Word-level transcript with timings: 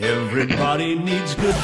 Everybody 0.00 0.94
needs 0.94 1.34
good 1.34 1.56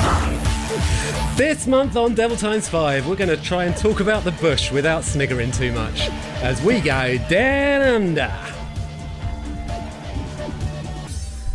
This 1.37 1.69
month 1.69 1.97
on 1.97 2.17
Devil 2.17 2.37
Times 2.37 2.69
5, 2.69 3.07
we're 3.07 3.15
going 3.15 3.29
to 3.29 3.37
try 3.37 3.67
and 3.67 3.77
talk 3.77 4.01
about 4.01 4.25
the 4.25 4.33
bush 4.33 4.73
without 4.73 5.05
sniggering 5.05 5.53
too 5.53 5.71
much 5.71 6.09
as 6.43 6.61
we 6.61 6.81
go 6.81 7.19
down 7.29 7.83
under. 7.83 8.35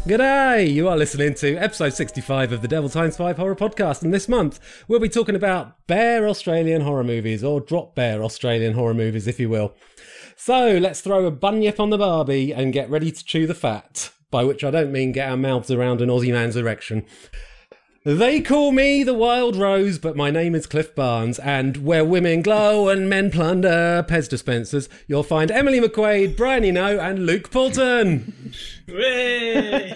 G'day! 0.05 0.73
You 0.73 0.87
are 0.87 0.97
listening 0.97 1.33
to 1.35 1.57
episode 1.57 1.93
65 1.93 2.53
of 2.53 2.61
the 2.61 2.67
Devil 2.69 2.89
Times 2.89 3.17
5 3.17 3.35
Horror 3.35 3.55
Podcast, 3.55 4.01
and 4.01 4.13
this 4.13 4.29
month 4.29 4.59
we'll 4.87 4.99
be 4.99 5.09
talking 5.09 5.35
about 5.35 5.87
bare 5.87 6.25
Australian 6.27 6.81
horror 6.81 7.03
movies, 7.03 7.43
or 7.43 7.59
drop 7.59 7.95
bear 7.95 8.23
Australian 8.23 8.75
horror 8.75 8.93
movies, 8.93 9.27
if 9.27 9.41
you 9.41 9.49
will. 9.49 9.73
So 10.45 10.77
let's 10.77 10.99
throw 10.99 11.25
a 11.25 11.31
bunyip 11.31 11.79
on 11.79 11.89
the 11.89 11.97
barbie 11.97 12.53
and 12.53 12.73
get 12.73 12.89
ready 12.89 13.13
to 13.13 13.23
chew 13.23 13.47
the 13.47 13.55
fat, 13.55 14.11
by 14.29 14.43
which 14.43 14.61
I 14.61 14.71
don't 14.71 14.91
mean 14.91 15.13
get 15.13 15.29
our 15.29 15.37
mouths 15.37 15.71
around 15.71 16.01
an 16.01 16.09
Aussie 16.09 16.33
man's 16.33 16.57
erection. 16.57 17.05
They 18.05 18.41
call 18.41 18.73
me 18.73 19.03
the 19.03 19.13
Wild 19.13 19.55
Rose, 19.55 19.97
but 19.97 20.17
my 20.17 20.29
name 20.29 20.55
is 20.55 20.65
Cliff 20.65 20.93
Barnes, 20.93 21.39
and 21.39 21.77
where 21.77 22.03
women 22.03 22.41
glow 22.41 22.89
and 22.89 23.09
men 23.09 23.31
plunder 23.31 24.05
Pez 24.05 24.27
dispensers, 24.27 24.89
you'll 25.07 25.23
find 25.23 25.49
Emily 25.49 25.79
McQuaid, 25.79 26.35
Brian 26.35 26.65
Eno, 26.65 26.99
and 26.99 27.25
Luke 27.25 27.49
Poulton. 27.49 28.53
G'day! 28.85 29.95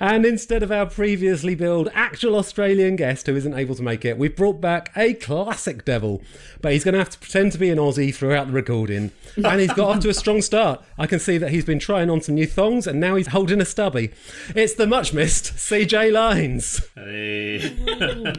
And 0.00 0.24
instead 0.24 0.62
of 0.62 0.70
our 0.70 0.86
previously 0.86 1.56
billed 1.56 1.88
actual 1.92 2.36
Australian 2.36 2.94
guest 2.94 3.26
who 3.26 3.34
isn't 3.34 3.54
able 3.54 3.74
to 3.74 3.82
make 3.82 4.04
it, 4.04 4.16
we've 4.16 4.36
brought 4.36 4.60
back 4.60 4.92
a 4.94 5.14
classic 5.14 5.84
devil. 5.84 6.22
But 6.62 6.72
he's 6.72 6.84
going 6.84 6.92
to 6.92 7.00
have 7.00 7.10
to 7.10 7.18
pretend 7.18 7.50
to 7.52 7.58
be 7.58 7.70
an 7.70 7.78
Aussie 7.78 8.14
throughout 8.14 8.46
the 8.46 8.52
recording. 8.52 9.10
And 9.36 9.60
he's 9.60 9.72
got 9.72 9.96
off 9.96 10.00
to 10.00 10.08
a 10.08 10.14
strong 10.14 10.40
start. 10.40 10.80
I 10.96 11.08
can 11.08 11.18
see 11.18 11.36
that 11.38 11.50
he's 11.50 11.64
been 11.64 11.80
trying 11.80 12.08
on 12.08 12.20
some 12.20 12.36
new 12.36 12.46
thongs 12.46 12.86
and 12.86 13.00
now 13.00 13.16
he's 13.16 13.26
holding 13.28 13.60
a 13.60 13.64
stubby. 13.64 14.12
It's 14.54 14.74
the 14.74 14.86
much 14.86 15.12
missed 15.12 15.54
CJ 15.56 16.03
Lines. 16.10 16.86
Hey. 16.94 17.76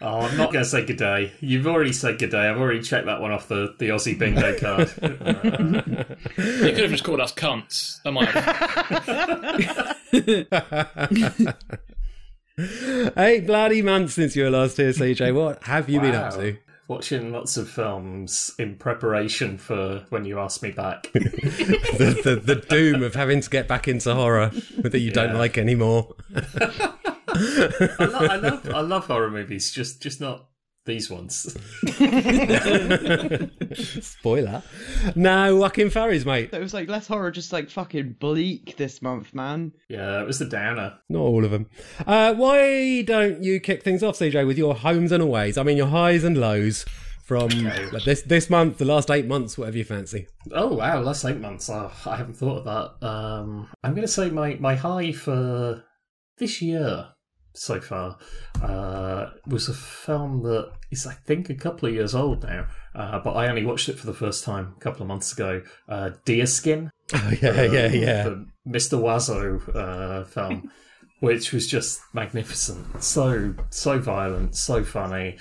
oh, 0.00 0.20
I'm 0.20 0.36
not 0.36 0.52
going 0.52 0.64
to 0.64 0.66
say 0.70 0.84
good 0.84 0.96
day. 0.96 1.32
You've 1.40 1.66
already 1.66 1.92
said 1.92 2.18
good 2.18 2.30
day. 2.30 2.48
I've 2.48 2.58
already 2.58 2.82
checked 2.82 3.06
that 3.06 3.20
one 3.20 3.32
off 3.32 3.48
the, 3.48 3.74
the 3.78 3.90
Aussie 3.90 4.18
bingo 4.18 4.58
card. 4.62 4.90
You 6.36 6.72
could 6.72 6.78
have 6.78 6.90
just 6.90 7.04
called 7.04 7.20
us 7.20 7.32
cunts. 7.32 8.02
That 8.02 8.12
might 8.12 8.28
have. 8.28 9.96
Eight 13.16 13.46
bloody 13.46 13.82
months 13.82 14.14
since 14.14 14.36
you 14.36 14.44
were 14.44 14.50
last 14.50 14.76
here, 14.76 14.90
CJ. 14.90 15.34
What 15.34 15.62
have 15.64 15.88
you 15.88 16.00
been 16.00 16.14
up 16.14 16.34
to? 16.34 16.56
Watching 16.86 17.32
lots 17.32 17.56
of 17.56 17.68
films 17.68 18.54
in 18.58 18.76
preparation 18.76 19.56
for 19.56 20.04
when 20.10 20.24
you 20.26 20.38
ask 20.38 20.62
me 20.62 20.70
back. 20.70 21.10
The, 21.94 22.20
the, 22.24 22.36
the 22.36 22.56
doom 22.56 23.04
of 23.04 23.14
having 23.14 23.40
to 23.40 23.48
get 23.48 23.68
back 23.68 23.86
into 23.86 24.12
horror 24.14 24.50
that 24.78 24.98
you 24.98 25.12
don't 25.12 25.34
like 25.34 25.56
anymore. 25.56 26.16
I, 26.34 27.94
lo- 28.00 28.26
I 28.28 28.36
love 28.36 28.68
I 28.70 28.80
love 28.80 29.06
horror 29.06 29.30
movies, 29.30 29.70
just 29.70 30.02
just 30.02 30.20
not 30.20 30.46
these 30.84 31.10
ones. 31.10 31.56
Spoiler. 34.00 34.62
No, 35.16 35.56
Joaquin 35.56 35.90
Farry's, 35.90 36.26
mate. 36.26 36.50
It 36.52 36.60
was 36.60 36.74
like 36.74 36.88
less 36.88 37.06
horror, 37.06 37.30
just 37.30 37.52
like 37.52 37.70
fucking 37.70 38.16
bleak 38.20 38.76
this 38.76 39.00
month, 39.00 39.34
man. 39.34 39.72
Yeah, 39.88 40.20
it 40.20 40.26
was 40.26 40.38
the 40.38 40.44
downer. 40.44 40.98
Not 41.08 41.20
all 41.20 41.44
of 41.44 41.50
them. 41.50 41.68
Uh, 42.06 42.34
why 42.34 43.02
don't 43.02 43.42
you 43.42 43.60
kick 43.60 43.82
things 43.82 44.02
off, 44.02 44.18
CJ, 44.18 44.46
with 44.46 44.58
your 44.58 44.74
homes 44.74 45.12
and 45.12 45.22
aways? 45.22 45.56
I 45.56 45.62
mean, 45.62 45.76
your 45.76 45.86
highs 45.86 46.24
and 46.24 46.36
lows 46.36 46.84
from 47.24 47.48
like, 47.92 48.04
this 48.04 48.22
this 48.22 48.50
month, 48.50 48.78
the 48.78 48.84
last 48.84 49.10
eight 49.10 49.26
months, 49.26 49.56
whatever 49.56 49.78
you 49.78 49.84
fancy. 49.84 50.26
Oh 50.52 50.74
wow, 50.74 51.00
last 51.00 51.24
eight 51.24 51.40
months. 51.40 51.70
Oh, 51.70 51.90
I 52.04 52.16
haven't 52.16 52.36
thought 52.36 52.66
of 52.66 53.00
that. 53.00 53.06
Um, 53.06 53.68
I'm 53.82 53.94
going 53.94 54.06
to 54.06 54.12
say 54.12 54.28
my 54.28 54.56
my 54.60 54.74
high 54.74 55.12
for 55.12 55.82
this 56.38 56.60
year 56.60 57.08
so 57.54 57.80
far 57.80 58.18
uh, 58.62 59.30
was 59.46 59.68
a 59.68 59.74
film 59.74 60.42
that 60.42 60.72
is 60.90 61.06
I 61.06 61.12
think 61.14 61.50
a 61.50 61.54
couple 61.54 61.88
of 61.88 61.94
years 61.94 62.14
old 62.14 62.42
now, 62.42 62.66
uh, 62.94 63.20
but 63.20 63.32
I 63.32 63.48
only 63.48 63.64
watched 63.64 63.88
it 63.88 63.98
for 63.98 64.06
the 64.06 64.14
first 64.14 64.44
time 64.44 64.74
a 64.76 64.80
couple 64.80 65.02
of 65.02 65.08
months 65.08 65.32
ago. 65.32 65.62
Uh, 65.88 66.10
Deerskin, 66.26 66.90
Oh 67.14 67.32
yeah, 67.40 67.62
yeah, 67.62 67.88
yeah. 67.88 68.22
the 68.24 68.46
Mr. 68.68 68.98
Oizo 68.98 69.74
uh, 69.76 70.24
film, 70.24 70.70
which 71.20 71.52
was 71.52 71.66
just 71.68 72.00
magnificent. 72.12 73.02
So 73.02 73.54
so 73.70 73.98
violent, 73.98 74.56
so 74.56 74.82
funny. 74.84 75.38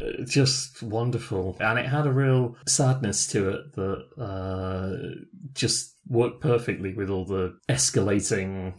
uh, 0.00 0.24
Just 0.24 0.82
wonderful, 0.82 1.56
and 1.60 1.78
it 1.78 1.86
had 1.86 2.06
a 2.06 2.12
real 2.12 2.56
sadness 2.66 3.26
to 3.28 3.50
it 3.50 3.72
that 3.74 4.22
uh, 4.22 5.20
just 5.52 5.96
worked 6.08 6.40
perfectly 6.40 6.94
with 6.94 7.10
all 7.10 7.24
the 7.24 7.56
escalating 7.68 8.74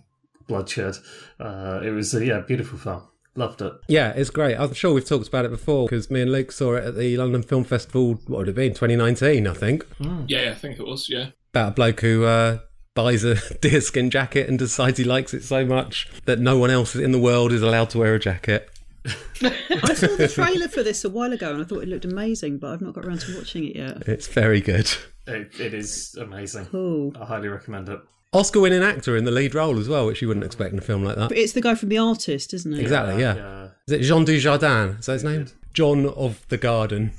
bloodshed. 0.51 0.97
Uh, 1.39 1.79
it 1.83 1.91
was 1.91 2.13
a 2.13 2.25
yeah, 2.25 2.41
beautiful 2.41 2.77
film. 2.77 3.03
Loved 3.35 3.61
it. 3.61 3.71
Yeah, 3.87 4.09
it's 4.09 4.29
great. 4.29 4.57
I'm 4.57 4.73
sure 4.73 4.93
we've 4.93 5.07
talked 5.07 5.29
about 5.29 5.45
it 5.45 5.51
before 5.51 5.87
because 5.87 6.11
me 6.11 6.21
and 6.21 6.31
Luke 6.31 6.51
saw 6.51 6.73
it 6.75 6.83
at 6.83 6.95
the 6.97 7.15
London 7.15 7.41
Film 7.41 7.63
Festival. 7.63 8.15
What 8.27 8.39
would 8.39 8.49
it 8.49 8.55
be? 8.55 8.67
2019, 8.67 9.47
I 9.47 9.53
think. 9.53 9.85
Yeah, 10.27 10.51
I 10.51 10.55
think 10.55 10.79
it 10.79 10.85
was. 10.85 11.09
Yeah. 11.09 11.27
About 11.53 11.69
a 11.69 11.71
bloke 11.71 12.01
who 12.01 12.25
uh, 12.25 12.59
buys 12.93 13.23
a 13.23 13.35
deerskin 13.61 14.09
jacket 14.09 14.49
and 14.49 14.59
decides 14.59 14.97
he 14.97 15.05
likes 15.05 15.33
it 15.33 15.43
so 15.43 15.65
much 15.65 16.09
that 16.25 16.39
no 16.39 16.57
one 16.57 16.69
else 16.69 16.93
in 16.93 17.13
the 17.13 17.19
world 17.19 17.53
is 17.53 17.61
allowed 17.61 17.89
to 17.91 17.99
wear 17.99 18.15
a 18.15 18.19
jacket. 18.19 18.69
I 19.05 19.93
saw 19.93 20.13
the 20.17 20.27
trailer 20.33 20.67
for 20.67 20.83
this 20.83 21.05
a 21.05 21.09
while 21.09 21.31
ago 21.31 21.51
and 21.51 21.61
I 21.61 21.65
thought 21.65 21.83
it 21.83 21.87
looked 21.87 22.05
amazing, 22.05 22.57
but 22.57 22.71
I've 22.71 22.81
not 22.81 22.93
got 22.93 23.05
around 23.05 23.21
to 23.21 23.37
watching 23.37 23.63
it 23.63 23.77
yet. 23.77 24.07
It's 24.07 24.27
very 24.27 24.59
good. 24.59 24.91
It, 25.25 25.57
it 25.57 25.73
is 25.73 26.15
amazing. 26.19 26.65
Cool. 26.65 27.13
I 27.19 27.23
highly 27.23 27.47
recommend 27.47 27.87
it. 27.87 28.01
Oscar-winning 28.33 28.81
actor 28.81 29.17
in 29.17 29.25
the 29.25 29.31
lead 29.31 29.53
role 29.53 29.77
as 29.77 29.89
well, 29.89 30.05
which 30.05 30.21
you 30.21 30.27
wouldn't 30.27 30.45
expect 30.45 30.71
in 30.71 30.79
a 30.79 30.81
film 30.81 31.03
like 31.03 31.17
that. 31.17 31.29
But 31.29 31.37
it's 31.37 31.53
the 31.53 31.61
guy 31.61 31.75
from 31.75 31.89
The 31.89 31.97
Artist, 31.97 32.53
isn't 32.53 32.73
it? 32.73 32.79
Exactly, 32.79 33.21
yeah. 33.21 33.35
Yeah. 33.35 33.67
Is 33.87 33.93
it 33.93 34.01
Jean 34.03 34.25
Dujardin? 34.25 34.99
Is 34.99 35.05
that 35.07 35.13
his 35.13 35.23
name? 35.23 35.47
John 35.73 36.07
of 36.07 36.47
the 36.47 36.57
Garden. 36.57 37.11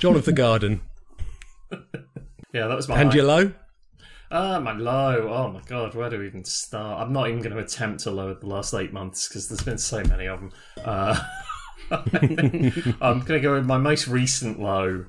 John 0.00 0.16
of 0.16 0.24
the 0.24 0.32
Garden. 0.32 0.82
Yeah, 2.52 2.66
that 2.66 2.74
was 2.74 2.88
my 2.88 3.00
And 3.00 3.14
your 3.14 3.26
low? 3.26 3.52
Ah, 4.32 4.58
my 4.58 4.72
low. 4.72 5.28
Oh 5.32 5.52
my 5.52 5.60
god, 5.66 5.94
where 5.94 6.10
do 6.10 6.18
we 6.18 6.26
even 6.26 6.44
start? 6.44 7.00
I'm 7.00 7.12
not 7.12 7.28
even 7.28 7.42
going 7.42 7.54
to 7.54 7.62
attempt 7.62 8.00
to 8.04 8.10
lower 8.10 8.34
the 8.34 8.46
last 8.46 8.74
eight 8.74 8.92
months 8.92 9.28
because 9.28 9.48
there's 9.48 9.62
been 9.62 9.78
so 9.78 10.02
many 10.02 10.26
of 10.26 10.40
them. 10.40 10.52
Uh, 10.84 11.20
I'm 11.92 13.20
going 13.20 13.24
to 13.24 13.40
go 13.40 13.54
with 13.54 13.66
my 13.66 13.78
most 13.78 14.08
recent 14.08 14.58
low, 14.60 15.04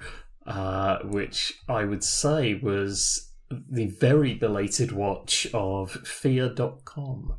uh, 0.46 1.00
which 1.00 1.54
I 1.68 1.84
would 1.84 2.04
say 2.04 2.54
was 2.54 3.31
the 3.70 3.88
very 3.88 4.34
belated 4.34 4.92
watch 4.92 5.48
of 5.54 5.92
Fear.com. 5.92 7.34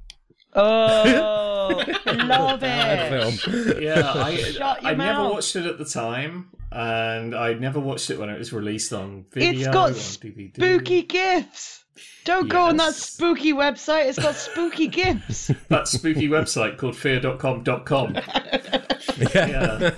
Oh, 0.54 1.82
love 2.06 2.60
Bad 2.60 3.12
it. 3.12 3.38
film. 3.40 3.82
Yeah, 3.82 4.02
I, 4.04 4.78
I 4.82 4.94
never 4.94 5.22
watched 5.30 5.56
it 5.56 5.64
at 5.64 5.78
the 5.78 5.84
time, 5.86 6.50
and 6.70 7.34
I 7.34 7.54
never 7.54 7.80
watched 7.80 8.10
it 8.10 8.18
when 8.18 8.28
it 8.28 8.38
was 8.38 8.52
released 8.52 8.92
on 8.92 9.24
video. 9.32 9.60
It's 9.60 9.68
got 9.68 9.88
on 9.88 9.94
DVD. 9.94 10.54
spooky 10.54 11.02
gifts. 11.02 11.81
Don't 12.24 12.48
go 12.48 12.64
on 12.66 12.76
that 12.76 12.94
spooky 12.94 13.52
website. 13.52 14.08
It's 14.08 14.18
got 14.18 14.34
spooky 14.34 14.86
gifts. 14.88 15.50
that 15.68 15.88
spooky 15.88 16.28
website 16.28 16.78
called 16.78 16.96
fear.com.com. 16.96 18.14
yeah. 19.34 19.90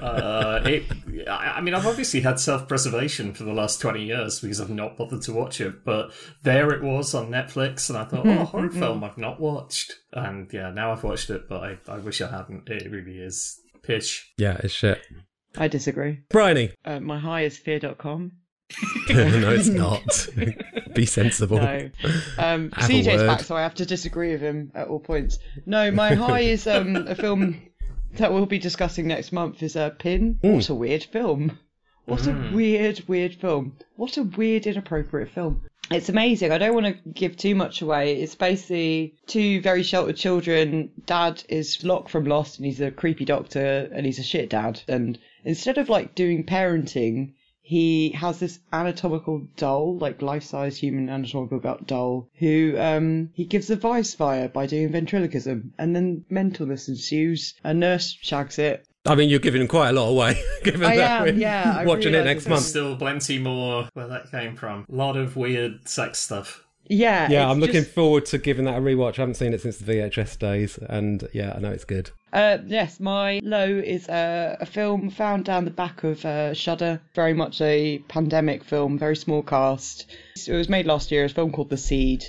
Uh, 0.00 0.62
it, 0.64 0.84
I 1.28 1.54
I 1.56 1.60
mean, 1.60 1.74
I've 1.74 1.86
obviously 1.86 2.20
had 2.20 2.40
self 2.40 2.66
preservation 2.66 3.34
for 3.34 3.44
the 3.44 3.52
last 3.52 3.80
20 3.80 4.04
years 4.04 4.40
because 4.40 4.60
I've 4.60 4.70
not 4.70 4.96
bothered 4.96 5.22
to 5.22 5.32
watch 5.32 5.60
it, 5.60 5.84
but 5.84 6.12
there 6.42 6.70
it 6.70 6.82
was 6.82 7.14
on 7.14 7.30
Netflix, 7.30 7.88
and 7.88 7.98
I 7.98 8.04
thought, 8.04 8.26
oh, 8.26 8.40
a 8.40 8.44
horror 8.44 8.70
film 8.70 9.04
I've 9.04 9.18
not 9.18 9.40
watched. 9.40 9.94
And 10.12 10.52
yeah, 10.52 10.70
now 10.70 10.92
I've 10.92 11.04
watched 11.04 11.30
it, 11.30 11.48
but 11.48 11.62
I, 11.62 11.78
I 11.88 11.98
wish 11.98 12.20
I 12.20 12.30
hadn't. 12.30 12.68
It 12.68 12.90
really 12.90 13.18
is 13.18 13.60
pitch. 13.82 14.32
Yeah, 14.38 14.58
it's 14.62 14.74
shit. 14.74 15.06
I 15.56 15.68
disagree. 15.68 16.20
Bryony. 16.28 16.72
Uh, 16.84 17.00
my 17.00 17.18
high 17.18 17.42
is 17.42 17.58
fear.com. 17.58 18.32
no, 19.10 19.50
it's 19.50 19.68
not. 19.68 20.28
Be 20.94 21.06
sensible. 21.06 21.56
No. 21.58 21.90
Um, 22.38 22.70
CJ's 22.70 23.22
back, 23.22 23.40
so 23.40 23.56
I 23.56 23.62
have 23.62 23.74
to 23.76 23.86
disagree 23.86 24.32
with 24.32 24.40
him 24.40 24.70
at 24.74 24.88
all 24.88 25.00
points. 25.00 25.38
No, 25.66 25.90
my 25.90 26.14
high 26.14 26.40
is 26.40 26.66
um, 26.66 26.96
a 26.96 27.14
film 27.14 27.62
that 28.14 28.32
we'll 28.32 28.46
be 28.46 28.58
discussing 28.58 29.06
next 29.06 29.32
month 29.32 29.62
is 29.62 29.76
uh, 29.76 29.90
Pin. 29.90 30.38
Hmm. 30.42 30.54
What 30.54 30.68
a 30.68 30.74
weird 30.74 31.04
film. 31.04 31.58
What 32.04 32.26
a 32.26 32.50
weird, 32.54 33.04
weird 33.06 33.34
film. 33.34 33.76
What 33.96 34.16
a 34.16 34.22
weird, 34.22 34.66
inappropriate 34.66 35.30
film. 35.30 35.62
It's 35.90 36.08
amazing. 36.08 36.52
I 36.52 36.58
don't 36.58 36.74
want 36.74 36.86
to 36.86 37.10
give 37.10 37.36
too 37.36 37.54
much 37.54 37.80
away. 37.80 38.20
It's 38.20 38.34
basically 38.34 39.14
two 39.26 39.62
very 39.62 39.82
sheltered 39.82 40.16
children. 40.16 40.90
Dad 41.06 41.42
is 41.48 41.82
Locke 41.82 42.08
from 42.08 42.24
Lost 42.24 42.58
and 42.58 42.66
he's 42.66 42.80
a 42.80 42.90
creepy 42.90 43.24
doctor 43.24 43.88
and 43.92 44.04
he's 44.04 44.18
a 44.18 44.22
shit 44.22 44.50
dad. 44.50 44.82
And 44.88 45.18
instead 45.44 45.78
of 45.78 45.88
like 45.88 46.14
doing 46.14 46.44
parenting, 46.44 47.32
he 47.68 48.08
has 48.12 48.38
this 48.40 48.60
anatomical 48.72 49.46
doll, 49.58 49.98
like 49.98 50.22
life-size 50.22 50.78
human 50.78 51.10
anatomical 51.10 51.58
go- 51.58 51.78
doll, 51.84 52.30
who 52.36 52.74
um, 52.78 53.28
he 53.34 53.44
gives 53.44 53.68
advice 53.68 54.14
via 54.14 54.48
by 54.48 54.64
doing 54.64 54.90
ventriloquism, 54.90 55.74
and 55.76 55.94
then 55.94 56.24
mentalness 56.32 56.88
ensues. 56.88 57.52
A 57.64 57.74
nurse 57.74 58.16
shags 58.22 58.58
it. 58.58 58.88
I 59.04 59.14
mean, 59.16 59.28
you're 59.28 59.38
giving 59.38 59.68
quite 59.68 59.90
a 59.90 59.92
lot 59.92 60.08
away. 60.08 60.42
given 60.64 60.82
I 60.82 60.96
that 60.96 61.10
am, 61.10 61.22
we're 61.24 61.40
yeah, 61.40 61.74
I 61.80 61.84
watching 61.84 62.14
it 62.14 62.24
next 62.24 62.48
month. 62.48 62.62
Still 62.62 62.96
plenty 62.96 63.38
more 63.38 63.86
where 63.92 64.08
that 64.08 64.30
came 64.30 64.56
from. 64.56 64.86
A 64.90 64.94
lot 64.94 65.18
of 65.18 65.36
weird 65.36 65.86
sex 65.86 66.20
stuff. 66.20 66.64
Yeah, 66.88 67.28
Yeah, 67.30 67.50
I'm 67.50 67.60
looking 67.60 67.82
just- 67.82 67.90
forward 67.90 68.24
to 68.26 68.38
giving 68.38 68.64
that 68.64 68.78
a 68.78 68.80
rewatch. 68.80 69.18
I 69.18 69.22
haven't 69.22 69.34
seen 69.34 69.52
it 69.52 69.60
since 69.60 69.78
the 69.78 69.84
VHS 69.92 70.36
days, 70.38 70.78
and 70.78 71.26
yeah, 71.32 71.52
I 71.54 71.58
know 71.60 71.70
it's 71.70 71.84
good. 71.84 72.10
Uh, 72.32 72.58
yes, 72.66 72.98
my 73.00 73.40
low 73.42 73.66
is 73.68 74.08
uh, 74.08 74.56
a 74.60 74.66
film 74.66 75.10
found 75.10 75.44
down 75.44 75.64
the 75.64 75.70
back 75.70 76.04
of 76.04 76.24
uh, 76.24 76.52
Shudder. 76.54 77.00
Very 77.14 77.34
much 77.34 77.60
a 77.60 77.98
pandemic 78.08 78.64
film, 78.64 78.98
very 78.98 79.16
small 79.16 79.42
cast. 79.42 80.06
It 80.46 80.52
was 80.52 80.68
made 80.68 80.86
last 80.86 81.10
year. 81.10 81.24
It's 81.24 81.32
a 81.32 81.34
film 81.36 81.52
called 81.52 81.70
The 81.70 81.76
Seed, 81.76 82.24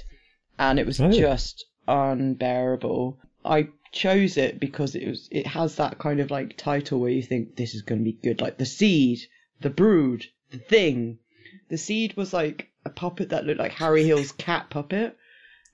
and 0.58 0.80
it 0.80 0.86
was 0.86 1.00
Oh. 1.02 1.12
just 1.12 1.66
unbearable. 1.88 3.18
I 3.46 3.70
chose 3.92 4.38
it 4.38 4.60
because 4.60 4.94
it 4.96 5.08
was 5.08 5.28
it 5.32 5.48
has 5.48 5.76
that 5.78 5.98
kind 5.98 6.20
of 6.20 6.30
like 6.32 6.56
title 6.58 7.00
where 7.00 7.10
you 7.12 7.24
think 7.24 7.56
this 7.56 7.74
is 7.74 7.82
going 7.82 8.00
to 8.02 8.06
be 8.06 8.18
good, 8.24 8.42
like 8.42 8.58
The 8.58 8.66
Seed, 8.66 9.20
The 9.62 9.70
Brood, 9.70 10.26
The 10.52 10.58
Thing. 10.60 11.20
The 11.70 11.78
Seed 11.78 12.16
was 12.18 12.34
like 12.34 12.68
a 12.90 12.94
puppet 12.94 13.30
that 13.30 13.46
looked 13.46 13.60
like 13.60 13.72
Harry 13.74 14.04
Hill's 14.04 14.32
cat 14.32 14.70
puppet, 14.70 15.18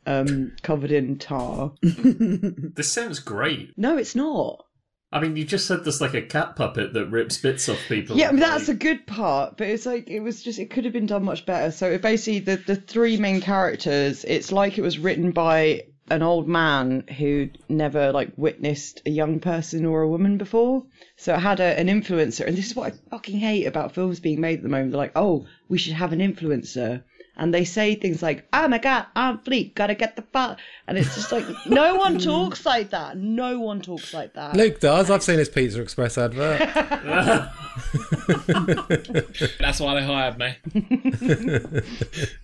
um, 0.05 0.55
covered 0.61 0.91
in 0.91 1.17
tar. 1.17 1.73
This 1.81 2.91
sounds 2.91 3.19
great. 3.19 3.73
No, 3.77 3.97
it's 3.97 4.15
not. 4.15 4.65
I 5.11 5.21
mean, 5.21 5.37
you 5.37 5.45
just 5.45 5.65
said 5.65 5.85
there's 5.85 6.01
like 6.01 6.13
a 6.13 6.21
cat 6.21 6.57
puppet 6.57 6.93
that 6.93 7.05
rips 7.05 7.37
bits 7.37 7.69
off 7.69 7.79
people. 7.87 8.17
Yeah, 8.17 8.31
that's 8.33 8.67
a 8.67 8.73
good 8.73 9.07
part, 9.07 9.55
but 9.55 9.67
it's 9.67 9.85
like 9.85 10.09
it 10.09 10.19
was 10.19 10.43
just 10.43 10.59
it 10.59 10.69
could 10.69 10.83
have 10.83 10.93
been 10.93 11.05
done 11.05 11.23
much 11.23 11.45
better. 11.45 11.71
So 11.71 11.89
it 11.89 12.01
basically, 12.01 12.39
the 12.39 12.57
the 12.57 12.75
three 12.75 13.15
main 13.15 13.39
characters, 13.39 14.25
it's 14.25 14.51
like 14.51 14.77
it 14.77 14.81
was 14.81 14.99
written 14.99 15.31
by 15.31 15.83
an 16.09 16.21
old 16.21 16.47
man 16.47 17.05
who 17.17 17.49
never 17.69 18.11
like 18.11 18.31
witnessed 18.35 19.01
a 19.05 19.09
young 19.09 19.39
person 19.39 19.85
or 19.85 20.01
a 20.01 20.09
woman 20.09 20.37
before. 20.37 20.83
So 21.17 21.33
it 21.33 21.39
had 21.39 21.59
a, 21.59 21.79
an 21.79 21.87
influencer, 21.87 22.45
and 22.45 22.57
this 22.57 22.67
is 22.67 22.75
what 22.75 22.93
I 22.93 23.09
fucking 23.09 23.39
hate 23.39 23.65
about 23.65 23.93
films 23.93 24.19
being 24.19 24.41
made 24.41 24.57
at 24.57 24.63
the 24.63 24.69
moment. 24.69 24.91
They're 24.91 24.97
like, 24.97 25.13
oh, 25.15 25.47
we 25.69 25.77
should 25.77 25.93
have 25.93 26.13
an 26.13 26.19
influencer. 26.19 27.03
And 27.37 27.53
they 27.53 27.65
say 27.65 27.95
things 27.95 28.23
like, 28.23 28.47
"Oh 28.53 28.69
my 28.69 28.77
god, 28.77 29.07
I'm 29.13 29.39
fleet, 29.39 29.75
gotta 29.75 29.93
get 29.93 30.15
the 30.15 30.21
fuck," 30.21 30.57
and 30.87 30.97
it's 30.97 31.15
just 31.15 31.33
like 31.33 31.43
no 31.65 31.95
one 31.95 32.17
talks 32.17 32.65
like 32.65 32.91
that. 32.91 33.17
No 33.17 33.59
one 33.59 33.81
talks 33.81 34.13
like 34.13 34.35
that. 34.35 34.55
Luke 34.55 34.79
does. 34.79 35.09
I've 35.09 35.21
seen 35.21 35.39
his 35.39 35.49
Pizza 35.49 35.81
Express 35.81 36.17
advert. 36.17 36.59
That's 39.59 39.81
why 39.81 39.99
they 39.99 40.05
hired 40.05 40.37
me. 40.37 40.55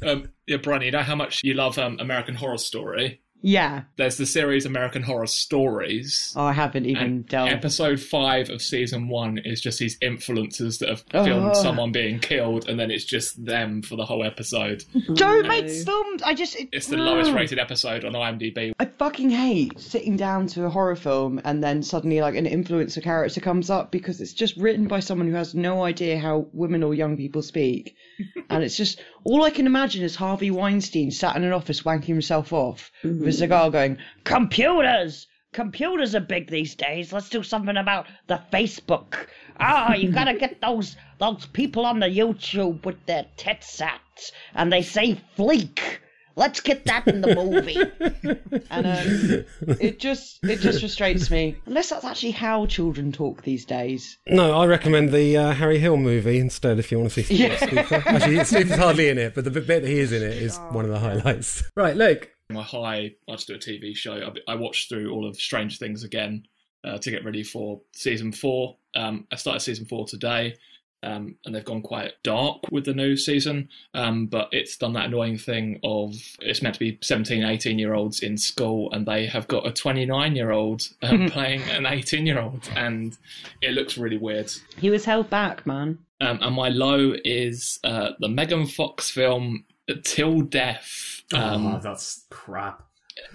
um, 0.06 0.30
yeah, 0.46 0.58
Brian, 0.58 0.82
you 0.82 0.92
know 0.92 1.04
how 1.04 1.16
much 1.16 1.42
you 1.42 1.54
love 1.54 1.78
um, 1.78 1.98
American 2.02 2.36
Horror 2.36 2.58
Story? 2.58 3.22
Yeah. 3.42 3.84
There's 3.96 4.18
the 4.18 4.26
series 4.26 4.66
American 4.66 5.04
Horror 5.04 5.28
Stories. 5.28 6.34
Oh, 6.36 6.44
I 6.46 6.54
haven't 6.54 6.86
even 6.86 7.04
And 7.04 7.28
delved. 7.28 7.52
episode 7.52 8.00
five 8.00 8.50
of 8.50 8.62
season 8.62 9.08
one 9.08 9.38
is 9.40 9.62
just 9.62 9.80
these 9.80 9.98
influencers 10.00 10.80
that 10.80 10.90
have 10.90 11.04
oh. 11.14 11.26
filmed 11.26 11.52
Oh. 11.52 11.62
someone 11.62 11.92
being 11.92 12.20
killed, 12.20 12.68
and 12.70 12.80
then 12.80 12.92
it's 12.92 13.06
just 13.06 13.44
them 13.44 13.82
for 13.82 13.96
the 13.96 14.06
whole 14.06 14.24
episode. 14.24 14.84
Don't 15.14 15.48
make 15.48 15.70
films. 15.70 16.22
I 16.24 16.34
just. 16.34 16.56
It's 16.72 16.88
the 16.88 16.98
lowest 16.98 17.32
rated 17.32 17.60
episode 17.60 18.06
on 18.06 18.14
IMDb. 18.14 18.74
I 18.80 18.86
fucking 18.86 19.30
hate 19.30 19.80
sitting 19.80 20.16
down 20.18 20.48
to 20.48 20.66
a 20.66 20.70
horror 20.70 20.96
film 20.96 21.42
and 21.44 21.64
then 21.64 21.84
suddenly 21.84 22.22
like 22.22 22.36
an 22.36 22.46
influencer 22.46 23.02
character 23.02 23.42
comes 23.42 23.70
up 23.70 23.92
because 23.92 24.22
it's 24.22 24.34
just 24.34 24.56
written 24.58 24.88
by 24.88 25.00
someone 25.00 25.28
who 25.28 25.36
has 25.36 25.56
no 25.56 25.84
idea 25.84 26.20
how 26.20 26.48
women 26.54 26.84
or 26.84 26.94
young 26.94 27.18
people 27.18 27.42
speak. 27.42 27.96
and 28.50 28.64
it's 28.64 28.78
just 28.78 29.02
all 29.24 29.44
I 29.44 29.50
can 29.50 29.66
imagine 29.66 30.04
is 30.04 30.16
Harvey 30.16 30.52
Weinstein 30.52 31.12
sat 31.12 31.36
in 31.36 31.44
an 31.44 31.52
office 31.54 31.82
wanking 31.82 32.06
himself 32.06 32.52
off 32.52 32.92
with 33.04 33.28
a 33.28 33.32
cigar 33.34 33.70
going, 33.70 33.98
Computers! 34.24 35.28
Computers 35.54 36.16
are 36.16 36.22
big 36.22 36.50
these 36.50 36.76
days. 36.76 37.12
Let's 37.12 37.28
do 37.28 37.44
something 37.44 37.76
about 37.76 38.08
the 38.28 38.42
Facebook. 38.54 39.28
Ah, 39.60 39.94
you 39.94 40.10
gotta 40.14 40.34
get 40.34 40.62
those 40.62 40.96
those 41.20 41.46
people 41.48 41.86
on 41.86 42.00
the 42.00 42.08
YouTube 42.08 42.86
with 42.86 43.06
their 43.06 43.26
tits 43.36 43.82
out 43.82 44.32
and 44.56 44.72
they 44.72 44.82
say 44.82 45.20
fleek. 45.38 46.00
Let's 46.36 46.60
get 46.62 46.86
that 46.86 47.08
in 47.08 47.22
the 47.22 47.36
movie. 47.36 47.76
and 48.72 48.86
um, 48.86 49.46
it 49.80 50.00
just 50.00 50.40
it 50.44 50.60
just 50.60 50.80
frustrates 50.80 51.30
me. 51.30 51.58
Unless 51.66 51.90
that's 51.90 52.06
actually 52.06 52.32
how 52.32 52.66
children 52.66 53.12
talk 53.12 53.44
these 53.44 53.66
days. 53.66 54.18
No, 54.28 54.58
I 54.60 54.66
recommend 54.66 55.12
the 55.12 55.38
uh, 55.38 55.52
Harry 55.52 55.80
Hill 55.80 55.98
movie 55.98 56.40
instead 56.40 56.80
if 56.80 56.92
you 56.92 57.00
want 57.00 57.12
to 57.12 57.24
see 57.24 57.36
Yeah. 57.36 57.56
Stouffer. 57.58 58.06
Actually, 58.06 58.38
Stouffer's 58.38 58.78
hardly 58.78 59.10
in 59.10 59.18
it, 59.18 59.36
but 59.36 59.44
the 59.44 59.52
bit 59.52 59.68
that 59.68 59.84
he 59.84 60.00
is 60.00 60.12
in 60.12 60.24
it 60.24 60.38
is 60.38 60.58
one 60.72 60.86
of 60.86 60.92
the 60.92 61.00
highlights. 61.00 61.64
Right, 61.76 61.96
Luke. 61.96 62.30
My 62.50 62.64
high, 62.64 63.16
I 63.30 63.32
just 63.32 63.48
do 63.48 63.56
a 63.56 63.58
TV 63.58 63.96
show. 63.96 64.14
I, 64.48 64.52
I 64.52 64.56
watched 64.56 64.90
through 64.90 65.12
all 65.12 65.28
of 65.28 65.36
Strange 65.38 65.80
Things 65.80 66.04
again 66.04 66.46
uh, 66.84 66.98
to 66.98 67.10
get 67.12 67.24
ready 67.24 67.44
for 67.44 67.82
season 67.94 68.32
four. 68.32 68.76
Um, 68.94 69.26
I 69.32 69.36
started 69.38 69.62
season 69.62 69.86
four 69.86 70.06
today, 70.06 70.56
um, 71.04 71.36
and 71.46 71.56
they've 71.56 71.66
gone 71.66 71.82
quite 71.82 72.14
dark 72.24 72.64
with 72.72 72.86
the 72.86 72.94
new 72.94 73.16
season. 73.16 73.70
Um, 73.94 74.28
but 74.28 74.50
it's 74.52 74.78
done 74.78 74.94
that 74.94 75.06
annoying 75.06 75.38
thing 75.38 75.80
of 75.84 76.16
it's 76.40 76.62
meant 76.62 76.76
to 76.76 76.80
be 76.80 76.98
17, 77.02 77.44
18 77.44 77.80
year 77.80 77.94
olds 77.94 78.22
in 78.22 78.38
school, 78.38 78.92
and 78.92 79.06
they 79.06 79.26
have 79.28 79.48
got 79.48 79.66
a 79.66 79.72
29 79.72 80.36
year 80.36 80.52
old 80.52 80.84
um, 81.02 81.28
playing 81.30 81.62
an 81.64 81.86
18 81.86 82.26
year 82.26 82.40
old, 82.40 82.68
and 82.76 83.18
it 83.62 83.72
looks 83.72 83.98
really 83.98 84.18
weird. 84.18 84.52
He 84.78 84.90
was 84.90 85.06
held 85.06 85.30
back, 85.30 85.66
man. 85.66 86.00
Um, 86.20 86.40
and 86.42 86.56
my 86.56 86.70
low 86.70 87.16
is 87.26 87.80
uh, 87.84 88.12
the 88.20 88.30
Megan 88.30 88.68
Fox 88.68 89.10
film 89.10 89.66
Till 90.04 90.42
Death. 90.42 91.24
Um, 91.34 91.66
oh, 91.66 91.80
that's 91.80 92.26
crap. 92.30 92.84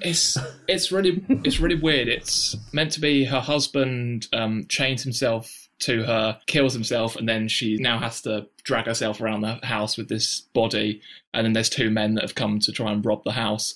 it's 0.03 0.39
it's 0.69 0.93
really 0.93 1.25
it's 1.29 1.59
really 1.59 1.75
weird. 1.75 2.09
It's 2.09 2.57
meant 2.73 2.93
to 2.93 3.01
be 3.01 3.25
her 3.25 3.41
husband 3.41 4.29
um, 4.33 4.67
chains 4.69 5.03
himself 5.03 5.66
to 5.81 6.05
her, 6.05 6.39
kills 6.47 6.73
himself, 6.73 7.17
and 7.17 7.29
then 7.29 7.49
she 7.49 7.77
now 7.77 7.99
has 7.99 8.23
to 8.23 8.47
drag 8.65 8.87
herself 8.87 9.21
around 9.21 9.43
the 9.43 9.55
house 9.63 9.97
with 9.97 10.09
this 10.09 10.41
body. 10.53 11.01
And 11.35 11.45
then 11.45 11.53
there's 11.53 11.69
two 11.69 11.91
men 11.91 12.15
that 12.15 12.23
have 12.23 12.35
come 12.35 12.59
to 12.61 12.73
try 12.73 12.93
and 12.93 13.05
rob 13.05 13.25
the 13.25 13.33
house. 13.33 13.75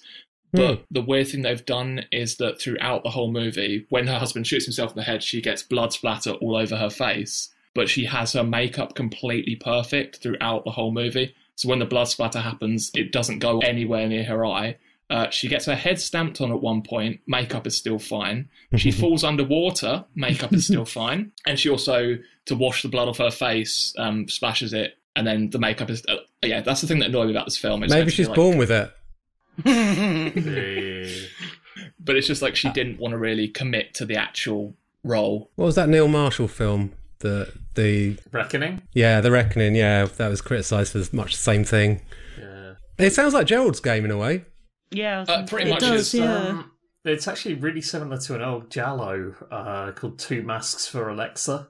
Hmm. 0.54 0.60
But 0.60 0.84
the 0.90 1.02
weird 1.02 1.28
thing 1.28 1.42
they've 1.42 1.64
done 1.64 2.06
is 2.10 2.36
that 2.36 2.60
throughout 2.60 3.02
the 3.02 3.10
whole 3.10 3.30
movie, 3.30 3.86
when 3.90 4.06
her 4.06 4.18
husband 4.18 4.46
shoots 4.46 4.64
himself 4.64 4.92
in 4.92 4.96
the 4.96 5.02
head, 5.02 5.22
she 5.22 5.40
gets 5.40 5.62
blood 5.62 5.92
splatter 5.92 6.32
all 6.32 6.56
over 6.56 6.76
her 6.76 6.90
face. 6.90 7.50
But 7.74 7.88
she 7.88 8.06
has 8.06 8.32
her 8.32 8.42
makeup 8.42 8.94
completely 8.94 9.54
perfect 9.54 10.16
throughout 10.16 10.64
the 10.64 10.72
whole 10.72 10.90
movie. 10.90 11.34
So 11.54 11.68
when 11.68 11.78
the 11.78 11.84
blood 11.84 12.08
splatter 12.08 12.40
happens, 12.40 12.90
it 12.96 13.12
doesn't 13.12 13.38
go 13.38 13.58
anywhere 13.60 14.08
near 14.08 14.24
her 14.24 14.44
eye. 14.44 14.76
Uh, 15.10 15.28
she 15.30 15.48
gets 15.48 15.66
her 15.66 15.74
head 15.74 16.00
stamped 16.00 16.40
on 16.40 16.52
at 16.52 16.60
one 16.60 16.80
point. 16.82 17.20
Makeup 17.26 17.66
is 17.66 17.76
still 17.76 17.98
fine. 17.98 18.48
She 18.76 18.92
falls 18.92 19.24
underwater. 19.24 20.04
Makeup 20.14 20.52
is 20.52 20.66
still 20.66 20.84
fine. 20.84 21.32
And 21.46 21.58
she 21.58 21.68
also, 21.68 22.16
to 22.46 22.54
wash 22.54 22.82
the 22.82 22.88
blood 22.88 23.08
off 23.08 23.18
her 23.18 23.30
face, 23.32 23.92
um, 23.98 24.28
splashes 24.28 24.72
it, 24.72 24.96
and 25.16 25.26
then 25.26 25.50
the 25.50 25.58
makeup 25.58 25.90
is. 25.90 26.02
Uh, 26.08 26.16
yeah, 26.44 26.60
that's 26.60 26.80
the 26.80 26.86
thing 26.86 27.00
that 27.00 27.08
annoyed 27.08 27.26
me 27.26 27.32
about 27.32 27.46
this 27.46 27.56
film. 27.58 27.82
It's 27.82 27.90
Maybe 27.92 28.00
meant 28.02 28.10
to 28.10 28.12
be 28.12 28.16
she's 28.16 28.28
like- 28.28 28.36
born 28.36 28.56
with 28.58 28.70
it. 28.70 28.92
But 32.02 32.16
it's 32.16 32.26
just 32.26 32.40
like 32.42 32.56
she 32.56 32.70
didn't 32.70 32.98
want 32.98 33.12
to 33.12 33.18
really 33.18 33.46
commit 33.48 33.94
to 33.94 34.04
the 34.06 34.16
actual 34.16 34.74
role. 35.04 35.50
What 35.56 35.66
was 35.66 35.74
that 35.74 35.88
Neil 35.88 36.08
Marshall 36.08 36.48
film? 36.48 36.92
The 37.20 37.52
the 37.74 38.16
Reckoning? 38.32 38.82
yeah, 38.94 39.20
The 39.20 39.30
Reckoning. 39.30 39.74
Yeah, 39.74 40.06
that 40.06 40.28
was 40.28 40.40
criticised 40.40 40.92
for 40.92 41.14
much 41.16 41.32
the 41.32 41.38
same 41.42 41.64
thing. 41.64 42.00
Yeah. 42.38 42.72
It 42.98 43.12
sounds 43.12 43.34
like 43.34 43.46
Gerald's 43.46 43.80
game 43.80 44.04
in 44.06 44.10
a 44.10 44.16
way. 44.16 44.44
Yeah, 44.90 45.24
I 45.28 45.32
Uh, 45.32 45.46
pretty 45.46 45.66
say- 45.66 45.70
much 45.70 45.80
does, 45.80 46.00
is. 46.14 46.14
yeah. 46.20 46.34
Um, 46.36 46.70
it's 47.04 47.26
actually 47.28 47.54
really 47.54 47.80
similar 47.80 48.18
to 48.18 48.34
an 48.34 48.42
old 48.42 48.70
giallo 48.70 49.34
uh, 49.50 49.92
called 49.92 50.18
Two 50.18 50.42
Masks 50.42 50.86
for 50.86 51.08
Alexa, 51.08 51.68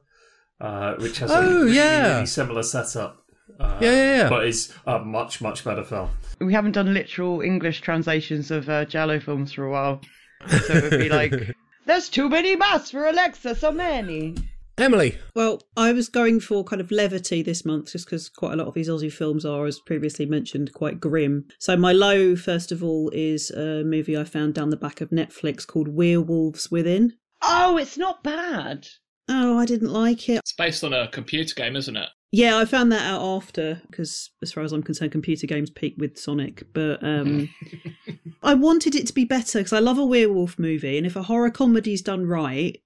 uh, 0.61 0.95
which 0.97 1.19
has 1.19 1.31
a 1.31 1.37
Oh, 1.37 1.43
really, 1.62 1.77
yeah. 1.77 2.15
really 2.15 2.27
similar 2.27 2.62
setup. 2.62 3.19
Uh, 3.59 3.79
Yeah, 3.81 3.91
yeah, 3.93 4.17
yeah. 4.23 4.29
But 4.29 4.47
is 4.47 4.73
a 4.87 4.99
much, 5.00 5.41
much 5.41 5.65
better 5.65 5.85
film. 5.85 6.11
We 6.41 6.53
haven't 6.53 6.73
done 6.73 6.95
literal 6.95 7.43
English 7.43 7.81
translations 7.83 8.50
of 8.50 8.69
uh, 8.69 8.85
giallo 8.87 9.21
films 9.21 9.53
for 9.53 9.65
a 9.67 9.71
while, 9.71 10.00
so 10.49 10.75
it 10.75 10.83
would 10.91 10.99
be 11.00 11.09
like, 11.11 11.33
"There's 11.87 12.09
too 12.09 12.29
many 12.29 12.57
masks 12.57 12.91
for 12.91 13.07
Alexa, 13.07 13.55
so 13.57 13.71
many." 13.71 14.35
Emily. 14.80 15.18
Well, 15.34 15.62
I 15.76 15.92
was 15.92 16.08
going 16.08 16.40
for 16.40 16.64
kind 16.64 16.80
of 16.80 16.90
levity 16.90 17.42
this 17.42 17.64
month 17.64 17.92
just 17.92 18.06
because 18.06 18.28
quite 18.28 18.54
a 18.54 18.56
lot 18.56 18.66
of 18.66 18.75
these 18.75 18.88
Aussie 18.88 19.12
films 19.12 19.44
are, 19.44 19.66
as 19.66 19.78
previously 19.80 20.26
mentioned, 20.26 20.72
quite 20.72 21.00
grim. 21.00 21.46
So, 21.58 21.76
my 21.76 21.92
low, 21.92 22.37
first 22.37 22.72
of 22.72 22.82
all, 22.82 23.10
is 23.10 23.50
a 23.50 23.84
movie 23.84 24.16
I 24.16 24.25
found 24.25 24.54
down 24.54 24.70
the 24.70 24.76
back 24.76 25.00
of 25.00 25.10
Netflix 25.10 25.66
called 25.66 25.88
Werewolves 25.88 26.70
Within. 26.70 27.14
Oh, 27.42 27.76
it's 27.76 27.99
not 27.99 28.22
bad. 28.22 28.87
Oh, 29.28 29.58
I 29.58 29.66
didn't 29.66 29.92
like 29.92 30.28
it. 30.28 30.38
It's 30.38 30.52
based 30.52 30.82
on 30.82 30.92
a 30.92 31.08
computer 31.08 31.54
game, 31.54 31.76
isn't 31.76 31.96
it? 31.96 32.08
Yeah, 32.32 32.58
I 32.58 32.64
found 32.64 32.92
that 32.92 33.02
out 33.02 33.22
after 33.22 33.82
because, 33.90 34.30
as 34.40 34.52
far 34.52 34.62
as 34.62 34.72
I'm 34.72 34.82
concerned, 34.82 35.12
computer 35.12 35.46
games 35.46 35.70
peak 35.70 35.94
with 35.99 36.16
Sonic. 36.16 36.64
But 36.72 37.02
um, 37.02 37.49
I 38.42 38.54
wanted 38.54 38.94
it 38.94 39.06
to 39.08 39.12
be 39.12 39.25
better 39.25 39.58
because 39.58 39.72
I 39.72 39.80
love 39.80 39.99
a 39.99 40.06
werewolf 40.06 40.58
movie, 40.58 40.96
and 40.96 41.06
if 41.06 41.16
a 41.16 41.25
horror 41.25 41.50
comedy's 41.50 42.02
done 42.02 42.26
right, 42.26 42.80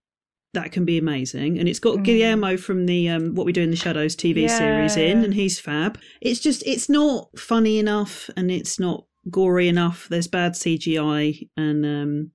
that 0.54 0.72
can 0.72 0.84
be 0.84 0.98
amazing. 0.98 1.58
And 1.58 1.68
it's 1.68 1.78
got 1.78 2.02
Guillermo 2.02 2.56
from 2.56 2.86
the 2.86 3.08
um, 3.08 3.34
What 3.34 3.46
We 3.46 3.52
Do 3.52 3.62
in 3.62 3.70
the 3.70 3.76
Shadows 3.76 4.16
TV 4.16 4.48
series 4.48 4.96
in, 4.96 5.24
and 5.24 5.34
he's 5.34 5.60
fab. 5.60 5.98
It's 6.20 6.40
just 6.40 6.62
it's 6.66 6.88
not 6.88 7.28
funny 7.38 7.78
enough, 7.78 8.30
and 8.36 8.50
it's 8.50 8.80
not 8.80 9.04
gory 9.30 9.68
enough. 9.68 10.06
There's 10.08 10.26
bad 10.26 10.52
CGI, 10.52 11.48
and 11.56 11.84
um, 11.84 12.30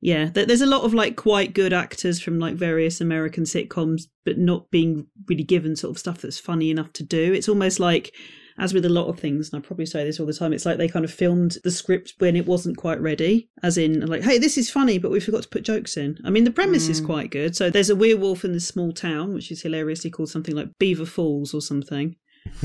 yeah, 0.00 0.28
there's 0.32 0.60
a 0.60 0.66
lot 0.66 0.84
of 0.84 0.92
like 0.92 1.16
quite 1.16 1.54
good 1.54 1.72
actors 1.72 2.20
from 2.20 2.38
like 2.38 2.54
various 2.54 3.00
American 3.00 3.44
sitcoms, 3.44 4.02
but 4.24 4.38
not 4.38 4.70
being 4.70 5.06
really 5.28 5.44
given 5.44 5.76
sort 5.76 5.92
of 5.92 5.98
stuff 5.98 6.20
that's 6.20 6.38
funny 6.38 6.70
enough 6.70 6.92
to 6.94 7.02
do. 7.02 7.32
It's 7.32 7.48
almost 7.48 7.80
like, 7.80 8.14
as 8.58 8.72
with 8.72 8.84
a 8.84 8.90
lot 8.90 9.08
of 9.08 9.18
things, 9.18 9.52
and 9.52 9.62
I 9.62 9.66
probably 9.66 9.86
say 9.86 10.04
this 10.04 10.20
all 10.20 10.26
the 10.26 10.32
time, 10.32 10.52
it's 10.52 10.66
like 10.66 10.78
they 10.78 10.88
kind 10.88 11.04
of 11.04 11.12
filmed 11.12 11.58
the 11.64 11.70
script 11.70 12.14
when 12.18 12.36
it 12.36 12.46
wasn't 12.46 12.76
quite 12.76 13.00
ready, 13.00 13.48
as 13.62 13.76
in 13.76 14.06
like, 14.06 14.22
hey, 14.22 14.38
this 14.38 14.56
is 14.56 14.70
funny, 14.70 14.98
but 14.98 15.10
we 15.10 15.20
forgot 15.20 15.42
to 15.42 15.48
put 15.48 15.64
jokes 15.64 15.96
in. 15.96 16.18
I 16.24 16.30
mean, 16.30 16.44
the 16.44 16.50
premise 16.50 16.88
is 16.88 17.00
quite 17.00 17.30
good. 17.30 17.56
So 17.56 17.70
there's 17.70 17.90
a 17.90 17.96
werewolf 17.96 18.44
in 18.44 18.52
this 18.52 18.66
small 18.66 18.92
town, 18.92 19.34
which 19.34 19.50
is 19.50 19.62
hilariously 19.62 20.10
called 20.10 20.30
something 20.30 20.54
like 20.54 20.68
Beaver 20.78 21.06
Falls 21.06 21.52
or 21.52 21.60
something. 21.60 22.16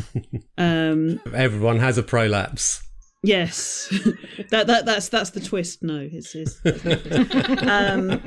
um, 0.57 1.19
Everyone 1.33 1.79
has 1.79 1.97
a 1.97 2.03
prolapse. 2.03 2.83
Yes, 3.21 3.89
that 4.49 4.67
that 4.67 4.85
that's 4.85 5.09
that's 5.09 5.31
the 5.31 5.41
twist. 5.41 5.83
No, 5.83 6.07
it's, 6.09 6.33
it's 6.35 6.61
um, 7.63 8.21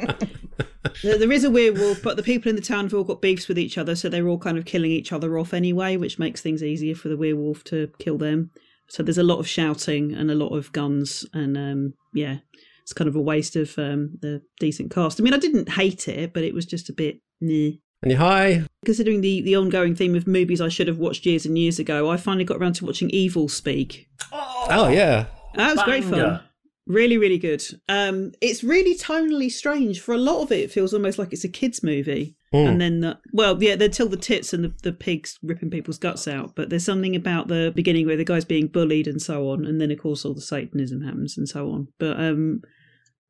there, 1.03 1.19
there 1.19 1.33
is 1.33 1.45
a 1.45 1.51
werewolf, 1.51 2.03
but 2.03 2.17
the 2.17 2.23
people 2.23 2.49
in 2.51 2.57
the 2.57 2.63
town 2.63 2.85
have 2.85 2.95
all 2.95 3.05
got 3.05 3.23
beefs 3.23 3.49
with 3.49 3.59
each 3.59 3.79
other, 3.79 3.95
so 3.95 4.09
they're 4.09 4.29
all 4.29 4.39
kind 4.39 4.59
of 4.59 4.65
killing 4.65 4.91
each 4.91 5.13
other 5.13 5.39
off 5.39 5.55
anyway, 5.55 5.97
which 5.97 6.19
makes 6.19 6.41
things 6.41 6.63
easier 6.63 6.95
for 6.95 7.09
the 7.09 7.17
werewolf 7.17 7.65
to 7.65 7.91
kill 7.99 8.19
them. 8.19 8.51
So 8.89 9.03
there's 9.03 9.19
a 9.19 9.23
lot 9.23 9.39
of 9.39 9.49
shouting 9.49 10.13
and 10.13 10.31
a 10.31 10.35
lot 10.35 10.57
of 10.57 10.73
guns, 10.73 11.25
and 11.33 11.57
um, 11.57 11.95
yeah, 12.13 12.39
it's 12.83 12.93
kind 12.93 13.09
of 13.09 13.17
a 13.17 13.21
waste 13.21 13.57
of 13.57 13.79
um, 13.79 14.19
the 14.21 14.43
decent 14.61 14.91
cast. 14.91 15.21
I 15.21 15.23
mean, 15.23 15.35
I 15.35 15.39
didn't 15.39 15.71
hate 15.71 16.09
it, 16.09 16.33
but 16.33 16.43
it 16.43 16.55
was 16.55 16.67
just 16.67 16.89
a 16.89 16.93
bit. 16.93 17.21
Meh. 17.41 17.73
And 18.03 18.11
you 18.11 18.19
hi. 18.19 18.65
Considering 18.85 19.21
the, 19.21 19.43
the 19.43 19.57
ongoing 19.57 19.95
theme 19.95 20.17
of 20.17 20.27
movies 20.27 20.61
I 20.61 20.69
should 20.69 20.89
have 20.89 20.99
watched 20.99 21.25
years 21.25 21.47
and 21.47 21.57
years 21.57 21.79
ago, 21.79 22.11
I 22.11 22.17
finally 22.17 22.45
got 22.45 22.57
around 22.57 22.75
to 22.75 22.85
watching 22.85 23.09
Evil 23.11 23.49
Speak. 23.49 24.09
Oh 24.33 24.89
yeah. 24.89 25.27
That 25.55 25.77
was 25.77 25.85
great 25.85 26.05
fun. 26.05 26.41
Really, 26.87 27.17
really 27.17 27.39
good. 27.39 27.63
Um, 27.89 28.33
it's 28.41 28.65
really 28.65 28.97
tonally 28.97 29.51
strange. 29.51 30.01
For 30.01 30.15
a 30.15 30.19
lot 30.19 30.43
of 30.43 30.51
it, 30.51 30.61
it 30.61 30.73
feels 30.73 30.93
almost 30.93 31.19
like 31.19 31.33
it's 31.33 31.45
a 31.45 31.49
kids' 31.49 31.83
movie. 31.83 32.37
Hmm. 32.51 32.67
And 32.67 32.81
then, 32.81 33.01
the, 33.01 33.19
well, 33.33 33.61
yeah, 33.63 33.77
they're 33.77 33.89
till 33.89 34.09
the 34.09 34.17
tits 34.17 34.53
and 34.53 34.65
the, 34.65 34.75
the 34.83 34.93
pigs 34.93 35.39
ripping 35.43 35.71
people's 35.71 35.99
guts 35.99 36.27
out. 36.27 36.57
But 36.57 36.71
there's 36.71 36.85
something 36.85 37.15
about 37.15 37.49
the 37.49 37.73
beginning 37.75 38.07
where 38.07 38.17
the 38.17 38.25
guy's 38.25 38.45
being 38.45 38.67
bullied 38.67 39.07
and 39.07 39.23
so 39.23 39.51
on, 39.51 39.65
and 39.65 39.81
then 39.81 39.91
of 39.91 40.01
course 40.01 40.25
all 40.25 40.35
the 40.35 40.41
Satanism 40.41 41.03
happens 41.03 41.39
and 41.39 41.49
so 41.49 41.71
on. 41.71 41.89
But 41.99 42.19
um, 42.19 42.63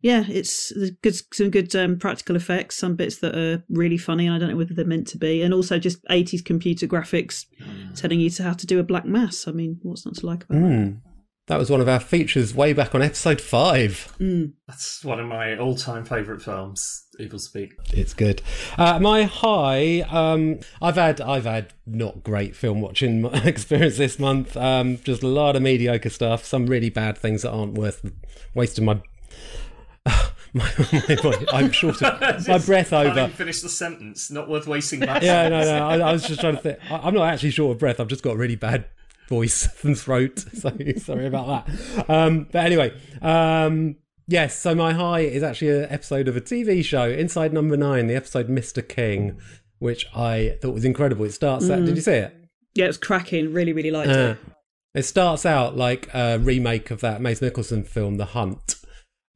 yeah, 0.00 0.24
it's 0.28 0.72
there's 0.74 0.90
good, 0.90 1.14
some 1.32 1.50
good 1.50 1.76
um, 1.76 1.98
practical 1.98 2.36
effects, 2.36 2.78
some 2.78 2.96
bits 2.96 3.18
that 3.18 3.36
are 3.36 3.62
really 3.68 3.98
funny, 3.98 4.26
and 4.26 4.34
I 4.34 4.38
don't 4.38 4.50
know 4.50 4.56
whether 4.56 4.74
they're 4.74 4.84
meant 4.84 5.06
to 5.08 5.18
be, 5.18 5.42
and 5.42 5.52
also 5.52 5.78
just 5.78 6.02
80s 6.06 6.44
computer 6.44 6.86
graphics 6.86 7.44
telling 7.94 8.18
you 8.18 8.30
to 8.30 8.42
how 8.42 8.54
to 8.54 8.66
do 8.66 8.80
a 8.80 8.84
black 8.84 9.04
mass. 9.04 9.46
I 9.46 9.52
mean, 9.52 9.78
what's 9.82 10.04
not 10.06 10.16
to 10.16 10.26
like 10.26 10.44
about 10.44 10.62
that? 10.62 11.11
That 11.48 11.58
was 11.58 11.70
one 11.70 11.80
of 11.80 11.88
our 11.88 11.98
features 11.98 12.54
way 12.54 12.72
back 12.72 12.94
on 12.94 13.02
episode 13.02 13.40
five. 13.40 14.14
That's 14.68 15.04
one 15.04 15.18
of 15.18 15.26
my 15.26 15.56
all-time 15.56 16.04
favourite 16.04 16.40
films. 16.40 17.06
Evil 17.18 17.40
Speak. 17.40 17.72
It's 17.92 18.14
good. 18.14 18.40
Uh, 18.78 19.00
my 19.00 19.24
high, 19.24 20.02
um, 20.08 20.60
I've 20.80 20.94
had 20.94 21.20
I've 21.20 21.44
had 21.44 21.72
not 21.84 22.22
great 22.22 22.54
film 22.54 22.80
watching 22.80 23.24
experience 23.44 23.96
this 23.96 24.20
month. 24.20 24.56
Um, 24.56 24.98
just 25.02 25.24
a 25.24 25.26
lot 25.26 25.56
of 25.56 25.62
mediocre 25.62 26.10
stuff. 26.10 26.44
Some 26.44 26.66
really 26.66 26.90
bad 26.90 27.18
things 27.18 27.42
that 27.42 27.50
aren't 27.50 27.74
worth 27.74 28.08
wasting 28.54 28.84
my. 28.84 29.02
my, 30.06 30.70
my, 30.92 31.16
my 31.24 31.44
I'm 31.52 31.72
short 31.72 32.02
of 32.02 32.46
my 32.48 32.58
breath 32.58 32.92
over. 32.92 33.26
finish 33.28 33.62
the 33.62 33.68
sentence. 33.68 34.30
Not 34.30 34.48
worth 34.48 34.68
wasting 34.68 35.00
that. 35.00 35.24
Yeah, 35.24 35.48
no, 35.48 35.64
no. 35.64 35.88
I, 35.88 35.98
I 35.98 36.12
was 36.12 36.22
just 36.22 36.40
trying 36.40 36.54
to 36.54 36.62
think. 36.62 36.78
I, 36.88 36.98
I'm 36.98 37.14
not 37.14 37.24
actually 37.24 37.50
short 37.50 37.72
of 37.72 37.78
breath. 37.80 37.98
I've 37.98 38.06
just 38.08 38.22
got 38.22 38.34
a 38.34 38.38
really 38.38 38.56
bad 38.56 38.86
voice 39.32 39.68
and 39.84 39.98
throat. 39.98 40.44
So 40.62 40.70
sorry 40.98 41.26
about 41.26 41.46
that. 41.66 42.10
Um, 42.10 42.46
but 42.52 42.64
anyway, 42.66 42.92
um, 43.22 43.96
yes. 44.28 44.58
So 44.58 44.74
my 44.74 44.92
high 44.92 45.20
is 45.20 45.42
actually 45.42 45.70
an 45.84 45.86
episode 45.90 46.28
of 46.28 46.36
a 46.36 46.40
TV 46.40 46.84
show, 46.84 47.08
Inside 47.08 47.52
Number 47.52 47.76
Nine, 47.76 48.06
the 48.06 48.14
episode 48.14 48.48
Mr. 48.48 48.86
King, 48.86 49.38
which 49.78 50.06
I 50.14 50.58
thought 50.60 50.74
was 50.74 50.84
incredible. 50.84 51.24
It 51.24 51.32
starts 51.32 51.68
out. 51.70 51.84
Did 51.84 51.96
you 51.96 52.02
see 52.02 52.12
it? 52.12 52.36
Yeah, 52.74 52.84
it 52.84 52.88
was 52.88 52.98
cracking. 52.98 53.52
Really, 53.52 53.72
really 53.72 53.90
liked 53.90 54.10
Uh, 54.10 54.34
it. 54.34 54.38
it 55.00 55.02
starts 55.04 55.44
out 55.46 55.76
like 55.76 56.08
a 56.14 56.38
remake 56.38 56.90
of 56.90 57.00
that 57.00 57.20
Mace 57.20 57.42
Nicholson 57.42 57.82
film, 57.84 58.16
The 58.16 58.26
Hunt. 58.26 58.76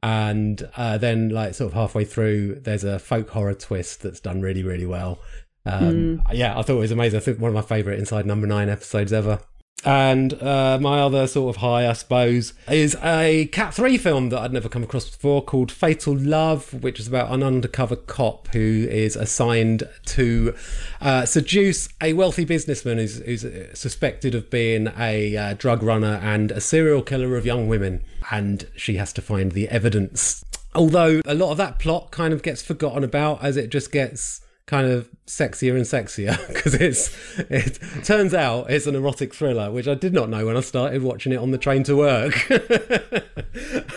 And 0.03 0.69
uh, 0.77 0.97
then, 0.99 1.29
like, 1.29 1.55
sort 1.55 1.69
of 1.71 1.73
halfway 1.73 2.05
through, 2.05 2.61
there's 2.61 2.83
a 2.83 2.99
folk 2.99 3.29
horror 3.31 3.55
twist 3.55 4.03
that's 4.03 4.19
done 4.19 4.41
really, 4.41 4.63
really 4.63 4.85
well. 4.85 5.19
Um, 5.65 6.21
Yeah, 6.31 6.57
I 6.57 6.61
thought 6.61 6.77
it 6.77 6.79
was 6.87 6.91
amazing. 6.91 7.17
I 7.17 7.23
think 7.23 7.39
one 7.39 7.49
of 7.49 7.55
my 7.55 7.61
favourite 7.63 7.99
Inside 7.99 8.25
Number 8.25 8.47
Nine 8.47 8.69
episodes 8.69 9.11
ever. 9.11 9.39
And 9.85 10.33
uh, 10.41 10.79
my 10.81 10.99
other 10.99 11.27
sort 11.27 11.55
of 11.55 11.61
high, 11.61 11.87
I 11.87 11.93
suppose, 11.93 12.53
is 12.69 12.97
a 13.03 13.45
Cat 13.47 13.73
3 13.73 13.97
film 13.97 14.29
that 14.29 14.39
I'd 14.39 14.51
never 14.51 14.69
come 14.69 14.83
across 14.83 15.09
before 15.09 15.43
called 15.43 15.71
Fatal 15.71 16.17
Love, 16.17 16.73
which 16.73 16.99
is 16.99 17.07
about 17.07 17.31
an 17.31 17.43
undercover 17.43 17.95
cop 17.95 18.47
who 18.49 18.87
is 18.89 19.15
assigned 19.15 19.83
to 20.07 20.55
uh, 20.99 21.25
seduce 21.25 21.89
a 22.01 22.13
wealthy 22.13 22.43
businessman 22.43 22.97
who's, 22.97 23.19
who's 23.19 23.45
uh, 23.45 23.73
suspected 23.75 24.33
of 24.33 24.49
being 24.49 24.91
a 24.97 25.37
uh, 25.37 25.53
drug 25.53 25.83
runner 25.83 26.19
and 26.23 26.51
a 26.51 26.59
serial 26.59 27.03
killer 27.03 27.37
of 27.37 27.45
young 27.45 27.67
women. 27.67 28.03
And 28.31 28.67
she 28.75 28.95
has 28.95 29.13
to 29.13 29.21
find 29.21 29.51
the 29.51 29.69
evidence. 29.69 30.43
Although 30.73 31.21
a 31.25 31.33
lot 31.35 31.51
of 31.51 31.57
that 31.57 31.79
plot 31.79 32.11
kind 32.11 32.33
of 32.33 32.43
gets 32.43 32.61
forgotten 32.61 33.03
about 33.03 33.43
as 33.43 33.57
it 33.57 33.69
just 33.69 33.91
gets 33.91 34.41
kind 34.67 34.85
of 34.85 35.09
sexier 35.25 35.75
and 35.75 35.85
sexier 35.85 36.37
because 36.53 36.73
it's 36.75 37.39
it 37.39 37.79
turns 38.03 38.33
out 38.33 38.69
it's 38.69 38.85
an 38.85 38.95
erotic 38.95 39.33
thriller 39.33 39.71
which 39.71 39.87
I 39.87 39.95
did 39.95 40.13
not 40.13 40.29
know 40.29 40.45
when 40.45 40.57
I 40.57 40.59
started 40.59 41.01
watching 41.01 41.31
it 41.31 41.37
on 41.37 41.51
the 41.51 41.57
train 41.57 41.83
to 41.83 41.95
work. 41.95 42.49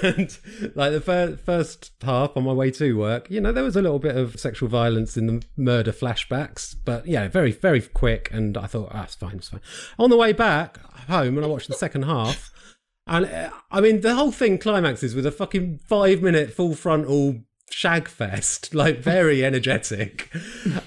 And 0.02 0.38
like 0.74 0.92
the 0.92 1.02
fir- 1.04 1.36
first 1.36 1.92
half 2.00 2.34
on 2.34 2.44
my 2.44 2.54
way 2.54 2.70
to 2.70 2.96
work 2.96 3.30
you 3.30 3.38
know 3.38 3.52
there 3.52 3.62
was 3.62 3.76
a 3.76 3.82
little 3.82 3.98
bit 3.98 4.16
of 4.16 4.40
sexual 4.40 4.70
violence 4.70 5.18
in 5.18 5.26
the 5.26 5.44
murder 5.58 5.92
flashbacks 5.92 6.74
but 6.86 7.06
yeah 7.06 7.28
very 7.28 7.52
very 7.52 7.82
quick 7.82 8.30
and 8.32 8.56
I 8.56 8.66
thought 8.66 8.88
ah, 8.92 9.04
it's 9.04 9.14
fine 9.14 9.36
it's 9.36 9.50
fine. 9.50 9.60
On 9.98 10.08
the 10.08 10.16
way 10.16 10.32
back 10.32 10.78
home 11.08 11.36
and 11.36 11.44
I 11.44 11.48
watched 11.48 11.68
the 11.68 11.74
second 11.74 12.04
half 12.04 12.50
and 13.06 13.26
uh, 13.26 13.50
I 13.70 13.80
mean, 13.80 14.00
the 14.00 14.14
whole 14.14 14.30
thing 14.30 14.56
climaxes 14.56 15.14
with 15.14 15.26
a 15.26 15.32
fucking 15.32 15.80
five 15.84 16.22
minute 16.22 16.52
full 16.52 16.74
frontal 16.74 17.40
shag 17.72 18.08
fest, 18.08 18.74
like 18.74 18.98
very 18.98 19.44
energetic. 19.44 20.30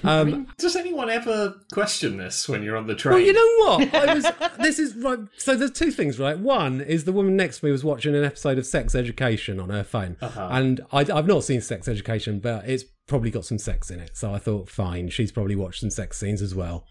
Um, 0.04 0.48
Does 0.58 0.76
anyone 0.76 1.08
ever 1.08 1.54
question 1.72 2.18
this 2.18 2.46
when 2.48 2.62
you're 2.62 2.76
on 2.76 2.86
the 2.86 2.94
train? 2.94 3.14
well, 3.14 3.24
you 3.24 3.32
know 3.32 3.56
what? 3.66 3.94
I 4.08 4.14
was. 4.14 4.26
This 4.58 4.78
is 4.78 4.94
right. 4.96 5.18
So 5.38 5.56
there's 5.56 5.70
two 5.70 5.90
things, 5.90 6.18
right? 6.18 6.38
One 6.38 6.80
is 6.82 7.04
the 7.04 7.12
woman 7.12 7.36
next 7.36 7.60
to 7.60 7.66
me 7.66 7.72
was 7.72 7.84
watching 7.84 8.14
an 8.14 8.22
episode 8.22 8.58
of 8.58 8.66
Sex 8.66 8.94
Education 8.94 9.58
on 9.60 9.70
her 9.70 9.82
phone, 9.84 10.16
and 10.20 10.82
I, 10.92 11.00
I've 11.00 11.26
not 11.26 11.44
seen 11.44 11.60
Sex 11.62 11.88
Education, 11.88 12.38
but 12.38 12.68
it's 12.68 12.84
probably 13.06 13.30
got 13.30 13.46
some 13.46 13.58
sex 13.58 13.90
in 13.90 13.98
it. 14.00 14.16
So 14.16 14.34
I 14.34 14.38
thought, 14.38 14.68
fine, 14.68 15.08
she's 15.08 15.32
probably 15.32 15.56
watched 15.56 15.80
some 15.80 15.90
sex 15.90 16.18
scenes 16.18 16.42
as 16.42 16.54
well. 16.54 16.84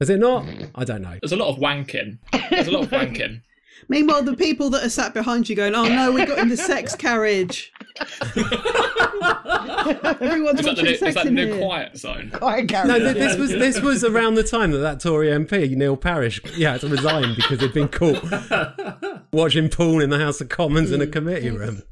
Is 0.00 0.10
it 0.10 0.18
not? 0.18 0.46
I 0.74 0.84
don't 0.84 1.02
know. 1.02 1.18
There's 1.20 1.32
a 1.32 1.36
lot 1.36 1.48
of 1.48 1.56
wanking. 1.56 2.18
There's 2.50 2.68
a 2.68 2.72
lot 2.72 2.84
of 2.84 2.90
wanking. 2.90 3.42
Meanwhile, 3.88 4.22
the 4.24 4.36
people 4.36 4.70
that 4.70 4.84
are 4.84 4.90
sat 4.90 5.14
behind 5.14 5.48
you 5.48 5.56
going, 5.56 5.74
"Oh 5.74 5.84
no, 5.88 6.12
we 6.12 6.24
got 6.24 6.38
in 6.38 6.48
the 6.48 6.56
sex 6.56 6.94
carriage." 6.94 7.72
Everyone's 10.20 10.60
Is 10.60 10.66
that 10.66 10.76
the 10.76 10.82
watching 10.82 10.84
new, 10.84 10.96
sex 10.96 11.08
is 11.08 11.14
that 11.14 11.24
the 11.24 11.30
new 11.30 11.58
quiet 11.58 11.96
zone? 11.96 12.30
Quite 12.32 12.58
a 12.58 12.62
No, 12.62 12.66
character. 12.66 12.98
th- 12.98 13.16
this 13.16 13.36
was 13.38 13.50
this 13.50 13.80
was 13.80 14.04
around 14.04 14.34
the 14.34 14.42
time 14.42 14.70
that 14.72 14.78
that 14.78 15.00
Tory 15.00 15.28
MP 15.28 15.74
Neil 15.76 15.96
Parish, 15.96 16.40
yeah, 16.56 16.72
had 16.72 16.80
to 16.82 16.88
resign 16.88 17.34
because 17.34 17.60
he'd 17.60 17.72
been 17.72 17.88
caught 17.88 18.22
watching 19.32 19.68
porn 19.68 20.02
in 20.02 20.10
the 20.10 20.18
House 20.18 20.40
of 20.40 20.48
Commons 20.48 20.90
in 20.92 21.00
a 21.00 21.06
committee 21.06 21.50
room. 21.50 21.82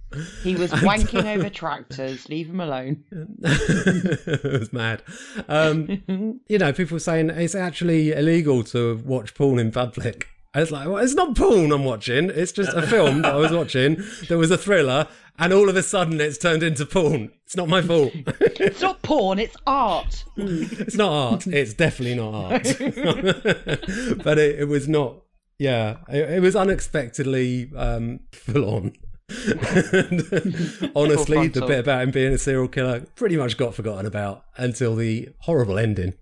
He 0.42 0.54
was 0.54 0.70
wanking 0.72 1.24
over 1.36 1.50
tractors. 1.50 2.28
Leave 2.28 2.48
him 2.48 2.60
alone. 2.60 3.04
it 3.42 4.60
was 4.60 4.72
mad. 4.72 5.02
Um, 5.48 6.40
you 6.48 6.58
know, 6.58 6.72
people 6.72 6.94
were 6.96 7.00
saying 7.00 7.30
it's 7.30 7.54
actually 7.54 8.12
illegal 8.12 8.62
to 8.64 8.96
watch 9.04 9.34
porn 9.34 9.58
in 9.58 9.70
public. 9.72 10.28
I 10.58 10.62
was 10.62 10.72
like, 10.72 10.88
well, 10.88 10.96
it's 10.96 11.14
not 11.14 11.36
porn 11.36 11.70
I'm 11.70 11.84
watching. 11.84 12.30
It's 12.30 12.50
just 12.50 12.72
a 12.72 12.82
film 12.82 13.22
that 13.22 13.32
I 13.32 13.36
was 13.36 13.52
watching. 13.52 14.02
There 14.26 14.38
was 14.38 14.50
a 14.50 14.58
thriller, 14.58 15.06
and 15.38 15.52
all 15.52 15.68
of 15.68 15.76
a 15.76 15.84
sudden 15.84 16.20
it's 16.20 16.36
turned 16.36 16.64
into 16.64 16.84
porn. 16.84 17.30
It's 17.46 17.54
not 17.54 17.68
my 17.68 17.80
fault. 17.80 18.10
It's 18.12 18.82
not 18.82 19.00
porn. 19.02 19.38
It's 19.38 19.56
art. 19.68 20.24
it's 20.36 20.96
not 20.96 21.12
art. 21.12 21.46
It's 21.46 21.74
definitely 21.74 22.16
not 22.16 22.34
art. 22.34 22.64
but 24.24 24.38
it, 24.38 24.58
it 24.58 24.68
was 24.68 24.88
not. 24.88 25.22
Yeah, 25.60 25.98
it, 26.08 26.28
it 26.28 26.42
was 26.42 26.56
unexpectedly 26.56 27.70
um, 27.76 28.18
full 28.32 28.68
on. 28.68 28.94
And 29.28 30.90
honestly, 30.96 31.46
the 31.46 31.64
bit 31.68 31.78
about 31.78 32.02
him 32.02 32.10
being 32.10 32.32
a 32.32 32.38
serial 32.38 32.66
killer 32.66 33.06
pretty 33.14 33.36
much 33.36 33.56
got 33.56 33.76
forgotten 33.76 34.06
about 34.06 34.42
until 34.56 34.96
the 34.96 35.28
horrible 35.42 35.78
ending. 35.78 36.14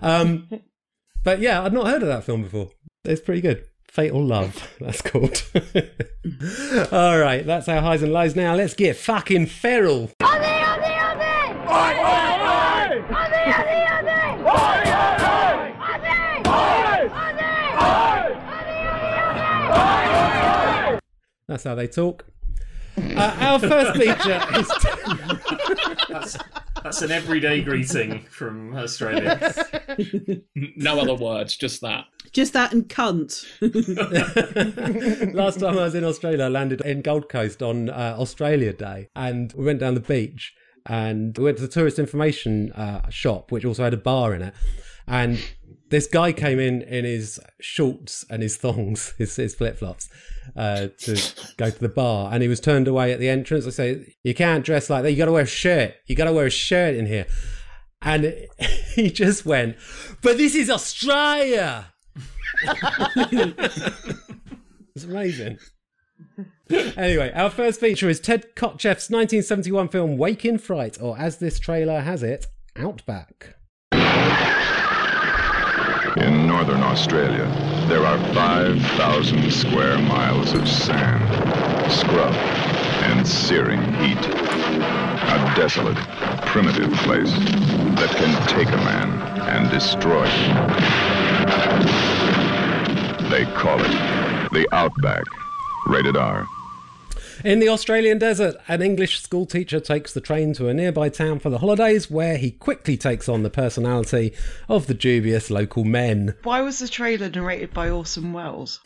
Um, 0.00 0.48
but 1.22 1.40
yeah, 1.40 1.62
I'd 1.62 1.74
not 1.74 1.88
heard 1.88 2.00
of 2.00 2.08
that 2.08 2.24
film 2.24 2.42
before. 2.42 2.70
It's 3.06 3.20
pretty 3.20 3.40
good. 3.40 3.64
Fatal 3.88 4.22
Love, 4.22 4.68
that's 4.80 5.00
called. 5.00 5.42
All 6.92 7.18
right, 7.18 7.46
that's 7.46 7.68
our 7.68 7.80
highs 7.80 8.02
and 8.02 8.12
lows. 8.12 8.34
Now 8.34 8.54
let's 8.54 8.74
get 8.74 8.96
fucking 8.96 9.46
feral. 9.46 10.10
That's 21.48 21.62
how 21.62 21.76
they 21.76 21.86
talk. 21.86 22.26
Uh, 22.98 23.36
our 23.40 23.58
first 23.60 23.96
feature 23.96 24.42
is. 24.58 24.68
That's, 26.08 26.36
that's 26.82 27.02
an 27.02 27.10
everyday 27.10 27.62
greeting 27.62 28.20
from 28.30 28.74
Australia. 28.74 29.52
No 30.54 31.00
other 31.00 31.14
words, 31.14 31.56
just 31.56 31.80
that. 31.82 32.04
Just 32.32 32.52
that 32.52 32.72
and 32.72 32.88
cunt. 32.88 33.44
Last 35.34 35.60
time 35.60 35.78
I 35.78 35.84
was 35.84 35.94
in 35.94 36.04
Australia, 36.04 36.44
I 36.44 36.48
landed 36.48 36.80
in 36.82 37.02
Gold 37.02 37.28
Coast 37.28 37.62
on 37.62 37.90
uh, 37.90 38.16
Australia 38.18 38.72
Day, 38.72 39.08
and 39.16 39.52
we 39.54 39.64
went 39.64 39.80
down 39.80 39.94
the 39.94 40.00
beach 40.00 40.54
and 40.88 41.36
we 41.36 41.44
went 41.44 41.56
to 41.58 41.62
the 41.62 41.68
tourist 41.68 41.98
information 41.98 42.72
uh, 42.72 43.08
shop, 43.10 43.50
which 43.50 43.64
also 43.64 43.84
had 43.84 43.94
a 43.94 43.98
bar 43.98 44.34
in 44.34 44.42
it. 44.42 44.54
And 45.06 45.38
this 45.90 46.06
guy 46.06 46.32
came 46.32 46.58
in 46.58 46.82
in 46.82 47.04
his 47.04 47.40
shorts 47.60 48.24
and 48.30 48.42
his 48.42 48.56
thongs, 48.56 49.14
his, 49.18 49.34
his 49.36 49.54
flip 49.54 49.78
flops, 49.78 50.08
uh, 50.56 50.88
to 50.98 51.34
go 51.56 51.70
to 51.70 51.78
the 51.78 51.88
bar, 51.88 52.32
and 52.32 52.42
he 52.42 52.48
was 52.48 52.60
turned 52.60 52.88
away 52.88 53.12
at 53.12 53.20
the 53.20 53.28
entrance. 53.28 53.66
I 53.66 53.70
say, 53.70 54.14
"You 54.22 54.34
can't 54.34 54.64
dress 54.64 54.88
like 54.88 55.02
that. 55.02 55.10
You 55.10 55.18
got 55.18 55.26
to 55.26 55.32
wear 55.32 55.42
a 55.42 55.46
shirt. 55.46 55.94
You 56.06 56.16
got 56.16 56.24
to 56.24 56.32
wear 56.32 56.46
a 56.46 56.50
shirt 56.50 56.94
in 56.94 57.06
here." 57.06 57.26
And 58.02 58.34
he 58.94 59.10
just 59.10 59.44
went, 59.44 59.76
"But 60.22 60.38
this 60.38 60.54
is 60.54 60.70
Australia." 60.70 61.92
It's 64.96 65.04
amazing. 65.04 65.58
anyway, 66.70 67.30
our 67.34 67.50
first 67.50 67.80
feature 67.80 68.08
is 68.08 68.18
Ted 68.18 68.54
Kotcheff's 68.56 69.10
1971 69.10 69.88
film 69.88 70.16
Wake 70.16 70.46
in 70.46 70.56
Fright, 70.56 70.96
or 71.00 71.18
as 71.18 71.36
this 71.36 71.58
trailer 71.58 72.00
has 72.00 72.22
it, 72.22 72.46
Outback. 72.76 73.56
In 76.16 76.46
northern 76.46 76.82
Australia, 76.82 77.44
there 77.88 78.06
are 78.06 78.18
5,000 78.34 79.52
square 79.52 79.98
miles 79.98 80.54
of 80.54 80.66
sand, 80.66 81.92
scrub, 81.92 82.34
and 83.04 83.26
searing 83.28 83.82
heat. 83.96 84.24
A 85.28 85.52
desolate, 85.54 85.98
primitive 86.46 86.90
place 87.00 87.32
that 87.96 88.10
can 88.16 88.48
take 88.48 88.68
a 88.68 88.78
man 88.78 89.10
and 89.48 89.70
destroy 89.70 90.26
him. 90.26 91.25
They 93.30 93.44
call 93.56 93.82
it 93.82 93.90
the 94.52 94.68
Outback. 94.72 95.24
Rated 95.88 96.16
R. 96.16 96.55
In 97.46 97.60
the 97.60 97.68
Australian 97.68 98.18
desert, 98.18 98.56
an 98.66 98.82
English 98.82 99.20
schoolteacher 99.20 99.78
takes 99.78 100.12
the 100.12 100.20
train 100.20 100.52
to 100.54 100.66
a 100.66 100.74
nearby 100.74 101.08
town 101.08 101.38
for 101.38 101.48
the 101.48 101.58
holidays, 101.58 102.10
where 102.10 102.38
he 102.38 102.50
quickly 102.50 102.96
takes 102.96 103.28
on 103.28 103.44
the 103.44 103.50
personality 103.50 104.34
of 104.68 104.88
the 104.88 104.94
dubious 104.94 105.48
local 105.48 105.84
men. 105.84 106.34
Why 106.42 106.60
was 106.62 106.80
the 106.80 106.88
trailer 106.88 107.30
narrated 107.30 107.72
by 107.72 107.88
Orson 107.88 108.32
Welles? 108.32 108.80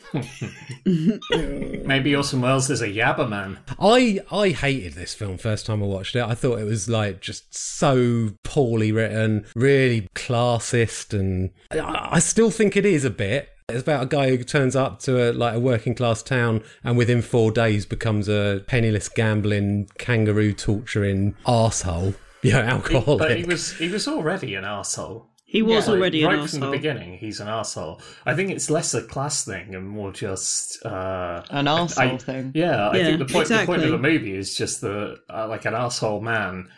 Maybe 0.85 2.15
Orson 2.15 2.41
Welles 2.41 2.69
is 2.69 2.83
a 2.83 2.87
Yabba 2.87 3.27
man. 3.27 3.57
I 3.79 4.19
I 4.31 4.49
hated 4.49 4.93
this 4.93 5.15
film 5.15 5.39
first 5.39 5.65
time 5.65 5.81
I 5.81 5.87
watched 5.87 6.15
it. 6.15 6.23
I 6.23 6.35
thought 6.35 6.59
it 6.59 6.65
was 6.65 6.87
like 6.87 7.19
just 7.19 7.55
so 7.57 8.29
poorly 8.43 8.91
written, 8.91 9.47
really 9.55 10.07
classist, 10.13 11.19
and 11.19 11.49
I, 11.71 12.09
I 12.11 12.19
still 12.19 12.51
think 12.51 12.77
it 12.77 12.85
is 12.85 13.05
a 13.05 13.09
bit. 13.09 13.49
It's 13.73 13.81
about 13.83 14.03
a 14.03 14.05
guy 14.05 14.29
who 14.29 14.43
turns 14.43 14.75
up 14.75 14.99
to 15.01 15.31
a, 15.31 15.33
like 15.33 15.55
a 15.55 15.59
working 15.59 15.95
class 15.95 16.21
town 16.23 16.63
and 16.83 16.97
within 16.97 17.21
four 17.21 17.51
days 17.51 17.85
becomes 17.85 18.27
a 18.29 18.63
penniless 18.67 19.09
gambling 19.09 19.89
kangaroo 19.97 20.53
torturing 20.53 21.35
arsehole. 21.45 22.15
You 22.43 22.53
know, 22.53 22.61
alcoholic. 22.61 23.19
But 23.19 23.37
he 23.37 23.43
was 23.43 23.71
he 23.73 23.87
was 23.87 24.07
already 24.07 24.55
an 24.55 24.65
asshole. 24.65 25.29
He 25.45 25.61
was 25.61 25.87
Like, 25.87 25.97
already 25.97 26.23
right 26.25 26.39
an 26.39 26.47
from 26.47 26.61
the 26.61 26.71
beginning. 26.71 27.19
He's 27.19 27.39
an 27.39 27.47
asshole. 27.47 28.01
I 28.25 28.33
think 28.33 28.49
it's 28.49 28.71
less 28.71 28.95
a 28.95 29.03
class 29.03 29.45
thing 29.45 29.75
and 29.75 29.87
more 29.87 30.11
just 30.11 30.83
uh, 30.83 31.43
An 31.51 31.67
I- 31.67 31.81
arsehole 31.81 32.19
thing. 32.19 32.51
Yeah, 32.55 32.87
I 32.89 32.97
Yeah, 32.97 33.03
think 33.03 33.19
the 33.19 33.25
point 33.31 33.47
the 33.49 33.63
point 33.67 33.83
of 33.83 33.91
the 33.91 33.99
movie 33.99 34.35
is 34.35 34.55
just 34.55 34.81
that 34.81 35.17
uh, 35.31 35.47
like 35.47 35.65
an 35.65 35.75
asshole 35.75 36.21
man 36.21 36.69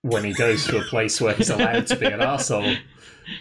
when 0.00 0.24
he 0.24 0.32
goes 0.32 0.64
to 0.68 0.78
a 0.78 0.82
place 0.84 1.20
where 1.20 1.34
he's 1.34 1.50
allowed 1.50 1.88
to 1.88 1.96
be 1.96 2.06
an 2.06 2.22
asshole 2.34 2.74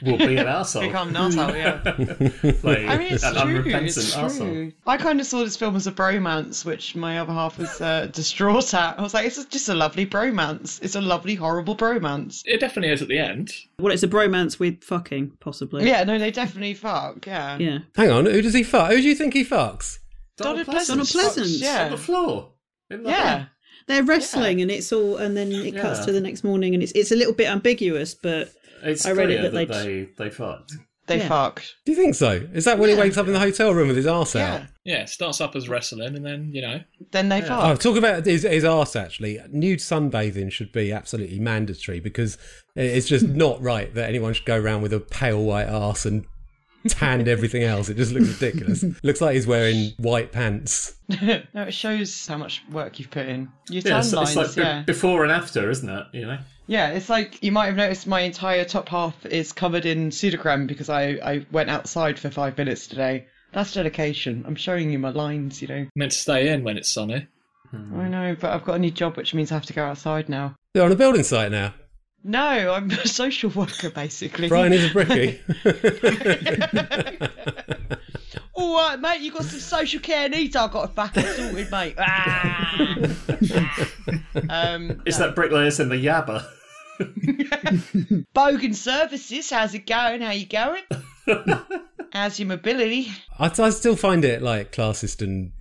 will 0.01 0.17
be 0.17 0.37
an 0.37 0.47
asshole. 0.47 0.83
Become 0.83 1.09
an 1.09 1.15
arsehole, 1.15 1.53
yeah. 1.55 2.53
like, 2.63 2.79
I 2.79 2.97
mean, 2.97 3.13
it's 3.13 3.23
an 3.23 3.33
true. 3.33 3.41
unrepentant 3.41 3.85
It's 3.87 4.15
arsehole. 4.15 4.37
true. 4.37 4.71
I 4.87 4.97
kind 4.97 5.19
of 5.19 5.25
saw 5.25 5.39
this 5.43 5.57
film 5.57 5.75
as 5.75 5.87
a 5.87 5.91
bromance, 5.91 6.63
which 6.65 6.95
my 6.95 7.19
other 7.19 7.33
half 7.33 7.57
was 7.57 7.79
uh, 7.81 8.07
distraught 8.11 8.73
at. 8.73 8.99
I 8.99 9.01
was 9.01 9.13
like, 9.13 9.25
it's 9.25 9.43
just 9.45 9.69
a 9.69 9.73
lovely 9.75 10.05
bromance. 10.05 10.81
It's 10.83 10.95
a 10.95 11.01
lovely, 11.01 11.35
horrible 11.35 11.75
bromance. 11.75 12.41
It 12.45 12.59
definitely 12.59 12.91
is 12.93 13.01
at 13.01 13.07
the 13.07 13.19
end. 13.19 13.51
Well, 13.79 13.93
it's 13.93 14.03
a 14.03 14.07
bromance 14.07 14.59
with 14.59 14.83
fucking, 14.83 15.31
possibly. 15.39 15.87
Yeah, 15.87 16.03
no, 16.03 16.17
they 16.19 16.31
definitely 16.31 16.73
fuck. 16.73 17.25
Yeah. 17.25 17.57
Yeah. 17.57 17.79
Hang 17.95 18.11
on, 18.11 18.25
who 18.25 18.41
does 18.41 18.53
he 18.53 18.63
fuck? 18.63 18.91
Who 18.91 18.97
do 19.01 19.07
you 19.07 19.15
think 19.15 19.33
he 19.33 19.43
fucks? 19.45 19.99
Donald 20.37 20.65
Pleasence 20.65 20.73
Pleasence. 20.73 20.87
Donald 20.87 21.07
Pleasence. 21.07 21.57
fucks, 21.57 21.61
Yeah. 21.61 21.85
on 21.85 21.91
the 21.91 21.97
floor. 21.97 22.51
The 22.89 23.01
Yeah. 23.05 23.45
They're 23.87 24.03
wrestling 24.03 24.61
and 24.61 24.69
it's 24.71 24.93
all, 24.93 25.17
and 25.17 25.35
then 25.35 25.51
it 25.51 25.75
cuts 25.75 25.99
Yeah. 26.01 26.05
to 26.05 26.11
the 26.13 26.21
next 26.21 26.43
morning 26.43 26.73
and 26.73 26.81
it's 26.83 26.91
it's 26.93 27.11
a 27.11 27.15
little 27.15 27.33
bit 27.33 27.49
ambiguous, 27.49 28.13
but 28.13 28.53
It's 28.83 29.05
I 29.05 29.11
read 29.11 29.29
it 29.29 29.39
clear 29.39 29.51
that 29.51 29.67
that 29.67 29.83
they'd- 29.83 30.07
they 30.17 30.23
they 30.25 30.29
fucked. 30.29 30.73
They 31.07 31.17
Yeah. 31.17 31.27
fucked. 31.27 31.75
Do 31.83 31.91
you 31.91 31.97
think 31.97 32.15
so? 32.15 32.47
Is 32.53 32.63
that 32.65 32.77
when 32.79 32.89
he 32.89 32.95
wakes 32.95 33.17
up 33.17 33.27
in 33.27 33.33
the 33.33 33.39
hotel 33.39 33.73
room 33.73 33.87
with 33.87 33.97
his 33.97 34.05
arse 34.07 34.35
Yeah. 34.35 34.53
out? 34.55 34.61
Yeah, 34.85 35.01
it 35.01 35.09
starts 35.09 35.41
up 35.41 35.55
as 35.55 35.67
wrestling, 35.67 36.15
and 36.15 36.25
then 36.25 36.51
you 36.53 36.61
know, 36.61 36.81
Then 37.11 37.27
they 37.29 37.41
fuck 37.41 37.51
Oh, 37.51 37.61
fucked. 37.69 37.81
talk 37.81 37.97
about 37.97 38.25
his, 38.25 38.43
his 38.43 38.63
arse 38.63 38.95
actually. 38.95 39.39
Nude 39.51 39.79
sunbathing 39.79 40.51
should 40.51 40.71
be 40.71 40.91
absolutely 40.91 41.39
mandatory 41.39 41.99
because 41.99 42.37
it's 42.75 43.07
just 43.07 43.27
not 43.27 43.61
right 43.61 43.93
that 43.95 44.07
anyone 44.07 44.33
should 44.33 44.45
go 44.45 44.57
around 44.59 44.83
with 44.83 44.93
a 44.93 44.99
pale 44.99 45.43
white 45.43 45.67
arse 45.67 46.05
and 46.05 46.23
tanned 46.87 47.27
everything 47.27 47.63
else. 47.63 47.89
It 47.89 47.97
just 47.97 48.11
looks 48.13 48.27
ridiculous. 48.41 48.83
looks 49.03 49.21
like 49.21 49.35
he's 49.35 49.47
wearing 49.47 49.91
white 49.97 50.31
pants. 50.31 50.95
no, 51.09 51.41
it 51.55 51.73
shows 51.73 52.27
how 52.27 52.37
much 52.37 52.63
work 52.71 52.99
you've 52.99 53.11
put 53.11 53.27
in. 53.27 53.49
Your 53.69 53.81
Yeah, 53.83 53.91
tan 53.91 53.99
it's, 53.99 54.13
lines, 54.13 54.29
it's 54.29 54.35
like 54.37 54.55
be- 54.55 54.61
yeah. 54.61 54.81
before 54.83 55.23
and 55.23 55.31
after, 55.31 55.69
isn't 55.69 55.89
it? 55.89 56.05
You 56.13 56.25
know. 56.27 56.37
Yeah, 56.67 56.89
it's 56.91 57.09
like 57.09 57.43
you 57.43 57.51
might 57.51 57.65
have 57.65 57.75
noticed 57.75 58.07
my 58.07 58.21
entire 58.21 58.63
top 58.65 58.87
half 58.89 59.25
is 59.25 59.51
covered 59.51 59.85
in 59.85 60.09
Sudocrem 60.09 60.67
because 60.67 60.89
I, 60.89 61.03
I 61.23 61.45
went 61.51 61.69
outside 61.69 62.17
for 62.17 62.29
five 62.29 62.57
minutes 62.57 62.87
today. 62.87 63.25
That's 63.51 63.73
dedication. 63.73 64.45
I'm 64.47 64.55
showing 64.55 64.89
you 64.91 64.97
my 64.99 65.09
lines, 65.09 65.61
you 65.61 65.67
know. 65.67 65.87
meant 65.95 66.13
to 66.13 66.17
stay 66.17 66.49
in 66.49 66.63
when 66.63 66.77
it's 66.77 66.89
sunny. 66.89 67.27
I 67.73 68.07
know, 68.07 68.35
but 68.39 68.51
I've 68.51 68.63
got 68.65 68.75
a 68.75 68.79
new 68.79 68.91
job, 68.91 69.17
which 69.17 69.33
means 69.33 69.51
I 69.51 69.55
have 69.55 69.65
to 69.65 69.73
go 69.73 69.83
outside 69.85 70.29
now. 70.29 70.55
They're 70.73 70.83
on 70.83 70.91
a 70.91 70.95
building 70.95 71.23
site 71.23 71.51
now. 71.51 71.73
No, 72.23 72.73
I'm 72.73 72.89
a 72.91 73.07
social 73.07 73.49
worker, 73.49 73.89
basically. 73.89 74.47
Brian 74.47 74.73
is 74.73 74.85
a 74.85 74.89
brickie. 74.89 75.39
All 78.53 78.75
right, 78.75 78.99
mate, 78.99 79.21
you 79.21 79.31
got 79.31 79.45
some 79.45 79.59
social 79.59 79.99
care 79.99 80.29
needs 80.29 80.55
I've 80.55 80.71
got 80.71 80.87
to 80.87 80.93
back 80.93 81.17
it 81.17 81.25
sorted, 81.25 81.71
mate. 81.71 81.95
Ah! 81.97 82.75
um, 84.49 85.01
It's 85.05 85.17
that 85.17 85.33
bricklayers 85.33 85.79
in 85.79 85.89
the 85.89 85.95
Yabba. 85.95 86.45
Bogan 88.35 88.75
Services, 88.75 89.49
how's 89.49 89.73
it 89.73 89.87
going? 89.87 90.21
How 90.21 90.31
you 90.31 90.45
going? 90.45 90.83
how's 92.13 92.39
your 92.39 92.49
mobility? 92.49 93.11
I, 93.39 93.45
I 93.57 93.69
still 93.71 93.95
find 93.95 94.23
it 94.23 94.43
like 94.43 94.71
classist 94.71 95.23
and 95.23 95.53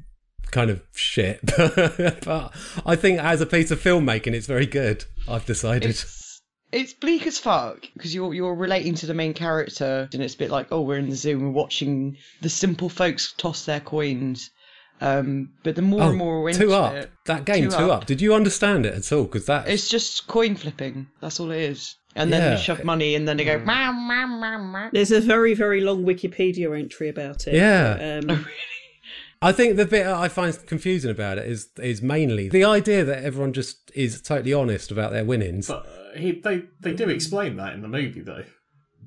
kind 0.51 0.68
of 0.68 0.83
shit, 0.92 1.40
but 1.46 2.53
I 2.85 2.96
think 2.96 3.18
as 3.20 3.40
a 3.40 3.46
piece 3.46 3.70
of 3.70 3.81
filmmaking, 3.81 4.35
it's 4.35 4.46
very 4.46 4.66
good. 4.66 5.07
I've 5.27 5.46
decided. 5.46 5.88
It's, 5.88 6.19
it's 6.72 6.92
bleak 6.92 7.26
as 7.26 7.38
fuck 7.38 7.80
because 7.94 8.14
you're 8.14 8.33
you're 8.35 8.54
relating 8.54 8.94
to 8.96 9.06
the 9.06 9.14
main 9.14 9.35
character, 9.35 10.09
and 10.12 10.22
it's 10.22 10.35
a 10.35 10.38
bit 10.38 10.50
like, 10.50 10.68
oh, 10.70 10.83
we're 10.83 10.98
in 10.98 11.09
the 11.11 11.16
zoo, 11.16 11.33
and 11.33 11.42
we're 11.42 11.50
watching 11.62 12.16
the 12.40 12.48
simple 12.50 12.88
folks 12.88 13.33
toss 13.37 13.64
their 13.64 13.80
coins. 13.80 14.50
Um, 15.02 15.50
but 15.62 15.76
the 15.76 15.83
more 15.83 16.02
and 16.02 16.18
more 16.18 16.42
we're 16.42 16.50
into 16.50 16.64
Oh, 16.64 16.66
two 16.66 16.74
up. 16.74 16.92
it, 16.94 17.11
that 17.24 17.46
game, 17.46 17.64
Two 17.64 17.70
two, 17.70 17.90
Up. 17.90 18.02
up. 18.02 18.06
Did 18.06 18.20
you 18.20 18.35
understand 18.35 18.85
it 18.85 18.94
at 18.94 19.11
all? 19.12 19.24
Because 19.24 19.46
that 19.46 19.66
it's 19.66 19.88
just 19.88 20.26
coin 20.26 20.56
flipping. 20.56 21.06
That's 21.22 21.40
all 21.40 21.50
it 21.52 21.61
is. 21.62 21.96
And 22.14 22.30
then 22.33 22.42
Yeah. 22.42 22.50
you 22.59 22.62
shove 22.62 22.85
money, 22.85 23.14
and 23.14 23.26
then 23.26 23.37
they 23.38 23.44
go, 23.44 23.59
meow, 23.61 23.92
meow, 23.92 24.26
meow, 24.26 24.59
meow. 24.62 24.90
there's 24.92 25.11
a 25.12 25.20
very 25.20 25.54
very 25.54 25.80
long 25.80 26.04
Wikipedia 26.04 26.78
entry 26.78 27.09
about 27.09 27.46
it. 27.46 27.54
Yeah. 27.54 28.20
Um, 28.28 28.44
I 29.42 29.52
think 29.52 29.76
the 29.76 29.87
bit 29.87 30.06
I 30.06 30.28
find 30.28 30.54
confusing 30.66 31.11
about 31.11 31.38
it 31.38 31.46
is 31.46 31.68
is 31.78 32.02
mainly 32.02 32.50
the 32.50 32.64
idea 32.64 33.02
that 33.04 33.24
everyone 33.24 33.54
just 33.54 33.90
is 33.94 34.20
totally 34.20 34.52
honest 34.52 34.90
about 34.90 35.12
their 35.12 35.24
winnings. 35.24 35.68
But 35.68 35.87
he, 36.16 36.33
they 36.33 36.64
they 36.81 36.94
do 36.94 37.09
explain 37.09 37.57
that 37.57 37.75
in 37.75 37.83
the 37.83 37.88
movie, 37.88 38.20
though. 38.20 38.44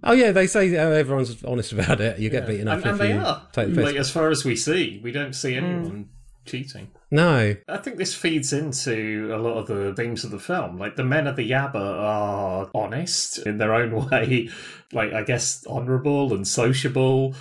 oh 0.03 0.13
yeah, 0.13 0.31
they 0.31 0.47
say 0.47 0.75
oh, 0.77 0.91
everyone's 0.91 1.43
honest 1.43 1.73
about 1.73 2.01
it. 2.01 2.19
You 2.19 2.29
get 2.29 2.47
beaten 2.47 2.67
up 2.67 2.77
and, 2.77 2.85
if 2.85 2.91
and 2.91 2.99
they 2.99 3.13
you 3.13 3.19
are. 3.19 3.47
take 3.51 3.69
the 3.69 3.75
piss. 3.75 3.85
Like 3.85 3.95
as 3.95 4.09
far 4.09 4.29
as 4.29 4.45
we 4.45 4.55
see, 4.55 4.99
we 5.03 5.11
don't 5.11 5.33
see 5.33 5.57
hmm. 5.57 5.65
anyone 5.65 6.09
cheating. 6.45 6.91
No, 7.11 7.55
I 7.67 7.77
think 7.77 7.97
this 7.97 8.15
feeds 8.15 8.53
into 8.53 9.31
a 9.33 9.37
lot 9.37 9.57
of 9.57 9.67
the 9.67 9.93
themes 9.95 10.23
of 10.23 10.31
the 10.31 10.39
film. 10.39 10.77
Like 10.77 10.95
the 10.95 11.03
men 11.03 11.27
of 11.27 11.35
the 11.35 11.49
Yabba 11.49 11.75
are 11.75 12.69
honest 12.73 13.39
in 13.39 13.57
their 13.59 13.73
own 13.73 14.09
way, 14.09 14.49
like 14.91 15.13
I 15.13 15.23
guess 15.23 15.65
honourable 15.67 16.33
and 16.33 16.47
sociable, 16.47 17.35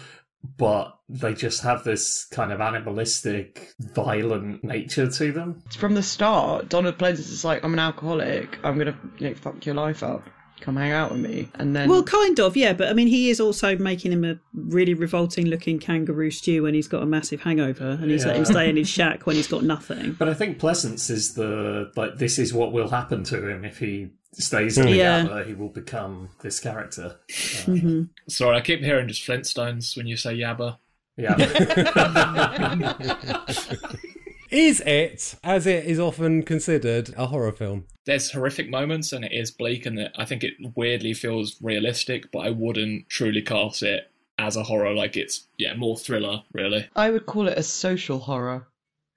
but 0.57 0.98
they 1.09 1.35
just 1.35 1.62
have 1.62 1.85
this 1.85 2.24
kind 2.26 2.52
of 2.52 2.61
animalistic, 2.61 3.72
violent 3.78 4.64
nature 4.64 5.11
to 5.11 5.33
them. 5.33 5.62
From 5.76 5.94
the 5.94 6.02
start, 6.02 6.68
Donald 6.68 6.98
Pleasence 6.98 7.31
is 7.31 7.44
like, 7.44 7.64
I'm 7.64 7.72
an 7.72 7.78
alcoholic. 7.78 8.59
I'm 8.64 8.78
gonna 8.78 8.98
you 9.18 9.28
know, 9.28 9.35
fuck 9.35 9.64
your 9.66 9.74
life 9.74 10.02
up. 10.02 10.28
Come 10.62 10.77
hang 10.77 10.92
out 10.92 11.11
with 11.11 11.20
me. 11.20 11.48
And 11.57 11.75
then 11.75 11.88
Well, 11.88 12.05
kind 12.05 12.38
of, 12.38 12.57
yeah. 12.57 12.72
But 12.72 12.88
I 12.88 12.92
mean, 12.92 13.09
he 13.09 13.31
is 13.31 13.40
also 13.40 13.77
making 13.77 14.12
him 14.12 14.25
a 14.25 14.38
really 14.55 14.94
revolting-looking 14.94 15.81
kangaroo 15.81 16.31
stew 16.31 16.62
when 16.62 16.72
he's 16.72 16.87
got 16.87 17.03
a 17.03 17.07
massive 17.07 17.40
hangover, 17.40 17.98
and 18.01 18.09
he's 18.09 18.25
let 18.25 18.37
him 18.37 18.44
stay 18.44 18.70
in 18.70 18.77
his 18.77 18.88
shack 18.88 19.27
when 19.27 19.35
he's 19.35 19.48
got 19.48 19.64
nothing. 19.64 20.12
But 20.12 20.29
I 20.29 20.35
think 20.35 20.61
Pleasence 20.61 21.11
is 21.11 21.35
the 21.35 21.90
like 21.96 22.18
this 22.18 22.38
is 22.38 22.55
what 22.55 22.72
will 22.72 22.88
happen 22.88 23.25
to 23.25 23.48
him 23.48 23.64
if 23.64 23.81
he 23.81 24.11
stays 24.35 24.79
in 24.79 24.87
mm. 24.87 24.90
the 24.90 24.96
Yeah. 24.96 25.25
Yabba, 25.25 25.46
he 25.46 25.55
will 25.55 25.68
become 25.68 26.31
this 26.40 26.61
character. 26.61 27.16
Mm-hmm. 27.62 28.03
Sorry, 28.29 28.57
I 28.57 28.61
keep 28.61 28.81
hearing 28.81 29.09
just 29.09 29.27
Flintstones 29.27 29.96
when 29.96 30.07
you 30.07 30.16
say 30.16 30.37
Yabba. 30.37 30.79
Yeah. 31.16 31.37
Is 34.53 34.83
it, 34.83 35.37
as 35.43 35.67
it 35.67 35.87
is 35.87 35.99
often 35.99 36.43
considered, 36.43 37.15
a 37.17 37.29
horror 37.29 37.53
film? 37.53 37.87
There's 38.05 38.33
horrific 38.33 38.69
moments 38.69 39.11
and 39.11 39.25
it 39.25 39.33
is 39.33 39.51
bleak 39.51 39.87
and 39.87 40.11
I 40.15 40.27
think 40.27 40.45
it 40.45 40.53
weirdly 40.77 41.15
feels 41.15 41.57
realistic, 41.62 42.31
but 42.31 42.41
I 42.41 42.51
wouldn't 42.51 43.09
truly 43.09 43.41
cast 43.41 43.83
it 43.83 44.11
as 44.38 44.57
a 44.57 44.65
horror. 44.65 44.93
Like 44.93 45.17
it's 45.17 45.47
yeah, 45.57 45.73
more 45.73 45.97
thriller 45.97 46.43
really. 46.53 46.87
I 46.95 47.09
would 47.09 47.25
call 47.25 47.49
it 47.49 47.57
a 47.57 47.62
social 47.62 48.19
horror 48.19 48.69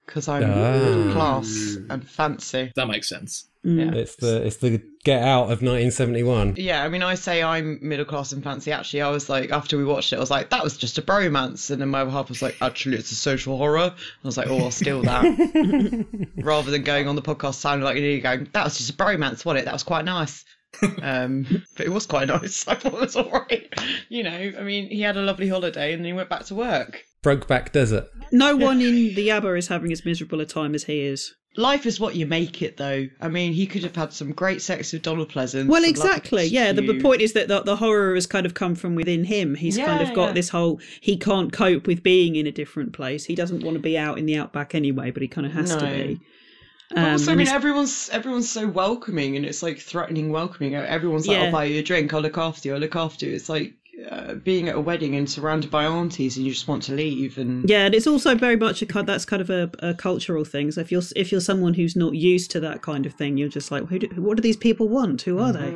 because 0.05 0.27
I'm 0.27 0.43
Ah. 0.43 0.71
middle 0.73 1.11
class 1.13 1.77
and 1.89 2.07
fancy. 2.07 2.71
That 2.75 2.87
makes 2.87 3.07
sense. 3.09 3.45
Yeah. 3.63 3.93
It's 3.93 4.15
the 4.17 4.45
it's 4.45 4.57
the 4.57 4.79
Get 5.03 5.23
Out 5.23 5.45
of 5.45 5.63
1971. 5.63 6.53
Yeah, 6.57 6.83
I 6.83 6.89
mean, 6.89 7.01
I 7.01 7.15
say 7.15 7.41
I'm 7.41 7.79
middle 7.81 8.05
class 8.05 8.31
and 8.31 8.43
fancy. 8.43 8.71
Actually, 8.71 9.01
I 9.01 9.09
was 9.09 9.27
like, 9.27 9.51
after 9.51 9.75
we 9.77 9.83
watched 9.83 10.13
it, 10.13 10.17
I 10.17 10.19
was 10.19 10.29
like, 10.29 10.51
that 10.51 10.63
was 10.63 10.77
just 10.77 10.99
a 10.99 11.01
bromance. 11.01 11.71
And 11.71 11.81
then 11.81 11.89
my 11.89 12.01
other 12.01 12.11
half 12.11 12.29
was 12.29 12.41
like, 12.43 12.57
actually, 12.61 12.97
it's 12.97 13.11
a 13.11 13.15
social 13.15 13.57
horror. 13.57 13.91
I 13.95 14.27
was 14.27 14.37
like, 14.37 14.47
oh, 14.49 14.59
I'll 14.59 14.71
steal 14.71 15.01
that. 15.03 16.27
Rather 16.37 16.69
than 16.71 16.83
going 16.83 17.07
on 17.07 17.15
the 17.15 17.21
podcast 17.23 17.55
sounding 17.55 17.85
like 17.85 17.97
you're 17.97 18.19
going, 18.19 18.47
that 18.53 18.63
was 18.65 18.77
just 18.77 18.89
a 18.91 18.93
bromance, 18.93 19.45
wasn't 19.45 19.59
it? 19.59 19.65
That 19.65 19.73
was 19.73 19.83
quite 19.83 20.05
nice. 20.05 20.45
um, 21.01 21.63
but 21.77 21.85
it 21.85 21.91
was 21.91 22.05
quite 22.05 22.27
nice. 22.37 22.67
I 22.67 22.75
thought 22.75 22.93
it 22.93 22.99
was 23.01 23.15
all 23.15 23.29
right. 23.31 23.73
You 24.09 24.23
know, 24.23 24.51
I 24.59 24.61
mean, 24.63 24.89
he 24.89 25.01
had 25.01 25.17
a 25.17 25.21
lovely 25.21 25.47
holiday 25.49 25.93
and 25.93 26.01
then 26.01 26.07
he 26.07 26.13
went 26.13 26.29
back 26.29 26.45
to 26.45 26.55
work. 26.55 27.03
Brokeback 27.25 27.71
Desert. 27.71 28.07
No 28.31 28.55
one 28.55 28.81
in 28.81 29.15
the 29.15 29.29
Yabba 29.29 29.57
is 29.57 29.67
having 29.67 29.91
as 29.91 30.05
miserable 30.05 30.41
a 30.41 30.45
time 30.45 30.75
as 30.75 30.83
he 30.83 31.01
is. 31.01 31.33
Life 31.57 31.85
is 31.85 31.99
what 31.99 32.15
you 32.15 32.25
make 32.25 32.61
it, 32.61 32.77
though. 32.77 33.07
I 33.21 33.29
mean, 33.29 33.53
he 33.53 33.65
could 33.65 33.83
have 33.83 33.95
had 33.95 34.11
some 34.11 34.33
great 34.33 34.61
sex 34.61 34.91
with 34.91 35.03
Donald 35.03 35.29
Pleasant. 35.29 35.69
Well, 35.69 35.85
exactly. 35.85 36.45
Yeah. 36.45 36.73
The, 36.73 36.81
the 36.81 36.99
point 36.99 37.21
is 37.21 37.33
that 37.33 37.47
the, 37.47 37.61
the 37.61 37.77
horror 37.77 38.13
has 38.13 38.27
kind 38.27 38.45
of 38.45 38.53
come 38.53 38.75
from 38.75 38.93
within 38.95 39.23
him. 39.23 39.55
He's 39.55 39.77
kind 39.77 40.01
of 40.01 40.13
got 40.13 40.27
yeah. 40.27 40.33
this 40.33 40.49
whole 40.49 40.79
he 40.99 41.17
can't 41.17 41.51
cope 41.53 41.87
with 41.87 42.03
being 42.03 42.35
in 42.35 42.45
a 42.45 42.51
different 42.51 42.93
place. 42.93 43.25
He 43.25 43.35
doesn't 43.35 43.63
want 43.63 43.75
to 43.75 43.81
be 43.81 43.97
out 43.97 44.19
in 44.19 44.25
the 44.25 44.37
outback 44.37 44.75
anyway, 44.75 45.11
but 45.11 45.21
he 45.21 45.27
kind 45.27 45.47
of 45.47 45.53
has 45.53 45.75
to 45.75 45.85
be. 45.85 46.19
But 46.89 46.97
um, 46.99 47.11
also, 47.13 47.31
I 47.31 47.35
mean, 47.35 47.47
everyone's 47.47 48.09
everyone's 48.09 48.51
so 48.51 48.67
welcoming, 48.67 49.35
and 49.37 49.45
it's 49.45 49.63
like 49.63 49.79
threatening 49.79 50.31
welcoming. 50.31 50.75
Everyone's 50.75 51.27
like, 51.27 51.37
Yeah. 51.37 51.45
"I'll 51.45 51.51
buy 51.51 51.65
you 51.65 51.79
a 51.79 51.83
drink. 51.83 52.13
I'll 52.13 52.21
look 52.21 52.37
after 52.37 52.67
you. 52.69 52.75
I'll 52.75 52.79
look 52.79 52.95
after 52.95 53.25
you." 53.25 53.33
It's 53.33 53.49
like 53.49 53.73
uh, 54.11 54.33
being 54.35 54.67
at 54.69 54.75
a 54.75 54.79
wedding 54.81 55.15
and 55.15 55.29
surrounded 55.29 55.71
by 55.71 55.85
aunties, 55.85 56.37
and 56.37 56.45
you 56.45 56.51
just 56.51 56.67
want 56.67 56.83
to 56.83 56.93
leave. 56.93 57.37
And 57.37 57.69
Yeah, 57.69 57.85
and 57.85 57.95
it's 57.95 58.07
also 58.07 58.35
very 58.35 58.55
much 58.57 58.81
a 58.81 58.85
kind. 58.85 59.07
That's 59.07 59.25
kind 59.25 59.41
of 59.41 59.49
a, 59.49 59.69
a 59.79 59.93
cultural 59.93 60.43
thing. 60.45 60.71
So 60.71 60.81
if 60.81 60.91
you're 60.91 61.01
if 61.15 61.31
you're 61.31 61.41
someone 61.41 61.73
who's 61.73 61.95
not 61.95 62.13
used 62.15 62.51
to 62.51 62.59
that 62.61 62.81
kind 62.81 63.05
of 63.05 63.13
thing, 63.13 63.37
you're 63.37 63.49
just 63.49 63.71
like, 63.71 63.87
who 63.87 63.99
do, 63.99 64.07
what 64.21 64.35
do 64.37 64.41
these 64.41 64.57
people 64.57 64.89
want? 64.89 65.21
Who 65.23 65.39
are 65.39 65.53
they? 65.53 65.73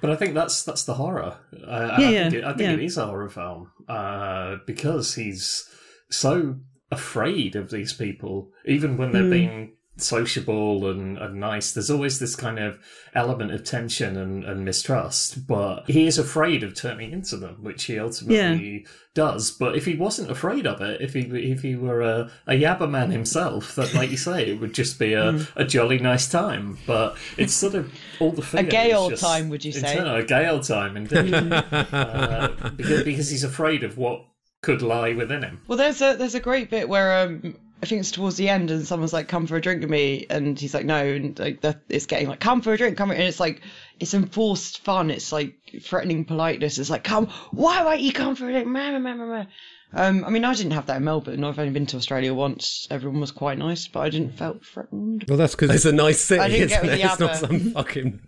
But 0.00 0.10
I 0.10 0.16
think 0.16 0.34
that's 0.34 0.62
that's 0.62 0.84
the 0.84 0.94
horror. 0.94 1.36
I, 1.66 1.76
I 1.84 2.00
Yeah, 2.00 2.22
think, 2.30 2.34
it, 2.34 2.44
I 2.44 2.48
think 2.50 2.60
yeah. 2.60 2.72
it 2.72 2.80
is 2.84 2.96
a 2.96 3.06
horror 3.06 3.28
film 3.30 3.70
uh, 3.88 4.56
because 4.66 5.14
he's 5.14 5.68
so 6.10 6.56
afraid 6.90 7.56
of 7.56 7.70
these 7.70 7.92
people, 7.92 8.50
even 8.66 8.96
when 8.96 9.12
they're 9.12 9.22
Hmm. 9.22 9.30
being 9.30 9.72
sociable 10.02 10.88
and, 10.90 11.18
and 11.18 11.40
nice. 11.40 11.72
There's 11.72 11.90
always 11.90 12.18
this 12.18 12.36
kind 12.36 12.58
of 12.58 12.78
element 13.14 13.52
of 13.52 13.64
tension 13.64 14.16
and, 14.16 14.44
and 14.44 14.64
mistrust, 14.64 15.46
but 15.46 15.88
he 15.88 16.06
is 16.06 16.18
afraid 16.18 16.62
of 16.62 16.74
turning 16.74 17.12
into 17.12 17.36
them, 17.36 17.56
which 17.62 17.84
he 17.84 17.98
ultimately 17.98 18.86
does. 19.14 19.50
But 19.50 19.76
if 19.76 19.84
he 19.84 19.96
wasn't 19.96 20.30
afraid 20.30 20.66
of 20.66 20.80
it, 20.80 21.00
if 21.00 21.14
he 21.14 21.20
if 21.20 21.62
he 21.62 21.76
were 21.76 22.00
a, 22.00 22.30
a 22.46 22.52
Yabba 22.52 22.88
man 22.88 23.10
himself, 23.10 23.74
that 23.74 23.94
like 23.94 24.10
you 24.10 24.16
say, 24.16 24.50
it 24.50 24.60
would 24.60 24.74
just 24.74 24.98
be 24.98 25.14
a, 25.14 25.46
a 25.56 25.64
jolly 25.64 25.98
nice 25.98 26.28
time. 26.28 26.78
But 26.86 27.16
it's 27.36 27.54
sort 27.54 27.74
of 27.74 27.92
all 28.20 28.32
the 28.32 28.58
a 28.58 28.62
gay 28.62 28.92
old 28.92 29.10
just 29.10 29.22
time, 29.22 29.48
would 29.48 29.64
you 29.64 29.72
say? 29.72 29.98
a 29.98 30.24
gay 30.24 30.48
old 30.48 30.64
time, 30.64 30.96
indeed. 30.96 31.34
uh, 31.52 32.48
because, 32.76 33.04
because 33.04 33.30
he's 33.30 33.44
afraid 33.44 33.82
of 33.82 33.98
what 33.98 34.24
could 34.62 34.82
lie 34.82 35.12
within 35.14 35.42
him. 35.42 35.62
well, 35.66 35.78
there's 35.78 36.02
a 36.02 36.16
there's 36.16 36.34
a 36.34 36.40
great 36.40 36.70
bit 36.70 36.88
where 36.88 37.22
um, 37.22 37.56
I 37.82 37.86
think 37.86 38.00
it's 38.00 38.10
towards 38.10 38.36
the 38.36 38.48
end, 38.48 38.70
and 38.70 38.86
someone's 38.86 39.12
like, 39.12 39.28
"Come 39.28 39.46
for 39.46 39.56
a 39.56 39.60
drink 39.60 39.80
with 39.80 39.90
me," 39.90 40.26
and 40.28 40.58
he's 40.58 40.74
like, 40.74 40.84
"No," 40.84 41.02
and 41.02 41.38
like 41.38 41.62
that, 41.62 41.80
it's 41.88 42.06
getting 42.06 42.28
like, 42.28 42.40
"Come 42.40 42.60
for 42.60 42.72
a 42.72 42.76
drink, 42.76 42.96
come," 42.96 43.08
for-" 43.08 43.14
and 43.14 43.22
it's 43.22 43.40
like 43.40 43.62
it's 43.98 44.14
enforced 44.14 44.80
fun. 44.80 45.10
It's 45.10 45.32
like 45.32 45.54
threatening 45.82 46.24
politeness. 46.24 46.78
It's 46.78 46.90
like, 46.90 47.04
"Come, 47.04 47.28
why 47.52 47.82
won't 47.82 48.00
you 48.00 48.12
come 48.12 48.36
for 48.36 48.48
a 48.48 48.52
drink?" 48.52 48.66
Meh, 48.66 48.92
meh, 48.92 48.98
meh, 48.98 49.14
meh, 49.14 49.24
meh. 49.24 49.44
Um, 49.92 50.24
I 50.24 50.30
mean, 50.30 50.44
I 50.44 50.54
didn't 50.54 50.72
have 50.72 50.86
that 50.86 50.98
in 50.98 51.04
Melbourne. 51.04 51.42
I've 51.42 51.58
only 51.58 51.72
been 51.72 51.86
to 51.86 51.96
Australia 51.96 52.32
once. 52.32 52.86
Everyone 52.90 53.20
was 53.20 53.32
quite 53.32 53.58
nice, 53.58 53.88
but 53.88 54.00
I 54.00 54.10
didn't 54.10 54.36
felt 54.36 54.64
threatened. 54.64 55.24
Well, 55.26 55.36
that's 55.36 55.56
because 55.56 55.74
it's 55.74 55.84
a 55.84 55.92
nice 55.92 56.20
city, 56.20 56.40
I 56.40 56.48
didn't 56.48 56.68
get 56.68 56.84
isn't 56.84 56.90
with 56.90 57.00
it? 57.00 57.04
It's 57.04 57.18
not 57.18 57.36
some 57.36 57.72
fucking 57.72 58.20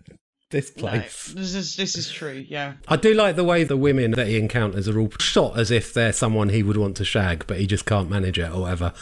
this 0.53 0.71
No, 0.77 0.81
place. 0.83 1.33
this 1.35 1.53
is 1.53 1.75
this 1.75 1.97
is 1.97 2.09
true. 2.09 2.45
Yeah. 2.47 2.75
I 2.87 2.95
do 2.95 3.13
like 3.13 3.35
the 3.35 3.43
way 3.43 3.65
the 3.65 3.75
women 3.75 4.11
that 4.11 4.27
he 4.27 4.37
encounters 4.39 4.87
are 4.87 4.97
all 4.97 5.11
shot 5.19 5.59
as 5.59 5.69
if 5.69 5.93
they're 5.93 6.13
someone 6.13 6.47
he 6.49 6.63
would 6.63 6.77
want 6.77 6.95
to 6.97 7.05
shag, 7.05 7.45
but 7.45 7.59
he 7.59 7.67
just 7.67 7.85
can't 7.85 8.09
manage 8.09 8.39
it 8.39 8.49
or 8.49 8.61
whatever. 8.61 8.93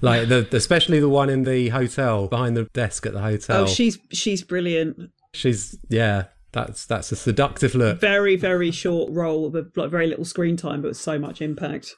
Like 0.00 0.28
the, 0.28 0.48
especially 0.52 0.98
the 1.00 1.08
one 1.10 1.28
in 1.28 1.42
the 1.44 1.68
hotel 1.68 2.26
behind 2.28 2.56
the 2.56 2.64
desk 2.72 3.04
at 3.04 3.12
the 3.12 3.20
hotel. 3.20 3.64
Oh, 3.64 3.66
she's 3.66 3.98
she's 4.10 4.42
brilliant. 4.42 5.10
she's 5.34 5.78
yeah. 5.90 6.24
That's 6.52 6.84
that's 6.86 7.12
a 7.12 7.16
seductive 7.16 7.76
look. 7.76 8.00
Very 8.00 8.34
very 8.34 8.70
short 8.72 9.12
role 9.12 9.50
with 9.50 9.76
like 9.76 9.90
very 9.90 10.08
little 10.08 10.24
screen 10.24 10.56
time, 10.56 10.82
but 10.82 10.88
with 10.88 10.96
so 10.96 11.16
much 11.18 11.40
impact. 11.40 11.94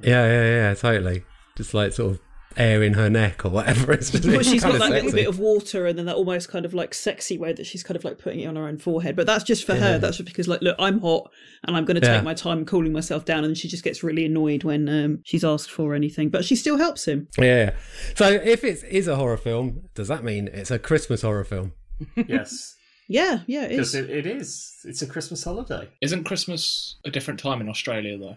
Yeah, 0.00 0.26
yeah, 0.26 0.44
yeah, 0.68 0.74
totally. 0.74 1.24
Just 1.56 1.74
like 1.74 1.92
sort 1.92 2.12
of 2.12 2.20
air 2.56 2.82
in 2.82 2.94
her 2.94 3.10
neck 3.10 3.44
or 3.44 3.50
whatever. 3.50 3.92
It's 3.92 4.10
just 4.10 4.24
But 4.26 4.44
she's 4.44 4.62
got 4.62 4.72
kinda 4.72 4.86
that 4.86 4.90
little 4.92 5.12
bit 5.12 5.28
of 5.28 5.38
water 5.38 5.86
and 5.86 5.98
then 5.98 6.06
that 6.06 6.16
almost 6.16 6.48
kind 6.48 6.64
of 6.64 6.74
like 6.74 6.94
sexy 6.94 7.36
way 7.38 7.52
that 7.52 7.66
she's 7.66 7.82
kind 7.82 7.96
of 7.96 8.04
like 8.04 8.18
putting 8.18 8.40
it 8.40 8.46
on 8.46 8.56
her 8.56 8.66
own 8.66 8.78
forehead. 8.78 9.16
But 9.16 9.26
that's 9.26 9.44
just 9.44 9.64
for 9.66 9.74
her. 9.74 9.98
That's 9.98 10.16
just 10.16 10.26
because 10.26 10.48
like, 10.48 10.62
look, 10.62 10.76
I'm 10.78 11.00
hot 11.00 11.30
and 11.64 11.76
I'm 11.76 11.84
going 11.84 11.96
to 11.96 12.00
take 12.00 12.08
Yeah. 12.10 12.20
my 12.22 12.34
time 12.34 12.64
cooling 12.64 12.92
myself 12.92 13.24
down. 13.24 13.44
And 13.44 13.56
she 13.56 13.68
just 13.68 13.84
gets 13.84 14.02
really 14.02 14.24
annoyed 14.24 14.64
when 14.64 14.88
um, 14.88 15.20
she's 15.24 15.44
asked 15.44 15.70
for 15.70 15.94
anything, 15.94 16.28
but 16.30 16.44
she 16.44 16.56
still 16.56 16.78
helps 16.78 17.06
him. 17.06 17.28
Yeah. 17.38 17.74
So 18.14 18.28
if 18.30 18.64
it 18.64 18.82
is 18.84 19.08
a 19.08 19.16
horror 19.16 19.36
film, 19.36 19.88
does 19.94 20.08
that 20.08 20.24
mean 20.24 20.48
it's 20.52 20.70
a 20.70 20.78
Christmas 20.78 21.22
horror 21.22 21.44
film? 21.44 21.72
Yes, 22.16 22.74
Yeah, 23.08 23.40
yeah, 23.46 23.64
it 23.64 23.68
because 23.70 23.94
is. 23.94 24.04
it, 24.04 24.10
it 24.10 24.26
is. 24.26 24.72
It's 24.84 25.00
a 25.02 25.06
Christmas 25.06 25.44
holiday. 25.44 25.88
Isn't 26.02 26.24
Christmas 26.24 26.96
a 27.04 27.10
different 27.10 27.40
time 27.40 27.60
in 27.60 27.68
Australia 27.68 28.18
though? 28.18 28.36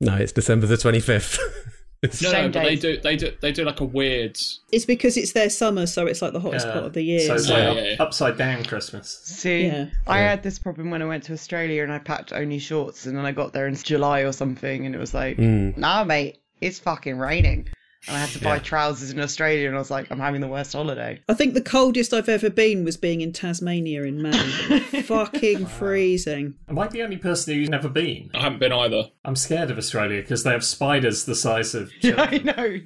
No, 0.00 0.16
it's 0.16 0.32
December 0.32 0.66
the 0.66 0.76
twenty 0.76 1.00
fifth. 1.00 1.38
No, 2.04 2.10
Same 2.10 2.46
no, 2.46 2.50
but 2.50 2.64
they 2.64 2.74
do 2.74 2.96
they 3.00 3.14
do 3.16 3.32
they 3.40 3.52
do 3.52 3.64
like 3.64 3.78
a 3.80 3.84
weird 3.84 4.36
It's 4.72 4.84
because 4.84 5.16
it's 5.16 5.32
their 5.32 5.48
summer, 5.48 5.86
so 5.86 6.06
it's 6.06 6.20
like 6.20 6.32
the 6.32 6.40
hottest 6.40 6.66
part 6.66 6.84
of 6.84 6.94
the 6.94 7.02
year. 7.02 7.20
So 7.20 7.34
it's 7.34 7.46
so- 7.46 7.54
like 7.54 7.62
Yeah, 7.62 7.70
up- 7.70 7.76
yeah, 7.76 7.82
yeah. 7.84 7.96
upside 8.02 8.36
down 8.36 8.64
Christmas. 8.64 9.20
See, 9.24 9.66
Yeah. 9.66 9.86
I 10.08 10.18
Yeah. 10.20 10.30
had 10.30 10.42
this 10.42 10.58
problem 10.58 10.90
when 10.90 11.00
I 11.00 11.04
went 11.04 11.22
to 11.24 11.32
Australia 11.32 11.84
and 11.84 11.92
I 11.92 12.00
packed 12.00 12.32
only 12.32 12.58
shorts, 12.58 13.06
and 13.06 13.16
then 13.16 13.24
I 13.24 13.30
got 13.30 13.52
there 13.52 13.68
in 13.68 13.76
July 13.76 14.20
or 14.22 14.32
something, 14.32 14.84
and 14.84 14.96
it 14.96 14.98
was 14.98 15.14
like, 15.14 15.36
Mm. 15.36 15.76
nah, 15.76 16.02
mate, 16.02 16.38
it's 16.60 16.80
fucking 16.80 17.18
raining. 17.18 17.68
And 18.08 18.16
I 18.16 18.20
had 18.20 18.30
to 18.30 18.40
buy 18.40 18.54
Yeah. 18.56 18.62
trousers 18.62 19.10
in 19.10 19.20
Australia, 19.20 19.68
and 19.68 19.76
I 19.76 19.78
was 19.78 19.90
like, 19.90 20.10
I'm 20.10 20.18
having 20.18 20.40
the 20.40 20.48
worst 20.48 20.72
holiday. 20.72 21.20
I 21.28 21.34
think 21.34 21.54
the 21.54 21.60
coldest 21.60 22.12
I've 22.12 22.28
ever 22.28 22.50
been 22.50 22.84
was 22.84 22.96
being 22.96 23.20
in 23.20 23.32
Tasmania 23.32 24.02
in 24.02 24.20
May. 24.20 24.32
Fucking 25.02 25.66
freezing. 25.66 26.54
Am 26.68 26.78
I 26.78 26.88
the 26.88 27.02
only 27.02 27.16
person 27.16 27.54
who's 27.54 27.68
never 27.68 27.88
been? 27.88 28.30
I 28.34 28.40
haven't 28.42 28.58
been 28.58 28.72
either. 28.72 29.10
I'm 29.24 29.36
scared 29.36 29.70
of 29.70 29.78
Australia 29.78 30.20
because 30.20 30.42
they 30.42 30.50
have 30.50 30.64
spiders 30.64 31.24
the 31.26 31.34
size 31.36 31.74
of 31.74 31.90
Yeah, 32.00 32.26
children. 32.26 32.48
I 32.48 32.52
know. 32.62 32.80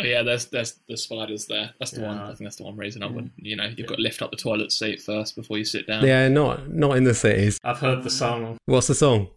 Oh 0.00 0.04
yeah, 0.04 0.22
there's 0.22 0.46
there's 0.46 0.78
the 0.88 0.96
spiders 0.96 1.46
there. 1.46 1.74
That's 1.78 1.90
the 1.92 2.00
one. 2.02 2.18
I 2.18 2.28
think 2.28 2.44
that's 2.44 2.56
the 2.56 2.64
one 2.64 2.76
reason 2.76 3.02
I 3.02 3.06
wouldn't. 3.06 3.32
You 3.36 3.56
know, 3.56 3.70
you've 3.76 3.86
got 3.88 3.96
to 3.96 4.02
lift 4.02 4.22
up 4.22 4.30
the 4.30 4.36
toilet 4.36 4.72
seat 4.72 5.02
first 5.02 5.36
before 5.36 5.58
you 5.58 5.64
sit 5.64 5.86
down. 5.86 6.06
Yeah, 6.06 6.28
not 6.28 6.70
not 6.72 6.96
in 6.96 7.04
the 7.04 7.14
cities. 7.14 7.58
I've 7.62 7.80
heard 7.80 8.04
the 8.04 8.10
song 8.10 8.56
What's 8.64 8.86
the 8.86 8.94
song? 8.94 9.28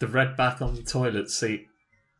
"The 0.00 0.08
Red 0.08 0.36
Back 0.36 0.60
on 0.60 0.74
the 0.74 0.82
Toilet 0.82 1.30
Seat." 1.30 1.66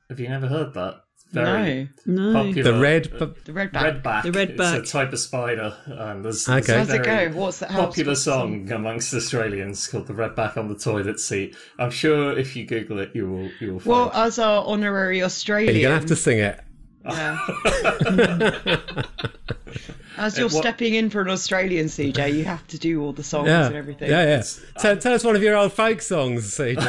Have 0.09 0.21
you 0.21 0.29
never 0.29 0.47
heard 0.47 0.75
that? 0.75 1.01
Very 1.33 1.89
No. 2.05 2.33
popular. 2.35 2.73
The 2.73 2.79
red. 2.81 3.11
uh, 3.19 3.25
b- 3.27 3.33
The 3.45 3.53
red 3.55 3.73
back. 3.73 4.03
Redback. 4.03 4.23
The 4.25 4.31
redback. 4.33 4.79
It's 4.81 4.91
a 4.91 4.93
type 4.93 5.13
of 5.13 5.19
spider. 5.19 5.75
And 5.87 6.25
there's, 6.25 6.47
Okay. 6.49 6.61
there's 6.61 6.91
a 6.91 6.97
How's 6.99 7.01
it 7.01 7.05
go? 7.05 7.29
What's 7.41 7.59
that? 7.61 7.71
Popular 7.71 8.11
what's 8.11 8.25
the 8.25 8.31
song 8.31 8.71
amongst 8.71 9.15
Australians 9.15 9.87
called 9.89 10.07
"The 10.09 10.13
Redback 10.13 10.57
on 10.59 10.69
the 10.69 10.75
Toilet 10.75 11.19
Seat." 11.21 11.57
I'm 11.79 11.91
sure 11.91 12.37
if 12.39 12.55
you 12.55 12.67
Google 12.67 12.99
it, 12.99 13.11
you 13.15 13.31
will 13.31 13.51
you 13.61 13.73
will 13.73 13.81
find. 13.81 13.87
Well, 13.87 14.11
as 14.15 14.39
our 14.39 14.63
honorary 14.67 15.23
Australian, 15.23 15.75
You're 15.77 15.85
gonna 15.89 15.95
have 16.01 16.09
to 16.09 16.17
sing 16.17 16.39
it. 16.39 16.61
yeah. 17.05 17.39
as 20.19 20.37
you're 20.39 20.47
Uh, 20.47 20.51
what- 20.53 20.63
stepping 20.63 20.95
in 20.95 21.09
for 21.11 21.23
an 21.23 21.31
Australian 21.31 21.87
CJ, 21.87 22.35
you 22.35 22.45
have 22.45 22.67
to 22.69 22.79
do 22.79 23.01
all 23.03 23.13
the 23.13 23.25
songs 23.25 23.49
Yeah, 23.49 23.67
and 23.67 23.75
everything. 23.75 24.11
yeah, 24.11 24.25
yeah. 24.25 24.43
Tell, 24.79 24.97
tell 24.99 25.15
us 25.15 25.25
one 25.25 25.35
of 25.35 25.43
your 25.43 25.57
old 25.57 25.73
folk 25.73 26.01
songs, 26.03 26.55
CJ. 26.57 26.83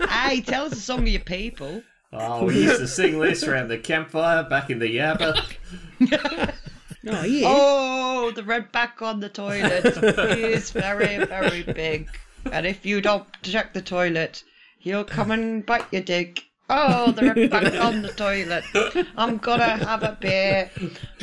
Hey, 0.10 0.40
tell 0.42 0.64
us 0.66 0.72
a 0.72 0.76
song 0.76 1.00
of 1.00 1.08
your 1.08 1.20
people. 1.22 1.82
Oh, 2.12 2.44
we 2.44 2.64
used 2.64 2.80
to 2.80 2.88
sing 2.88 3.18
this 3.18 3.42
around 3.44 3.68
the 3.68 3.78
campfire 3.78 4.42
back 4.42 4.70
in 4.70 4.78
the 4.78 4.96
Yabba. 4.96 5.44
Oh 7.06 7.24
yeah. 7.24 7.46
Oh, 7.48 8.30
the 8.30 8.42
red 8.42 8.72
back 8.72 9.00
on 9.00 9.20
the 9.20 9.28
toilet 9.30 9.86
is 10.36 10.70
very, 10.70 11.24
very 11.24 11.62
big. 11.62 12.10
And 12.52 12.66
if 12.66 12.84
you 12.84 13.00
don't 13.00 13.26
check 13.42 13.72
the 13.72 13.80
toilet, 13.80 14.44
he'll 14.78 15.04
come 15.04 15.30
and 15.30 15.64
bite 15.64 15.86
your 15.92 16.02
dick. 16.02 16.44
Oh, 16.68 17.10
the 17.12 17.32
red 17.32 17.50
back 17.50 17.74
on 17.80 18.02
the 18.02 18.10
toilet. 18.10 18.64
I'm 19.16 19.38
gonna 19.38 19.76
have 19.84 20.02
a 20.02 20.16
beer. 20.20 20.70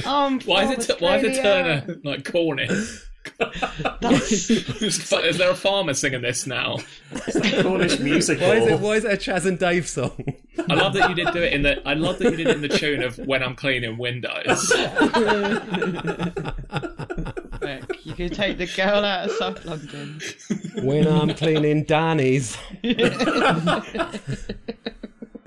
I'm 0.05 0.39
Why 0.41 0.63
is 0.63 0.89
it? 0.89 0.99
Why 0.99 1.17
is 1.17 1.37
it 1.37 1.41
Turner 1.41 1.99
like 2.03 2.23
Cornish? 2.25 3.03
That's, 4.01 4.49
is 4.49 5.37
there 5.37 5.51
a 5.51 5.55
farmer 5.55 5.93
singing 5.93 6.21
this 6.21 6.47
now? 6.47 6.77
Cornish 7.61 7.99
music 8.01 8.39
Why 8.39 8.55
is 8.55 8.67
it? 8.67 8.79
Why 8.79 8.95
is 8.95 9.05
it 9.05 9.11
a 9.11 9.17
Chas 9.17 9.45
and 9.45 9.59
Dave 9.59 9.87
song? 9.87 10.35
I 10.69 10.73
love 10.73 10.93
that 10.93 11.09
you 11.09 11.15
did 11.15 11.33
do 11.33 11.41
it 11.41 11.53
in 11.53 11.63
the. 11.63 11.87
I 11.87 11.93
love 11.93 12.19
that 12.19 12.31
you 12.31 12.37
did 12.37 12.47
it 12.47 12.55
in 12.55 12.61
the 12.61 12.69
tune 12.69 13.03
of 13.03 13.17
"When 13.17 13.43
I'm 13.43 13.55
Cleaning 13.55 13.97
Windows." 13.97 14.71
Look, 17.61 18.05
you 18.05 18.13
can 18.13 18.29
take 18.29 18.57
the 18.57 18.71
girl 18.75 19.03
out 19.03 19.29
of 19.29 19.31
South 19.31 19.65
London. 19.65 20.19
when 20.83 21.07
I'm 21.07 21.33
cleaning 21.33 21.83
Danny's. 21.83 22.57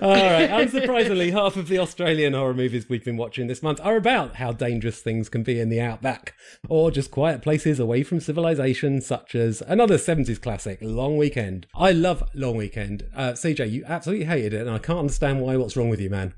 All 0.01 0.15
right. 0.15 0.49
Unsurprisingly, 0.49 1.31
half 1.31 1.55
of 1.55 1.67
the 1.67 1.77
Australian 1.77 2.33
horror 2.33 2.55
movies 2.55 2.89
we've 2.89 3.05
been 3.05 3.17
watching 3.17 3.45
this 3.45 3.61
month 3.61 3.79
are 3.83 3.95
about 3.95 4.37
how 4.37 4.51
dangerous 4.51 4.99
things 4.99 5.29
can 5.29 5.43
be 5.43 5.59
in 5.59 5.69
the 5.69 5.79
outback, 5.79 6.33
or 6.67 6.89
just 6.89 7.11
quiet 7.11 7.43
places 7.43 7.79
away 7.79 8.01
from 8.01 8.19
civilization, 8.19 8.99
such 9.01 9.35
as 9.35 9.61
another 9.61 9.97
70s 9.97 10.41
classic, 10.41 10.79
Long 10.81 11.17
Weekend. 11.17 11.67
I 11.75 11.91
love 11.91 12.23
Long 12.33 12.57
Weekend. 12.57 13.07
Uh, 13.15 13.33
CJ, 13.33 13.71
you 13.71 13.83
absolutely 13.85 14.25
hated 14.25 14.53
it, 14.53 14.61
and 14.61 14.71
I 14.71 14.79
can't 14.79 14.99
understand 14.99 15.39
why. 15.39 15.55
What's 15.55 15.77
wrong 15.77 15.89
with 15.89 16.01
you, 16.01 16.09
man? 16.09 16.33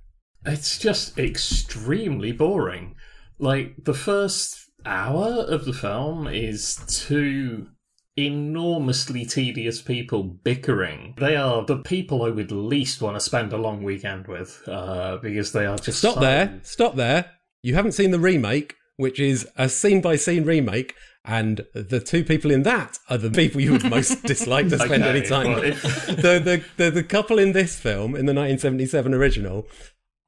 It's 0.46 0.78
just 0.78 1.18
extremely 1.18 2.34
boring. 2.34 2.96
Like 3.40 3.76
the 3.84 3.94
first 3.94 4.70
hour 4.86 5.46
of 5.48 5.64
the 5.64 5.74
film 5.74 6.28
is 6.28 6.76
two 6.88 7.68
enormously 8.16 9.26
tedious 9.26 9.82
people 9.82 10.24
bickering. 10.24 11.16
They 11.20 11.36
are 11.36 11.66
the 11.66 11.78
people 11.78 12.24
I 12.24 12.30
would 12.30 12.52
least 12.52 13.02
want 13.02 13.16
to 13.16 13.20
spend 13.20 13.54
a 13.54 13.58
long 13.58 13.84
weekend 13.84 14.28
with, 14.28 14.62
uh, 14.68 15.18
because 15.18 15.52
they 15.52 15.66
are 15.66 15.78
just 15.78 16.00
Stop 16.00 16.16
so- 16.16 16.20
there. 16.22 16.60
Stop 16.64 16.96
there. 16.96 17.32
You 17.62 17.76
haven't 17.76 17.94
seen 17.94 18.12
the 18.12 18.20
remake, 18.20 18.76
which 18.98 19.20
is 19.20 19.48
a 19.58 19.70
scene 19.70 20.02
by 20.02 20.16
scene 20.18 20.44
remake, 20.44 20.94
and 21.26 21.66
the 21.74 22.02
two 22.02 22.24
people 22.26 22.52
in 22.52 22.64
that 22.64 23.00
are 23.10 23.18
the 23.18 23.32
people 23.32 23.62
you 23.62 23.72
would 23.72 23.90
most 23.90 24.22
dislike 24.26 24.68
to 24.70 24.78
spend 24.78 25.04
Okay, 25.04 25.18
any 25.18 25.22
time 25.26 25.54
with. 25.56 25.82
the, 26.08 26.40
the, 26.40 26.64
the, 26.78 26.92
the 26.92 27.04
couple 27.04 27.40
in 27.40 27.54
this 27.54 27.80
film, 27.80 28.16
in 28.16 28.26
the 28.26 28.34
1977 28.34 29.14
original, 29.14 29.66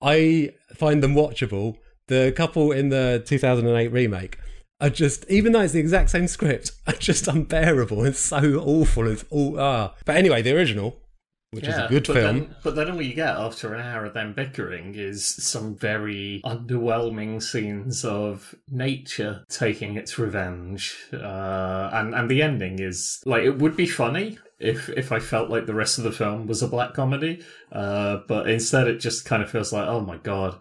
I 0.01 0.53
find 0.73 1.03
them 1.03 1.13
watchable. 1.13 1.75
The 2.07 2.31
couple 2.35 2.71
in 2.71 2.89
the 2.89 3.23
2008 3.25 3.91
remake 3.91 4.37
are 4.85 4.89
just, 4.89 5.25
even 5.29 5.51
though 5.51 5.61
it's 5.61 5.73
the 5.73 5.79
exact 5.79 6.11
same 6.11 6.27
script, 6.27 6.71
are 6.87 6.93
just 6.93 7.27
unbearable. 7.27 8.05
It's 8.05 8.19
so 8.19 8.59
awful. 8.59 9.07
It's 9.07 9.25
all 9.29 9.59
ah. 9.59 9.93
But 10.05 10.17
anyway, 10.17 10.41
the 10.41 10.55
original, 10.55 11.01
which 11.51 11.67
is 11.67 11.75
a 11.75 11.87
good 11.89 12.05
but 12.05 12.13
film. 12.13 12.39
Then, 12.39 12.55
but 12.63 12.75
then 12.75 12.91
all 12.91 13.01
you 13.01 13.13
get 13.13 13.35
after 13.35 13.73
an 13.73 13.81
hour 13.81 14.05
of 14.05 14.13
them 14.13 14.33
bickering 14.33 14.93
is 14.95 15.25
some 15.25 15.75
very 15.75 16.41
underwhelming 16.45 17.41
scenes 17.41 18.05
of 18.05 18.53
nature 18.69 19.43
taking 19.49 19.95
its 19.95 20.19
revenge, 20.19 20.95
uh, 21.13 21.89
and 21.93 22.13
and 22.13 22.29
the 22.29 22.41
ending 22.41 22.79
is 22.79 23.21
like 23.25 23.43
it 23.43 23.57
would 23.57 23.75
be 23.75 23.87
funny 23.87 24.37
if 24.59 24.89
if 24.89 25.11
I 25.11 25.19
felt 25.19 25.49
like 25.49 25.65
the 25.65 25.73
rest 25.73 25.97
of 25.97 26.03
the 26.03 26.11
film 26.11 26.45
was 26.45 26.61
a 26.61 26.67
black 26.67 26.93
comedy, 26.93 27.43
uh, 27.71 28.17
but 28.27 28.49
instead 28.49 28.87
it 28.87 28.99
just 28.99 29.25
kind 29.25 29.41
of 29.41 29.49
feels 29.49 29.73
like 29.73 29.87
oh 29.87 30.01
my 30.01 30.17
god. 30.17 30.59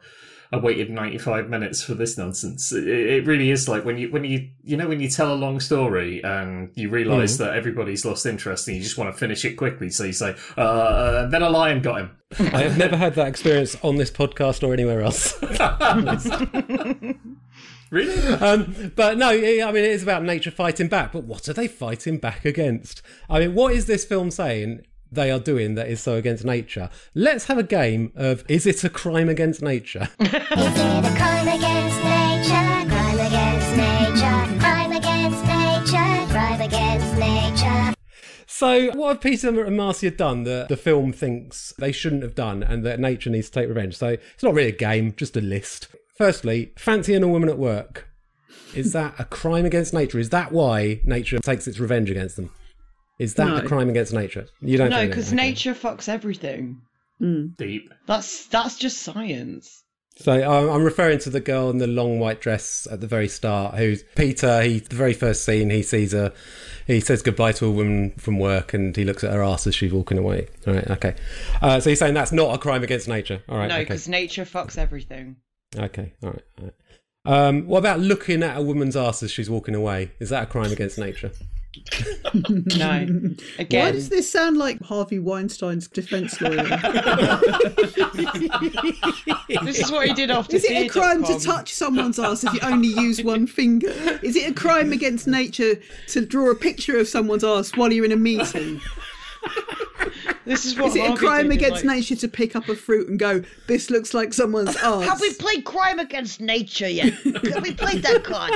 I 0.55 0.57
waited 0.57 0.89
95 0.89 1.49
minutes 1.49 1.83
for 1.83 1.95
this 1.95 2.17
nonsense. 2.17 2.73
It, 2.73 2.87
it 2.87 3.27
really 3.27 3.51
is 3.51 3.69
like 3.69 3.85
when 3.85 3.99
you 3.99 4.09
when 4.11 4.23
you 4.23 4.51
you 4.63 4.77
know 4.77 4.87
when 4.87 5.01
you 5.01 5.09
tell 5.09 5.33
a 5.33 5.35
long 5.35 5.59
story 5.59 6.23
and 6.23 6.71
you 6.75 6.91
realize 6.91 7.39
that 7.39 7.57
everybody's 7.57 8.05
lost 8.05 8.25
interest 8.25 8.69
and 8.69 8.77
you 8.77 8.83
just 8.83 8.97
want 8.97 9.13
to 9.13 9.19
finish 9.19 9.45
it 9.45 9.55
quickly, 9.55 9.91
so 9.91 10.05
you 10.05 10.13
say, 10.13 10.37
uh, 10.57 10.61
uh, 10.61 11.27
then 11.29 11.43
a 11.43 11.51
lion 11.51 11.83
got 11.83 12.01
him. 12.01 12.17
I 12.39 12.63
have 12.63 12.79
never 12.79 12.97
had 12.97 13.17
that 13.17 13.27
experience 13.27 13.77
on 13.83 13.97
this 13.97 14.13
podcast 14.13 14.67
or 14.67 14.73
anywhere 14.73 15.03
else. 15.03 15.39
Really? 17.91 18.35
Um, 18.35 18.93
but 18.97 19.19
no, 19.19 19.29
I 19.29 19.37
mean, 19.37 19.85
it 19.85 19.91
is 19.91 20.03
about 20.03 20.25
nature 20.25 20.51
fighting 20.51 20.89
back. 20.89 21.13
But 21.13 21.25
what 21.25 21.49
are 21.49 21.53
they 21.53 21.69
fighting 21.69 22.19
back 22.19 22.45
against? 22.45 23.03
I 23.31 23.39
mean, 23.39 23.55
what 23.55 23.73
is 23.73 23.87
this 23.87 24.05
film 24.05 24.33
saying 24.33 24.85
they 25.15 25.31
are 25.31 25.39
doing 25.39 25.75
that 25.77 25.89
is 25.89 26.01
so 26.01 26.15
against 26.15 26.45
nature? 26.45 26.91
Let's 27.15 27.45
have 27.47 27.59
a 27.59 27.63
game 27.63 28.13
of 28.15 28.45
is 28.49 28.67
it 28.67 28.85
a 28.85 28.89
crime 28.89 29.29
against 29.29 29.63
nature? 29.63 30.09
Is 30.21 30.31
it 30.33 31.05
a 31.05 31.15
crime 31.17 31.49
against 31.49 32.03
nature? 32.05 32.89
Crime 32.89 33.21
against 33.21 33.77
nature. 33.77 34.61
Crime 34.61 34.93
against 34.93 35.45
nature. 35.45 36.33
Crime 36.33 36.61
against 36.61 37.19
nature. 37.19 37.95
So, 38.47 38.91
what 38.93 39.09
have 39.09 39.21
Peter 39.21 39.65
and 39.65 39.77
Marcia 39.77 40.11
done 40.11 40.45
that 40.45 40.69
the 40.69 40.77
film 40.77 41.13
thinks 41.13 41.73
they 41.79 41.91
shouldn't 41.93 42.23
have 42.23 42.35
done 42.35 42.63
and 42.63 42.85
that 42.85 43.01
nature 43.01 43.31
needs 43.31 43.51
to 43.51 43.61
take 43.61 43.69
revenge? 43.69 43.97
So, 43.97 44.09
it's 44.09 44.43
not 44.43 44.55
really 44.55 44.69
a 44.69 44.73
game, 44.73 45.15
just 45.17 45.37
a 45.37 45.41
list. 45.41 45.89
Firstly, 46.17 46.73
fancying 46.77 47.25
a 47.25 47.29
woman 47.29 47.49
at 47.49 47.59
work. 47.59 48.09
Is 48.75 48.93
that 48.93 49.15
a 49.19 49.25
crime 49.25 49.65
against 49.65 49.93
nature? 49.93 50.19
Is 50.19 50.31
that 50.31 50.53
why 50.53 51.01
nature 51.05 51.39
takes 51.39 51.67
its 51.67 51.81
revenge 51.81 52.11
against 52.11 52.37
them? 52.37 52.51
Is 53.19 53.35
that 53.35 53.47
No. 53.47 53.57
a 53.57 53.63
crime 53.63 53.89
against 53.89 54.13
nature? 54.13 54.47
You 54.61 54.77
don't 54.79 54.91
No, 54.91 54.97
think 54.99 55.11
that, 55.11 55.17
because 55.17 55.29
okay. 55.33 55.37
nature 55.37 55.75
fucks 55.75 56.09
everything. 56.09 56.81
Deep. 57.21 57.91
That's 58.07 58.47
that's 58.49 58.77
just 58.77 58.99
science. 58.99 59.83
So 60.17 60.33
I'm 60.33 60.69
I'm 60.69 60.85
referring 60.85 61.19
to 61.21 61.31
the 61.31 61.41
girl 61.41 61.71
in 61.71 61.79
the 61.79 61.87
long 61.87 62.19
white 62.19 62.41
dress 62.41 62.87
at 62.91 63.01
the 63.01 63.07
very 63.07 63.29
start, 63.29 63.77
who's 63.77 64.05
Peter. 64.15 64.63
He 64.63 64.81
the 64.81 64.95
very 64.95 65.13
first 65.15 65.45
scene 65.45 65.71
he 65.71 65.83
sees 65.83 66.13
her, 66.13 66.33
he 66.87 67.01
says 67.01 67.23
goodbye 67.23 67.53
to 67.53 67.67
a 67.67 67.71
woman 67.71 68.11
from 68.19 68.39
work, 68.39 68.75
and 68.75 68.95
he 68.95 69.05
looks 69.05 69.25
at 69.25 69.33
her 69.33 69.43
ass 69.43 69.67
as 69.67 69.75
she's 69.75 69.93
walking 69.93 70.19
away. 70.19 70.49
All 70.67 70.75
right, 70.75 70.91
okay. 70.91 71.15
Uh, 71.63 71.81
so 71.81 71.91
he's 71.91 71.99
saying 71.99 72.15
that's 72.15 72.33
not 72.33 72.55
a 72.55 72.59
crime 72.59 72.83
against 72.85 73.09
nature. 73.09 73.43
All 73.49 73.57
right, 73.59 73.69
no, 73.69 73.75
okay, 73.77 73.85
because 73.85 74.07
nature 74.09 74.45
fucks 74.45 74.77
everything. 74.77 75.37
okay, 75.77 76.13
all 76.23 76.31
right. 76.31 76.43
All 76.61 76.65
right. 76.65 76.75
Um, 77.27 77.67
what 77.67 77.79
about 77.79 78.01
looking 78.01 78.43
at 78.43 78.57
a 78.59 78.63
woman's 78.63 78.97
ass 78.97 79.23
as 79.23 79.31
she's 79.31 79.49
walking 79.49 79.75
away? 79.75 80.11
Is 80.21 80.29
that 80.29 80.43
a 80.43 80.47
crime 80.47 80.71
against 80.71 80.99
nature? 80.99 81.31
No. 82.77 83.07
Why 83.57 83.91
does 83.93 84.09
this 84.09 84.31
sound 84.31 84.57
like 84.57 84.83
Harvey 84.83 85.19
Weinstein's 85.19 85.89
defense 85.89 86.41
lawyer? 86.41 86.63
this 89.65 89.79
is 89.79 89.91
what 89.91 90.07
he 90.07 90.15
did 90.15 90.31
after 90.31 90.57
Is 90.57 90.65
it 90.65 90.87
a 90.87 90.89
crime 90.89 91.25
to 91.25 91.39
touch 91.39 91.73
someone's 91.73 92.19
ass 92.19 92.45
if 92.45 92.53
you 92.55 92.61
only 92.63 92.89
use 92.89 93.23
one 93.23 93.47
finger? 93.47 93.89
Is 94.23 94.37
it 94.37 94.51
a 94.51 94.55
crime 94.55 94.93
against 94.93 95.27
nature 95.27 95.81
to 96.09 96.25
draw 96.25 96.51
a 96.51 96.55
picture 96.55 96.99
of 96.99 97.09
someone's 97.09 97.45
ass 97.45 97.77
while 97.77 97.93
you're 97.93 98.05
in 98.05 98.13
a 98.13 98.17
meeting? 98.17 98.81
This 100.47 100.67
is 100.67 100.79
what 100.79 100.89
Is 100.91 100.97
it 100.97 101.11
a 101.11 101.17
crime 101.17 101.51
against 101.51 101.85
like- 101.87 101.97
nature 101.97 102.17
to 102.17 102.29
pick 102.29 102.55
up 102.55 102.69
a 102.69 102.75
fruit 102.77 103.09
and 103.09 103.19
go, 103.19 103.43
"This 103.67 103.89
looks 103.89 104.13
like 104.13 104.35
someone's 104.35 104.77
ass"? 104.77 105.05
Have 105.09 105.21
we 105.23 105.33
played 105.35 105.65
Crime 105.65 105.99
Against 105.99 106.39
Nature 106.39 106.89
yet? 106.89 107.15
Have 107.15 107.63
we 107.63 107.73
played 107.73 108.03
that 108.03 108.25
card? 108.25 108.53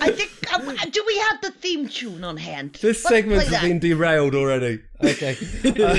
I 0.00 0.10
think. 0.10 0.30
Uh, 0.52 0.86
do 0.90 1.04
we 1.06 1.18
have 1.18 1.40
the 1.42 1.50
theme 1.50 1.88
tune 1.88 2.24
on 2.24 2.36
hand? 2.38 2.74
This 2.80 3.04
Let's 3.04 3.08
segment 3.08 3.42
has 3.42 3.50
that. 3.50 3.62
been 3.62 3.78
derailed 3.78 4.34
already. 4.34 4.80
Okay. 5.04 5.36
Uh, 5.66 5.98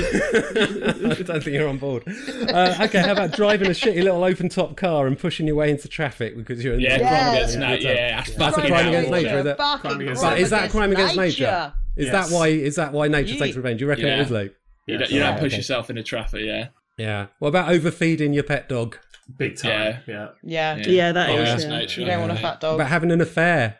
I 1.10 1.22
don't 1.22 1.42
think 1.42 1.46
you're 1.54 1.68
on 1.68 1.78
board. 1.78 2.02
Uh, 2.08 2.76
okay, 2.82 3.00
how 3.00 3.12
about 3.12 3.32
driving 3.32 3.68
a 3.68 3.70
shitty 3.70 4.02
little 4.02 4.24
open 4.24 4.48
top 4.48 4.76
car 4.76 5.06
and 5.06 5.16
pushing 5.18 5.46
your 5.46 5.54
way 5.56 5.70
into 5.70 5.86
traffic 5.88 6.36
because 6.36 6.64
you're 6.64 6.74
in 6.74 6.80
Yeah, 6.80 6.98
the 6.98 7.04
crime 7.04 7.12
Yeah. 7.12 7.32
against 7.34 7.58
nature. 7.58 7.94
Yeah, 7.94 8.16
That's 8.16 8.28
a 8.30 8.38
fucking 8.38 8.66
crime 8.70 8.88
against 8.88 9.10
nature, 9.10 9.38
is 9.38 9.46
it? 9.46 9.56
Fucking 9.56 9.80
Crime 9.90 10.00
against 10.00 10.22
nature. 10.22 10.36
Is 10.36 10.50
that 10.50 10.64
a 10.64 10.68
crime 10.70 10.92
against 10.92 11.16
nature? 11.16 11.72
Is 11.98 12.06
Yes. 12.06 12.28
that 12.30 12.34
why? 12.34 12.48
Is 12.48 12.76
that 12.76 12.92
why 12.92 13.08
nature 13.08 13.34
Yeah. 13.34 13.38
takes 13.40 13.56
revenge? 13.56 13.80
You 13.80 13.88
reckon 13.88 14.06
Yeah. 14.06 14.18
it 14.18 14.20
is, 14.20 14.30
Luke? 14.30 14.54
You 14.86 14.98
don't, 14.98 15.10
you 15.10 15.18
don't 15.18 15.34
Yeah, 15.34 15.38
push 15.40 15.48
okay. 15.52 15.56
yourself 15.58 15.90
into 15.90 16.02
traffic, 16.02 16.40
yeah. 16.44 16.68
Yeah. 16.96 17.26
What 17.40 17.48
about 17.48 17.68
overfeeding 17.70 18.32
your 18.32 18.44
pet 18.44 18.68
dog? 18.68 18.96
Big 19.36 19.56
time. 19.56 19.98
Yeah. 20.06 20.28
Yeah. 20.42 20.76
Yeah. 20.76 20.86
Yeah, 20.88 21.12
that 21.12 21.26
Crime 21.26 21.38
is. 21.40 21.64
yeah. 21.64 21.70
nature. 21.70 22.00
You 22.00 22.06
don't 22.06 22.20
want 22.20 22.32
a 22.32 22.36
fat 22.36 22.60
dog. 22.60 22.76
about 22.76 22.88
having 22.88 23.10
an 23.10 23.20
affair? 23.20 23.78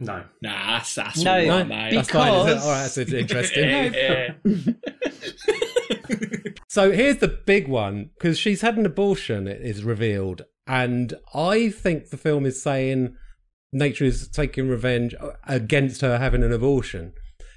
No. 0.00 0.24
Nah, 0.42 0.78
that's, 0.78 0.94
that's 0.94 1.22
No, 1.22 1.32
all 1.32 1.36
right, 1.38 1.46
no, 1.46 1.64
mate. 1.64 1.94
That's 1.94 2.10
fine. 2.10 2.32
Is 2.32 2.46
it? 2.46 2.54
Because- 2.54 2.64
All 2.64 2.70
right, 2.72 2.90
that's 2.90 3.12
interesting. 3.12 3.68
Yeah, 3.68 4.32
yeah. 4.44 4.72
So 6.68 6.90
here's 6.90 7.18
the 7.18 7.28
big 7.28 7.68
one 7.68 8.10
because 8.18 8.36
she's 8.36 8.60
had 8.60 8.76
an 8.76 8.84
abortion. 8.84 9.46
It 9.46 9.60
is 9.62 9.84
revealed, 9.84 10.42
and 10.66 11.14
I 11.32 11.68
think 11.70 12.10
the 12.10 12.16
film 12.16 12.44
is 12.46 12.60
saying 12.60 13.14
nature 13.74 14.04
is 14.04 14.28
taking 14.28 14.68
revenge 14.68 15.14
against 15.46 16.00
her 16.00 16.18
having 16.18 16.42
an 16.42 16.52
abortion. 16.52 17.12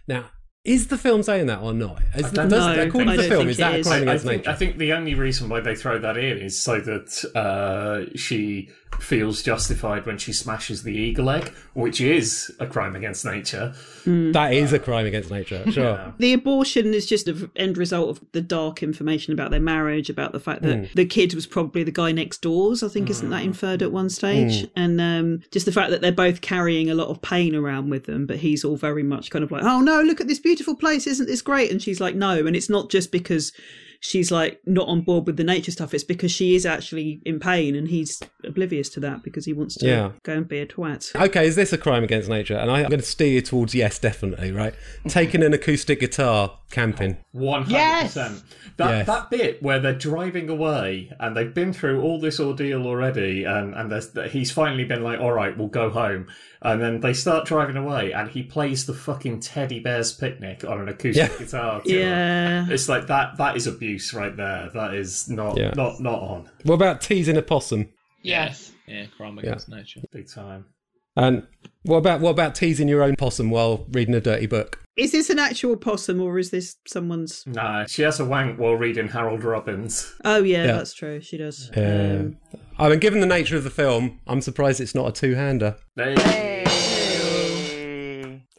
Now, 0.08 0.32
is 0.65 0.88
the 0.88 0.97
film 0.97 1.23
saying 1.23 1.45
that 1.47 1.60
or 1.62 1.73
not? 1.73 2.01
Is, 2.15 2.30
don't 2.32 2.49
does- 2.49 2.75
know. 2.75 2.84
according 2.84 3.10
I 3.10 3.15
to 3.15 3.21
the 3.21 3.27
film, 3.30 3.39
think 3.41 3.51
is 3.51 3.58
that 3.58 3.73
it 3.73 3.77
a 3.77 3.80
is. 3.80 3.88
crime 3.88 4.10
I, 4.10 4.13
I 4.13 4.17
think, 4.17 4.32
nature? 4.41 4.49
I 4.49 4.53
think 4.56 4.77
the 4.77 4.91
only 4.93 5.15
reason 5.15 5.47
why 5.47 5.62
they 5.62 5.75
throw 5.75 5.97
that 5.99 6.17
in 6.17 6.38
is 6.39 6.60
so 6.62 6.82
that 6.82 7.23
uh, 7.36 8.12
she 8.17 8.69
feels 9.00 9.41
justified 9.43 10.06
when 10.06 10.17
she 10.17 10.34
smashes 10.34 10.84
the 10.84 10.93
eagle 10.93 11.30
egg, 11.30 11.54
which 11.73 12.02
is 12.02 12.54
a 12.60 12.65
crime 12.65 12.95
against 12.95 13.23
nature. 13.26 13.73
Hmm. 14.04 14.32
That 14.32 14.54
is 14.54 14.73
a 14.73 14.80
crime 14.80 15.06
against 15.06 15.30
nature. 15.30 15.63
Sure. 15.71 16.13
The 16.17 16.34
abortion 16.34 16.93
is 16.93 17.06
just 17.06 17.28
an 17.28 17.52
end 17.56 17.78
result 17.78 18.10
of 18.10 18.32
the 18.32 18.41
dark 18.41 18.82
information 18.82 19.34
about 19.34 19.52
their 19.52 19.60
marriage, 19.60 20.10
about 20.10 20.32
the 20.32 20.39
fact 20.39 20.63
that 20.63 20.78
hmm. 20.78 20.86
the 20.95 21.06
kid 21.06 21.34
was 21.34 21.45
probably 21.45 21.84
the 21.84 21.91
guy 21.91 22.12
next 22.12 22.41
door's. 22.41 22.84
I 22.84 22.88
think 22.88 23.10
isn't 23.10 23.30
that 23.30 23.41
hmm. 23.41 23.50
inferred 23.50 23.82
at 23.82 23.91
one 23.91 24.10
stage? 24.10 24.67
And 24.76 25.00
um, 25.00 25.41
just 25.52 25.65
the 25.65 25.71
fact 25.71 25.91
that 25.91 26.02
they're 26.02 26.12
both 26.12 26.41
carrying 26.41 26.89
a 26.89 26.95
lot 26.95 27.10
of 27.10 27.21
pain 27.21 27.56
around 27.56 27.89
with 27.89 28.06
them, 28.06 28.26
but 28.26 28.38
he's 28.38 28.63
all 28.63 28.78
very 28.78 29.04
much 29.04 29.30
kind 29.30 29.43
of 29.43 29.52
like, 29.52 29.63
"Oh 29.63 29.82
no, 29.82 30.02
look 30.02 30.21
at 30.21 30.28
this 30.28 30.39
beautiful 30.39 30.76
place, 30.76 31.08
isn't 31.08 31.28
this 31.28 31.41
great?" 31.41 31.71
And 31.71 31.82
she's 31.82 32.00
like, 32.00 32.15
"No," 32.15 32.45
and 32.45 32.56
it's 32.56 32.69
not 32.69 32.89
just 32.89 33.12
because 33.12 33.52
she's 33.99 34.31
like 34.31 34.60
not 34.65 34.88
on 34.88 35.01
board 35.01 35.25
with 35.27 35.38
the 35.38 35.43
nature 35.43 35.71
stuff. 35.71 35.93
It's 35.93 36.03
because 36.03 36.31
she 36.31 36.55
is 36.55 36.65
actually 36.65 37.21
in 37.25 37.39
pain, 37.39 37.75
and 37.75 37.88
he's 37.88 38.21
oblivious 38.43 38.89
to 38.89 38.99
that 39.01 39.23
because 39.23 39.45
he 39.45 39.53
wants 39.53 39.75
to 39.77 39.88
Yeah. 39.88 40.12
go 40.23 40.33
and 40.33 40.47
be 40.47 40.60
a 40.60 40.65
twat. 40.65 41.15
Okay, 41.19 41.45
is 41.47 41.55
this 41.55 41.73
a 41.73 41.77
crime 41.77 42.03
against 42.03 42.29
nature? 42.29 42.55
And 42.55 42.69
I, 42.71 42.81
I'm 42.83 42.89
going 42.89 42.99
to 42.99 43.05
steer 43.05 43.27
you 43.27 43.41
towards 43.41 43.73
yes, 43.75 43.99
definitely, 43.99 44.51
right? 44.51 44.73
Taking 45.07 45.43
an 45.43 45.53
acoustic 45.53 45.99
guitar 45.99 46.57
camping. 46.71 47.17
One 47.32 47.63
hundred 47.63 48.03
percent. 48.03 48.43
That 48.77 48.89
Yes. 48.89 49.08
that 49.08 49.30
bit 49.30 49.63
where 49.63 49.80
they're 49.80 49.93
driving 49.95 50.49
away 50.49 51.12
and 51.19 51.36
they've 51.36 51.53
been 51.53 51.73
through 51.73 52.01
all 52.01 52.19
this 52.19 52.39
ordeal 52.39 52.86
already, 52.86 53.43
and 53.43 53.73
and 53.73 53.91
there's, 53.91 54.12
he's 54.32 54.51
finally 54.51 54.84
been 54.84 55.01
like, 55.03 55.19
"All 55.19 55.32
right, 55.32 55.58
we'll 55.58 55.67
go 55.69 55.89
home," 55.89 56.27
and 56.62 56.82
then 56.82 56.99
they 56.99 57.13
start 57.13 57.45
driving 57.45 57.75
away, 57.77 58.12
and 58.13 58.30
he 58.30 58.43
plays 58.43 58.86
the 58.86 58.93
fucking 58.93 59.39
Teddy 59.39 59.80
Bear's 59.80 60.13
Picnic 60.13 60.63
on 60.63 60.80
an 60.82 60.89
acoustic 60.89 61.32
Yeah. 61.32 61.38
guitar. 61.45 61.82
to 61.82 61.91
her. 61.91 61.99
Yeah. 61.99 62.65
It's 62.69 62.88
like 62.89 63.08
that. 63.08 63.38
That 63.38 63.56
is 63.58 63.65
abuse 63.67 64.13
right 64.13 64.36
there. 64.36 64.69
That 64.73 64.93
is 64.93 65.30
not 65.30 65.58
Yeah. 65.58 65.73
not 65.75 65.99
not 65.99 66.19
on 66.19 66.49
What 66.63 66.75
about 66.75 67.01
teasing 67.01 67.38
a 67.38 67.41
possum? 67.41 67.89
Yes. 68.21 68.71
Yeah, 68.88 69.06
crime 69.17 69.38
against 69.39 69.69
nature. 69.69 70.01
big 70.12 70.30
time. 70.30 70.65
And 71.15 71.47
what 71.84 71.97
about 71.97 72.21
what 72.21 72.30
about 72.32 72.53
teasing 72.56 72.88
your 72.88 73.01
own 73.01 73.15
possum 73.15 73.49
while 73.49 73.86
reading 73.91 74.13
a 74.13 74.21
dirty 74.21 74.45
book? 74.45 74.80
Is 74.97 75.12
this 75.12 75.29
an 75.29 75.38
actual 75.38 75.77
possum 75.77 76.19
or 76.21 76.39
is 76.39 76.49
this 76.49 76.75
someone's? 76.88 77.43
No, 77.45 77.86
she 77.88 78.01
has 78.01 78.19
a 78.19 78.25
wank 78.25 78.60
while 78.60 78.73
reading 78.73 79.07
Harold 79.07 79.43
Robbins. 79.43 80.12
Oh 80.25 80.41
yeah, 80.43 80.65
Yeah. 80.65 80.71
that's 80.73 80.93
true. 80.95 81.21
She 81.21 81.38
does. 81.38 81.69
Yeah. 81.77 82.17
Um, 82.21 82.38
I 82.79 82.89
mean, 82.89 82.97
given 82.99 83.19
the 83.19 83.27
nature 83.27 83.55
of 83.57 83.63
the 83.63 83.69
film, 83.69 84.19
I'm 84.25 84.41
surprised 84.41 84.81
it's 84.81 84.95
not 84.95 85.07
a 85.07 85.12
two-hander. 85.12 85.75
They- 85.95 86.15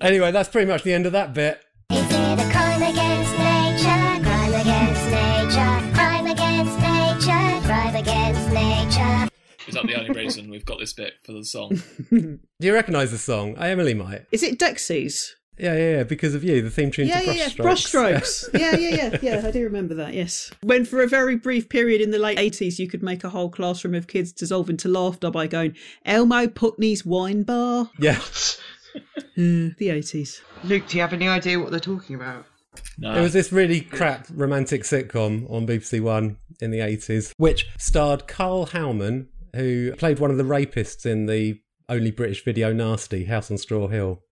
Anyway, 0.01 0.31
that's 0.31 0.49
pretty 0.49 0.71
much 0.71 0.85
the 0.85 0.93
end 0.93 1.07
of 1.07 1.13
that 1.13 1.35
bit. 1.35 1.61
Is 1.91 1.99
it 2.07 2.13
a 2.13 2.51
crime 2.53 2.83
against 2.83 3.33
nature? 3.37 4.23
Crime 4.23 4.55
against 4.55 5.11
nature. 5.11 5.95
Crime 5.95 6.27
against 6.27 6.79
nature. 6.79 7.67
Crime 7.67 7.97
against 7.97 8.53
nature. 8.53 9.29
Is 9.67 9.75
that 9.75 9.87
the 9.89 9.97
only 9.99 10.11
reason 10.11 10.49
we've 10.51 10.65
got 10.65 10.79
this 10.79 10.93
bit 10.93 11.15
for 11.25 11.33
the 11.33 11.45
song? 11.45 11.83
Do 12.11 12.39
you 12.61 12.73
recognise 12.73 13.11
the 13.11 13.19
song? 13.19 13.57
I 13.59 13.71
Emily 13.71 13.93
might. 13.95 14.27
is 14.31 14.45
it 14.45 14.57
Dexys? 14.59 15.31
Yeah, 15.59 15.75
yeah, 15.75 15.97
yeah. 15.97 16.03
Because 16.05 16.35
of 16.35 16.45
you, 16.45 16.63
the 16.63 16.71
theme 16.71 16.91
tune 16.91 17.09
Yeah, 17.09 17.21
to 17.21 17.27
yeah, 17.27 17.33
yeah. 17.33 17.49
Brushstrokes. 17.49 18.49
Brushstrokes. 18.49 18.49
yeah, 18.61 18.77
yeah, 18.77 18.95
yeah, 18.95 19.19
yeah. 19.23 19.47
I 19.47 19.51
do 19.51 19.63
remember 19.65 19.95
that. 19.95 20.15
Yes. 20.15 20.51
When 20.63 20.85
for 20.85 21.03
a 21.03 21.07
very 21.09 21.37
brief 21.37 21.69
period 21.69 22.01
in 22.01 22.11
the 22.11 22.19
late 22.19 22.39
eighties, 22.39 22.79
you 22.79 22.89
could 22.89 23.03
make 23.03 23.25
a 23.25 23.29
whole 23.31 23.49
classroom 23.51 23.95
of 23.95 24.07
kids 24.07 24.33
dissolve 24.33 24.71
into 24.71 24.89
laughter 24.89 25.31
by 25.31 25.47
going 25.47 25.75
Elmo 26.05 26.47
Putney's 26.49 27.05
wine 27.05 27.43
bar. 27.43 27.91
yeah. 27.99 28.21
Uh, 29.37 29.71
the 29.79 29.91
eighties. 29.91 30.43
Luke, 30.65 30.89
do 30.89 30.97
you 30.97 31.03
have 31.03 31.13
any 31.13 31.29
idea 31.29 31.61
what 31.61 31.71
they're 31.71 31.79
talking 31.79 32.17
about? 32.17 32.47
No. 32.97 33.15
It 33.17 33.21
was 33.21 33.33
this 33.33 33.53
really 33.53 33.81
crap 33.81 34.27
romantic 34.31 34.83
sitcom 34.83 35.49
on 35.51 35.67
BBC 35.67 36.01
One 36.01 36.39
in 36.61 36.73
the 36.73 36.79
80s, 36.79 37.33
which 37.37 37.69
starred 37.79 38.27
Karl 38.27 38.67
Howman, 38.67 39.27
who 39.55 39.93
played 39.97 40.19
one 40.19 40.33
of 40.33 40.37
the 40.39 40.43
rapists 40.43 41.07
in 41.07 41.27
the 41.27 41.61
only 41.89 42.11
British 42.11 42.45
video 42.45 42.73
nasty, 42.73 43.25
House 43.27 43.51
on 43.51 43.59
Straw 43.59 43.87
Hill. 43.87 44.23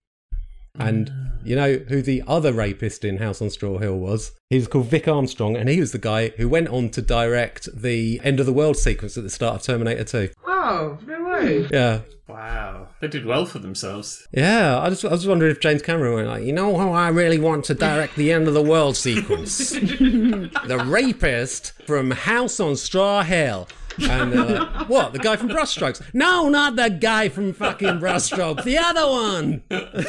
And 0.78 1.10
mm. 1.10 1.30
you 1.44 1.56
know 1.56 1.74
who 1.74 2.02
the 2.02 2.22
other 2.26 2.52
rapist 2.52 3.04
in 3.04 3.18
House 3.18 3.40
on 3.40 3.50
Straw 3.50 3.78
Hill 3.78 3.98
was? 3.98 4.32
He 4.50 4.56
was 4.56 4.68
called 4.68 4.86
Vic 4.86 5.08
Armstrong, 5.08 5.56
and 5.56 5.68
he 5.68 5.80
was 5.80 5.92
the 5.92 5.98
guy 5.98 6.28
who 6.30 6.48
went 6.48 6.68
on 6.68 6.90
to 6.90 7.02
direct 7.02 7.68
the 7.74 8.20
end 8.22 8.40
of 8.40 8.46
the 8.46 8.52
world 8.52 8.76
sequence 8.76 9.16
at 9.16 9.24
the 9.24 9.30
start 9.30 9.56
of 9.56 9.62
Terminator 9.62 10.04
2. 10.04 10.30
Oh, 10.46 10.98
no 11.06 11.24
way. 11.24 11.68
Yeah. 11.70 12.00
Wow, 12.28 12.88
they 13.00 13.06
did 13.06 13.24
well 13.24 13.46
for 13.46 13.60
themselves. 13.60 14.26
Yeah, 14.32 14.80
I 14.80 14.90
just 14.90 15.04
I 15.04 15.10
was 15.10 15.28
wondering 15.28 15.52
if 15.52 15.60
James 15.60 15.80
Cameron 15.80 16.14
went 16.14 16.28
like, 16.28 16.42
you 16.42 16.52
know 16.52 16.76
how 16.76 16.92
I 16.92 17.08
really 17.08 17.38
want 17.38 17.64
to 17.66 17.74
direct 17.74 18.16
the 18.16 18.32
end 18.32 18.48
of 18.48 18.54
the 18.54 18.62
world 18.62 18.96
sequence, 18.96 19.70
the 19.70 20.84
rapist 20.86 21.72
from 21.86 22.10
House 22.10 22.58
on 22.58 22.74
Straw 22.74 23.22
Hill, 23.22 23.68
and 24.00 24.32
they're 24.32 24.44
like, 24.44 24.88
what? 24.88 25.12
The 25.12 25.18
guy 25.18 25.36
from 25.36 25.48
Brushstrokes? 25.48 26.02
No, 26.14 26.48
not 26.48 26.76
the 26.76 26.90
guy 26.90 27.28
from 27.28 27.52
fucking 27.52 27.98
Brushstrokes, 28.00 28.64
the 28.64 28.78
other 28.78 29.06
one. 29.06 29.62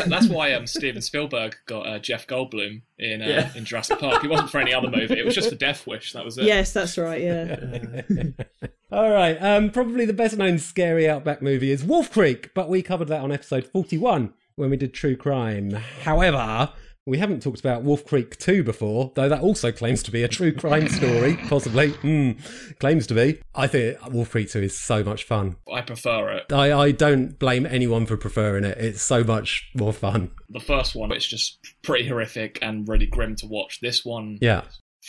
That's 0.07 0.27
why 0.29 0.53
um, 0.53 0.67
Steven 0.67 1.01
Spielberg 1.01 1.55
got 1.65 1.87
uh, 1.87 1.99
Jeff 1.99 2.27
Goldblum 2.27 2.81
in 2.99 3.21
uh, 3.21 3.25
Yeah. 3.25 3.51
in 3.55 3.65
Jurassic 3.65 3.99
Park. 3.99 4.23
It 4.23 4.29
wasn't 4.29 4.49
for 4.49 4.59
any 4.59 4.73
other 4.73 4.89
movie. 4.89 5.19
It 5.19 5.25
was 5.25 5.35
just 5.35 5.49
for 5.49 5.55
Death 5.55 5.85
Wish. 5.87 6.13
That 6.13 6.25
was 6.25 6.37
it. 6.37 6.45
Yes, 6.45 6.73
that's 6.73 6.97
right. 6.97 7.21
Yeah. 7.21 8.01
All 8.91 9.11
right, 9.11 9.35
um, 9.41 9.69
probably 9.69 10.05
the 10.05 10.13
best 10.13 10.37
known 10.37 10.57
scary 10.59 11.09
outback 11.09 11.41
movie 11.41 11.71
is 11.71 11.83
Wolf 11.83 12.09
Creek, 12.11 12.51
but 12.53 12.69
we 12.69 12.81
covered 12.81 13.09
that 13.09 13.19
on 13.21 13.31
episode 13.33 13.67
forty-one 13.67 14.33
when 14.55 14.69
we 14.69 14.77
did 14.77 14.93
true 14.93 15.15
crime. 15.15 15.71
However. 16.03 16.71
We 17.07 17.17
haven't 17.19 17.41
talked 17.41 17.59
about 17.61 17.83
Wolf 17.83 18.05
Creek 18.05 18.37
2 18.37 18.63
before, 18.63 19.13
though 19.15 19.29
that 19.29 19.39
also 19.41 19.71
claims 19.71 20.03
to 20.03 20.11
be 20.11 20.23
a 20.23 20.27
true 20.27 20.51
crime 20.53 20.89
story, 20.89 21.37
possibly. 21.47 21.91
Mm, 21.93 22.37
claims 22.79 23.07
to 23.07 23.13
be. 23.13 23.39
I 23.55 23.65
think 23.67 23.97
Wolf 24.11 24.29
Creek 24.31 24.49
2 24.51 24.59
is 24.63 24.77
so 24.77 25.03
much 25.05 25.23
fun. 25.23 25.55
I 25.73 25.81
prefer 25.81 26.31
it. 26.33 26.51
I, 26.51 26.77
I 26.77 26.91
don't 26.91 27.39
blame 27.39 27.65
anyone 27.65 28.05
for 28.05 28.17
preferring 28.17 28.65
it. 28.65 28.77
It's 28.77 29.01
so 29.01 29.23
much 29.23 29.69
more 29.73 29.93
fun. 29.93 30.31
The 30.49 30.59
first 30.59 30.95
one, 30.95 31.11
it's 31.13 31.25
just 31.25 31.59
pretty 31.81 32.07
horrific 32.07 32.59
and 32.61 32.87
really 32.87 33.05
grim 33.07 33.35
to 33.37 33.47
watch. 33.47 33.79
This 33.79 34.03
one 34.03 34.37
Yeah. 34.41 34.63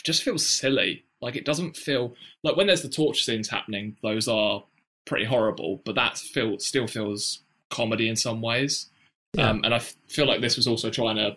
just 0.05 0.23
feels 0.23 0.47
silly. 0.47 1.03
Like 1.21 1.35
it 1.35 1.43
doesn't 1.43 1.75
feel 1.75 2.15
like 2.43 2.55
when 2.55 2.67
there's 2.67 2.81
the 2.81 2.87
torture 2.89 3.19
scenes 3.21 3.49
happening, 3.49 3.97
those 4.01 4.29
are 4.29 4.63
pretty 5.03 5.25
horrible, 5.25 5.81
but 5.83 5.95
that 5.95 6.17
feel 6.17 6.59
still 6.59 6.87
feels 6.87 7.39
comedy 7.69 8.07
in 8.07 8.15
some 8.15 8.41
ways. 8.41 8.87
Yeah. 9.33 9.49
Um, 9.49 9.61
and 9.65 9.73
I 9.73 9.77
f- 9.77 9.95
feel 10.07 10.25
like 10.27 10.39
this 10.39 10.55
was 10.55 10.65
also 10.65 10.89
trying 10.89 11.17
to 11.17 11.35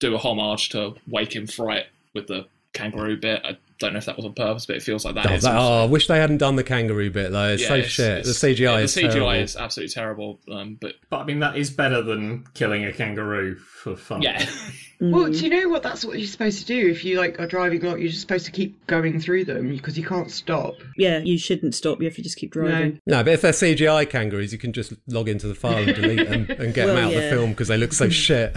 do 0.00 0.14
a 0.14 0.18
homage 0.18 0.68
to 0.70 0.94
Wake 1.08 1.34
in 1.36 1.46
Fright 1.46 1.86
with 2.14 2.26
the 2.26 2.46
kangaroo 2.72 3.16
bit. 3.16 3.42
I 3.44 3.56
don't 3.78 3.92
know 3.92 3.98
if 3.98 4.06
that 4.06 4.16
was 4.16 4.24
on 4.26 4.34
purpose, 4.34 4.66
but 4.66 4.76
it 4.76 4.82
feels 4.82 5.04
like 5.04 5.14
that 5.14 5.26
Oh, 5.30 5.34
is 5.34 5.42
that- 5.44 5.56
oh, 5.56 5.82
I 5.82 5.86
wish 5.86 6.06
they 6.08 6.18
hadn't 6.18 6.38
done 6.38 6.56
the 6.56 6.64
kangaroo 6.64 7.10
bit, 7.10 7.30
though. 7.32 7.48
It's 7.50 7.62
Yeah, 7.62 7.68
so 7.68 7.74
it's- 7.76 7.90
shit. 7.92 8.18
it's- 8.18 8.26
the 8.26 8.34
CGI 8.34 8.78
yeah, 8.78 8.84
is 8.84 8.94
the 8.94 9.00
CGI 9.02 9.10
terrible. 9.12 9.30
is 9.32 9.56
absolutely 9.56 9.92
terrible. 9.94 10.40
Um, 10.50 10.76
but 10.80 10.94
But 11.10 11.18
I 11.20 11.24
mean, 11.24 11.40
that 11.40 11.56
is 11.56 11.70
better 11.70 12.02
than 12.02 12.44
killing 12.54 12.84
a 12.84 12.92
kangaroo 12.92 13.56
for 13.56 13.96
fun. 13.96 14.22
yeah, 14.22 14.44
Well, 15.00 15.30
do 15.30 15.38
you 15.38 15.48
know 15.48 15.68
what? 15.68 15.84
That's 15.84 16.04
what 16.04 16.18
you're 16.18 16.26
supposed 16.26 16.58
to 16.58 16.64
do. 16.66 16.88
If 16.90 17.04
you 17.04 17.18
like 17.18 17.38
are 17.38 17.46
driving 17.46 17.84
a 17.84 17.88
lot, 17.90 18.00
you're 18.00 18.08
just 18.08 18.20
supposed 18.20 18.46
to 18.46 18.50
keep 18.50 18.84
going 18.88 19.20
through 19.20 19.44
them 19.44 19.68
because 19.68 19.96
you 19.96 20.04
can't 20.04 20.28
stop. 20.28 20.74
Yeah, 20.96 21.18
you 21.20 21.38
shouldn't 21.38 21.76
stop. 21.76 22.00
You 22.00 22.06
have 22.08 22.16
to 22.16 22.22
just 22.22 22.36
keep 22.36 22.50
driving. 22.50 23.00
No, 23.06 23.22
but 23.22 23.32
if 23.34 23.42
they're 23.42 23.52
CGI 23.52 24.04
kangaroos, 24.10 24.52
you 24.52 24.58
can 24.58 24.72
just 24.72 24.92
log 25.06 25.28
into 25.28 25.46
the 25.46 25.54
file 25.54 25.76
and 25.88 25.94
delete 25.94 26.28
them 26.28 26.46
and 26.58 26.74
get 26.74 26.86
them 26.86 26.96
Well, 26.96 26.98
out 27.10 27.14
of 27.14 27.22
the 27.22 27.30
film 27.30 27.50
because 27.50 27.68
they 27.68 27.76
look 27.76 27.92
so 27.92 28.08
shit. 28.08 28.56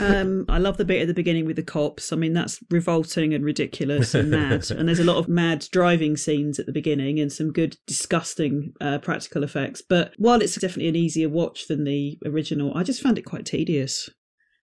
Um, 0.00 0.44
I 0.48 0.58
love 0.58 0.76
the 0.78 0.84
bit 0.86 1.02
at 1.02 1.08
the 1.08 1.14
beginning 1.14 1.44
with 1.44 1.56
the 1.56 1.62
cops. 1.62 2.10
I 2.12 2.16
mean, 2.16 2.32
that's 2.32 2.58
revolting 2.70 3.34
and 3.34 3.44
ridiculous 3.44 3.81
and 3.90 4.30
mad. 4.30 4.70
and 4.70 4.88
there's 4.88 4.98
a 4.98 5.04
lot 5.04 5.16
of 5.16 5.28
mad 5.28 5.66
driving 5.72 6.16
scenes 6.16 6.58
at 6.58 6.66
the 6.66 6.72
beginning 6.72 7.18
and 7.20 7.32
some 7.32 7.52
good, 7.52 7.76
disgusting 7.86 8.72
uh, 8.80 8.98
practical 8.98 9.42
effects. 9.42 9.82
But 9.86 10.12
while 10.18 10.40
it's 10.40 10.54
definitely 10.54 10.88
an 10.88 10.96
easier 10.96 11.28
watch 11.28 11.68
than 11.68 11.84
the 11.84 12.18
original, 12.24 12.76
I 12.76 12.82
just 12.82 13.02
found 13.02 13.18
it 13.18 13.22
quite 13.22 13.46
tedious. 13.46 14.08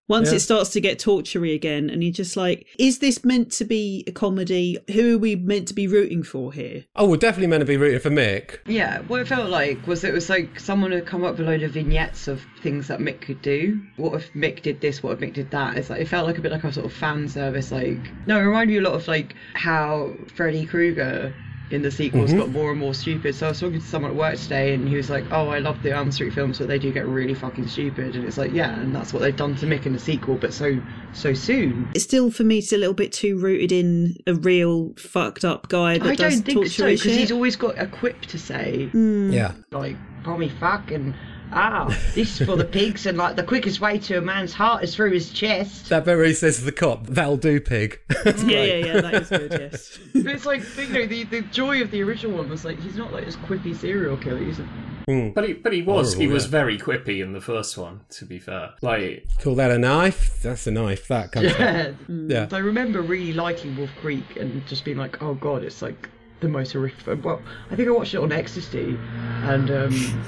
Once 0.09 0.29
Yeah. 0.31 0.35
it 0.35 0.39
starts 0.41 0.71
to 0.71 0.81
get 0.81 0.99
tortury 0.99 1.53
again, 1.53 1.89
and 1.89 2.03
you're 2.03 2.11
just 2.11 2.35
like, 2.35 2.65
is 2.77 2.99
this 2.99 3.23
meant 3.23 3.51
to 3.53 3.63
be 3.63 4.03
a 4.07 4.11
comedy? 4.11 4.77
Who 4.91 5.15
are 5.15 5.17
we 5.19 5.35
meant 5.37 5.67
to 5.69 5.73
be 5.73 5.87
rooting 5.87 6.23
for 6.23 6.51
here? 6.51 6.83
oh, 6.97 7.07
we're 7.07 7.15
definitely 7.17 7.47
meant 7.47 7.61
to 7.61 7.65
be 7.65 7.77
rooting 7.77 7.99
for 7.99 8.09
Mick. 8.09 8.57
Yeah, 8.65 8.99
what 9.07 9.21
it 9.21 9.27
felt 9.27 9.49
like 9.49 9.87
was 9.87 10.03
it 10.03 10.13
was 10.13 10.29
like 10.29 10.59
someone 10.59 10.91
had 10.91 11.05
come 11.05 11.23
up 11.23 11.37
with 11.37 11.47
a 11.47 11.49
load 11.51 11.63
of 11.63 11.71
vignettes 11.71 12.27
of 12.27 12.41
things 12.61 12.87
that 12.87 12.99
Mick 12.99 13.21
could 13.21 13.41
do. 13.41 13.79
What 13.95 14.15
if 14.15 14.33
Mick 14.33 14.61
did 14.63 14.81
this? 14.81 15.01
What 15.01 15.13
if 15.13 15.19
Mick 15.19 15.33
did 15.33 15.51
that? 15.51 15.77
It's 15.77 15.89
like 15.89 16.01
it 16.01 16.07
felt 16.09 16.27
like 16.27 16.37
a 16.37 16.41
bit 16.41 16.51
like 16.51 16.63
a 16.65 16.73
sort 16.73 16.85
of 16.87 16.91
fan 16.93 17.29
service. 17.29 17.71
Like 17.71 17.99
no, 18.27 18.37
it 18.37 18.41
reminded 18.43 18.73
me 18.73 18.79
a 18.79 18.81
lot 18.89 18.95
of 18.95 19.07
like 19.07 19.35
how 19.53 20.13
Freddy 20.35 20.65
Krueger 20.65 21.33
in 21.71 21.81
the 21.81 21.91
sequels 21.91 22.29
mm-hmm. 22.29 22.39
got 22.39 22.49
more 22.49 22.71
and 22.71 22.79
more 22.79 22.93
stupid. 22.93 23.35
So 23.35 23.47
I 23.47 23.49
was 23.49 23.59
talking 23.59 23.79
to 23.79 23.85
someone 23.85 24.11
at 24.11 24.17
work 24.17 24.37
today, 24.37 24.73
and 24.73 24.87
he 24.87 24.95
was 24.95 25.09
like, 25.09 25.25
"Oh, 25.31 25.49
I 25.49 25.59
love 25.59 25.81
the 25.83 25.91
Elm 25.91 26.11
Street 26.11 26.33
films, 26.33 26.59
but 26.59 26.67
they 26.67 26.79
do 26.79 26.91
get 26.91 27.07
really 27.07 27.33
fucking 27.33 27.67
stupid." 27.67 28.15
And 28.15 28.25
it's 28.25 28.37
like, 28.37 28.51
yeah, 28.51 28.79
and 28.79 28.95
that's 28.95 29.13
what 29.13 29.21
they've 29.21 29.35
done 29.35 29.55
to 29.57 29.65
Mick 29.65 29.85
in 29.85 29.93
the 29.93 29.99
sequel, 29.99 30.35
but 30.35 30.53
so 30.53 30.79
so 31.13 31.33
soon. 31.33 31.89
It's 31.93 32.03
still, 32.03 32.31
for 32.31 32.43
me, 32.43 32.59
it's 32.59 32.71
a 32.71 32.77
little 32.77 32.93
bit 32.93 33.11
too 33.11 33.37
rooted 33.37 33.71
in 33.71 34.17
a 34.27 34.33
real 34.33 34.93
fucked 34.95 35.45
up 35.45 35.69
guy 35.69 35.97
that 35.97 36.07
I 36.07 36.15
does 36.15 36.41
don't 36.41 36.45
think 36.45 36.67
so 36.67 36.85
because 36.85 37.03
he's 37.03 37.31
always 37.31 37.55
got 37.55 37.79
a 37.79 37.87
quip 37.87 38.21
to 38.27 38.39
say. 38.39 38.87
Hmm. 38.87 39.31
Yeah. 39.31 39.53
like 39.71 39.95
call 40.23 40.37
me 40.37 40.49
fuck 40.49 40.91
and 40.91 41.13
ah, 41.51 41.85
this 42.15 42.39
is 42.41 42.47
for 42.47 42.55
the 42.55 42.65
pigs, 42.65 43.05
and 43.05 43.17
like 43.17 43.35
the 43.35 43.43
quickest 43.43 43.81
way 43.81 43.97
to 43.99 44.17
a 44.17 44.21
man's 44.21 44.53
heart 44.53 44.83
is 44.83 44.95
through 44.95 45.11
his 45.11 45.31
chest. 45.31 45.89
That 45.89 46.05
bit 46.05 46.15
where 46.17 46.25
he 46.25 46.33
says 46.33 46.59
to 46.59 46.65
the 46.65 46.71
cop, 46.71 47.07
"That'll 47.07 47.37
do, 47.37 47.59
pig." 47.59 47.99
That's 48.23 48.43
Yeah, 48.43 48.65
great. 48.65 48.85
yeah, 48.85 48.93
yeah. 48.95 49.01
That 49.01 49.13
is 49.15 49.29
good. 49.29 49.51
Yes. 49.51 49.99
But 50.13 50.33
it's 50.35 50.45
like 50.45 50.61
you 50.77 50.87
know 50.89 51.05
the, 51.05 51.23
the 51.25 51.41
joy 51.43 51.81
of 51.81 51.91
the 51.91 52.01
original 52.03 52.37
one 52.37 52.49
was 52.49 52.65
like 52.65 52.79
he's 52.79 52.95
not 52.97 53.13
like 53.13 53.25
this 53.25 53.35
quippy 53.37 53.75
serial 53.75 54.17
killer. 54.17 54.37
He's 54.43 54.59
a, 54.59 55.31
But 55.33 55.47
he, 55.47 55.53
but 55.53 55.71
he 55.73 55.81
was 55.81 56.13
he 56.13 56.19
Horrible, 56.25 56.33
was 56.33 56.45
yeah. 56.45 56.49
very 56.51 56.77
quippy 56.77 57.21
in 57.23 57.33
the 57.33 57.41
first 57.41 57.77
one. 57.77 58.01
To 58.11 58.25
be 58.25 58.39
fair, 58.39 58.71
like 58.81 59.25
Call 59.41 59.55
that 59.55 59.71
a 59.71 59.77
knife? 59.77 60.41
That's 60.41 60.67
a 60.67 60.71
knife. 60.71 61.07
That 61.07 61.31
comes. 61.31 61.51
from. 61.55 61.63
yeah. 61.65 61.91
Yeah. 62.27 62.47
I 62.51 62.57
remember 62.59 63.01
really 63.01 63.33
liking 63.33 63.75
Wolf 63.77 63.91
Creek 64.01 64.35
and 64.37 64.65
just 64.67 64.83
being 64.85 64.97
like, 64.97 65.21
oh 65.23 65.33
god, 65.35 65.63
it's 65.63 65.81
like 65.81 66.09
the 66.39 66.47
most 66.47 66.73
horrific. 66.73 66.99
film. 67.01 67.21
Well, 67.21 67.41
I 67.71 67.75
think 67.75 67.87
I 67.87 67.91
watched 67.91 68.13
it 68.13 68.19
on 68.19 68.31
ecstasy, 68.31 68.97
and 69.43 69.71
um, 69.71 70.23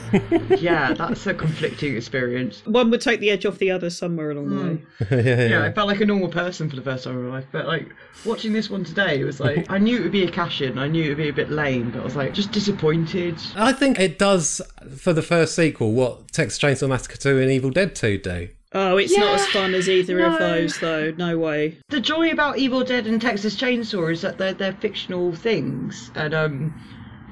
yeah, 0.60 0.94
that's 0.94 1.26
a 1.28 1.34
conflicting 1.34 1.96
experience. 1.96 2.66
One 2.66 2.90
would 2.92 3.02
take 3.02 3.20
the 3.20 3.30
edge 3.32 3.46
off 3.46 3.58
the 3.58 3.72
other 3.72 3.90
somewhere 3.90 4.32
along 4.32 4.50
the 4.50 4.64
way. 4.64 4.82
yeah, 5.12 5.36
yeah. 5.36 5.48
Yeah, 5.48 5.64
I 5.64 5.74
felt 5.74 5.88
like 5.88 6.02
a 6.02 6.06
normal 6.06 6.30
person 6.30 6.70
for 6.70 6.76
the 6.76 6.82
first 6.82 7.04
time 7.04 7.18
in 7.18 7.28
my 7.28 7.38
life. 7.38 7.46
But 7.52 7.68
like 7.68 7.90
watching 8.26 8.54
this 8.54 8.70
one 8.70 8.84
today, 8.84 9.20
it 9.20 9.26
was 9.26 9.40
like 9.40 9.70
I 9.70 9.78
knew 9.78 9.98
it 9.98 10.04
would 10.04 10.12
be 10.12 10.24
a 10.24 10.32
cash 10.32 10.62
in. 10.62 10.78
I 10.78 10.88
knew 10.88 11.06
it 11.06 11.10
would 11.10 11.18
be 11.18 11.30
a 11.30 11.34
bit 11.34 11.50
lame, 11.50 11.92
but 11.92 12.02
I 12.02 12.04
was 12.04 12.16
like 12.16 12.34
just 12.34 12.52
disappointed. 12.52 13.38
I 13.56 13.74
think 13.74 14.00
it 14.00 14.20
does 14.20 14.62
for 14.98 15.14
the 15.14 15.22
first 15.22 15.56
sequel 15.56 15.94
what 15.94 16.32
Texas 16.32 16.60
Chainsaw 16.60 16.90
Massacre 16.90 17.18
2 17.18 17.40
and 17.40 17.52
Evil 17.52 17.70
Dead 17.70 17.96
2 17.96 18.18
do. 18.20 18.50
Oh, 18.74 18.98
it's 18.98 19.18
not 19.18 19.36
as 19.36 19.48
fun 19.48 19.74
as 19.74 19.90
either 19.90 20.20
of 20.26 20.40
those, 20.40 20.80
though. 20.80 21.12
No 21.12 21.38
way. 21.38 21.78
The 21.90 22.00
joy 22.00 22.32
about 22.32 22.58
Evil 22.58 22.84
Dead 22.84 23.06
and 23.06 23.22
Texas 23.22 23.56
Chainsaw 23.56 24.12
is 24.12 24.22
that 24.22 24.38
they're 24.38 24.54
they're 24.54 24.74
fictional 24.74 25.36
things, 25.36 26.10
and 26.16 26.34
um, 26.34 26.82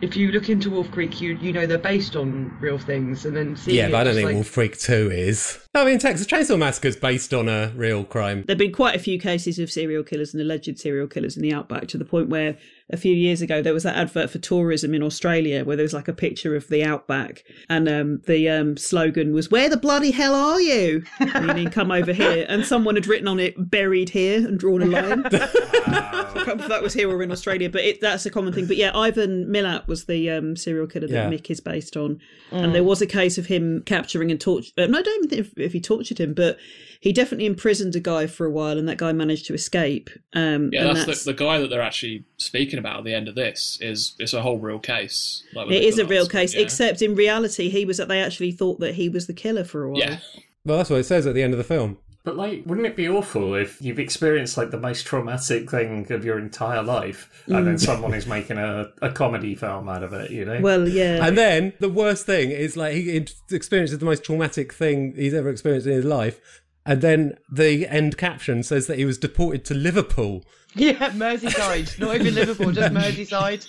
if 0.01 0.17
you 0.17 0.31
look 0.31 0.49
into 0.49 0.69
Wolf 0.69 0.91
Creek, 0.91 1.21
you 1.21 1.37
you 1.37 1.53
know 1.53 1.65
they're 1.65 1.77
based 1.77 2.15
on 2.15 2.55
real 2.59 2.77
things, 2.77 3.25
and 3.25 3.35
then 3.35 3.55
seeing 3.55 3.77
Yeah, 3.77 3.87
it 3.87 3.91
but 3.91 4.01
I 4.01 4.03
don't 4.03 4.13
just, 4.13 4.17
think 4.17 4.25
like, 4.27 4.35
Wolf 4.35 4.53
Creek 4.53 4.77
2 4.79 5.11
is. 5.11 5.59
I 5.75 5.85
mean, 5.85 5.99
Texas 5.99 6.25
Chainsaw 6.25 6.57
Massacre 6.57 6.87
is 6.87 6.95
based 6.97 7.31
on 7.31 7.47
a 7.47 7.71
real 7.75 8.03
crime. 8.03 8.43
There 8.47 8.53
have 8.55 8.57
been 8.57 8.71
quite 8.71 8.95
a 8.95 8.99
few 8.99 9.19
cases 9.19 9.59
of 9.59 9.69
serial 9.71 10.03
killers 10.03 10.33
and 10.33 10.41
alleged 10.41 10.79
serial 10.79 11.05
killers 11.05 11.37
in 11.37 11.43
the 11.43 11.53
outback 11.53 11.87
to 11.89 11.97
the 11.97 12.05
point 12.05 12.27
where 12.27 12.57
a 12.91 12.97
few 12.97 13.13
years 13.13 13.39
ago 13.39 13.61
there 13.61 13.73
was 13.73 13.83
that 13.83 13.95
advert 13.95 14.31
for 14.31 14.39
tourism 14.39 14.95
in 14.95 15.03
Australia 15.03 15.63
where 15.63 15.75
there 15.75 15.83
was 15.83 15.93
like 15.93 16.07
a 16.07 16.13
picture 16.13 16.55
of 16.55 16.67
the 16.69 16.83
outback 16.83 17.43
and 17.69 17.87
um, 17.87 18.19
the 18.25 18.49
um, 18.49 18.77
slogan 18.77 19.31
was 19.31 19.51
"Where 19.51 19.69
the 19.69 19.77
bloody 19.77 20.09
hell 20.09 20.33
are 20.33 20.59
you?" 20.59 21.03
Meaning, 21.19 21.69
come 21.69 21.91
over 21.91 22.13
here. 22.13 22.47
And 22.49 22.65
someone 22.65 22.95
had 22.95 23.05
written 23.05 23.27
on 23.27 23.39
it 23.39 23.69
"Buried 23.69 24.09
here" 24.09 24.39
and 24.39 24.57
drawn 24.57 24.81
a 24.81 24.85
line. 24.85 25.23
I 25.31 26.31
can't 26.33 26.35
remember 26.47 26.63
if 26.63 26.69
that 26.69 26.81
was 26.81 26.93
here 26.95 27.11
or 27.11 27.21
in 27.21 27.31
Australia, 27.31 27.69
but 27.69 27.81
it, 27.81 28.01
that's 28.01 28.25
a 28.25 28.31
common 28.31 28.53
thing. 28.53 28.65
But 28.65 28.77
yeah, 28.77 28.97
Ivan 28.97 29.45
Milat 29.45 29.87
was 29.87 30.05
the 30.05 30.31
um, 30.31 30.55
serial 30.55 30.87
killer 30.87 31.07
that 31.07 31.13
Yeah. 31.13 31.29
Mick 31.29 31.51
is 31.51 31.59
based 31.59 31.95
on, 31.95 32.19
and 32.49 32.73
there 32.73 32.83
was 32.83 33.03
a 33.03 33.07
case 33.07 33.37
of 33.37 33.45
him 33.45 33.83
capturing 33.83 34.31
and 34.31 34.41
torture. 34.41 34.71
Uh, 34.75 34.87
no, 34.87 34.97
I 34.97 35.01
don't 35.03 35.25
even 35.25 35.29
think 35.43 35.55
if, 35.59 35.67
if 35.67 35.73
he 35.73 35.81
tortured 35.81 36.19
him, 36.19 36.33
but 36.33 36.57
he 36.99 37.13
definitely 37.13 37.45
imprisoned 37.45 37.95
a 37.95 37.99
guy 37.99 38.27
for 38.27 38.45
a 38.45 38.49
while, 38.49 38.77
and 38.77 38.87
that 38.89 38.97
guy 38.97 39.11
managed 39.11 39.45
to 39.47 39.53
escape. 39.53 40.09
Um, 40.33 40.69
Yeah, 40.73 40.87
and 40.87 40.97
that's, 40.97 41.23
The, 41.23 41.31
the 41.31 41.37
guy 41.37 41.59
that 41.59 41.69
they're 41.69 41.81
actually 41.81 42.25
speaking 42.37 42.79
about 42.79 42.99
at 42.99 43.03
the 43.05 43.13
end 43.13 43.27
of 43.27 43.35
this 43.35 43.77
is 43.81 44.15
it's 44.19 44.33
a 44.33 44.41
whole 44.41 44.59
real 44.59 44.79
case. 44.79 45.43
Like 45.53 45.67
with 45.67 45.77
it 45.77 45.81
the 45.81 45.87
is 45.87 45.99
a 45.99 46.05
real 46.05 46.27
case, 46.27 46.53
yeah. 46.53 46.61
except 46.61 47.01
in 47.01 47.15
reality, 47.15 47.69
he 47.69 47.85
was 47.85 47.97
that 47.97 48.07
they 48.07 48.21
actually 48.21 48.51
thought 48.51 48.79
that 48.79 48.95
he 48.95 49.09
was 49.09 49.27
the 49.27 49.33
killer 49.33 49.63
for 49.63 49.83
a 49.83 49.91
while. 49.91 49.99
yeah, 49.99 50.19
Well, 50.65 50.77
that's 50.77 50.89
what 50.89 50.99
it 50.99 51.05
says 51.05 51.25
at 51.25 51.35
the 51.35 51.43
end 51.43 51.53
of 51.53 51.57
the 51.57 51.63
film. 51.63 51.97
But 52.23 52.35
like, 52.35 52.63
wouldn't 52.65 52.85
it 52.85 52.97
be 52.97 53.07
awful 53.07 53.55
if 53.55 53.81
you've 53.81 53.99
experienced 53.99 54.57
like 54.57 54.71
the 54.71 54.79
most 54.79 55.05
traumatic 55.05 55.71
thing 55.71 56.11
of 56.11 56.25
your 56.25 56.37
entire 56.37 56.83
life, 56.83 57.43
and 57.47 57.65
then 57.65 57.75
mm. 57.75 57.79
someone 57.79 58.13
is 58.13 58.27
making 58.27 58.57
a, 58.57 58.91
a 59.01 59.09
comedy 59.11 59.55
film 59.55 59.87
out 59.87 60.03
of 60.03 60.11
it? 60.13 60.29
You 60.29 60.45
know? 60.45 60.59
Well, 60.59 60.87
yeah. 60.87 61.25
And 61.25 61.37
then 61.37 61.73
the 61.79 61.89
worst 61.89 62.25
thing 62.25 62.51
is 62.51 62.75
like 62.75 62.93
he 62.93 63.25
experiences 63.51 63.97
the 63.99 64.05
most 64.05 64.23
traumatic 64.23 64.73
thing 64.73 65.13
he's 65.15 65.33
ever 65.33 65.49
experienced 65.49 65.87
in 65.87 65.93
his 65.93 66.05
life. 66.05 66.41
And 66.85 67.01
then 67.01 67.37
the 67.51 67.87
end 67.87 68.17
caption 68.17 68.63
says 68.63 68.87
that 68.87 68.97
he 68.97 69.05
was 69.05 69.17
deported 69.17 69.63
to 69.65 69.73
Liverpool. 69.73 70.43
Yeah, 70.75 70.93
Merseyside, 71.11 71.99
not 71.99 72.15
even 72.15 72.35
Liverpool, 72.35 72.71
just 72.71 72.93
Merseyside. 72.93 73.67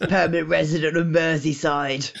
Permanent 0.08 0.48
resident 0.48 0.96
of 0.96 1.06
Merseyside. 1.06 2.12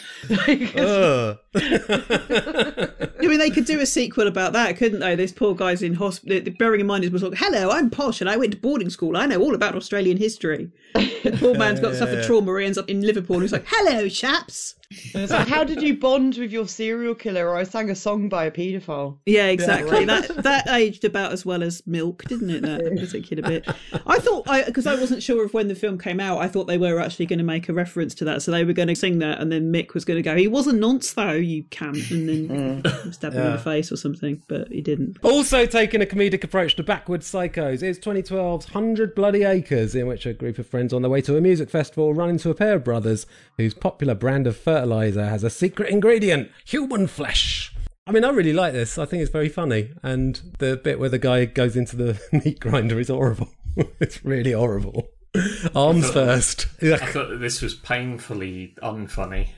Ugh. 0.78 1.38
I 3.18 3.26
mean, 3.26 3.38
they 3.38 3.48
could 3.50 3.64
do 3.64 3.80
a 3.80 3.86
sequel 3.86 4.26
about 4.26 4.52
that, 4.52 4.76
couldn't 4.76 5.00
they? 5.00 5.14
This 5.16 5.32
poor 5.32 5.54
guy's 5.54 5.82
in 5.82 5.94
hospital. 5.94 6.52
Bearing 6.58 6.80
in 6.80 6.86
mind, 6.86 7.04
he 7.04 7.10
was 7.10 7.22
like, 7.22 7.38
"Hello, 7.38 7.70
I'm 7.70 7.88
posh, 7.88 8.20
and 8.20 8.28
I 8.28 8.36
went 8.36 8.52
to 8.52 8.58
boarding 8.58 8.90
school. 8.90 9.16
I 9.16 9.24
know 9.26 9.40
all 9.40 9.54
about 9.54 9.74
Australian 9.74 10.18
history." 10.18 10.70
The 10.94 11.36
poor 11.40 11.54
man's 11.54 11.80
got 11.80 11.94
suffered 11.94 12.24
trauma. 12.24 12.58
He 12.60 12.66
ends 12.66 12.76
up 12.78 12.90
in 12.90 13.00
Liverpool. 13.00 13.36
and 13.36 13.44
He's 13.44 13.52
like, 13.52 13.64
"Hello, 13.68 14.06
chaps." 14.08 14.74
And 15.14 15.22
it's 15.22 15.32
like, 15.32 15.48
how 15.48 15.64
did 15.64 15.82
you 15.82 15.96
bond 15.96 16.36
with 16.36 16.52
your 16.52 16.68
serial 16.68 17.14
killer? 17.14 17.48
Or 17.48 17.56
I 17.56 17.64
sang 17.64 17.90
a 17.90 17.94
song 17.94 18.28
by 18.28 18.44
a 18.44 18.50
paedophile. 18.50 19.18
Yeah, 19.26 19.46
exactly. 19.46 20.04
that 20.06 20.42
that 20.42 20.68
aged 20.68 21.04
about 21.04 21.32
as 21.32 21.44
well 21.44 21.62
as 21.62 21.82
Milk, 21.86 22.24
didn't 22.24 22.50
it? 22.50 22.62
That 22.62 22.80
particular 22.98 23.42
bit. 23.42 23.68
I 24.06 24.18
thought, 24.18 24.48
I 24.48 24.64
because 24.64 24.86
I 24.86 24.94
wasn't 24.94 25.22
sure 25.22 25.44
of 25.44 25.54
when 25.54 25.68
the 25.68 25.74
film 25.74 25.98
came 25.98 26.20
out. 26.20 26.38
I 26.38 26.48
thought 26.48 26.66
they 26.66 26.78
were 26.78 27.00
actually 27.00 27.26
going 27.26 27.38
to 27.38 27.44
make 27.44 27.68
a 27.68 27.72
reference 27.72 28.14
to 28.16 28.24
that, 28.24 28.42
so 28.42 28.50
they 28.50 28.64
were 28.64 28.72
going 28.72 28.88
to 28.88 28.96
sing 28.96 29.18
that, 29.20 29.40
and 29.40 29.50
then 29.50 29.72
Mick 29.72 29.94
was 29.94 30.04
going 30.04 30.16
to 30.18 30.22
go, 30.22 30.36
"He 30.36 30.48
was 30.48 30.66
a 30.66 30.72
nonce, 30.72 31.12
though, 31.12 31.32
you 31.32 31.64
cunt," 31.64 32.10
and 32.10 32.28
then 32.28 33.12
stab 33.12 33.32
him 33.32 33.46
in 33.46 33.52
the 33.52 33.58
face 33.58 33.90
or 33.92 33.96
something, 33.96 34.42
but 34.48 34.68
he 34.68 34.80
didn't. 34.80 35.18
Also 35.22 35.66
taking 35.66 36.02
a 36.02 36.06
comedic 36.06 36.44
approach 36.44 36.76
to 36.76 36.82
Backwoods 36.82 37.30
Psychos 37.30 37.82
is 37.82 37.98
2012's 37.98 38.66
100 38.66 39.14
Bloody 39.14 39.44
Acres, 39.44 39.94
in 39.94 40.06
which 40.06 40.26
a 40.26 40.32
group 40.32 40.58
of 40.58 40.66
friends 40.66 40.92
on 40.92 41.02
their 41.02 41.10
way 41.10 41.20
to 41.22 41.36
a 41.36 41.40
music 41.40 41.70
festival 41.70 42.14
run 42.14 42.30
into 42.30 42.50
a 42.50 42.54
pair 42.54 42.74
of 42.74 42.84
brothers 42.84 43.26
whose 43.56 43.74
popular 43.74 44.14
brand 44.14 44.46
of 44.46 44.56
fertilizer 44.84 45.26
has 45.26 45.42
a 45.42 45.50
secret 45.50 45.88
ingredient 45.88 46.50
human 46.66 47.06
flesh. 47.06 47.74
I 48.06 48.12
mean, 48.12 48.22
I 48.22 48.28
really 48.30 48.52
like 48.52 48.74
this. 48.74 48.98
I 48.98 49.06
think 49.06 49.22
it's 49.22 49.32
very 49.32 49.48
funny. 49.48 49.92
And 50.02 50.38
the 50.58 50.76
bit 50.76 50.98
where 50.98 51.08
the 51.08 51.18
guy 51.18 51.46
goes 51.46 51.74
into 51.74 51.96
the 51.96 52.20
meat 52.44 52.60
grinder 52.60 53.00
is 53.00 53.08
horrible. 53.08 53.48
it's 53.98 54.24
really 54.24 54.52
horrible. 54.52 55.08
Arms 55.74 56.10
first. 56.10 56.66
I 56.82 56.98
thought 56.98 57.30
that 57.30 57.40
this 57.40 57.62
was 57.62 57.74
painfully 57.74 58.76
unfunny. 58.82 59.48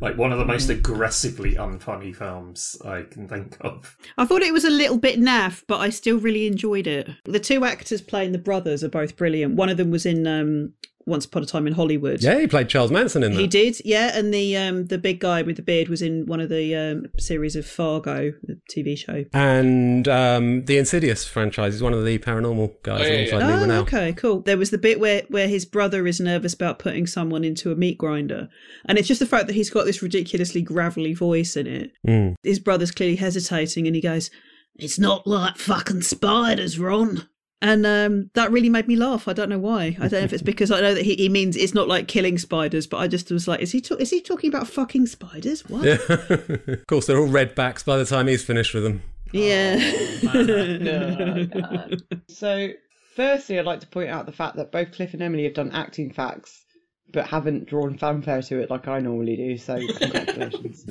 Like 0.00 0.16
one 0.16 0.30
of 0.30 0.38
the 0.38 0.44
most 0.44 0.70
aggressively 0.70 1.56
unfunny 1.56 2.14
films 2.14 2.80
I 2.84 3.02
can 3.02 3.26
think 3.26 3.56
of. 3.62 3.96
I 4.16 4.26
thought 4.26 4.42
it 4.42 4.52
was 4.52 4.64
a 4.64 4.70
little 4.70 4.96
bit 4.96 5.18
naff, 5.18 5.64
but 5.66 5.80
I 5.80 5.90
still 5.90 6.20
really 6.20 6.46
enjoyed 6.46 6.86
it. 6.86 7.10
The 7.24 7.40
two 7.40 7.64
actors 7.64 8.00
playing 8.00 8.30
the 8.30 8.38
brothers 8.38 8.84
are 8.84 8.88
both 8.88 9.16
brilliant. 9.16 9.56
One 9.56 9.68
of 9.68 9.76
them 9.76 9.90
was 9.90 10.06
in 10.06 10.24
um, 10.28 10.72
Once 11.08 11.24
Upon 11.24 11.42
a 11.42 11.46
Time 11.46 11.66
in 11.66 11.72
Hollywood. 11.72 12.22
Yeah, 12.22 12.38
he 12.38 12.46
played 12.46 12.68
Charles 12.68 12.90
Manson 12.90 13.22
in 13.22 13.32
that. 13.32 13.40
He 13.40 13.46
did, 13.46 13.80
yeah, 13.84 14.16
and 14.16 14.32
the 14.32 14.56
um, 14.56 14.86
the 14.86 14.98
big 14.98 15.20
guy 15.20 15.42
with 15.42 15.56
the 15.56 15.62
beard 15.62 15.88
was 15.88 16.02
in 16.02 16.26
one 16.26 16.40
of 16.40 16.48
the 16.48 16.74
um, 16.76 17.06
series 17.18 17.56
of 17.56 17.66
Fargo, 17.66 18.32
the 18.42 18.60
TV 18.74 18.96
show. 18.96 19.24
And 19.32 20.06
um, 20.06 20.64
the 20.66 20.78
Insidious 20.78 21.24
franchise 21.26 21.74
is 21.74 21.82
one 21.82 21.94
of 21.94 22.04
the 22.04 22.18
paranormal 22.18 22.82
guys 22.82 23.08
Oh, 23.08 23.38
yeah, 23.38 23.38
yeah. 23.38 23.76
Oh, 23.76 23.80
okay, 23.80 24.12
cool. 24.12 24.40
There 24.40 24.58
was 24.58 24.70
the 24.70 24.78
bit 24.78 25.00
where, 25.00 25.22
where 25.28 25.48
his 25.48 25.64
brother 25.64 26.06
is 26.06 26.20
nervous 26.20 26.54
about 26.54 26.78
putting 26.78 27.06
someone 27.06 27.44
into 27.44 27.72
a 27.72 27.76
meat 27.76 27.98
grinder. 27.98 28.48
And 28.84 28.98
it's 28.98 29.08
just 29.08 29.20
the 29.20 29.26
fact 29.26 29.46
that 29.46 29.54
he's 29.54 29.70
got 29.70 29.84
this 29.84 30.02
ridiculously 30.02 30.62
gravelly 30.62 31.14
voice 31.14 31.56
in 31.56 31.66
it. 31.66 31.92
Mm. 32.06 32.34
His 32.42 32.58
brother's 32.58 32.90
clearly 32.90 33.16
hesitating 33.16 33.86
and 33.86 33.96
he 33.96 34.02
goes, 34.02 34.30
It's 34.76 34.98
not 34.98 35.26
like 35.26 35.56
fucking 35.56 36.02
spiders, 36.02 36.78
Ron. 36.78 37.28
And 37.60 37.84
um, 37.84 38.30
that 38.34 38.52
really 38.52 38.68
made 38.68 38.86
me 38.86 38.94
laugh. 38.94 39.26
I 39.26 39.32
don't 39.32 39.48
know 39.48 39.58
why. 39.58 39.96
I 40.00 40.06
don't 40.06 40.12
know 40.12 40.18
if 40.20 40.32
it's 40.32 40.42
because 40.44 40.70
I 40.70 40.80
know 40.80 40.94
that 40.94 41.04
he, 41.04 41.16
he 41.16 41.28
means 41.28 41.56
it's 41.56 41.74
not 41.74 41.88
like 41.88 42.06
killing 42.06 42.38
spiders, 42.38 42.86
but 42.86 42.98
I 42.98 43.08
just 43.08 43.30
was 43.30 43.48
like, 43.48 43.60
is 43.60 43.72
he 43.72 43.80
ta- 43.80 43.96
is 43.96 44.10
he 44.10 44.20
talking 44.20 44.48
about 44.48 44.68
fucking 44.68 45.06
spiders? 45.06 45.68
What? 45.68 45.84
Yeah. 45.84 45.98
of 46.08 46.86
course, 46.86 47.06
they're 47.06 47.18
all 47.18 47.28
redbacks 47.28 47.84
by 47.84 47.96
the 47.96 48.04
time 48.04 48.28
he's 48.28 48.44
finished 48.44 48.74
with 48.74 48.84
them. 48.84 49.02
Yeah. 49.32 49.78
So, 52.28 52.68
firstly, 53.16 53.58
I'd 53.58 53.64
like 53.64 53.80
to 53.80 53.86
point 53.88 54.10
out 54.10 54.26
the 54.26 54.32
fact 54.32 54.56
that 54.56 54.70
both 54.70 54.92
Cliff 54.92 55.12
and 55.12 55.22
Emily 55.22 55.42
have 55.44 55.54
done 55.54 55.72
acting 55.72 56.12
facts, 56.12 56.64
but 57.12 57.26
haven't 57.26 57.66
drawn 57.66 57.98
fanfare 57.98 58.42
to 58.42 58.60
it 58.60 58.70
like 58.70 58.86
I 58.86 59.00
normally 59.00 59.34
do. 59.34 59.58
So, 59.58 59.74
congratulations. 59.98 60.84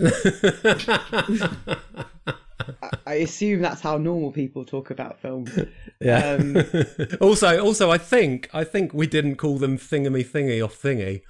I 3.06 3.16
assume 3.16 3.62
that's 3.62 3.82
how 3.82 3.98
normal 3.98 4.32
people 4.32 4.66
talk 4.66 4.90
about 4.90 5.20
film. 5.20 5.48
Yeah. 6.00 6.38
Um, 6.40 6.56
also, 7.22 7.60
also, 7.60 7.90
I 7.90 7.98
think 7.98 8.52
I 8.54 8.64
think 8.64 8.94
we 8.94 9.08
didn't 9.08 9.38
call 9.38 9.58
them 9.58 9.80
thingamy 9.80 10.24
thingy 10.24 10.64
off 10.64 10.80
thingy. 10.80 11.24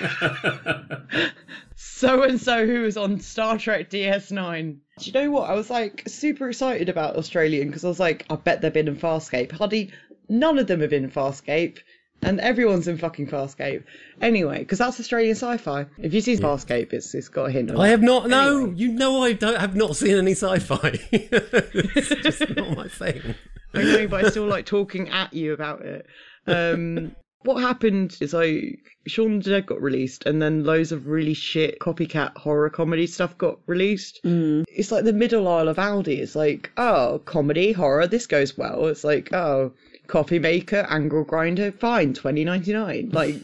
so 1.76 2.24
and 2.24 2.40
so 2.40 2.66
who 2.66 2.80
was 2.80 2.96
on 2.96 3.20
Star 3.20 3.56
Trek 3.56 3.88
DS9. 3.88 4.78
Do 4.98 5.04
you 5.06 5.12
know 5.12 5.30
what? 5.30 5.48
I 5.48 5.54
was 5.54 5.70
like 5.70 6.02
super 6.08 6.48
excited 6.48 6.88
about 6.88 7.14
Australian 7.14 7.68
because 7.68 7.84
I 7.84 7.88
was 7.88 8.00
like, 8.00 8.26
I 8.28 8.34
bet 8.34 8.62
they've 8.62 8.72
been 8.72 8.88
in 8.88 8.96
Farscape. 8.96 9.52
Hardly 9.52 9.92
none 10.28 10.58
of 10.58 10.66
them 10.66 10.80
have 10.80 10.90
been 10.90 11.04
in 11.04 11.10
Farscape. 11.12 11.78
And 12.22 12.38
everyone's 12.40 12.86
in 12.86 12.98
fucking 12.98 13.28
Farscape. 13.28 13.84
Anyway, 14.20 14.58
because 14.58 14.78
that's 14.78 15.00
Australian 15.00 15.34
sci-fi. 15.34 15.86
If 15.98 16.12
you 16.12 16.20
see 16.20 16.36
Farscape, 16.36 16.92
it's 16.92 17.14
it's 17.14 17.28
got 17.28 17.44
a 17.46 17.50
hint. 17.50 17.70
Of 17.70 17.78
I 17.78 17.88
it. 17.88 17.90
have 17.90 18.02
not. 18.02 18.28
No, 18.28 18.70
you 18.76 18.88
know, 18.92 19.22
I 19.22 19.32
don't 19.32 19.58
have 19.58 19.74
not 19.74 19.96
seen 19.96 20.16
any 20.16 20.32
sci-fi. 20.32 20.98
it's 21.12 22.08
just 22.22 22.56
not 22.56 22.76
my 22.76 22.88
thing. 22.88 23.34
I 23.74 23.82
know, 23.82 24.08
but 24.08 24.24
I 24.24 24.30
still 24.30 24.46
like 24.46 24.66
talking 24.66 25.08
at 25.08 25.32
you 25.32 25.52
about 25.52 25.82
it. 25.82 26.06
Um, 26.46 27.16
What 27.42 27.62
happened 27.62 28.18
is 28.20 28.34
like 28.34 28.80
Shaun 29.06 29.36
of 29.36 29.44
the 29.44 29.50
Dead 29.50 29.64
got 29.64 29.80
released, 29.80 30.26
and 30.26 30.42
then 30.42 30.64
loads 30.64 30.92
of 30.92 31.06
really 31.06 31.32
shit 31.32 31.78
copycat 31.78 32.36
horror 32.36 32.68
comedy 32.68 33.06
stuff 33.06 33.38
got 33.38 33.60
released. 33.66 34.20
Mm. 34.24 34.64
It's 34.68 34.92
like 34.92 35.04
the 35.04 35.14
middle 35.14 35.48
aisle 35.48 35.68
of 35.68 35.78
Aldi. 35.78 36.18
It's 36.18 36.36
like, 36.36 36.70
oh, 36.76 37.22
comedy, 37.24 37.72
horror, 37.72 38.06
this 38.06 38.26
goes 38.26 38.58
well. 38.58 38.88
It's 38.88 39.04
like, 39.04 39.32
oh, 39.32 39.72
coffee 40.10 40.38
maker, 40.40 40.86
angle 40.88 41.24
grinder, 41.24 41.72
fine, 41.72 42.12
twenty 42.14 42.44
ninety 42.44 42.72
nine. 42.72 43.10
Like, 43.14 43.36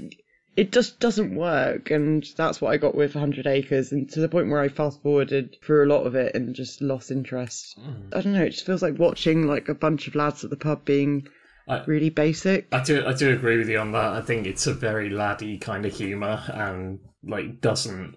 it 0.57 0.73
just 0.73 1.01
doesn't 1.01 1.35
work, 1.37 1.91
and 1.91 2.25
that's 2.37 2.61
what 2.63 2.73
I 2.73 2.79
got 2.79 2.95
with 2.95 3.13
Hundred 3.13 3.47
Acres, 3.47 3.93
and 3.93 4.11
to 4.13 4.21
the 4.21 4.29
point 4.29 4.49
where 4.51 4.61
I 4.61 4.69
fast 4.69 5.03
forwarded 5.03 5.57
through 5.63 5.85
a 5.85 5.93
lot 5.95 6.07
of 6.07 6.15
it 6.15 6.35
and 6.35 6.55
just 6.55 6.81
lost 6.81 7.11
interest. 7.11 7.79
I 8.13 8.21
don't 8.23 8.33
know. 8.33 8.43
It 8.45 8.51
just 8.51 8.67
feels 8.67 8.83
like 8.83 8.99
watching 8.99 9.47
like 9.47 9.69
a 9.69 9.75
bunch 9.75 10.09
of 10.09 10.15
lads 10.15 10.45
at 10.45 10.51
the 10.51 10.57
pub 10.57 10.85
being 10.85 11.29
I- 11.69 11.85
really 11.85 12.09
basic. 12.11 12.69
I 12.73 12.83
do 12.83 13.05
I 13.07 13.13
do 13.13 13.33
agree 13.33 13.59
with 13.59 13.69
you 13.69 13.79
on 13.79 13.93
that. 13.93 14.13
I 14.15 14.23
think 14.23 14.47
it's 14.47 14.67
a 14.67 14.73
very 14.73 15.11
laddie 15.11 15.59
kind 15.59 15.85
of 15.85 15.95
humour 15.95 16.43
and 16.49 17.01
like 17.23 17.61
doesn't 17.61 18.17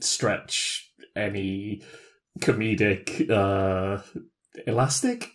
stretch 0.00 0.90
any 1.14 1.82
comedic 2.40 3.30
uh 3.30 4.02
elastic. 4.66 5.30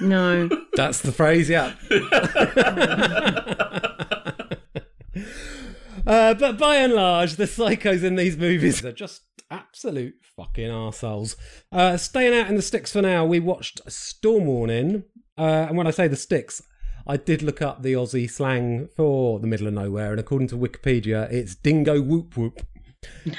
No. 0.00 0.48
That's 0.76 1.00
the 1.00 1.12
phrase, 1.12 1.48
yeah. 1.48 1.74
uh, 6.06 6.34
but 6.34 6.58
by 6.58 6.76
and 6.76 6.94
large, 6.94 7.36
the 7.36 7.44
psychos 7.44 8.02
in 8.02 8.16
these 8.16 8.36
movies 8.36 8.84
are 8.84 8.92
just 8.92 9.22
absolute 9.50 10.14
fucking 10.36 10.70
arseholes. 10.70 11.36
Uh, 11.72 11.96
staying 11.96 12.38
out 12.38 12.48
in 12.48 12.56
the 12.56 12.62
sticks 12.62 12.92
for 12.92 13.02
now, 13.02 13.24
we 13.24 13.40
watched 13.40 13.80
Storm 13.90 14.46
Warning. 14.46 15.04
Uh, 15.36 15.66
and 15.68 15.76
when 15.76 15.86
I 15.86 15.90
say 15.90 16.08
the 16.08 16.16
sticks, 16.16 16.62
I 17.06 17.16
did 17.16 17.42
look 17.42 17.62
up 17.62 17.82
the 17.82 17.94
Aussie 17.94 18.30
slang 18.30 18.88
for 18.94 19.40
the 19.40 19.46
middle 19.46 19.66
of 19.66 19.72
nowhere, 19.72 20.10
and 20.10 20.20
according 20.20 20.48
to 20.48 20.58
Wikipedia, 20.58 21.30
it's 21.32 21.54
dingo 21.54 22.02
whoop 22.02 22.36
whoop. 22.36 22.60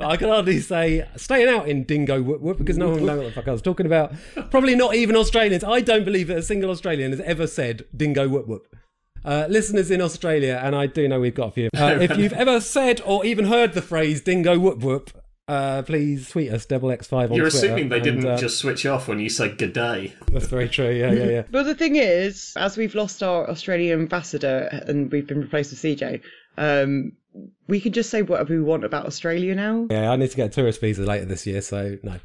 I 0.00 0.16
can 0.16 0.28
hardly 0.28 0.60
say 0.60 1.08
staying 1.16 1.48
out 1.48 1.68
in 1.68 1.84
dingo 1.84 2.22
whoop 2.22 2.40
whoop 2.40 2.58
because 2.58 2.78
no 2.78 2.90
one 2.90 3.04
knows 3.04 3.18
what 3.18 3.26
the 3.26 3.32
fuck 3.32 3.48
I 3.48 3.52
was 3.52 3.62
talking 3.62 3.86
about. 3.86 4.14
Probably 4.50 4.76
not 4.76 4.94
even 4.94 5.16
Australians. 5.16 5.64
I 5.64 5.80
don't 5.80 6.04
believe 6.04 6.28
that 6.28 6.38
a 6.38 6.42
single 6.42 6.70
Australian 6.70 7.10
has 7.10 7.20
ever 7.20 7.46
said 7.46 7.84
dingo 7.96 8.28
whoop 8.28 8.46
whoop. 8.46 8.66
Uh, 9.24 9.46
listeners 9.48 9.90
in 9.90 10.00
Australia, 10.00 10.60
and 10.62 10.76
I 10.76 10.86
do 10.86 11.08
know 11.08 11.18
we've 11.18 11.34
got 11.34 11.48
a 11.48 11.50
few. 11.50 11.70
Uh, 11.76 11.98
if 12.00 12.16
you've 12.16 12.32
ever 12.32 12.60
said 12.60 13.00
or 13.04 13.26
even 13.26 13.46
heard 13.46 13.72
the 13.72 13.82
phrase 13.82 14.20
dingo 14.20 14.56
whoop 14.56 14.78
whoop, 14.78 15.10
uh, 15.48 15.82
please 15.82 16.30
tweet 16.30 16.52
us 16.52 16.66
double 16.66 16.92
X 16.92 17.08
five 17.08 17.32
on 17.32 17.36
You're 17.36 17.50
Twitter. 17.50 17.66
assuming 17.66 17.88
they 17.88 17.96
and, 17.96 18.04
didn't 18.04 18.26
uh, 18.26 18.36
just 18.36 18.58
switch 18.58 18.86
off 18.86 19.08
when 19.08 19.18
you 19.18 19.28
said 19.28 19.58
good 19.58 19.72
day. 19.72 20.14
That's 20.30 20.46
very 20.46 20.68
true. 20.68 20.90
Yeah, 20.90 21.12
yeah, 21.12 21.24
yeah. 21.24 21.42
But 21.50 21.64
the 21.64 21.74
thing 21.74 21.96
is, 21.96 22.52
as 22.56 22.76
we've 22.76 22.94
lost 22.94 23.22
our 23.24 23.48
Australian 23.50 24.00
ambassador 24.00 24.68
and 24.86 25.10
we've 25.10 25.26
been 25.26 25.40
replaced 25.40 25.70
with 25.70 25.80
CJ, 25.80 26.20
um, 26.58 27.12
we 27.68 27.80
can 27.80 27.92
just 27.92 28.10
say 28.10 28.22
whatever 28.22 28.54
we 28.54 28.60
want 28.60 28.84
about 28.84 29.06
Australia 29.06 29.54
now. 29.54 29.86
Yeah, 29.90 30.10
I 30.10 30.16
need 30.16 30.30
to 30.30 30.36
get 30.36 30.46
a 30.46 30.50
tourist 30.50 30.80
visa 30.80 31.02
later 31.04 31.26
this 31.26 31.46
year, 31.46 31.60
so 31.60 31.98
no. 32.02 32.18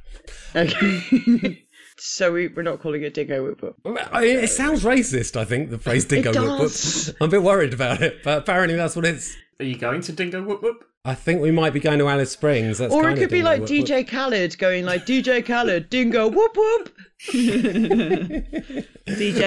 Okay. 0.56 1.66
so 1.98 2.32
we, 2.32 2.48
we're 2.48 2.64
not 2.64 2.82
calling 2.82 3.04
it 3.04 3.14
Dingo 3.14 3.44
Whip 3.44 3.62
Whip. 3.62 3.76
I 4.12 4.22
mean, 4.22 4.40
it 4.40 4.50
sounds 4.50 4.84
racist, 4.84 5.36
I 5.36 5.46
think, 5.46 5.70
the 5.70 5.78
phrase 5.78 6.06
dingo 6.06 6.32
whoop 6.32 6.60
whoop. 6.60 7.16
I'm 7.22 7.28
a 7.28 7.32
bit 7.32 7.44
worried 7.44 7.74
about 7.74 8.02
it, 8.02 8.24
but 8.24 8.40
apparently 8.40 8.76
that's 8.76 8.96
what 8.96 9.06
it's. 9.06 9.36
Are 9.60 9.66
you 9.66 9.78
going 9.78 10.02
to 10.02 10.12
Dingo 10.12 10.42
Whoop 10.42 10.64
Whoop? 10.64 10.84
I 11.04 11.16
think 11.16 11.42
we 11.42 11.50
might 11.50 11.74
be 11.74 11.80
going 11.80 11.98
to 11.98 12.08
Alice 12.08 12.32
Springs. 12.32 12.78
That's 12.78 12.94
Or 12.94 13.02
kind 13.02 13.18
it 13.18 13.22
could 13.22 13.26
of 13.26 13.32
be 13.32 13.38
dingo 13.38 13.50
like 13.50 13.62
whoop 13.62 13.70
whoop. 13.72 13.88
DJ 13.88 14.08
Khaled 14.08 14.58
going 14.60 14.86
like 14.86 15.04
DJ 15.04 15.44
Khaled, 15.44 15.90
Dingo 15.90 16.28
Whoop 16.28 16.56
Whoop. 16.56 16.96
DJ 17.32 18.44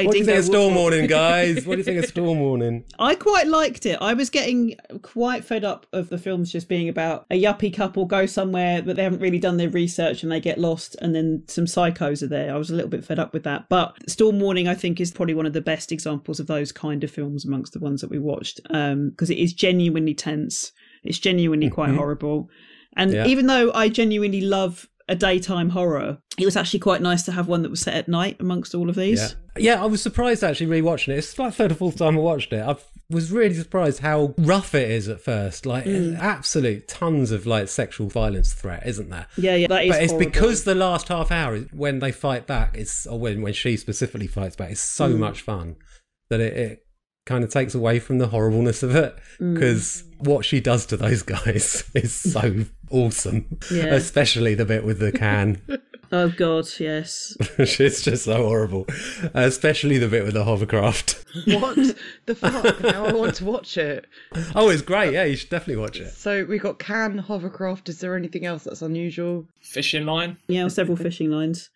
What 0.05 0.13
do 0.13 0.19
you 0.19 0.25
think 0.25 0.39
of 0.39 0.45
Storm 0.45 0.65
Whoop 0.65 0.73
Whoop. 0.73 0.81
Warning, 0.81 1.07
guys? 1.07 1.65
What 1.65 1.75
do 1.75 1.79
you 1.79 1.85
think 1.85 2.03
of 2.03 2.07
Storm 2.11 2.41
Warning? 2.41 2.83
I 2.99 3.15
quite 3.15 3.47
liked 3.47 3.87
it. 3.87 3.99
I 4.01 4.15
was 4.15 4.31
getting 4.31 4.75
quite 5.03 5.45
fed 5.45 5.65
up 5.65 5.87
of 5.93 6.09
the 6.09 6.19
films 6.19 6.51
just 6.51 6.69
being 6.69 6.89
about 6.89 7.25
a 7.31 7.41
yuppie 7.41 7.73
couple 7.73 8.05
go 8.05 8.27
somewhere 8.27 8.83
but 8.83 8.97
they 8.97 9.05
haven't 9.05 9.21
really 9.21 9.39
done 9.39 9.57
their 9.57 9.71
research 9.71 10.25
and 10.25 10.33
they 10.33 10.41
get 10.41 10.59
lost 10.59 10.97
and 11.01 11.15
then 11.15 11.45
some 11.47 11.67
psychos 11.67 12.21
are 12.25 12.27
there. 12.27 12.53
I 12.53 12.59
was 12.59 12.71
a 12.71 12.75
little 12.75 12.91
bit 12.91 13.05
fed 13.05 13.21
up 13.21 13.33
with 13.33 13.45
that. 13.45 13.69
But 13.69 14.11
Storm 14.11 14.41
Warning 14.41 14.67
I 14.67 14.75
think 14.75 15.01
is 15.01 15.13
probably 15.13 15.35
one 15.35 15.47
of 15.47 15.53
the 15.53 15.61
best 15.61 15.93
examples 15.93 16.41
of 16.41 16.49
those 16.49 16.73
kind 16.73 17.05
of 17.05 17.13
films 17.13 17.45
amongst 17.45 17.75
the 17.75 17.79
ones 17.79 18.01
that 18.01 18.11
we 18.11 18.19
watched 18.19 18.61
um, 18.71 19.11
because 19.11 19.31
it 19.31 19.39
is 19.39 19.53
genuinely 19.53 20.15
tense. 20.15 20.73
It's 21.05 21.19
genuinely 21.19 21.71
quite 21.71 21.91
horrible. 21.95 22.49
And 22.97 23.13
Yeah. 23.13 23.27
even 23.27 23.47
though 23.47 23.73
I 23.73 23.89
genuinely 23.89 24.41
love 24.41 24.89
a 25.09 25.15
daytime 25.15 25.71
horror, 25.71 26.19
it 26.39 26.45
was 26.47 26.57
actually 26.57 26.81
quite 26.81 27.03
nice 27.03 27.23
to 27.25 27.33
have 27.33 27.47
one 27.49 27.63
that 27.63 27.71
was 27.71 27.81
set 27.81 27.95
at 27.95 28.09
night 28.09 28.37
amongst 28.41 28.75
all 28.75 28.89
of 28.89 28.95
these. 28.97 29.37
Yeah. 29.59 29.75
yeah, 29.75 29.83
I 29.83 29.87
was 29.87 30.01
surprised 30.01 30.43
actually 30.43 30.81
rewatching 30.81 31.09
it. 31.09 31.19
It's 31.19 31.39
like 31.39 31.55
third 31.55 31.73
or 31.73 31.75
fourth 31.75 31.97
time 31.97 32.17
I 32.17 32.21
watched 32.21 32.53
it. 32.55 32.61
I 32.67 32.77
was 33.11 33.31
really 33.31 33.55
surprised 33.55 33.99
how 34.01 34.35
rough 34.39 34.75
it 34.75 34.91
is 34.91 35.09
at 35.09 35.21
first. 35.21 35.67
Like 35.67 35.85
Mm. 35.85 36.19
absolute 36.19 36.89
tons 36.89 37.33
of 37.33 37.47
like 37.47 37.69
sexual 37.69 38.09
violence 38.09 38.55
threat, 38.55 38.85
isn't 38.87 39.11
there? 39.11 39.27
Yeah, 39.37 39.57
yeah, 39.57 39.67
that 39.67 39.85
is 39.85 39.91
But 39.93 40.03
it's 40.05 40.13
horrible. 40.13 40.31
because 40.31 40.65
the 40.65 40.75
last 40.75 41.09
half 41.09 41.31
hour 41.31 41.57
is 41.57 41.65
when 41.73 41.99
they 41.99 42.11
fight 42.13 42.47
back, 42.47 42.75
it's 42.79 43.07
or 43.07 43.19
when 43.19 43.43
when 43.43 43.53
she 43.53 43.77
specifically 43.77 44.27
fights 44.27 44.57
back, 44.57 44.71
it's 44.71 44.81
so 44.81 45.11
Mm. 45.11 45.19
much 45.19 45.43
fun 45.43 45.77
that 46.31 46.41
it, 46.41 46.57
it 46.57 46.79
kind 47.27 47.45
of 47.45 47.51
takes 47.51 47.75
away 47.75 47.99
from 47.99 48.19
the 48.19 48.29
horribleness 48.29 48.83
of 48.83 48.95
it 48.97 49.15
Mm. 49.39 49.55
Because 50.25 50.37
what 50.37 50.45
she 50.45 50.61
does 50.61 50.87
to 50.87 50.97
those 50.97 51.23
guys 51.23 51.85
is 51.95 52.13
so 52.13 52.65
awesome. 52.91 53.59
Yeah. 53.71 53.95
Especially 53.95 54.55
the 54.55 54.65
bit 54.65 54.85
with 54.85 54.99
the 54.99 55.13
can. 55.13 55.61
Oh 56.13 56.29
god, 56.29 56.69
yes. 56.79 57.37
it's 57.59 58.03
just 58.03 58.25
so 58.27 58.37
horrible. 58.37 58.87
Especially 59.33 59.99
the 59.99 60.07
bit 60.07 60.23
with 60.23 60.35
the 60.35 60.45
hovercraft. 60.45 61.25
What 61.47 61.77
the 62.27 62.37
fuck? 62.37 62.81
now 62.83 63.07
I 63.07 63.13
want 63.13 63.35
to 63.37 63.45
watch 63.45 63.77
it. 63.79 64.05
Oh, 64.55 64.69
it's 64.69 64.83
great. 64.83 65.13
Yeah, 65.13 65.25
you 65.25 65.35
should 65.35 65.51
definitely 65.51 65.83
watch 65.83 65.99
it. 65.99 66.13
So 66.13 66.45
we 66.45 66.59
got 66.59 66.79
can 66.79 67.19
hovercraft. 67.19 67.89
Is 67.89 67.99
there 67.99 68.15
anything 68.15 68.45
else 68.45 68.63
that's 68.65 68.83
unusual? 68.83 69.47
Fishing 69.61 70.05
line. 70.05 70.37
Yeah, 70.47 70.69
several 70.69 70.97
fishing 70.97 71.31
lines. 71.31 71.71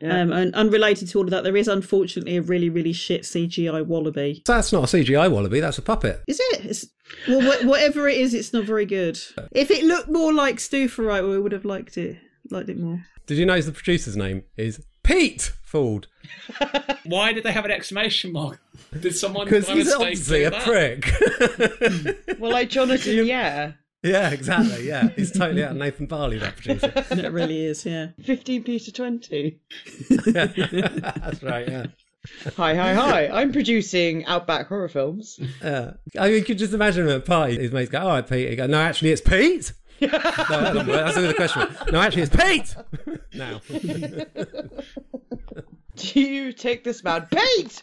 Yeah. 0.00 0.20
Um, 0.20 0.32
and 0.32 0.54
unrelated 0.54 1.08
to 1.08 1.18
all 1.18 1.24
of 1.24 1.30
that, 1.30 1.44
there 1.44 1.56
is 1.56 1.68
unfortunately 1.68 2.36
a 2.36 2.42
really, 2.42 2.68
really 2.68 2.92
shit 2.92 3.22
CGI 3.22 3.86
wallaby. 3.86 4.42
So 4.46 4.54
that's 4.54 4.72
not 4.72 4.92
a 4.92 4.96
CGI 4.96 5.30
wallaby, 5.30 5.60
that's 5.60 5.78
a 5.78 5.82
puppet. 5.82 6.20
Is 6.26 6.40
it? 6.40 6.64
It's, 6.66 6.86
well, 7.28 7.40
wh- 7.40 7.64
whatever 7.66 8.08
it 8.08 8.18
is, 8.18 8.34
it's 8.34 8.52
not 8.52 8.64
very 8.64 8.86
good. 8.86 9.18
If 9.52 9.70
it 9.70 9.84
looked 9.84 10.08
more 10.10 10.32
like 10.32 10.58
Stu 10.60 10.88
Ferrite, 10.88 11.28
we 11.28 11.38
would 11.38 11.52
have 11.52 11.64
liked 11.64 11.96
it. 11.96 12.18
Liked 12.50 12.68
it 12.68 12.78
more. 12.78 13.04
Did 13.26 13.38
you 13.38 13.46
notice 13.46 13.66
the 13.66 13.72
producer's 13.72 14.16
name 14.16 14.42
is 14.56 14.84
Pete 15.04 15.52
Ford? 15.62 16.08
Why 17.04 17.32
did 17.32 17.44
they 17.44 17.52
have 17.52 17.64
an 17.64 17.70
exclamation 17.70 18.32
mark? 18.32 18.60
Did 19.00 19.14
someone 19.14 19.44
Because 19.48 19.66
by 19.66 19.74
he's 19.74 19.84
mistake 19.86 20.00
obviously 20.00 20.44
a 20.44 20.50
that? 20.50 20.62
prick. 20.62 22.38
Well, 22.38 22.50
like 22.52 22.68
Jonathan, 22.68 23.24
yeah. 23.26 23.72
Yeah, 24.04 24.30
exactly. 24.30 24.86
Yeah, 24.86 25.08
he's 25.16 25.32
totally 25.32 25.64
out 25.64 25.72
of 25.72 25.76
Nathan 25.78 26.06
Barley, 26.06 26.38
that 26.40 26.56
producer. 26.56 26.92
It 27.10 27.32
really 27.32 27.64
is, 27.64 27.84
yeah. 27.84 28.08
15p 28.22 28.84
to 28.84 28.92
20. 28.92 29.60
That's 30.32 31.42
right. 31.42 31.68
Yeah. 31.68 31.86
Hi, 32.56 32.74
hi, 32.74 32.94
hi. 32.94 33.28
I'm 33.28 33.52
producing 33.52 34.24
Outback 34.26 34.68
horror 34.68 34.88
films. 34.88 35.38
Yeah. 35.62 35.94
I 36.18 36.28
mean, 36.28 36.36
you 36.36 36.44
could 36.44 36.58
just 36.58 36.72
imagine 36.72 37.04
him 37.04 37.10
at 37.10 37.16
a 37.16 37.20
party. 37.20 37.56
His 37.58 37.70
mates 37.72 37.90
go, 37.90 38.00
"All 38.00 38.08
right, 38.08 38.26
Pete." 38.26 38.48
He 38.48 38.56
go, 38.56 38.66
"No, 38.66 38.80
actually, 38.80 39.10
it's 39.10 39.20
Pete." 39.20 39.72
no, 40.00 40.08
that 40.08 40.48
doesn't 40.48 40.86
work. 40.86 41.04
that's 41.04 41.16
the 41.16 41.34
question. 41.34 41.76
No, 41.92 42.00
actually, 42.00 42.22
it's 42.22 42.34
Pete. 42.34 42.76
now. 43.34 43.60
Do 45.96 46.20
you 46.20 46.52
take 46.52 46.82
this 46.82 47.04
man? 47.04 47.26
Pete! 47.30 47.82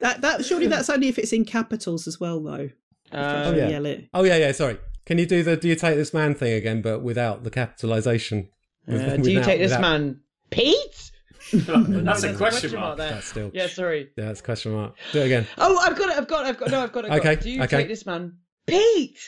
That 0.00 0.20
that 0.20 0.44
surely 0.44 0.66
that's 0.66 0.90
only 0.90 1.06
if 1.06 1.16
it's 1.18 1.32
in 1.32 1.44
capitals 1.44 2.08
as 2.08 2.18
well, 2.18 2.40
though. 2.40 2.70
Uh, 3.12 3.52
yeah. 3.56 3.68
Yell 3.68 3.86
it. 3.86 4.08
Oh 4.14 4.24
yeah, 4.24 4.36
yeah. 4.36 4.52
Sorry. 4.52 4.78
Can 5.04 5.18
you 5.18 5.26
do 5.26 5.42
the 5.42 5.56
"Do 5.56 5.68
you 5.68 5.74
take 5.76 5.96
this 5.96 6.14
man" 6.14 6.34
thing 6.34 6.52
again, 6.52 6.80
but 6.82 7.02
without 7.02 7.44
the 7.44 7.50
capitalization? 7.50 8.48
uh, 8.88 8.92
do 9.16 9.30
you 9.30 9.38
Without- 9.38 9.44
take 9.44 9.58
this 9.60 9.70
without- 9.70 9.80
man? 9.80 10.20
Pete? 10.50 11.10
That's 11.52 12.22
a 12.22 12.34
question 12.34 12.74
mark. 12.74 12.96
there. 12.98 13.10
That's 13.10 13.26
still. 13.26 13.50
Yeah, 13.52 13.66
sorry. 13.66 14.08
Yeah, 14.16 14.26
that's 14.26 14.40
a 14.40 14.42
question 14.44 14.72
mark. 14.72 14.94
Do 15.12 15.20
it 15.20 15.26
again. 15.26 15.46
Oh, 15.58 15.76
I've 15.78 15.96
got 15.98 16.10
it. 16.10 16.16
I've 16.16 16.28
got 16.28 16.44
it. 16.46 16.48
I've 16.48 16.58
got. 16.58 16.70
No, 16.70 16.80
I've 16.82 16.92
got 16.92 17.04
it. 17.04 17.10
I've 17.10 17.22
got 17.22 17.26
Okay, 17.26 17.32
it. 17.32 17.40
Do 17.42 17.50
you 17.50 17.62
okay. 17.64 17.76
take 17.78 17.88
this 17.88 18.06
man? 18.06 18.38
Pete. 18.66 19.18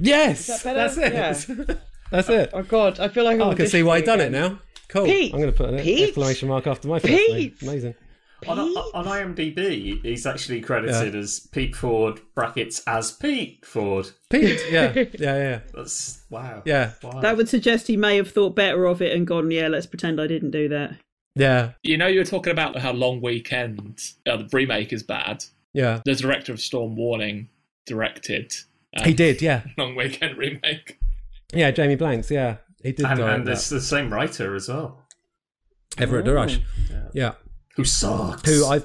Yes, 0.00 0.46
that 0.46 0.64
better? 0.64 0.78
that's 0.78 0.96
it. 0.96 1.12
Yeah. 1.12 1.74
that's 2.10 2.28
it. 2.28 2.50
Oh 2.52 2.62
God, 2.62 2.98
I 3.00 3.08
feel 3.08 3.24
like 3.24 3.40
Oh, 3.40 3.50
I'm 3.50 3.56
can 3.56 3.66
see 3.66 3.82
why 3.82 3.98
you've 3.98 4.06
done 4.06 4.20
it 4.20 4.32
now. 4.32 4.58
Cool. 4.88 5.06
Pete. 5.06 5.34
I'm 5.34 5.40
going 5.40 5.52
to 5.52 5.56
put 5.56 5.70
an 5.70 5.80
Pete. 5.80 6.08
exclamation 6.08 6.48
mark 6.48 6.66
after 6.66 6.88
my 6.88 6.98
first 6.98 7.12
Pete. 7.12 7.30
name. 7.62 7.68
Amazing. 7.70 7.94
On, 8.46 8.58
on 8.58 9.04
IMDb, 9.06 10.02
he's 10.02 10.26
actually 10.26 10.60
credited 10.60 11.14
as 11.14 11.40
Pete 11.52 11.74
Ford 11.74 12.20
brackets 12.34 12.82
as 12.86 13.12
Pete 13.12 13.64
Ford. 13.64 14.10
Pete. 14.30 14.60
Yeah. 14.70 14.92
Yeah. 14.94 15.06
Yeah. 15.18 15.60
That's 15.72 16.22
wow. 16.30 16.62
Yeah. 16.64 16.92
Wow. 17.02 17.20
That 17.20 17.36
would 17.36 17.48
suggest 17.48 17.86
he 17.86 17.96
may 17.96 18.16
have 18.16 18.30
thought 18.30 18.54
better 18.54 18.84
of 18.86 19.00
it 19.00 19.16
and 19.16 19.26
gone, 19.26 19.50
yeah, 19.50 19.68
let's 19.68 19.86
pretend 19.86 20.20
I 20.20 20.26
didn't 20.26 20.50
do 20.50 20.68
that. 20.68 20.96
Yeah. 21.34 21.72
You 21.82 21.96
know, 21.96 22.06
you 22.06 22.20
were 22.20 22.24
talking 22.26 22.50
about 22.50 22.76
how 22.78 22.92
Long 22.92 23.20
Weekend, 23.20 24.00
uh, 24.26 24.36
the 24.36 24.48
remake, 24.52 24.92
is 24.92 25.02
bad. 25.02 25.44
Yeah. 25.72 26.00
The 26.04 26.14
director 26.14 26.52
of 26.52 26.60
Storm 26.60 26.96
Warning 26.96 27.48
directed 27.86 28.52
uh, 28.96 29.04
He 29.04 29.14
did. 29.14 29.40
Yeah. 29.40 29.62
Long 29.78 29.96
Weekend 29.96 30.36
remake. 30.36 30.98
Yeah. 31.52 31.70
Jamie 31.70 31.96
Blanks. 31.96 32.30
Yeah. 32.30 32.56
He 32.82 32.92
did 32.92 33.06
and, 33.06 33.20
and 33.20 33.48
it's 33.48 33.70
the 33.70 33.80
same 33.80 34.12
writer 34.12 34.54
as 34.54 34.68
well, 34.68 35.02
Everett 35.96 36.26
DeRoche. 36.26 36.60
Yeah. 37.14 37.32
Who 37.76 37.84
sucks. 37.84 38.48
Who 38.48 38.64
I 38.66 38.82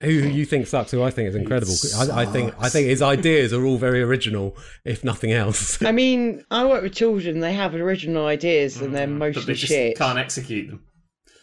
who 0.00 0.10
you 0.10 0.44
think 0.44 0.66
sucks, 0.66 0.90
who 0.90 1.02
I 1.02 1.10
think 1.10 1.28
is 1.28 1.34
incredible. 1.34 1.74
I, 1.96 2.22
I 2.22 2.26
think 2.26 2.54
I 2.58 2.68
think 2.68 2.88
his 2.88 3.00
ideas 3.00 3.52
are 3.52 3.64
all 3.64 3.78
very 3.78 4.02
original, 4.02 4.56
if 4.84 5.02
nothing 5.04 5.32
else. 5.32 5.80
I 5.82 5.92
mean, 6.02 6.44
I 6.50 6.66
work 6.66 6.82
with 6.82 6.94
children. 6.94 7.40
They 7.40 7.54
have 7.54 7.74
original 7.74 8.26
ideas 8.26 8.80
and 8.80 8.94
they're 8.94 9.06
Mm, 9.06 9.18
but 9.18 9.34
mostly 9.34 9.44
they 9.54 9.54
just 9.54 9.72
shit. 9.72 9.96
can't 9.96 10.18
execute 10.18 10.68
them. 10.68 10.82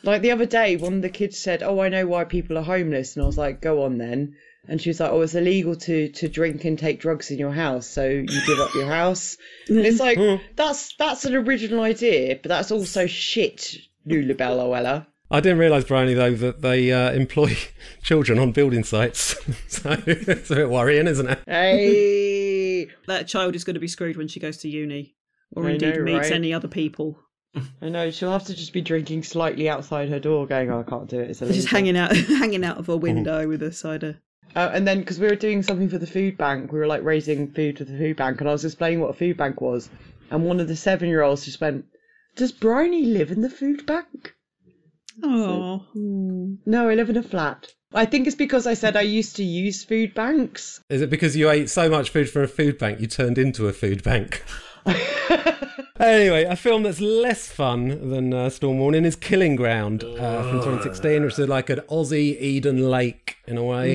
Like 0.04 0.22
the 0.22 0.32
other 0.32 0.46
day, 0.46 0.78
one 0.78 0.96
of 0.96 1.02
the 1.02 1.10
kids 1.10 1.38
said, 1.38 1.64
"Oh, 1.64 1.80
I 1.80 1.90
know 1.90 2.06
why 2.08 2.24
people 2.24 2.58
are 2.58 2.64
homeless," 2.64 3.16
and 3.16 3.24
I 3.24 3.28
was 3.28 3.38
like, 3.38 3.62
"Go 3.62 3.84
on 3.84 3.98
then." 3.98 4.36
And 4.68 4.80
she 4.80 4.90
was 4.90 5.00
like, 5.00 5.12
"Oh, 5.12 5.22
it's 5.22 5.34
illegal 5.36 5.76
to 5.76 6.10
to 6.10 6.28
drink 6.28 6.66
and 6.66 6.78
take 6.78 7.00
drugs 7.00 7.32
in 7.32 7.40
your 7.40 7.52
house, 7.52 7.88
so 7.88 8.08
you 8.08 8.26
give 8.46 8.60
up 8.60 8.74
your 8.76 8.86
house." 8.88 9.38
And 9.70 9.80
it's 9.80 10.00
like 10.00 10.18
that's 10.56 10.96
that's 10.98 11.26
an 11.26 11.36
original 11.36 11.82
idea, 11.82 12.36
but 12.42 12.50
that's 12.50 12.72
also 12.72 13.06
shit, 13.08 13.76
Lulabella 14.08 14.66
Wella. 14.70 15.08
I 15.32 15.40
didn't 15.40 15.60
realise, 15.60 15.86
Bryony, 15.86 16.14
though, 16.14 16.34
that 16.36 16.62
they 16.62 16.92
uh, 16.92 17.14
employ 17.14 17.58
children 18.04 18.38
on 18.38 18.52
building 18.52 18.84
sites. 18.84 19.36
so 19.70 19.96
it's 20.06 20.52
a 20.52 20.56
bit 20.56 20.70
worrying, 20.70 21.08
isn't 21.08 21.28
it? 21.28 21.40
Hey, 21.46 22.88
That 23.08 23.30
child 23.30 23.56
is 23.56 23.64
going 23.64 23.76
to 23.76 23.80
be 23.80 23.88
screwed 23.88 24.18
when 24.18 24.28
she 24.28 24.42
goes 24.42 24.58
to 24.58 24.70
uni, 24.70 25.16
or 25.56 25.68
I 25.68 25.72
indeed 25.72 25.96
know, 25.96 26.04
meets 26.04 26.30
right? 26.30 26.34
any 26.34 26.54
other 26.54 26.68
people. 26.68 27.18
I 27.82 27.88
know 27.88 28.12
she'll 28.12 28.32
have 28.32 28.46
to 28.46 28.54
just 28.54 28.74
be 28.74 28.82
drinking 28.82 29.24
slightly 29.24 29.70
outside 29.70 30.10
her 30.10 30.20
door, 30.20 30.48
going, 30.48 30.70
"Oh, 30.70 30.82
I 30.82 30.90
can't 30.90 31.10
do 31.10 31.20
it." 31.20 31.30
It's 31.30 31.42
illegal. 31.42 31.56
Just 31.56 31.70
hanging 31.70 31.98
out, 31.98 32.16
hanging 32.16 32.64
out 32.64 32.78
of 32.78 32.90
a 32.90 32.98
window 32.98 33.48
with 33.48 33.62
a 33.64 33.72
cider. 33.72 34.20
Uh, 34.56 34.70
and 34.74 34.86
then 34.86 35.00
because 35.00 35.20
we 35.20 35.28
were 35.28 35.36
doing 35.36 35.64
something 35.64 35.88
for 35.90 35.98
the 35.98 36.08
food 36.08 36.38
bank, 36.38 36.72
we 36.72 36.80
were 36.80 36.88
like 36.88 37.04
raising 37.04 37.52
food 37.52 37.78
for 37.78 37.86
the 37.86 37.98
food 37.98 38.18
bank, 38.18 38.40
and 38.42 38.50
I 38.50 38.54
was 38.54 38.66
explaining 38.66 39.00
what 39.00 39.10
a 39.10 39.14
food 39.14 39.38
bank 39.38 39.62
was, 39.62 39.90
and 40.30 40.44
one 40.44 40.60
of 40.60 40.68
the 40.68 40.76
seven-year-olds 40.76 41.46
just 41.46 41.62
went, 41.62 41.86
"Does 42.36 42.52
Bryony 42.52 43.06
live 43.06 43.32
in 43.32 43.42
the 43.42 43.50
food 43.50 43.86
bank?" 43.86 44.34
Oh, 45.24 45.86
No, 46.66 46.90
I 46.90 46.96
live 46.96 47.10
in 47.10 47.18
a 47.18 47.24
flat. 47.24 47.68
I 47.94 48.06
think 48.06 48.26
it's 48.26 48.36
because 48.36 48.66
I 48.68 48.74
said 48.74 48.96
I 48.96 49.02
used 49.02 49.36
to 49.36 49.44
use 49.44 49.84
food 49.84 50.14
banks. 50.14 50.82
Is 50.90 51.02
it 51.02 51.10
because 51.10 51.36
you 51.36 51.50
ate 51.50 51.70
so 51.70 51.90
much 51.90 52.10
food 52.10 52.30
from 52.30 52.44
a 52.44 52.48
food 52.48 52.78
bank 52.78 53.02
you 53.02 53.08
turned 53.08 53.38
into 53.38 53.68
a 53.68 53.74
food 53.74 54.02
bank? 54.04 54.44
anyway, 56.00 56.44
a 56.46 56.56
film 56.56 56.84
that's 56.84 57.02
less 57.02 57.50
fun 57.50 58.10
than 58.10 58.34
uh, 58.34 58.50
Storm 58.50 58.80
Warning 58.80 59.06
is 59.06 59.16
Killing 59.16 59.56
Ground 59.56 60.04
uh, 60.04 60.44
from 60.44 60.60
2016, 60.60 61.24
which 61.24 61.38
is 61.38 61.48
like 61.48 61.70
an 61.70 61.80
Aussie 61.90 62.40
Eden 62.40 62.90
Lake 62.90 63.38
in 63.46 63.58
a 63.58 63.64
way. 63.64 63.94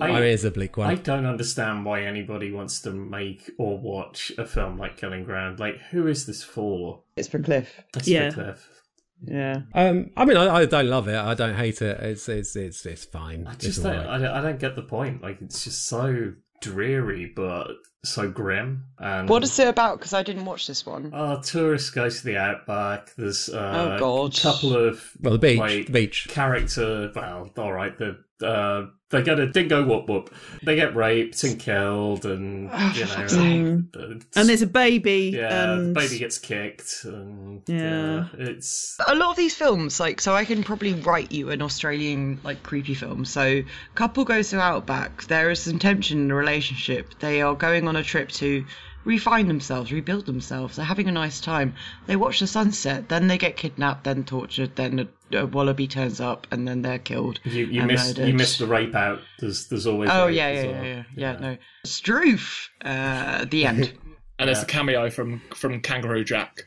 I, 0.00 0.12
mean, 0.12 0.22
it's 0.22 0.44
a 0.44 0.50
bleak 0.52 0.78
I 0.78 0.94
don't 0.94 1.26
understand 1.26 1.84
why 1.84 2.02
anybody 2.02 2.52
wants 2.52 2.80
to 2.82 2.92
make 2.92 3.50
or 3.58 3.78
watch 3.78 4.30
a 4.38 4.46
film 4.46 4.78
like 4.78 4.96
Killing 4.96 5.24
Ground. 5.24 5.58
Like, 5.58 5.78
who 5.90 6.06
is 6.06 6.24
this 6.24 6.44
for? 6.44 7.02
It's 7.16 7.26
for 7.28 7.40
Cliff. 7.40 7.82
That's 7.92 8.06
Yeah. 8.06 8.30
for 8.30 8.44
Cliff. 8.44 8.77
Yeah. 9.24 9.62
Um, 9.74 10.10
I 10.16 10.24
mean, 10.24 10.36
I, 10.36 10.54
I 10.54 10.66
don't 10.66 10.88
love 10.88 11.08
it. 11.08 11.16
I 11.16 11.34
don't 11.34 11.56
hate 11.56 11.82
it. 11.82 12.00
It's 12.00 12.28
it's 12.28 12.54
it's 12.56 12.86
it's 12.86 13.04
fine. 13.04 13.46
I 13.46 13.54
just 13.54 13.78
all 13.84 13.92
don't, 13.92 13.96
right. 13.96 14.06
I, 14.06 14.18
don't, 14.18 14.30
I 14.30 14.40
don't 14.40 14.60
get 14.60 14.76
the 14.76 14.82
point. 14.82 15.22
Like, 15.22 15.40
it's 15.40 15.64
just 15.64 15.86
so 15.86 16.32
dreary, 16.60 17.32
but 17.34 17.68
so 18.08 18.28
grim. 18.30 18.84
And 18.98 19.28
What 19.28 19.42
is 19.44 19.58
it 19.58 19.68
about? 19.68 19.98
Because 19.98 20.12
I 20.14 20.22
didn't 20.22 20.44
watch 20.44 20.66
this 20.66 20.84
one. 20.84 21.12
Uh, 21.14 21.40
tourists 21.42 21.90
go 21.90 22.08
to 22.10 22.24
the 22.24 22.36
outback. 22.36 23.14
There's 23.16 23.48
uh, 23.48 23.96
Oh, 23.96 23.98
God. 23.98 24.38
a 24.38 24.40
couple 24.42 24.76
of 24.76 25.04
Well, 25.20 25.32
the 25.34 25.38
beach, 25.38 25.58
like, 25.58 25.86
the 25.86 25.92
beach. 25.92 26.26
character. 26.30 27.12
Well, 27.14 27.50
all 27.56 27.72
right. 27.72 27.96
The 27.96 28.18
uh, 28.40 28.86
they 29.10 29.20
get 29.22 29.40
a 29.40 29.48
dingo 29.48 29.84
whoop 29.84 30.08
whoop. 30.08 30.32
They 30.62 30.76
get 30.76 30.94
raped 30.94 31.42
and 31.42 31.58
killed, 31.58 32.24
and 32.24 32.70
Oh, 32.72 32.92
you 32.94 33.04
know, 33.04 33.82
uh, 33.98 34.02
and 34.36 34.48
there's 34.48 34.62
a 34.62 34.66
baby. 34.66 35.32
yeah, 35.34 35.72
and 35.72 35.96
the 35.96 36.00
baby 36.00 36.18
gets 36.20 36.38
kicked, 36.38 37.00
and 37.04 37.62
Yeah. 37.66 38.26
yeah, 38.38 38.46
it's 38.48 38.96
A 39.08 39.16
lot 39.16 39.30
of 39.30 39.36
these 39.36 39.54
films, 39.56 39.98
like, 39.98 40.20
so 40.20 40.34
I 40.36 40.44
can 40.44 40.62
probably 40.62 40.92
write 40.94 41.32
you 41.32 41.50
an 41.50 41.62
Australian, 41.62 42.38
like, 42.44 42.62
creepy 42.62 42.94
film. 42.94 43.24
So, 43.24 43.62
couple 43.96 44.24
goes 44.24 44.50
to 44.50 44.60
Outback. 44.60 45.24
There 45.24 45.50
is 45.50 45.58
some 45.60 45.80
tension 45.80 46.18
in 46.20 46.28
the 46.28 46.34
relationship. 46.34 47.18
They 47.18 47.40
are 47.42 47.56
going 47.56 47.88
on 47.88 47.96
a 47.98 48.02
trip 48.02 48.30
to 48.30 48.64
refine 49.04 49.48
themselves, 49.48 49.92
rebuild 49.92 50.26
themselves. 50.26 50.76
They're 50.76 50.84
having 50.84 51.08
a 51.08 51.12
nice 51.12 51.40
time. 51.40 51.74
They 52.06 52.16
watch 52.16 52.40
the 52.40 52.46
sunset. 52.46 53.08
Then 53.08 53.28
they 53.28 53.38
get 53.38 53.56
kidnapped, 53.56 54.04
then 54.04 54.24
tortured. 54.24 54.76
Then 54.76 55.08
a, 55.32 55.38
a 55.38 55.46
wallaby 55.46 55.86
turns 55.88 56.20
up, 56.20 56.46
and 56.50 56.66
then 56.66 56.82
they're 56.82 56.98
killed. 56.98 57.40
you 57.44 57.66
you 57.66 57.80
and 57.80 57.88
miss 57.90 58.16
you 58.18 58.24
murdered. 58.24 58.58
the 58.58 58.66
rape 58.66 58.94
out. 58.94 59.20
There's 59.38 59.68
there's 59.68 59.86
always 59.86 60.10
Oh 60.12 60.26
rape 60.26 60.36
yeah, 60.36 60.46
as 60.46 60.64
yeah, 60.64 60.70
well. 60.70 60.84
yeah, 60.84 60.94
yeah, 61.16 61.32
yeah. 61.34 61.38
No, 61.40 61.56
Stroof. 61.86 62.68
Uh, 62.84 63.44
the 63.44 63.66
end. 63.66 63.92
And 64.40 64.46
there's 64.46 64.62
a 64.62 64.66
cameo 64.66 65.10
from 65.10 65.40
from 65.52 65.80
Kangaroo 65.80 66.22
Jack. 66.22 66.62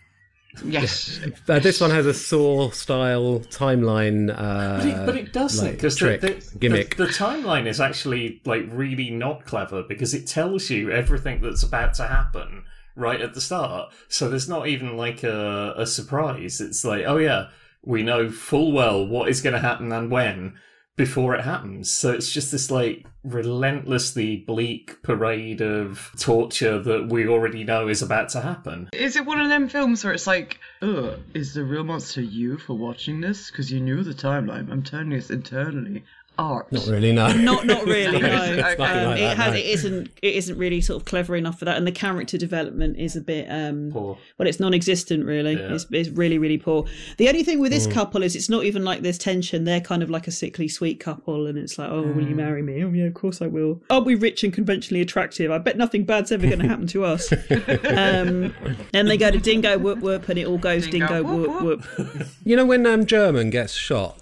Yes. 0.64 1.20
Uh, 1.48 1.60
this 1.60 1.80
one 1.80 1.92
has 1.92 2.06
a 2.06 2.14
Saw 2.14 2.70
style 2.72 3.40
timeline. 3.50 4.30
Uh, 4.30 4.78
But 4.78 4.86
it, 4.86 5.06
but 5.06 5.16
it 5.18 5.34
doesn't 5.34 5.66
like, 5.66 5.76
because 5.76 5.96
trick, 5.96 6.22
the, 6.22 6.34
the, 6.34 6.60
gimmick. 6.60 6.96
The, 6.96 7.06
the 7.06 7.12
timeline 7.12 7.68
is 7.68 7.80
actually 7.80 8.42
like 8.46 8.64
really 8.70 9.10
not 9.10 9.46
clever 9.46 9.84
because 9.84 10.14
it 10.14 10.28
tells 10.28 10.70
you 10.70 10.92
everything 10.92 11.42
that's 11.42 11.64
about 11.64 11.94
to 11.96 12.08
happen 12.08 12.64
right 12.96 13.22
at 13.22 13.34
the 13.34 13.42
start. 13.42 13.94
So 14.10 14.30
there's 14.30 14.50
not 14.50 14.68
even 14.68 14.98
like 14.98 15.24
a, 15.24 15.74
a 15.78 15.86
surprise. 15.86 16.60
It's 16.60 16.84
like, 16.84 17.06
oh 17.06 17.18
yeah, 17.18 17.50
we 17.84 18.04
know 18.04 18.30
full 18.30 18.72
well 18.72 19.06
what 19.06 19.30
is 19.30 19.42
going 19.42 19.54
to 19.54 19.60
happen 19.60 19.92
and 19.92 20.12
when 20.12 20.56
before 20.98 21.36
it 21.36 21.44
happens. 21.44 21.92
So 21.92 22.12
it's 22.12 22.32
just 22.32 22.52
this 22.52 22.70
like 22.70 23.06
relentlessly 23.24 24.38
bleak 24.38 25.02
parade 25.04 25.62
of 25.62 26.12
torture 26.18 26.80
that 26.82 27.08
we 27.10 27.28
already 27.28 27.64
know 27.64 27.88
is 27.88 28.02
about 28.02 28.30
to 28.30 28.42
happen. 28.42 28.90
Is 28.94 29.16
it 29.16 29.26
one 29.26 29.40
of 29.40 29.50
them 29.50 29.70
films 29.70 30.04
where 30.04 30.14
it's 30.14 30.28
like, 30.28 30.60
is 30.82 31.54
the 31.54 31.64
real 31.64 31.84
monster 31.84 32.22
you 32.22 32.58
for 32.58 32.74
watching 32.74 33.22
this? 33.22 33.52
Because 33.52 33.72
you 33.72 33.80
knew 33.80 34.04
the 34.04 34.14
timeline. 34.14 34.72
I'm 34.72 34.84
turning 34.84 35.12
this 35.12 35.30
internally. 35.30 36.04
Art. 36.38 36.72
Not 36.72 36.88
really, 36.88 37.12
no. 37.12 37.32
Not 37.34 37.66
not 37.66 37.86
really. 37.86 38.20
No, 38.22 38.28
It's 38.28 38.80
nothing 38.80 38.98
um, 38.98 39.06
like 39.06 39.20
it 39.20 39.22
that, 39.22 39.38
has 39.38 39.54
no. 39.54 39.60
it 39.60 39.66
isn't 39.66 40.10
it 40.22 40.36
isn't 40.36 40.58
really 40.58 40.82
sort 40.82 41.00
of 41.02 41.06
clever 41.06 41.36
enough 41.36 41.60
for 41.60 41.66
that, 41.66 41.78
and 41.78 41.86
the 41.86 41.92
character 41.92 42.38
development 42.38 42.98
is 42.98 43.16
a 43.16 43.22
bit 43.22 43.48
um 43.50 43.92
Poor. 43.92 44.18
well, 44.38 44.48
it's 44.48 44.60
non-existent 44.60 45.26
really. 45.26 45.54
Yeah. 45.54 45.74
It's, 45.74 45.86
it's 45.92 46.10
really 46.10 46.38
really 46.38 46.58
poor. 46.58 46.86
The 47.18 47.28
only 47.28 47.44
thing 47.44 47.60
with 47.60 47.72
this 47.72 47.88
couple 47.88 48.24
is 48.24 48.36
it's 48.36 48.50
not 48.50 48.64
even 48.64 48.84
like 48.84 49.02
there's 49.02 49.18
tension. 49.18 49.66
They're 49.66 49.82
kind 49.82 50.02
of 50.02 50.10
like 50.10 50.28
a 50.28 50.32
sickly 50.32 50.68
sweet 50.68 51.00
couple, 51.00 51.48
and 51.48 51.58
it's 51.58 51.78
like, 51.78 51.90
oh, 51.90 52.02
will 52.02 52.28
you 52.28 52.36
marry 52.36 52.62
me? 52.62 52.84
Oh 52.84 52.90
yeah, 52.90 53.06
of 53.06 53.14
course 53.14 53.42
I 53.42 53.48
will. 53.48 53.82
Aren't 53.90 54.06
we 54.06 54.16
rich 54.16 54.44
and 54.44 54.54
conventionally 54.54 55.02
attractive? 55.02 55.52
I 55.52 55.58
bet 55.58 55.78
nothing 55.78 56.06
bad's 56.06 56.32
ever 56.32 56.48
going 56.48 56.60
to 56.60 56.68
happen 56.68 56.88
to 56.88 57.06
us. 57.06 57.32
um, 57.62 58.54
then 58.92 59.06
they 59.06 59.18
go 59.18 59.32
to 59.32 59.40
Dingo 59.40 59.78
Whoop 59.78 60.00
Whoop, 60.00 60.30
and 60.30 60.40
it 60.40 60.48
all 60.48 60.58
goes 60.58 60.88
Dingo 60.88 61.24
Dingo, 61.24 61.24
whoop 61.24 61.62
Whoop 61.62 61.98
Whoop. 61.98 62.28
You 62.44 62.56
know 62.56 62.66
when 62.66 62.86
um, 62.86 63.06
German 63.06 63.50
gets 63.50 63.74
shot, 63.74 64.21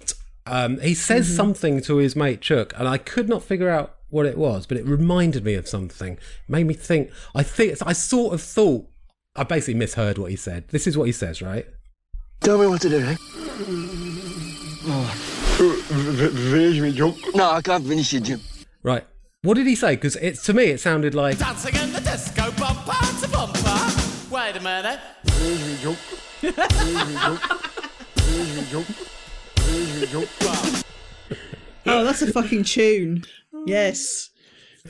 um, 0.50 0.80
he 0.80 0.94
says 0.94 1.26
Mm-hmm. 1.26 1.36
something 1.36 1.80
to 1.82 1.96
his 1.96 2.14
mate 2.16 2.40
Chuck, 2.40 2.72
and 2.76 2.86
I 2.88 2.98
could 2.98 3.28
not 3.28 3.42
figure 3.42 3.70
out 3.70 3.96
what 4.08 4.26
it 4.26 4.36
was, 4.36 4.66
but 4.66 4.76
it 4.76 4.84
reminded 4.84 5.44
me 5.44 5.54
of 5.54 5.68
something. 5.68 6.18
Made 6.48 6.66
me 6.66 6.74
think. 6.74 7.10
I 7.34 7.42
think 7.42 7.78
I 7.86 7.92
sort 7.92 8.34
of 8.34 8.42
thought. 8.42 8.86
I 9.36 9.44
basically 9.44 9.74
misheard 9.74 10.18
what 10.18 10.30
he 10.30 10.36
said. 10.36 10.64
This 10.68 10.86
is 10.86 10.98
what 10.98 11.04
he 11.04 11.12
says, 11.12 11.40
right? 11.40 11.66
Tell 12.40 12.58
me 12.58 12.66
what 12.66 12.80
to 12.82 12.88
do, 12.88 12.98
eh? 12.98 13.16
Finish 15.60 16.80
me, 16.80 16.92
Jump. 16.92 17.16
No, 17.34 17.50
I 17.50 17.60
can't 17.62 17.86
finish 17.86 18.12
it, 18.14 18.22
Jim. 18.24 18.40
Right. 18.82 19.04
What 19.42 19.54
did 19.54 19.66
he 19.66 19.74
say? 19.74 19.94
Because 19.94 20.16
it 20.16 20.36
to 20.44 20.52
me 20.52 20.64
it 20.64 20.80
sounded 20.80 21.14
like 21.14 21.38
Dancing 21.38 21.74
in 21.76 21.92
the 21.92 22.00
disco 22.00 22.50
bumper 22.52 22.92
to 23.20 23.28
bumper. 23.28 23.78
Wait 24.30 24.56
a 24.56 24.60
minute. 24.60 25.00
Finish 25.26 25.66
me, 25.66 25.76
Jump. 25.82 25.98
Finish 25.98 27.06
me, 27.06 27.14
Jump. 27.14 27.40
Finish 28.16 28.56
me, 28.56 28.64
Jump. 28.70 28.86
Finish 29.70 30.00
me, 30.00 30.06
Jump. 30.06 30.28
Oh, 31.86 32.04
that's 32.04 32.22
a 32.22 32.32
fucking 32.32 32.64
tune. 32.64 33.24
Yes. 33.66 34.30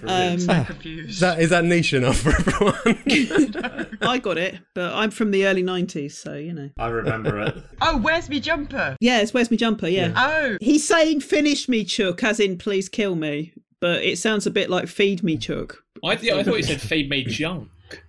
Um, 0.07 0.39
Confused. 0.39 1.21
that. 1.21 1.41
Is 1.41 1.51
that 1.51 1.65
niche 1.65 1.93
enough 1.93 2.19
for 2.19 2.31
everyone? 2.31 3.97
I 4.03 4.19
got 4.19 4.39
it, 4.39 4.59
but 4.75 4.95
I'm 4.95 5.11
from 5.11 5.31
the 5.33 5.47
early 5.47 5.63
90s, 5.63 6.13
so 6.13 6.35
you 6.35 6.53
know. 6.53 6.71
I 6.79 6.87
remember 6.89 7.41
it. 7.41 7.57
Oh, 7.83 7.97
where's 7.99 8.29
me 8.29 8.41
jumper? 8.41 8.97
Yeah, 9.01 9.21
it's 9.21 9.33
Where's 9.35 9.51
Me 9.51 9.57
Jumper, 9.57 9.89
yeah. 9.89 10.13
Oh, 10.15 10.59
He's 10.61 10.87
saying 10.87 11.21
finish 11.21 11.67
me, 11.69 11.83
Chuck, 11.85 12.23
as 12.23 12.39
in 12.39 12.57
please 12.59 12.89
kill 12.91 13.15
me, 13.17 13.53
but 13.81 14.03
it 14.05 14.19
sounds 14.19 14.47
a 14.47 14.51
bit 14.51 14.69
like 14.71 14.87
feed 14.87 15.23
me, 15.23 15.37
Chuck. 15.39 15.79
I, 16.05 16.15
th- 16.17 16.33
I 16.33 16.43
thought 16.43 16.57
he 16.57 16.63
said 16.63 16.81
feed 16.81 17.09
me 17.11 17.25
junk. 17.25 17.69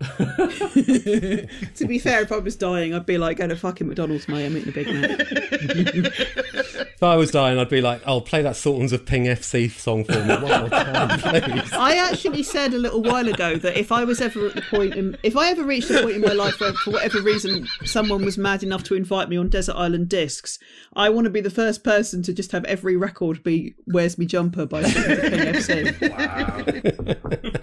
to 1.75 1.85
be 1.87 1.99
fair, 1.99 2.21
if 2.21 2.31
I 2.31 2.37
was 2.37 2.55
dying, 2.55 2.93
I'd 2.93 3.05
be 3.05 3.17
like, 3.17 3.37
go 3.37 3.47
to 3.47 3.55
fucking 3.55 3.87
McDonald's, 3.87 4.27
mate, 4.27 4.45
I'm 4.45 4.57
eating 4.57 4.69
a 4.69 4.71
Big 4.71 4.87
Mac. 4.87 5.19
if 7.01 7.03
I 7.03 7.15
was 7.15 7.31
dying, 7.31 7.57
I'd 7.57 7.69
be 7.69 7.81
like, 7.81 8.01
"I'll 8.05 8.21
play 8.21 8.41
that 8.43 8.55
Sultans 8.55 8.93
of 8.93 9.05
Ping 9.05 9.25
FC 9.25 9.71
song 9.71 10.03
for 10.03 10.23
me 10.23 10.35
one 10.35 10.61
more 10.61 10.69
time, 10.69 11.19
please." 11.41 11.73
I 11.73 11.95
actually 11.95 12.43
said 12.43 12.73
a 12.73 12.77
little 12.77 13.01
while 13.01 13.27
ago 13.27 13.57
that 13.57 13.77
if 13.77 13.91
I 13.91 14.03
was 14.03 14.21
ever 14.21 14.47
at 14.47 14.55
the 14.55 14.61
point, 14.61 14.95
in, 14.95 15.17
if 15.23 15.35
I 15.35 15.49
ever 15.49 15.63
reached 15.63 15.89
a 15.89 16.01
point 16.01 16.15
in 16.15 16.21
my 16.21 16.33
life 16.33 16.59
where, 16.59 16.73
for 16.73 16.91
whatever 16.91 17.21
reason, 17.21 17.67
someone 17.85 18.23
was 18.23 18.37
mad 18.37 18.63
enough 18.63 18.83
to 18.83 18.95
invite 18.95 19.29
me 19.29 19.37
on 19.37 19.49
Desert 19.49 19.75
Island 19.75 20.09
Discs, 20.09 20.59
I 20.93 21.09
want 21.09 21.25
to 21.25 21.31
be 21.31 21.41
the 21.41 21.49
first 21.49 21.83
person 21.83 22.21
to 22.23 22.33
just 22.33 22.51
have 22.51 22.65
every 22.65 22.95
record 22.95 23.43
be 23.43 23.73
"Where's 23.85 24.17
Me 24.17 24.25
Jumper" 24.25 24.65
by 24.65 24.83
PFC. 24.83 26.11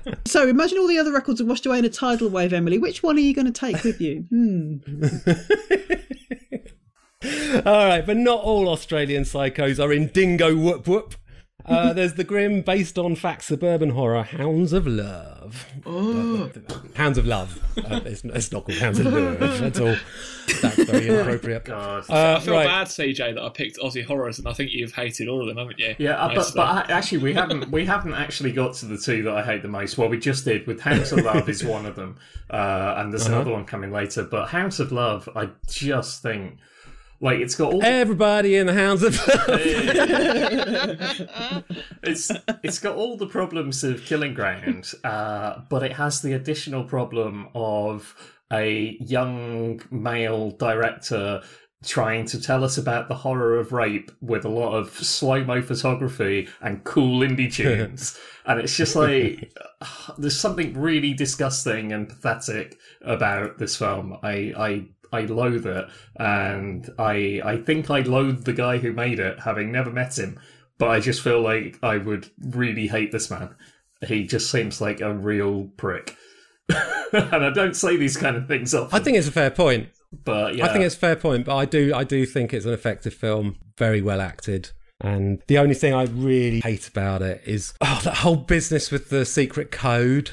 Wow. 0.09 0.15
So 0.29 0.47
imagine 0.47 0.79
all 0.79 0.87
the 0.87 0.99
other 0.99 1.13
records 1.13 1.41
are 1.41 1.47
washed 1.47 1.65
away 1.65 1.79
in 1.79 1.85
a 1.85 1.89
tidal 1.89 2.29
wave, 2.29 2.53
Emily. 2.53 2.77
Which 2.79 3.03
one 3.03 3.17
are 3.17 3.21
you 3.21 3.35
going 3.35 3.51
to 3.51 3.53
take 3.53 3.83
with 3.83 4.01
you? 4.01 4.27
Hmm. 4.31 4.77
All 7.67 7.87
right, 7.87 8.07
but 8.07 8.17
not 8.17 8.41
all 8.43 8.69
Australian 8.69 9.25
psychos 9.25 9.83
are 9.83 9.93
in 9.93 10.09
dingo 10.09 10.55
whoop 10.55 10.87
whoop. 10.87 11.17
Uh, 11.69 11.93
there's 11.93 12.15
the 12.15 12.25
grim, 12.25 12.63
based 12.63 12.99
on 12.99 13.15
fact 13.15 13.45
suburban 13.45 13.91
horror, 13.91 14.23
Hounds 14.23 14.73
of 14.73 14.87
Love. 14.87 15.67
Hounds 16.95 17.19
of 17.19 17.27
Love. 17.27 17.63
Uh, 17.77 18.01
it's, 18.05 18.25
it's 18.25 18.51
not 18.53 18.65
called 18.65 18.79
Hounds 18.79 18.99
of 18.99 19.07
Love. 19.07 19.63
at 19.63 19.81
all. 19.81 19.97
That's 20.63 20.83
very 20.85 21.09
inappropriate. 21.09 21.65
God. 21.67 22.05
Uh, 22.09 22.37
I 22.39 22.41
feel 22.41 22.55
right. 22.55 22.67
bad, 22.67 22.87
CJ, 22.87 23.35
that 23.35 23.43
I 23.43 23.49
picked 23.51 23.79
Aussie 23.79 24.05
horrors, 24.05 24.39
and 24.39 24.49
I 24.49 24.53
think 24.53 24.73
you've 24.73 24.93
hated 24.93 25.29
all 25.29 25.41
of 25.43 25.47
them, 25.47 25.59
haven't 25.59 25.79
you? 25.79 25.95
Yeah, 25.99 26.13
uh, 26.13 26.35
but, 26.35 26.53
but 26.55 26.91
I- 26.91 26.93
actually, 26.93 27.19
we 27.19 27.35
haven't 27.35 27.71
we 27.71 27.85
haven't 27.85 28.15
actually 28.15 28.53
got 28.53 28.75
to 28.77 28.87
the 28.87 28.99
two 28.99 29.23
that 29.25 29.35
I 29.35 29.43
hate 29.43 29.63
the 29.63 29.69
most. 29.69 29.99
Well, 29.99 30.09
we 30.09 30.19
just 30.19 30.45
did 30.45 30.67
with 30.67 30.81
Hounds 30.81 31.13
of 31.13 31.25
Love 31.25 31.49
is 31.49 31.63
one 31.65 31.87
of 31.87 31.97
them, 31.97 32.17
uh, 32.51 32.95
and 32.99 33.13
there's 33.13 33.27
another 33.27 33.53
one 33.53 33.65
coming 33.65 33.93
later. 33.93 34.23
But 34.25 34.49
Hounds 34.49 34.81
of 34.81 34.91
Love, 34.93 35.29
I 35.37 35.51
just 35.69 36.23
think 36.23 36.59
like 37.21 37.41
it's 37.41 37.55
got 37.55 37.73
all 37.73 37.83
Everybody 37.83 38.57
in 38.57 38.67
the 38.67 38.75
Hounds 38.75 39.03
of 39.03 39.15
it's 42.03 42.31
it's 42.63 42.79
got 42.79 42.97
all 42.97 43.17
the 43.17 43.27
problems 43.27 43.83
of 43.85 44.05
Killing 44.05 44.35
Ground, 44.35 44.93
uh, 45.05 45.61
but 45.69 45.83
it 45.83 45.93
has 45.93 46.23
the 46.23 46.35
additional 46.35 46.85
problem 46.85 47.49
of 47.55 48.15
a 48.53 48.97
young 49.01 49.81
male 49.91 50.51
director 50.53 51.43
trying 51.85 52.25
to 52.27 52.41
tell 52.41 52.65
us 52.65 52.77
about 52.77 53.09
the 53.09 53.15
horror 53.15 53.59
of 53.59 53.73
rape 53.73 54.11
with 54.21 54.45
a 54.45 54.49
lot 54.49 54.75
of 54.75 54.91
slow 54.91 55.45
mo 55.45 55.63
photography 55.63 56.49
and 56.61 56.83
cool 56.85 57.21
indie 57.21 57.53
tunes. 57.53 58.19
and 58.47 58.59
it's 58.59 58.77
just 58.77 58.97
like 58.97 59.53
there's 60.19 60.39
something 60.39 60.79
really 60.79 61.15
disgusting 61.15 61.93
and 61.93 62.09
pathetic 62.09 62.77
about 63.03 63.59
this 63.59 63.77
film. 63.77 64.17
I 64.23 64.53
I 64.57 64.87
I 65.13 65.23
loathe 65.23 65.67
it, 65.67 65.87
and 66.17 66.89
I 66.99 67.41
I 67.45 67.57
think 67.59 67.91
I 67.91 68.01
loathe 68.01 68.45
the 68.45 68.53
guy 68.53 68.79
who 68.79 68.93
made 68.93 69.19
it, 69.19 69.41
having 69.41 69.73
never 69.73 69.91
met 69.91 70.19
him. 70.19 70.39
But 70.79 70.91
I 70.91 71.01
just 71.01 71.23
feel 71.23 71.41
like 71.41 71.79
I 71.83 71.97
would 71.97 72.31
really 72.41 72.87
hate 72.87 73.11
this 73.11 73.31
man. 73.31 73.55
He 74.07 74.25
just 74.27 74.51
seems 74.51 74.81
like 74.81 75.01
a 75.01 75.13
real 75.13 75.65
prick. 75.77 76.17
and 76.69 77.45
I 77.45 77.51
don't 77.51 77.75
say 77.75 77.97
these 77.97 78.17
kind 78.17 78.37
of 78.37 78.47
things 78.47 78.75
often. 78.75 78.99
I 78.99 79.03
think 79.03 79.17
it's 79.17 79.27
a 79.27 79.33
fair 79.33 79.51
point. 79.51 79.89
but 80.25 80.55
yeah, 80.55 80.67
I 80.67 80.73
think 80.73 80.85
it's 80.85 80.95
a 80.95 80.99
fair 80.99 81.17
point, 81.17 81.47
but 81.47 81.57
I 81.57 81.65
do 81.65 81.93
I 81.95 82.05
do 82.05 82.27
think 82.27 82.53
it's 82.53 82.67
an 82.67 82.73
effective 82.73 83.15
film, 83.15 83.57
very 83.77 84.03
well 84.03 84.21
acted. 84.21 84.71
And 85.01 85.43
the 85.47 85.59
only 85.59 85.75
thing 85.75 85.95
I 85.95 86.05
really 86.05 86.61
hate 86.61 86.89
about 86.89 87.23
it 87.23 87.43
is 87.47 87.73
oh 87.81 88.01
that 88.05 88.19
whole 88.19 88.37
business 88.37 88.91
with 88.91 89.11
the 89.11 89.25
secret 89.25 89.71
code, 89.71 90.33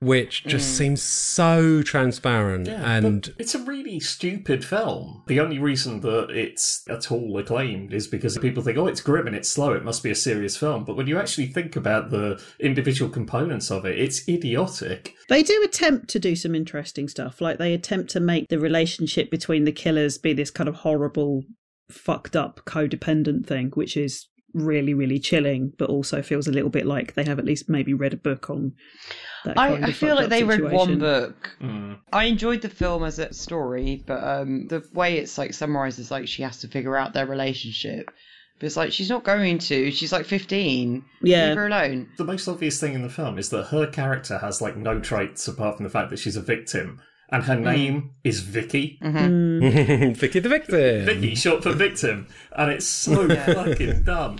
which 0.00 0.44
just 0.44 0.74
mm. 0.74 0.76
seems 0.76 1.02
so 1.02 1.82
transparent 1.82 2.68
Yeah, 2.68 2.82
and 2.88 3.22
but 3.22 3.34
it's 3.38 3.54
a 3.54 3.64
really 3.64 3.98
stupid 3.98 4.64
film. 4.64 5.24
The 5.26 5.40
only 5.40 5.58
reason 5.58 6.00
that 6.00 6.30
it's 6.30 6.88
at 6.88 7.10
all 7.10 7.36
acclaimed 7.38 7.92
is 7.92 8.06
because 8.06 8.38
people 8.38 8.62
think, 8.62 8.78
oh, 8.78 8.86
it's 8.86 9.00
grim 9.00 9.26
and 9.26 9.34
it's 9.34 9.48
slow, 9.48 9.72
it 9.72 9.84
must 9.84 10.04
be 10.04 10.10
a 10.10 10.14
serious 10.14 10.56
film. 10.56 10.84
But 10.84 10.96
when 10.96 11.08
you 11.08 11.18
actually 11.18 11.46
think 11.46 11.74
about 11.74 12.10
the 12.10 12.40
individual 12.60 13.10
components 13.10 13.70
of 13.70 13.84
it, 13.84 13.98
it's 13.98 14.28
idiotic. 14.28 15.14
They 15.28 15.42
do 15.42 15.62
attempt 15.64 16.08
to 16.10 16.20
do 16.20 16.36
some 16.36 16.54
interesting 16.54 17.08
stuff. 17.08 17.40
Like 17.40 17.58
they 17.58 17.74
attempt 17.74 18.10
to 18.10 18.20
make 18.20 18.48
the 18.48 18.60
relationship 18.60 19.30
between 19.30 19.64
the 19.64 19.72
killers 19.72 20.16
be 20.16 20.32
this 20.32 20.50
kind 20.50 20.68
of 20.68 20.76
horrible, 20.76 21.42
fucked 21.90 22.36
up, 22.36 22.60
codependent 22.66 23.46
thing, 23.46 23.72
which 23.74 23.96
is 23.96 24.28
really, 24.54 24.94
really 24.94 25.18
chilling, 25.18 25.72
but 25.76 25.90
also 25.90 26.22
feels 26.22 26.46
a 26.46 26.52
little 26.52 26.70
bit 26.70 26.86
like 26.86 27.14
they 27.14 27.24
have 27.24 27.38
at 27.38 27.44
least 27.44 27.68
maybe 27.68 27.92
read 27.92 28.14
a 28.14 28.16
book 28.16 28.48
on 28.48 28.72
that 29.08 29.16
kind 29.16 29.27
I, 29.44 29.68
I 29.68 29.88
of 29.88 29.96
feel 29.96 30.14
like 30.14 30.24
up 30.24 30.30
they 30.30 30.44
read 30.44 30.72
one 30.72 30.98
book. 30.98 31.56
Mm. 31.60 31.98
I 32.12 32.24
enjoyed 32.24 32.62
the 32.62 32.68
film 32.68 33.04
as 33.04 33.18
a 33.18 33.32
story, 33.32 34.02
but 34.06 34.22
um, 34.22 34.66
the 34.68 34.86
way 34.92 35.18
it's 35.18 35.38
like 35.38 35.54
summarized 35.54 35.98
is 35.98 36.10
like 36.10 36.28
she 36.28 36.42
has 36.42 36.58
to 36.60 36.68
figure 36.68 36.96
out 36.96 37.12
their 37.12 37.26
relationship. 37.26 38.10
But 38.58 38.66
it's 38.66 38.76
like 38.76 38.92
she's 38.92 39.10
not 39.10 39.24
going 39.24 39.58
to. 39.58 39.90
She's 39.92 40.12
like 40.12 40.26
fifteen. 40.26 41.04
Yeah. 41.22 41.48
Leave 41.48 41.56
her 41.56 41.66
alone. 41.68 42.08
The 42.16 42.24
most 42.24 42.48
obvious 42.48 42.80
thing 42.80 42.94
in 42.94 43.02
the 43.02 43.08
film 43.08 43.38
is 43.38 43.50
that 43.50 43.66
her 43.66 43.86
character 43.86 44.38
has 44.38 44.60
like 44.60 44.76
no 44.76 44.98
traits 44.98 45.46
apart 45.46 45.76
from 45.76 45.84
the 45.84 45.90
fact 45.90 46.10
that 46.10 46.18
she's 46.18 46.36
a 46.36 46.42
victim. 46.42 47.00
And 47.30 47.44
her 47.44 47.56
name 47.56 48.12
is 48.24 48.40
Vicky. 48.40 48.98
Vicky 49.02 50.38
the 50.40 50.48
victim. 50.48 51.04
Vicky, 51.04 51.34
short 51.34 51.62
for 51.62 51.72
victim. 51.72 52.26
And 52.52 52.72
it's 52.72 52.86
so 52.86 53.28
fucking 53.54 54.04
dumb. 54.04 54.38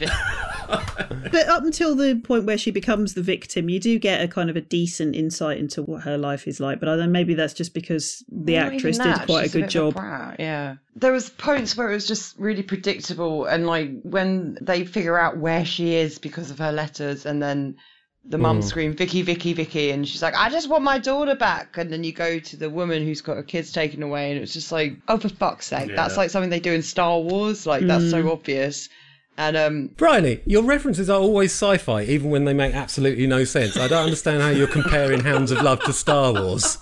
But 1.30 1.48
up 1.48 1.62
until 1.62 1.94
the 1.94 2.16
point 2.16 2.44
where 2.44 2.56
she 2.56 2.70
becomes 2.70 3.14
the 3.14 3.22
victim, 3.22 3.68
you 3.68 3.80
do 3.80 3.98
get 3.98 4.22
a 4.22 4.28
kind 4.28 4.48
of 4.48 4.56
a 4.56 4.60
decent 4.60 5.14
insight 5.14 5.58
into 5.58 5.82
what 5.82 6.02
her 6.02 6.16
life 6.16 6.46
is 6.46 6.60
like. 6.60 6.80
But 6.80 6.88
I 6.88 6.96
don't. 6.96 7.12
Maybe 7.12 7.34
that's 7.34 7.54
just 7.54 7.74
because 7.74 8.24
the 8.30 8.56
Not 8.56 8.74
actress 8.74 8.98
did 8.98 9.06
that, 9.06 9.26
quite 9.26 9.48
a 9.48 9.52
good 9.52 9.60
bit 9.60 9.64
of 9.64 9.70
job. 9.70 9.94
brat, 9.94 10.36
yeah. 10.38 10.76
There 10.96 11.12
was 11.12 11.28
points 11.28 11.76
where 11.76 11.90
it 11.90 11.94
was 11.94 12.06
just 12.06 12.38
really 12.38 12.62
predictable, 12.62 13.44
and 13.44 13.66
like 13.66 14.00
when 14.02 14.58
they 14.60 14.84
figure 14.84 15.18
out 15.18 15.38
where 15.38 15.64
she 15.64 15.94
is 15.94 16.18
because 16.18 16.50
of 16.50 16.58
her 16.58 16.72
letters, 16.72 17.26
and 17.26 17.42
then 17.42 17.76
the 18.24 18.38
mum 18.38 18.60
mm. 18.60 18.64
scream 18.64 18.94
Vicky, 18.94 19.22
Vicky, 19.22 19.52
Vicky, 19.52 19.90
and 19.90 20.06
she's 20.06 20.22
like, 20.22 20.34
I 20.34 20.50
just 20.50 20.68
want 20.68 20.84
my 20.84 20.98
daughter 20.98 21.34
back. 21.34 21.78
And 21.78 21.92
then 21.92 22.04
you 22.04 22.12
go 22.12 22.38
to 22.38 22.56
the 22.56 22.70
woman 22.70 23.04
who's 23.04 23.20
got 23.20 23.36
her 23.36 23.42
kids 23.42 23.72
taken 23.72 24.02
away, 24.02 24.32
and 24.32 24.40
it's 24.40 24.52
just 24.52 24.72
like, 24.72 24.98
oh 25.08 25.18
for 25.18 25.28
fuck's 25.28 25.66
sake, 25.66 25.94
that's 25.94 26.16
like 26.16 26.30
something 26.30 26.50
they 26.50 26.60
do 26.60 26.72
in 26.72 26.82
Star 26.82 27.18
Wars. 27.20 27.66
Like 27.66 27.86
that's 27.86 28.10
so 28.10 28.22
mm. 28.22 28.32
obvious. 28.32 28.88
And 29.38 29.56
um, 29.56 29.86
Bryony, 29.96 30.40
your 30.46 30.64
references 30.64 31.08
are 31.08 31.20
always 31.20 31.52
sci-fi, 31.52 32.02
even 32.02 32.28
when 32.28 32.44
they 32.44 32.52
make 32.52 32.74
absolutely 32.74 33.28
no 33.28 33.44
sense. 33.44 33.76
I 33.76 33.86
don't 33.86 34.02
understand 34.02 34.42
how 34.42 34.48
you're 34.48 34.66
comparing 34.66 35.20
Hounds 35.20 35.52
of 35.52 35.62
Love 35.62 35.80
to 35.84 35.92
Star 35.92 36.32
Wars. 36.32 36.78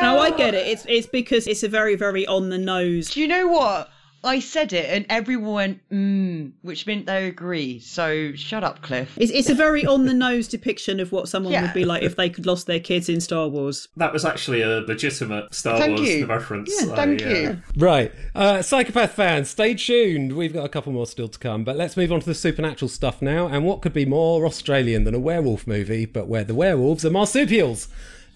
No, 0.00 0.18
I 0.18 0.30
get 0.30 0.54
it. 0.54 0.66
It's 0.66 0.86
it's 0.88 1.06
because 1.06 1.46
it's 1.46 1.62
a 1.62 1.68
very 1.68 1.94
very 1.94 2.26
on 2.26 2.48
the 2.48 2.58
nose. 2.58 3.10
do 3.10 3.20
you 3.20 3.28
know 3.28 3.48
what? 3.48 3.90
I 4.24 4.40
said 4.40 4.72
it, 4.72 4.86
and 4.90 5.06
everyone 5.08 5.54
went 5.54 5.90
mm, 5.90 6.52
which 6.62 6.86
meant 6.86 7.06
they 7.06 7.26
agree. 7.26 7.78
So 7.80 8.32
shut 8.34 8.64
up, 8.64 8.82
Cliff. 8.82 9.16
It's 9.16 9.30
it's 9.32 9.48
a 9.48 9.54
very 9.54 9.86
on 9.86 10.06
the 10.06 10.14
nose 10.14 10.48
depiction 10.48 10.98
of 11.00 11.12
what 11.12 11.28
someone 11.28 11.52
Yeah. 11.52 11.62
would 11.62 11.74
be 11.74 11.84
like 11.84 12.02
if 12.02 12.16
they 12.16 12.28
could 12.28 12.46
lost 12.46 12.66
their 12.66 12.80
kids 12.80 13.08
in 13.08 13.20
Star 13.20 13.48
Wars. 13.48 13.88
That 13.96 14.12
was 14.12 14.24
actually 14.24 14.62
a 14.62 14.80
legitimate 14.80 15.54
Star 15.54 15.78
Thank 15.78 15.98
Wars 15.98 16.10
you. 16.10 16.26
reference. 16.26 16.74
Yeah, 16.80 16.92
I, 16.92 16.96
thank 16.96 17.22
uh, 17.22 17.28
you. 17.28 17.62
Right, 17.76 18.12
uh, 18.34 18.62
Psychopath 18.62 19.12
fans, 19.12 19.50
stay 19.50 19.74
tuned. 19.74 20.36
We've 20.36 20.52
got 20.52 20.64
a 20.64 20.68
couple 20.68 20.92
more 20.92 21.06
still 21.06 21.28
to 21.28 21.38
come, 21.38 21.64
but 21.64 21.76
let's 21.76 21.96
move 21.96 22.10
on 22.12 22.20
to 22.20 22.26
the 22.26 22.34
supernatural 22.34 22.88
stuff 22.88 23.22
now. 23.22 23.46
And 23.46 23.64
what 23.64 23.82
could 23.82 23.92
be 23.92 24.04
more 24.04 24.46
Australian 24.46 25.04
than 25.04 25.14
a 25.14 25.20
werewolf 25.20 25.66
movie, 25.66 26.06
but 26.06 26.26
where 26.26 26.44
the 26.44 26.54
werewolves 26.54 27.04
are 27.04 27.10
marsupials? 27.10 27.88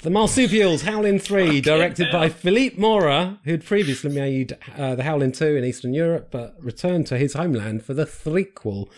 The 0.03 0.11
Marsupials, 0.11 0.83
Howling 0.83 1.21
3, 1.21 1.61
directed 1.61 2.11
by 2.11 2.29
Philippe 2.29 2.75
Mora, 2.77 3.39
who'd 3.45 3.65
previously 3.65 4.11
made 4.13 4.59
uh, 4.77 4.97
The 4.97 5.05
Howling 5.05 5.31
2 5.31 5.55
in 5.55 5.65
Eastern 5.65 5.95
Europe, 5.95 6.27
but 6.33 6.57
returned 6.59 7.07
to 7.07 7.17
his 7.17 7.35
homeland 7.35 7.85
for 7.85 7.95
the 7.95 8.05
threequel. 8.05 8.89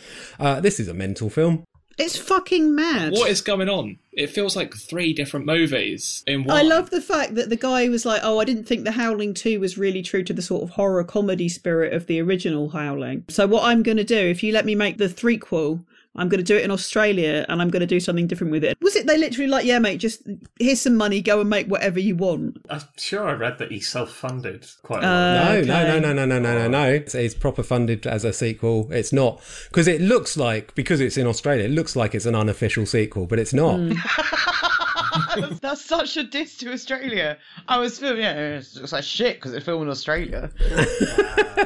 Uh, 0.41 0.61
this 0.61 0.81
is 0.81 0.89
a 0.89 0.95
mental 0.95 1.29
film. 1.29 1.65
It's 1.99 2.17
fucking 2.17 2.75
mad. 2.75 3.13
What 3.13 3.29
is 3.29 3.43
going 3.43 3.69
on? 3.69 3.99
It 4.15 4.31
feels 4.31 4.57
like 4.57 4.75
three 4.75 5.13
different 5.13 5.45
movies 5.45 6.25
in 6.27 6.45
one. 6.45 6.57
I 6.57 6.63
love 6.63 6.89
the 6.89 7.03
fact 7.03 7.35
that 7.35 7.51
the 7.51 7.57
guy 7.57 7.87
was 7.91 8.07
like, 8.07 8.23
"Oh, 8.25 8.41
I 8.41 8.47
didn't 8.47 8.65
think 8.65 8.85
The 8.85 8.93
Howling 8.93 9.35
2 9.35 9.61
was 9.61 9.77
really 9.77 10.03
true 10.03 10.25
to 10.25 10.33
the 10.33 10.43
sort 10.43 10.63
of 10.63 10.71
horror 10.71 11.05
comedy 11.05 11.51
spirit 11.51 11.93
of 11.93 12.07
the 12.07 12.19
original 12.21 12.71
Howling." 12.71 13.27
So 13.29 13.47
what 13.47 13.65
I'm 13.65 13.83
going 13.83 13.99
to 13.99 14.05
do, 14.05 14.17
if 14.17 14.43
you 14.43 14.53
let 14.53 14.65
me 14.65 14.75
make 14.75 14.97
the 14.97 15.09
threequel, 15.09 15.85
I'm 16.17 16.29
going 16.29 16.39
to 16.39 16.45
do 16.45 16.57
it 16.57 16.63
in 16.65 16.71
Australia 16.71 17.45
and 17.49 17.61
I'm 17.61 17.71
going 17.71 17.81
to 17.81 17.87
do 17.87 17.99
something 17.99 18.27
different 18.29 18.53
with 18.53 18.63
it. 18.65 18.79
Was 18.81 18.95
it 18.97 19.07
they 19.07 19.19
literally 19.19 19.49
like, 19.49 19.65
"Yeah, 19.67 19.79
mate, 19.81 19.99
just 19.99 20.23
here's 20.61 20.81
some 20.81 20.97
money, 20.97 21.21
go 21.21 21.41
and 21.41 21.51
make 21.51 21.67
whatever 21.67 21.99
you 21.99 22.15
want." 22.17 22.65
I'm 22.71 22.83
sure 22.97 23.29
I 23.29 23.33
read 23.33 23.59
that 23.59 23.71
he 23.73 23.81
self-funded 23.81 24.67
quite 24.83 25.03
a 25.03 25.07
Uh. 25.07 25.35
No, 25.45 25.51
Okay. 25.59 25.67
no, 25.67 25.99
no, 25.99 25.99
no, 25.99 26.13
no, 26.13 26.25
no, 26.27 26.39
no, 26.39 26.55
no, 26.59 26.69
no. 26.69 26.93
It's, 26.93 27.15
it's 27.15 27.35
proper 27.35 27.63
funded 27.63 28.07
as 28.07 28.25
a 28.25 28.33
sequel. 28.33 28.89
It's 28.93 29.13
not 29.13 29.41
because 29.69 29.89
it 29.89 30.01
looks 30.01 30.37
like 30.37 30.75
because 30.75 31.01
it's 31.01 31.17
in 31.17 31.27
Australia, 31.27 31.65
it 31.65 31.71
looks 31.73 31.97
like 31.97 32.15
it's 32.15 32.27
an 32.27 32.35
unofficial 32.35 32.87
sequel, 32.87 33.27
but 33.27 33.39
it's 33.39 33.53
not. 33.55 33.81
That's 35.61 35.85
such 35.85 36.17
a 36.17 36.25
diss 36.25 36.57
to 36.59 36.73
Australia. 36.73 37.39
I 37.69 37.79
was 37.79 37.99
filming, 37.99 38.23
yeah, 38.23 38.59
it 38.59 38.67
looks 38.77 38.93
like 38.93 39.05
shit 39.05 39.37
because 39.37 39.55
it's 39.55 39.65
filmed 39.65 39.83
in 39.85 39.89
Australia. 39.89 40.51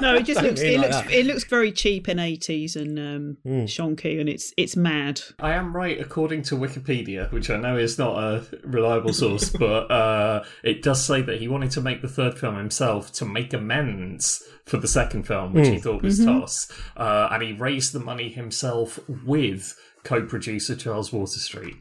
No, 0.01 0.15
it 0.15 0.27
just 0.27 0.41
Don't 0.41 0.51
looks 0.51 0.61
it 0.61 0.79
like 0.79 0.91
looks 0.91 1.03
that. 1.03 1.11
it 1.11 1.27
looks 1.27 1.45
very 1.45 1.73
cheap 1.73 2.09
in 2.09 2.19
80s 2.19 2.77
and 2.77 2.99
um, 2.99 3.37
shonky 3.67 4.21
and 4.21 4.29
it's 4.29 4.53
it's 4.57 4.77
mad. 4.77 5.21
I 5.41 5.55
am 5.55 5.75
right 5.75 5.99
according 5.99 6.43
to 6.43 6.57
Wikipedia, 6.57 7.33
which 7.33 7.49
I 7.51 7.57
know 7.57 7.77
is 7.77 7.99
not 7.99 8.23
a 8.23 8.45
reliable 8.65 9.13
source, 9.15 9.49
but 9.59 9.91
uh, 9.91 10.45
it 10.63 10.83
does 10.83 11.03
say 11.05 11.23
that 11.23 11.41
he 11.41 11.49
wanted 11.49 11.71
to 11.73 11.81
make 11.81 12.03
the 12.03 12.09
third 12.09 12.39
film 12.39 12.57
himself 12.57 13.13
to 13.15 13.25
make 13.25 13.53
amends 13.55 14.43
for 14.67 14.77
the 14.77 14.87
second 14.89 15.27
film, 15.27 15.55
which 15.55 15.69
he 15.69 15.79
thought 15.79 16.03
was 16.03 16.23
toss, 16.23 16.71
uh, 16.97 17.29
and 17.33 17.43
he 17.43 17.53
raised 17.55 17.93
the 17.95 18.01
money 18.01 18.29
himself 18.29 19.01
with 19.25 19.75
co-producer 20.05 20.77
Charles 20.77 21.11
Waterstreet. 21.11 21.77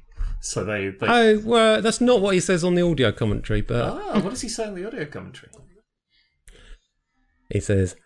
So 0.47 0.63
they, 0.63 0.87
they 0.87 1.07
Oh, 1.07 1.41
well, 1.43 1.81
that's 1.81 1.99
not 1.99 2.21
what 2.21 2.33
he 2.33 2.39
says 2.39 2.63
on 2.63 2.75
the 2.75 2.81
audio 2.81 3.11
commentary, 3.11 3.61
but 3.61 3.83
ah, 3.83 4.21
what 4.21 4.29
does 4.29 4.39
he 4.39 4.47
say 4.47 4.69
in 4.69 4.75
the 4.75 4.87
audio 4.87 5.05
commentary? 5.05 5.51
he 7.49 7.59
says, 7.59 7.97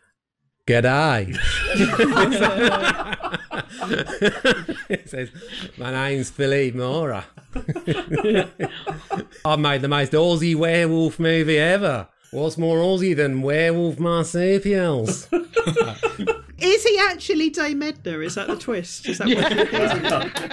"G'day." 0.66 1.28
he 4.88 5.08
says, 5.08 5.30
"My 5.78 5.92
name's 5.92 6.32
Philippe 6.32 6.76
Mora. 6.76 7.26
I've 9.46 9.60
made 9.60 9.84
the 9.84 9.88
most 9.88 10.14
Aussie 10.14 10.56
werewolf 10.56 11.20
movie 11.20 11.60
ever. 11.60 12.08
What's 12.32 12.58
more 12.58 12.80
Aussie 12.80 13.16
than 13.16 13.44
werewolf 13.44 14.00
marsupials?" 14.00 15.28
Is 16.62 16.84
he 16.84 16.98
actually 17.00 17.50
Dame 17.50 17.82
Edna? 17.84 18.20
Is 18.20 18.36
that 18.36 18.48
the 18.48 18.56
twist? 18.56 19.08
Is 19.08 19.18
that 19.20 19.28
what 19.28 20.52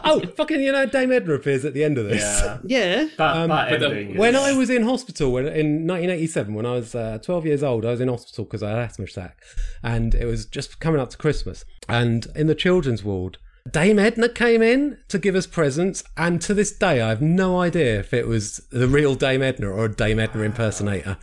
oh, 0.04 0.20
fucking, 0.36 0.60
you 0.60 0.72
know, 0.72 0.86
Dame 0.86 1.12
Edna 1.12 1.34
appears 1.34 1.64
at 1.64 1.74
the 1.74 1.84
end 1.84 1.98
of 1.98 2.08
this. 2.08 2.20
Yeah. 2.22 2.58
Yeah. 2.66 3.08
That, 3.16 3.36
Um, 3.36 3.48
that 3.48 3.70
But 3.70 3.80
the- 3.80 3.86
ending. 3.88 4.16
When 4.16 4.34
is- 4.34 4.40
I 4.42 4.52
was 4.56 4.70
in 4.70 4.82
hospital 4.82 5.32
when, 5.32 5.44
in 5.46 5.86
1987, 5.86 6.54
when 6.54 6.66
I 6.66 6.72
was 6.72 6.94
uh, 6.94 7.18
12 7.22 7.46
years 7.46 7.62
old, 7.62 7.84
I 7.86 7.90
was 7.92 8.00
in 8.00 8.08
hospital 8.08 8.44
because 8.44 8.62
I 8.62 8.70
had 8.70 8.78
asthma 8.78 9.04
attack, 9.06 9.42
and 9.82 10.14
it 10.14 10.26
was 10.26 10.44
just 10.46 10.80
coming 10.80 11.00
up 11.00 11.10
to 11.10 11.16
Christmas. 11.16 11.64
And 11.88 12.26
in 12.34 12.46
the 12.46 12.54
children's 12.54 13.02
ward, 13.04 13.38
Dame 13.76 13.98
Edna 13.98 14.30
came 14.30 14.62
in 14.62 14.96
to 15.08 15.18
give 15.18 15.34
us 15.34 15.46
presents, 15.46 16.02
and 16.16 16.40
to 16.40 16.54
this 16.54 16.72
day, 16.72 17.02
I 17.02 17.10
have 17.10 17.20
no 17.20 17.60
idea 17.60 18.00
if 18.00 18.14
it 18.14 18.26
was 18.26 18.66
the 18.70 18.88
real 18.88 19.14
Dame 19.14 19.42
Edna 19.42 19.68
or 19.68 19.84
a 19.84 19.94
Dame 19.94 20.18
Edna 20.18 20.44
impersonator. 20.44 21.18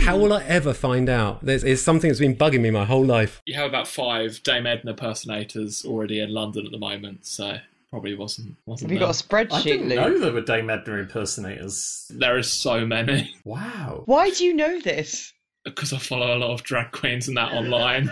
How 0.00 0.18
will 0.18 0.34
I 0.34 0.44
ever 0.44 0.74
find 0.74 1.08
out? 1.08 1.42
There's, 1.42 1.64
it's 1.64 1.80
something 1.80 2.08
that's 2.10 2.20
been 2.20 2.36
bugging 2.36 2.60
me 2.60 2.70
my 2.70 2.84
whole 2.84 3.02
life. 3.02 3.40
You 3.46 3.54
have 3.54 3.70
about 3.70 3.88
five 3.88 4.42
Dame 4.42 4.66
Edna 4.66 4.90
impersonators 4.90 5.86
already 5.86 6.20
in 6.20 6.34
London 6.34 6.66
at 6.66 6.70
the 6.72 6.78
moment, 6.78 7.24
so 7.24 7.56
probably 7.88 8.14
wasn't 8.14 8.56
wasn't 8.66 8.90
Have 8.90 8.94
you 8.94 9.06
got 9.06 9.18
a 9.18 9.26
there. 9.26 9.38
I 9.40 9.44
spreadsheet, 9.46 9.62
didn't 9.62 9.88
Luke? 9.88 9.98
know 9.98 10.18
there 10.18 10.32
were 10.34 10.42
Dame 10.42 10.68
Edna 10.68 10.96
impersonators. 10.96 12.12
There 12.14 12.36
are 12.36 12.42
so 12.42 12.84
many 12.84 13.34
Wow. 13.44 14.02
Why 14.04 14.28
do 14.28 14.44
you 14.44 14.52
know 14.52 14.80
this? 14.82 15.32
Because 15.66 15.92
I 15.92 15.98
follow 15.98 16.34
a 16.34 16.38
lot 16.38 16.50
of 16.50 16.62
drag 16.62 16.92
queens 16.92 17.28
and 17.28 17.36
that 17.36 17.52
online. 17.52 18.10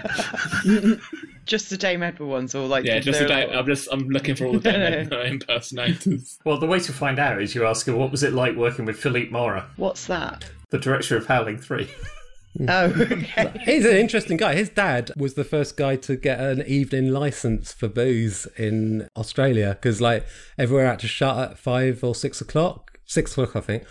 Just 1.46 1.68
the 1.70 1.76
Dame 1.76 2.02
Edward 2.02 2.26
ones, 2.26 2.54
or 2.54 2.66
like 2.66 2.84
yeah, 2.86 3.00
just 3.00 3.18
there 3.18 3.28
a 3.28 3.54
a 3.54 3.58
I'm 3.58 3.66
just 3.66 3.86
I'm 3.92 4.08
looking 4.08 4.34
for 4.34 4.46
all 4.46 4.54
the 4.54 4.60
Dame 4.60 4.80
Edna 4.80 5.20
impersonators. 5.24 6.38
Well, 6.44 6.58
the 6.58 6.66
way 6.66 6.80
to 6.80 6.92
find 6.92 7.18
out 7.18 7.42
is 7.42 7.54
you 7.54 7.66
ask 7.66 7.84
her, 7.86 7.94
what 7.94 8.10
was 8.10 8.22
it 8.22 8.32
like 8.32 8.56
working 8.56 8.86
with 8.86 8.96
Philippe 8.96 9.30
Mora, 9.30 9.68
What's 9.76 10.06
that? 10.06 10.50
the 10.70 10.78
director 10.78 11.16
of 11.16 11.26
Howling 11.26 11.58
3? 11.58 11.88
Oh, 12.68 12.84
okay. 12.84 13.50
He's 13.64 13.84
an 13.84 13.96
interesting 13.96 14.36
guy. 14.36 14.54
His 14.54 14.68
dad 14.68 15.10
was 15.16 15.34
the 15.34 15.42
first 15.42 15.76
guy 15.76 15.96
to 15.96 16.14
get 16.14 16.38
an 16.38 16.62
evening 16.68 17.10
license 17.10 17.72
for 17.72 17.88
booze 17.88 18.46
in 18.56 19.08
Australia 19.16 19.70
because, 19.70 20.00
like, 20.00 20.24
everywhere 20.56 20.86
had 20.86 21.00
to 21.00 21.08
shut 21.08 21.36
at 21.36 21.58
five 21.58 22.04
or 22.04 22.14
six 22.14 22.40
o'clock. 22.40 22.92
Six 23.06 23.32
o'clock, 23.32 23.56
I 23.56 23.60
think. 23.60 23.82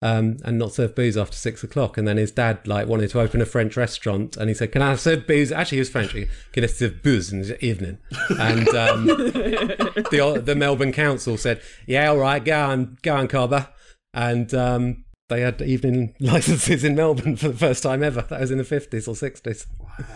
Um, 0.00 0.36
and 0.44 0.60
not 0.60 0.72
serve 0.74 0.94
booze 0.94 1.16
after 1.16 1.36
six 1.36 1.64
o'clock. 1.64 1.98
And 1.98 2.06
then 2.06 2.18
his 2.18 2.30
dad 2.30 2.68
like 2.68 2.86
wanted 2.86 3.10
to 3.10 3.20
open 3.20 3.40
a 3.40 3.44
French 3.44 3.76
restaurant, 3.76 4.36
and 4.36 4.48
he 4.48 4.54
said, 4.54 4.70
"Can 4.70 4.80
I 4.80 4.94
serve 4.94 5.26
booze?" 5.26 5.50
Actually, 5.50 5.78
he 5.78 5.80
was 5.80 5.90
French. 5.90 6.12
He- 6.12 6.28
Can 6.52 6.62
I 6.62 6.68
serve 6.68 7.02
booze 7.02 7.32
in 7.32 7.42
the 7.42 7.64
evening? 7.64 7.98
And 8.38 8.68
um, 8.68 9.06
the 9.06 10.40
the 10.44 10.54
Melbourne 10.54 10.92
Council 10.92 11.36
said, 11.36 11.60
"Yeah, 11.86 12.10
all 12.10 12.18
right, 12.18 12.44
go 12.44 12.60
on, 12.60 12.98
go 13.02 13.16
on, 13.16 13.26
Carver." 13.26 13.68
And 14.14 14.54
um, 14.54 15.04
they 15.28 15.40
had 15.42 15.60
evening 15.62 16.14
licenses 16.20 16.84
in 16.84 16.94
Melbourne 16.94 17.36
for 17.36 17.48
the 17.48 17.56
first 17.56 17.82
time 17.82 18.02
ever. 18.02 18.22
That 18.22 18.40
was 18.40 18.50
in 18.50 18.58
the 18.58 18.64
fifties 18.64 19.06
or 19.08 19.14
sixties. 19.16 19.66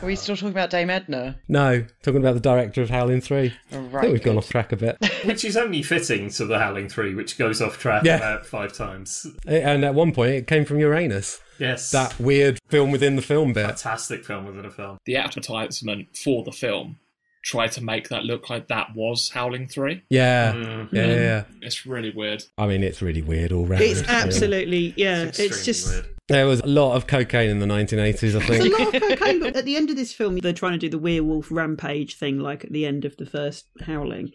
Are 0.00 0.06
we 0.06 0.14
still 0.16 0.36
talking 0.36 0.50
about 0.50 0.70
Dame 0.70 0.90
Edna? 0.90 1.38
No, 1.48 1.84
talking 2.02 2.20
about 2.20 2.34
the 2.34 2.40
director 2.40 2.82
of 2.82 2.90
Howling 2.90 3.20
Three. 3.20 3.52
Oh, 3.72 3.78
I 3.78 3.80
Right. 3.80 4.00
think 4.02 4.12
we've 4.14 4.22
gone 4.22 4.38
off 4.38 4.48
track 4.48 4.72
a 4.72 4.76
bit. 4.76 4.96
Which 5.24 5.44
is 5.44 5.56
only 5.56 5.82
fitting 5.82 6.28
to 6.30 6.46
the 6.46 6.58
Howling 6.58 6.88
3, 6.88 7.14
which 7.14 7.36
goes 7.38 7.60
off 7.62 7.78
track 7.78 8.04
Yeah. 8.04 8.16
about 8.16 8.46
five 8.46 8.72
times. 8.72 9.26
and 9.46 9.84
at 9.84 9.94
one 9.94 10.12
point, 10.12 10.32
it 10.32 10.46
came 10.46 10.64
from 10.64 10.78
Uranus. 10.80 11.40
Yes. 11.58 11.90
That 11.92 12.18
weird 12.18 12.58
film 12.68 12.90
within 12.90 13.14
the 13.16 13.22
film 13.22 13.52
bit. 13.52 13.66
fantastic 13.66 14.24
film 14.24 14.46
within 14.46 14.64
a 14.64 14.70
film. 14.70 14.98
the 15.04 15.16
advertisement 15.16 16.16
for 16.16 16.42
the 16.44 16.50
film 16.52 16.96
tried 17.42 17.72
to 17.72 17.82
make 17.82 18.08
that 18.08 18.24
look 18.24 18.48
like 18.50 18.68
that 18.68 18.94
was 18.94 19.28
Howling 19.30 19.66
Three. 19.68 20.02
Yeah. 20.10 20.52
Mm. 20.52 20.88
yeah, 20.92 21.06
yeah, 21.06 21.14
yeah. 21.14 21.44
It's 21.60 21.84
really 21.86 22.10
weird. 22.10 22.44
I 22.56 22.66
mean, 22.66 22.82
it's 22.82 23.02
really 23.02 23.22
weird 23.22 23.52
all 23.52 23.66
round. 23.66 23.82
It's 23.82 24.00
Yeah. 24.02 24.06
absolutely 24.10 24.94
yeah. 24.96 25.22
It's 25.24 25.38
It's, 25.38 25.64
just 25.64 25.88
weird. 25.88 26.06
There 26.28 26.46
was 26.46 26.60
a 26.60 26.66
lot 26.66 26.94
of 26.94 27.06
cocaine 27.08 27.50
in 27.50 27.58
the 27.58 27.66
1980s, 27.66 27.96
I 27.96 28.16
There's 28.16 28.34
a 28.34 28.40
think. 28.40 28.78
lot 28.78 28.94
of 28.94 29.02
cocaine. 29.18 29.40
But 29.40 29.56
at 29.56 29.64
the 29.64 29.76
end 29.76 29.90
of 29.90 29.96
this 29.96 30.12
film, 30.12 30.36
they're 30.38 30.52
trying 30.52 30.72
to 30.72 30.78
do 30.78 30.88
the 30.88 30.98
werewolf 30.98 31.50
rampage 31.50 32.14
thing, 32.16 32.38
like 32.38 32.64
at 32.64 32.72
the 32.72 32.86
end 32.86 33.04
of 33.04 33.16
the 33.16 33.26
first 33.26 33.66
Howling. 33.82 34.32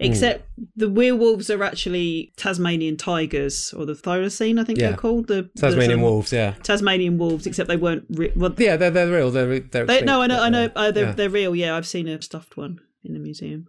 Except 0.00 0.48
the 0.76 0.88
werewolves 0.88 1.50
are 1.50 1.62
actually 1.64 2.32
Tasmanian 2.36 2.96
tigers, 2.96 3.74
or 3.76 3.84
the 3.84 3.94
thylacine, 3.94 4.60
I 4.60 4.64
think 4.64 4.78
Yeah. 4.78 4.88
they're 4.90 4.96
called. 4.96 5.26
The 5.26 5.50
Tasmanian 5.56 5.98
the- 5.98 6.04
wolves, 6.04 6.32
yeah. 6.32 6.54
Tasmanian 6.62 7.18
wolves, 7.18 7.46
except 7.46 7.68
they 7.68 7.76
weren't. 7.76 8.04
Re- 8.10 8.32
well, 8.36 8.54
Yeah, 8.56 8.76
they're, 8.76 8.90
they're 8.92 9.10
real. 9.10 9.30
They're, 9.30 9.58
they're 9.58 9.86
they, 9.86 10.02
no, 10.02 10.22
I 10.22 10.26
know, 10.28 10.40
I 10.40 10.48
know. 10.50 10.70
Uh, 10.76 10.90
they're, 10.92 11.06
yeah. 11.06 11.12
they're 11.12 11.30
real. 11.30 11.54
Yeah, 11.56 11.76
I've 11.76 11.86
seen 11.86 12.06
a 12.06 12.22
stuffed 12.22 12.56
one 12.56 12.78
in 13.04 13.12
the 13.14 13.18
museum. 13.18 13.66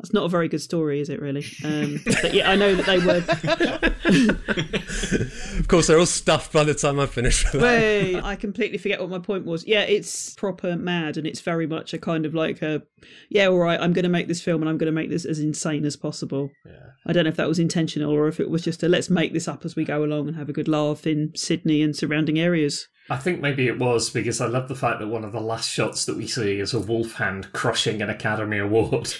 That's 0.00 0.14
not 0.14 0.24
a 0.24 0.28
very 0.30 0.48
good 0.48 0.62
story, 0.62 0.98
is 1.00 1.10
it? 1.10 1.20
Really? 1.20 1.44
Um, 1.62 2.00
but 2.06 2.32
yeah, 2.32 2.50
I 2.50 2.56
know 2.56 2.74
that 2.74 2.86
they 2.86 2.98
were. 2.98 3.22
Of 5.60 5.68
course, 5.68 5.86
they're 5.86 5.98
all 5.98 6.06
stuffed 6.06 6.52
by 6.52 6.64
the 6.64 6.74
time 6.74 6.98
I 6.98 7.06
finish 7.06 7.44
with 7.44 7.60
that. 7.60 7.62
Wait, 7.62 8.20
I 8.20 8.34
completely 8.34 8.78
forget 8.78 9.00
what 9.00 9.10
my 9.10 9.18
point 9.18 9.44
was. 9.44 9.66
Yeah, 9.66 9.82
it's 9.82 10.34
proper 10.34 10.76
mad, 10.76 11.16
and 11.16 11.26
it's 11.26 11.40
very 11.40 11.66
much 11.66 11.92
a 11.92 11.98
kind 11.98 12.24
of 12.24 12.34
like 12.34 12.62
a, 12.62 12.82
yeah, 13.28 13.46
all 13.46 13.58
right, 13.58 13.78
I'm 13.78 13.92
going 13.92 14.04
to 14.04 14.08
make 14.08 14.26
this 14.26 14.40
film, 14.40 14.62
and 14.62 14.70
I'm 14.70 14.78
going 14.78 14.86
to 14.86 14.92
make 14.92 15.10
this 15.10 15.24
as 15.24 15.38
insane 15.38 15.84
as 15.84 15.96
possible. 15.96 16.50
Yeah. 16.64 16.72
I 17.06 17.12
don't 17.12 17.24
know 17.24 17.30
if 17.30 17.36
that 17.36 17.48
was 17.48 17.58
intentional 17.58 18.10
or 18.10 18.26
if 18.26 18.40
it 18.40 18.50
was 18.50 18.62
just 18.62 18.82
a 18.82 18.88
let's 18.88 19.10
make 19.10 19.32
this 19.32 19.48
up 19.48 19.64
as 19.64 19.76
we 19.76 19.84
go 19.84 20.02
along 20.02 20.28
and 20.28 20.36
have 20.36 20.48
a 20.48 20.54
good 20.54 20.68
laugh 20.68 21.06
in 21.06 21.32
Sydney 21.34 21.82
and 21.82 21.94
surrounding 21.94 22.38
areas. 22.38 22.88
I 23.10 23.16
think 23.16 23.40
maybe 23.40 23.66
it 23.66 23.76
was 23.76 24.08
because 24.08 24.40
I 24.40 24.46
love 24.46 24.68
the 24.68 24.76
fact 24.76 25.00
that 25.00 25.08
one 25.08 25.24
of 25.24 25.32
the 25.32 25.40
last 25.40 25.68
shots 25.68 26.06
that 26.06 26.16
we 26.16 26.28
see 26.28 26.60
is 26.60 26.72
a 26.72 26.78
wolf 26.78 27.14
hand 27.14 27.52
crushing 27.52 28.02
an 28.02 28.08
Academy 28.08 28.58
Award. 28.58 28.92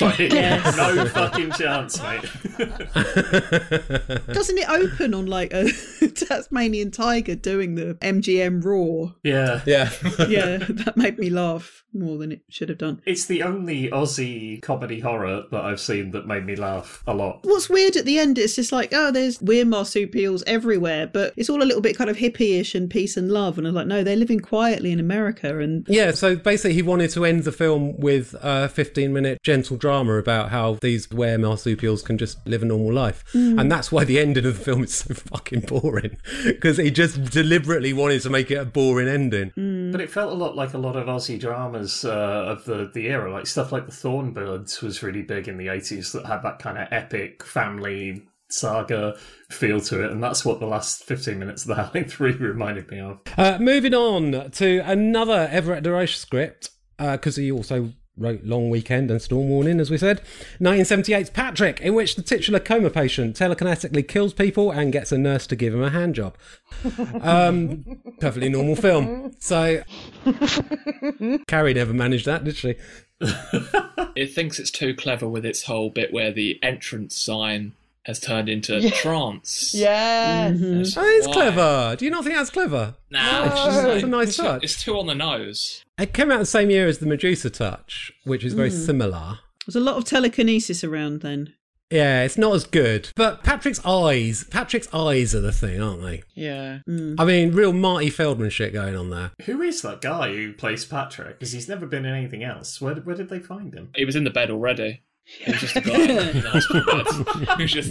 like, 0.00 0.18
no 0.30 1.06
fucking 1.12 1.52
chance, 1.52 2.00
mate. 2.00 2.22
Doesn't 4.32 4.58
it 4.58 4.70
open 4.70 5.12
on 5.12 5.26
like 5.26 5.52
a 5.52 5.70
Tasmanian 6.08 6.90
tiger 6.90 7.34
doing 7.34 7.74
the 7.74 7.96
MGM 7.96 8.64
roar? 8.64 9.14
yeah. 9.22 9.60
Yeah. 9.66 9.90
Yeah, 10.26 10.56
that 10.58 10.96
made 10.96 11.18
me 11.18 11.28
laugh 11.28 11.83
more 11.94 12.18
than 12.18 12.32
it 12.32 12.42
should 12.48 12.68
have 12.68 12.78
done. 12.78 13.00
It's 13.04 13.26
the 13.26 13.42
only 13.42 13.88
Aussie 13.90 14.60
comedy 14.62 15.00
horror 15.00 15.44
that 15.50 15.64
I've 15.64 15.80
seen 15.80 16.10
that 16.10 16.26
made 16.26 16.44
me 16.44 16.56
laugh 16.56 17.02
a 17.06 17.14
lot. 17.14 17.40
What's 17.42 17.68
weird 17.68 17.96
at 17.96 18.04
the 18.04 18.18
end, 18.18 18.38
it's 18.38 18.56
just 18.56 18.72
like, 18.72 18.90
oh, 18.92 19.10
there's 19.10 19.40
weird 19.40 19.68
marsupials 19.68 20.42
everywhere, 20.46 21.06
but 21.06 21.32
it's 21.36 21.48
all 21.48 21.62
a 21.62 21.64
little 21.64 21.82
bit 21.82 21.96
kind 21.96 22.10
of 22.10 22.16
hippie-ish 22.16 22.74
and 22.74 22.90
peace 22.90 23.16
and 23.16 23.30
love. 23.30 23.58
And 23.58 23.66
I 23.66 23.70
was 23.70 23.74
like, 23.74 23.86
no, 23.86 24.02
they're 24.02 24.16
living 24.16 24.40
quietly 24.40 24.92
in 24.92 25.00
America. 25.00 25.58
And 25.58 25.86
Yeah, 25.88 26.12
so 26.12 26.36
basically, 26.36 26.74
he 26.74 26.82
wanted 26.82 27.10
to 27.10 27.24
end 27.24 27.44
the 27.44 27.52
film 27.52 27.98
with 27.98 28.34
a 28.40 28.68
15 28.68 29.12
minute 29.12 29.42
gentle 29.42 29.76
drama 29.76 30.14
about 30.14 30.50
how 30.50 30.74
these 30.80 31.10
were 31.10 31.38
marsupials 31.38 32.02
can 32.02 32.18
just 32.18 32.44
live 32.46 32.62
a 32.62 32.66
normal 32.66 32.92
life. 32.92 33.24
Hmm. 33.32 33.58
And 33.58 33.70
that's 33.70 33.92
why 33.92 34.04
the 34.04 34.18
ending 34.18 34.46
of 34.46 34.58
the 34.58 34.64
film 34.64 34.84
is 34.84 34.94
so 34.94 35.14
fucking 35.14 35.60
boring. 35.60 36.16
Because 36.44 36.76
he 36.76 36.90
just 36.90 37.30
deliberately 37.30 37.92
wanted 37.92 38.22
to 38.22 38.30
make 38.30 38.50
it 38.50 38.54
a 38.54 38.64
boring 38.64 39.08
ending. 39.08 39.50
Hmm. 39.50 39.92
But 39.92 40.00
it 40.00 40.10
felt 40.10 40.32
a 40.32 40.34
lot 40.34 40.56
like 40.56 40.74
a 40.74 40.78
lot 40.78 40.96
of 40.96 41.06
Aussie 41.06 41.38
dramas 41.38 41.83
uh, 42.04 42.44
of 42.46 42.64
the, 42.64 42.90
the 42.92 43.08
era. 43.08 43.32
Like 43.32 43.46
stuff 43.46 43.72
like 43.72 43.86
The 43.86 43.92
Thorn 43.92 44.32
Birds 44.32 44.80
was 44.80 45.02
really 45.02 45.22
big 45.22 45.48
in 45.48 45.56
the 45.56 45.66
80s 45.66 46.12
that 46.12 46.26
had 46.26 46.42
that 46.42 46.58
kind 46.58 46.78
of 46.78 46.88
epic 46.90 47.44
family 47.44 48.22
saga 48.48 49.16
feel 49.50 49.80
to 49.80 50.04
it. 50.04 50.10
And 50.10 50.22
that's 50.22 50.44
what 50.44 50.60
the 50.60 50.66
last 50.66 51.04
15 51.04 51.38
minutes 51.38 51.62
of 51.62 51.68
The 51.68 51.74
Howling 51.82 52.06
3 52.06 52.32
reminded 52.32 52.90
me 52.90 53.00
of. 53.00 53.20
Uh, 53.36 53.58
moving 53.60 53.94
on 53.94 54.50
to 54.52 54.78
another 54.80 55.48
Everett 55.50 55.84
DeRoche 55.84 56.16
script, 56.16 56.70
because 56.98 57.36
he 57.36 57.50
also 57.50 57.92
wrote 58.16 58.44
Long 58.44 58.70
Weekend 58.70 59.10
and 59.10 59.20
Storm 59.20 59.48
Warning, 59.48 59.80
as 59.80 59.90
we 59.90 59.98
said. 59.98 60.20
1978's 60.60 61.30
Patrick, 61.30 61.80
in 61.80 61.94
which 61.94 62.16
the 62.16 62.22
titular 62.22 62.60
coma 62.60 62.90
patient 62.90 63.36
telekinetically 63.36 64.06
kills 64.06 64.32
people 64.32 64.70
and 64.70 64.92
gets 64.92 65.12
a 65.12 65.18
nurse 65.18 65.46
to 65.48 65.56
give 65.56 65.74
him 65.74 65.82
a 65.82 65.90
hand 65.90 66.14
job. 66.14 66.36
Um, 67.20 67.84
perfectly 68.20 68.48
normal 68.48 68.76
film. 68.76 69.34
So, 69.38 69.82
Carrie 71.48 71.74
never 71.74 71.92
managed 71.92 72.26
that, 72.26 72.44
did 72.44 72.56
she? 72.56 72.76
It 74.16 74.32
thinks 74.32 74.58
it's 74.58 74.70
too 74.70 74.94
clever 74.94 75.28
with 75.28 75.44
its 75.44 75.64
whole 75.64 75.90
bit 75.90 76.12
where 76.12 76.32
the 76.32 76.58
entrance 76.62 77.16
sign 77.16 77.72
has 78.04 78.20
turned 78.20 78.48
into 78.48 78.90
trance. 78.90 79.74
Yeah. 79.74 80.50
Mm-hmm. 80.50 80.78
That's 80.78 80.96
Oh, 80.96 81.02
it's 81.04 81.26
why. 81.26 81.32
clever. 81.32 81.96
Do 81.96 82.04
you 82.04 82.10
not 82.10 82.24
think 82.24 82.36
that's 82.36 82.50
clever? 82.50 82.94
Nah, 83.10 83.46
It's 83.46 83.54
just- 83.54 83.86
it's 83.88 84.04
a 84.04 84.06
nice 84.06 84.28
it's, 84.28 84.36
too, 84.36 84.42
touch. 84.42 84.64
it's 84.64 84.82
too 84.82 84.98
on 84.98 85.06
the 85.06 85.14
nose. 85.14 85.84
It 85.98 86.12
came 86.12 86.30
out 86.30 86.38
the 86.38 86.46
same 86.46 86.70
year 86.70 86.86
as 86.86 86.98
the 86.98 87.06
Medusa 87.06 87.50
Touch, 87.50 88.12
which 88.24 88.44
is 88.44 88.54
very 88.54 88.70
mm. 88.70 88.86
similar. 88.86 89.38
there's 89.66 89.76
a 89.76 89.80
lot 89.80 89.96
of 89.96 90.04
telekinesis 90.04 90.84
around 90.84 91.20
then. 91.22 91.54
Yeah, 91.90 92.24
it's 92.24 92.36
not 92.36 92.54
as 92.54 92.64
good. 92.64 93.10
But 93.14 93.44
Patrick's 93.44 93.80
eyes, 93.84 94.44
Patrick's 94.50 94.92
eyes 94.92 95.34
are 95.34 95.40
the 95.40 95.52
thing, 95.52 95.80
aren't 95.80 96.02
they? 96.02 96.22
Yeah. 96.34 96.78
I 96.88 97.24
mean, 97.24 97.52
real 97.52 97.72
Marty 97.72 98.10
Feldman 98.10 98.50
shit 98.50 98.72
going 98.72 98.96
on 98.96 99.10
there. 99.10 99.30
Who 99.44 99.62
is 99.62 99.82
that 99.82 100.00
guy 100.00 100.28
who 100.34 100.52
plays 100.54 100.84
Patrick? 100.84 101.38
Because 101.38 101.52
he's 101.52 101.68
never 101.68 101.86
been 101.86 102.04
in 102.04 102.14
anything 102.14 102.42
else. 102.42 102.80
Where, 102.80 102.96
where 102.96 103.14
did 103.14 103.28
they 103.28 103.38
find 103.38 103.72
him? 103.72 103.90
He 103.94 104.04
was 104.04 104.16
in 104.16 104.24
the 104.24 104.30
bed 104.30 104.50
already. 104.50 105.02
He 105.44 105.50
was 105.52 105.60
just 105.60 105.76
a 105.76 105.80
guy 105.80 105.94
in 106.02 106.40
the 106.40 106.50
hospital 106.50 106.84
bed. 107.46 107.56
He 107.56 107.62
was 107.62 107.72
just, 107.72 107.90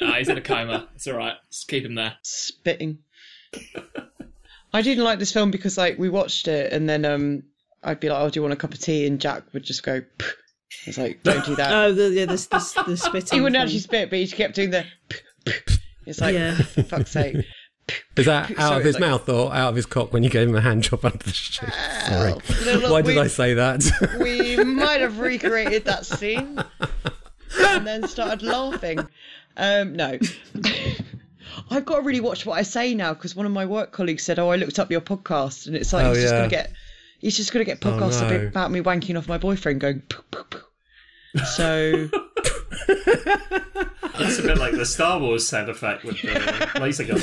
nah, 0.00 0.14
he's 0.14 0.28
in 0.28 0.36
a 0.38 0.40
coma. 0.40 0.88
It's 0.94 1.06
all 1.06 1.14
right. 1.16 1.34
Just 1.50 1.68
keep 1.68 1.84
him 1.84 1.94
there. 1.94 2.16
Spitting. 2.22 2.98
I 4.72 4.82
didn't 4.82 5.04
like 5.04 5.18
this 5.18 5.32
film 5.32 5.50
because 5.50 5.78
like 5.78 5.98
we 5.98 6.08
watched 6.08 6.48
it 6.48 6.72
and 6.72 6.88
then 6.88 7.04
um 7.04 7.44
I'd 7.82 8.00
be 8.00 8.08
like, 8.10 8.20
"Oh, 8.20 8.28
do 8.28 8.38
you 8.38 8.42
want 8.42 8.52
a 8.52 8.56
cup 8.56 8.74
of 8.74 8.80
tea?" 8.80 9.06
and 9.06 9.20
Jack 9.20 9.44
would 9.54 9.62
just 9.62 9.82
go. 9.82 10.00
"Pff." 10.00 10.30
I 10.30 10.88
was 10.88 10.98
like, 10.98 11.22
"Don't 11.22 11.44
do 11.46 11.54
that." 11.56 11.72
Oh, 11.72 11.92
the, 11.92 12.10
yeah, 12.10 12.26
the, 12.26 12.32
the, 12.36 12.84
the 12.88 12.96
spitting. 12.96 13.38
he 13.38 13.40
wouldn't 13.40 13.54
thing. 13.56 13.62
actually 13.62 13.78
spit, 13.78 14.10
but 14.10 14.18
he 14.18 14.24
just 14.24 14.36
kept 14.36 14.54
doing 14.54 14.70
the. 14.70 14.84
It's 16.06 16.20
like, 16.20 16.34
Yeah. 16.34 16.54
for 16.56 16.82
fuck's 16.82 17.10
sake. 17.12 17.36
Is 18.16 18.26
that 18.26 18.50
out 18.58 18.58
Sorry, 18.58 18.76
of 18.78 18.84
his 18.84 18.94
like- 18.94 19.00
mouth 19.00 19.28
or 19.28 19.52
out 19.54 19.70
of 19.70 19.76
his 19.76 19.86
cock 19.86 20.12
when 20.12 20.22
you 20.22 20.30
gave 20.30 20.48
him 20.48 20.54
a 20.56 20.60
hand 20.60 20.82
job 20.82 21.04
under 21.04 21.18
the 21.18 21.30
sheet? 21.32 21.68
Sorry. 22.06 22.32
No, 22.64 22.78
look, 22.80 22.90
Why 22.90 23.02
did 23.02 23.18
I 23.18 23.26
say 23.28 23.54
that? 23.54 24.18
we 24.20 24.62
might 24.62 25.00
have 25.00 25.18
recreated 25.18 25.84
that 25.86 26.04
scene 26.06 26.58
and 27.60 27.86
then 27.86 28.06
started 28.08 28.42
laughing. 28.42 28.98
Um, 29.56 29.94
no. 29.94 30.18
I've 31.70 31.84
got 31.84 31.96
to 31.96 32.02
really 32.02 32.20
watch 32.20 32.46
what 32.46 32.58
I 32.58 32.62
say 32.62 32.94
now 32.94 33.14
because 33.14 33.34
one 33.34 33.46
of 33.46 33.52
my 33.52 33.66
work 33.66 33.90
colleagues 33.92 34.22
said, 34.22 34.38
"Oh, 34.38 34.50
I 34.50 34.56
looked 34.56 34.78
up 34.78 34.90
your 34.90 35.00
podcast," 35.00 35.66
and 35.66 35.74
it's 35.76 35.92
like 35.92 36.04
Oh, 36.04 36.12
he's 36.12 36.22
just 36.22 36.34
gonna 36.34 36.48
get, 36.48 36.72
he's 37.18 37.36
just 37.36 37.52
gonna 37.52 37.64
get 37.64 37.80
podcasts 37.80 38.20
no. 38.28 38.46
about 38.46 38.70
me 38.70 38.80
wanking 38.80 39.18
off 39.18 39.28
my 39.28 39.38
boyfriend, 39.38 39.80
going. 39.80 40.00
Poo, 40.08 40.22
poo, 40.30 40.44
poo. 40.44 40.60
So 41.56 42.08
It's 44.20 44.38
a 44.38 44.42
bit 44.42 44.58
like 44.58 44.72
the 44.72 44.86
Star 44.86 45.20
Wars 45.20 45.46
sound 45.46 45.68
effect 45.68 46.04
with 46.04 46.20
the 46.20 46.70
laser 46.80 47.04
gun. 47.04 47.18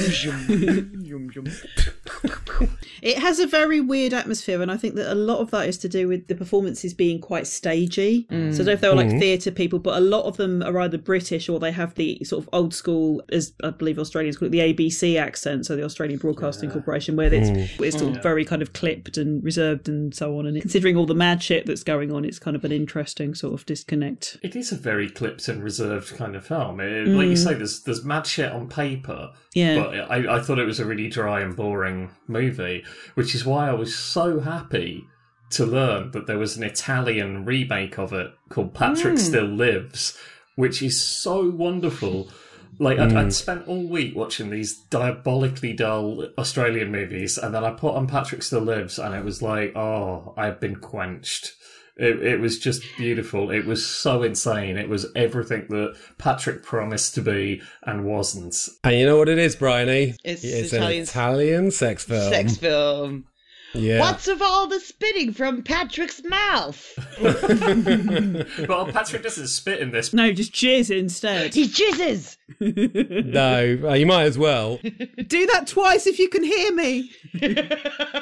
It 3.01 3.18
has 3.20 3.39
a 3.39 3.47
very 3.47 3.82
weird 3.82 4.14
atmosphere, 4.14 4.62
and 4.62 4.72
I 4.72 4.78
think 4.78 4.95
that 4.95 5.12
a 5.12 5.16
lot 5.16 5.39
of 5.39 5.51
that 5.51 5.68
is 5.68 5.78
to 5.80 5.89
do 5.89 6.08
with 6.08 6.28
the 6.28 6.36
performances 6.36 6.93
being 6.93 7.20
quite 7.20 7.47
stagey. 7.47 8.26
So 8.30 8.36
I 8.36 8.39
don't 8.49 8.66
know 8.66 8.72
if 8.72 8.82
they 8.82 8.89
were 8.89 8.95
like 8.95 9.08
mm. 9.08 9.20
theatre 9.20 9.51
people, 9.51 9.80
but 9.80 9.97
a 9.97 9.99
lot 9.99 10.24
of 10.24 10.38
them 10.38 10.64
are 10.64 10.80
either 10.80 10.97
British 10.97 11.49
or 11.49 11.60
they 11.60 11.72
have 11.72 11.93
the 11.95 12.24
sort 12.24 12.43
of 12.43 12.49
old 12.53 12.74
school, 12.74 13.22
as 13.32 13.53
I 13.64 13.72
believe 13.72 13.99
Australians 13.99 14.38
call 14.38 14.47
it, 14.47 14.51
the 14.51 14.74
ABC 14.74 15.20
accent, 15.20 15.66
so 15.66 15.76
the 15.76 15.84
Australian 15.84 16.20
Broadcasting 16.20 16.72
Corporation, 16.72 17.16
where 17.16 17.34
it's 17.34 17.49
mm. 17.49 17.82
it's 17.82 18.01
all 18.01 18.12
very 18.12 18.45
kind 18.45 18.62
of 18.62 18.74
clipped 18.74 19.18
and 19.18 19.43
reserved 19.43 19.89
and 19.89 20.16
so 20.16 20.39
on. 20.39 20.45
And 20.45 20.60
considering 20.60 20.95
all 20.95 21.06
the 21.06 21.16
mad 21.16 21.43
shit 21.43 21.66
that's 21.66 21.84
going 21.84 22.12
on, 22.12 22.26
it's 22.26 22.39
kind 22.39 22.56
of 22.56 22.64
an 22.64 22.72
interesting 22.72 23.36
sort 23.36 23.53
of 23.53 23.66
disconnect. 23.66 24.38
It 24.41 24.56
is 24.56 24.72
a 24.72 24.78
very 24.78 25.10
clipped 25.10 25.41
and 25.48 25.64
reserved 25.64 26.16
kind 26.16 26.36
of 26.36 26.46
film. 26.46 26.80
It, 26.80 27.08
Like 27.08 27.28
you 27.28 27.34
mm. 27.34 27.43
say, 27.43 27.54
there's 27.54 27.84
there's 27.84 28.04
mad 28.04 28.26
shit 28.28 28.52
on 28.52 28.68
paper, 28.68 29.32
Yeah. 29.54 29.76
but 29.76 30.12
I, 30.12 30.38
I 30.38 30.39
thought 30.41 30.60
it 30.60 30.66
was 30.66 30.80
a 30.80 30.86
really 30.86 31.10
dry 31.10 31.41
and 31.41 31.56
boring 31.56 32.12
movie, 32.28 32.84
which 33.16 33.36
is 33.36 33.46
why 33.46 33.70
I 33.70 33.74
was 33.74 33.96
so 33.96 34.39
happy 34.39 35.06
to 35.52 35.66
learn 35.66 36.12
that 36.12 36.28
there 36.28 36.38
was 36.38 36.58
an 36.58 36.64
Italian 36.64 37.46
remake 37.46 37.98
of 37.98 38.14
it 38.14 38.34
called 38.50 38.74
Patrick 38.74 39.16
mm. 39.16 39.20
Still 39.20 39.46
Lives, 39.48 40.18
which 40.56 40.82
is 40.82 41.00
so 41.00 41.50
wonderful. 41.50 42.30
Like 42.78 43.00
I'd, 43.00 43.14
I'd 43.14 43.28
mm. 43.28 43.34
spent 43.34 43.68
all 43.68 43.88
week 43.88 44.16
watching 44.16 44.50
these 44.50 44.76
diabolically 44.76 45.74
dull 45.74 46.28
Australian 46.38 46.91
movies, 46.91 47.38
and 47.38 47.54
then 47.54 47.64
I 47.64 47.72
put 47.72 47.96
on 47.96 48.08
Patrick 48.08 48.43
Still 48.43 48.62
Lives, 48.62 49.00
and 49.00 49.16
it 49.16 49.24
was 49.24 49.41
like, 49.41 49.76
oh, 49.76 50.34
I've 50.36 50.60
been 50.60 50.76
quenched. 50.76 51.54
It, 51.98 52.22
it 52.24 52.39
was 52.41 52.60
just 52.60 52.84
beautiful. 52.98 53.52
It 53.52 53.66
was 53.66 53.86
so 53.86 54.22
insane. 54.24 54.78
It 54.78 54.89
was 54.89 55.06
everything 55.16 55.68
that 55.70 55.96
Patrick 56.18 56.62
promised 56.64 57.16
to 57.16 57.22
be 57.22 57.62
and 57.84 58.04
wasn't. 58.06 58.56
and 58.84 58.98
you 58.98 59.06
know 59.06 59.18
what 59.18 59.30
it 59.30 59.38
is, 59.38 59.56
Bryony? 59.56 60.16
It's 60.24 60.43
an 60.43 60.78
Italian- 60.80 61.04
Italian 61.04 61.72
sex 61.72 62.04
film. 62.04 62.34
sex 62.34 62.58
film. 62.58 63.26
Yeah. 63.74 64.00
What's 64.00 64.28
of 64.30 64.41
all 64.41 64.68
the 64.68 64.80
spitting 64.80 65.34
from 65.34 65.62
Patrick's 65.64 66.22
mouth? 66.24 66.93
Well, 68.68 68.86
Patrick 68.88 69.24
doesn't 69.24 69.48
spit 69.48 69.80
in 69.80 69.91
this. 69.91 70.14
No, 70.14 70.32
just 70.32 70.54
cheers 70.54 70.89
instead. 70.89 71.54
He 71.54 71.68
jizzes. 71.68 72.38
No, 72.60 73.80
uh, 73.86 73.93
you 73.93 74.06
might 74.06 74.24
as 74.24 74.38
well. 74.38 74.78
Do 75.28 75.46
that 75.48 75.66
twice 75.68 76.06
if 76.06 76.20
you 76.20 76.30
can 76.30 76.43
hear 76.43 76.74
me. 76.74 77.12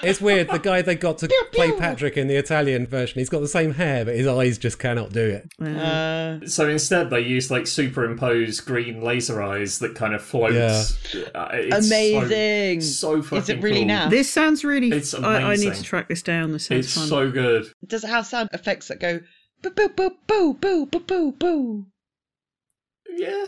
It's 0.06 0.20
weird. 0.20 0.50
The 0.50 0.60
guy 0.60 0.82
they 0.82 0.96
got 0.96 1.20
to 1.20 1.30
play 1.54 1.72
Patrick 1.72 2.18
in 2.18 2.28
the 2.28 2.36
Italian 2.36 2.86
version, 2.88 3.20
he's 3.20 3.30
got 3.30 3.40
the 3.40 3.48
same 3.48 3.74
hair, 3.76 4.04
but 4.04 4.16
his 4.16 4.28
eyes 4.28 4.58
just 4.58 4.80
cannot 4.80 5.14
do 5.14 5.40
it. 5.42 5.66
Uh, 5.66 6.46
So 6.46 6.68
instead, 6.68 7.10
they 7.10 7.22
used 7.22 7.50
like 7.50 7.68
superimposed 7.68 8.66
green 8.66 9.02
laser 9.02 9.42
eyes 9.42 9.80
that 9.80 9.96
kind 9.96 10.14
of 10.14 10.22
float. 10.22 10.54
Yeah. 10.54 10.84
Uh, 11.34 11.58
Amazing. 11.72 12.82
So, 12.82 13.16
so 13.16 13.22
fucking 13.22 13.38
Is 13.38 13.50
it 13.50 13.62
really 13.62 13.80
cool. 13.80 13.86
now? 13.88 14.10
This 14.10 14.30
sounds 14.30 14.66
really. 14.66 14.92
It's 14.92 15.14
I, 15.14 15.52
I 15.54 15.56
need 15.56 15.74
to 15.74 15.84
track 15.84 16.10
this 16.10 16.22
down. 16.22 16.52
This 16.52 16.66
sounds 16.66 16.86
It's 16.86 16.94
fun. 16.96 17.08
so 17.08 17.32
good. 17.32 17.68
Does 17.88 18.04
it 18.04 18.10
have 18.10 18.26
sound 18.26 18.50
effects 18.52 18.90
that 18.90 19.00
go 19.00 19.22
boo 19.62 19.70
boo 19.70 19.88
boo 19.90 20.12
boo 20.28 20.54
boo 20.56 20.86
boo 20.88 21.00
boo 21.00 21.32
boo? 21.32 21.86
Yeah. 23.16 23.46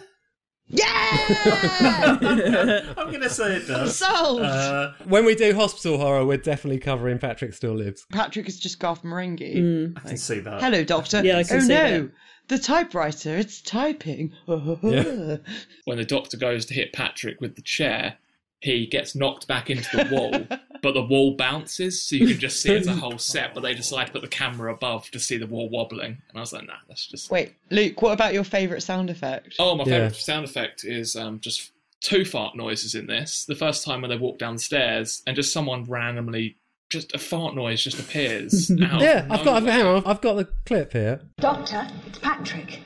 Yeah! 0.68 0.86
I'm 2.98 3.12
gonna 3.12 3.30
say 3.30 3.58
it 3.58 3.68
does. 3.68 3.98
Sold. 3.98 4.42
Uh, 4.42 4.94
When 5.06 5.24
we 5.26 5.36
do 5.36 5.54
hospital 5.54 5.98
horror, 6.00 6.26
we're 6.26 6.38
definitely 6.38 6.80
covering 6.80 7.20
Patrick 7.20 7.54
Still 7.54 7.76
Lives. 7.78 8.06
Patrick 8.12 8.48
is 8.48 8.60
just 8.60 8.80
Garth 8.80 9.04
Marenghi. 9.04 9.58
Mm. 9.58 9.98
I 10.04 10.08
can 10.10 10.18
see 10.18 10.40
that. 10.40 10.62
Hello, 10.62 10.84
Doctor. 10.84 11.24
Yeah, 11.24 11.38
I 11.38 11.44
can 11.44 11.58
oh 11.58 11.62
see 11.62 11.68
no, 11.68 12.02
that. 12.02 12.12
the 12.48 12.58
typewriter. 12.58 13.38
It's 13.38 13.62
typing. 13.62 14.34
Yeah. 14.82 15.38
when 15.86 15.98
the 15.98 16.06
doctor 16.06 16.38
goes 16.38 16.66
to 16.68 16.74
hit 16.74 16.94
Patrick 16.94 17.42
with 17.42 17.56
the 17.56 17.62
chair, 17.62 18.18
he 18.60 18.88
gets 18.88 19.16
knocked 19.16 19.48
back 19.48 19.70
into 19.70 19.98
the 19.98 20.16
wall, 20.16 20.60
but 20.86 20.94
the 20.94 21.02
wall 21.02 21.34
bounces, 21.36 22.00
so 22.02 22.16
you 22.16 22.28
can 22.28 22.38
just 22.40 22.62
see 22.62 22.72
it 22.74 22.82
as 22.82 22.88
a 22.88 22.94
whole 22.96 23.18
set. 23.18 23.54
But 23.56 23.62
they 23.62 23.74
decide 23.74 24.06
to 24.06 24.12
put 24.14 24.22
the 24.22 24.28
camera 24.28 24.72
above 24.72 25.10
to 25.12 25.20
see 25.20 25.38
the 25.38 25.48
wall 25.48 25.68
wobbling, 25.68 26.12
and 26.30 26.38
I 26.38 26.40
was 26.40 26.54
like, 26.54 26.68
nah, 26.68 26.76
that's 26.88 27.08
just. 27.08 27.32
Wait, 27.32 27.54
Luke. 27.72 28.02
What 28.04 28.12
about 28.12 28.34
your 28.36 28.44
favourite 28.44 28.84
sound 28.84 29.10
effect? 29.10 29.56
Oh, 29.60 29.76
my 29.76 29.84
Yeah. 29.84 29.94
favourite 29.96 30.16
sound 30.16 30.46
effect 30.46 30.84
is 30.86 31.16
um, 31.16 31.40
just 31.40 31.72
two 32.02 32.24
fart 32.24 32.56
noises 32.56 32.94
in 32.94 33.08
this. 33.08 33.46
The 33.46 33.56
first 33.56 33.84
time 33.84 34.02
when 34.02 34.10
they 34.12 34.18
walk 34.18 34.38
downstairs 34.38 35.24
and 35.26 35.36
just 35.36 35.52
someone 35.52 35.86
randomly, 35.86 36.56
just 36.92 37.16
a 37.16 37.18
fart 37.18 37.56
noise 37.56 37.84
just 37.84 38.00
appears. 38.00 38.70
out 38.84 39.02
Yeah, 39.02 39.26
I've 39.32 39.44
got. 39.44 39.64
nowhere. 39.64 39.74
Hang 39.74 39.86
on, 39.88 40.04
I've 40.06 40.22
got 40.22 40.36
the 40.36 40.48
clip 40.68 40.94
here. 40.94 41.20
Doctor, 41.40 41.88
it's 42.06 42.20
Patrick. 42.20 42.82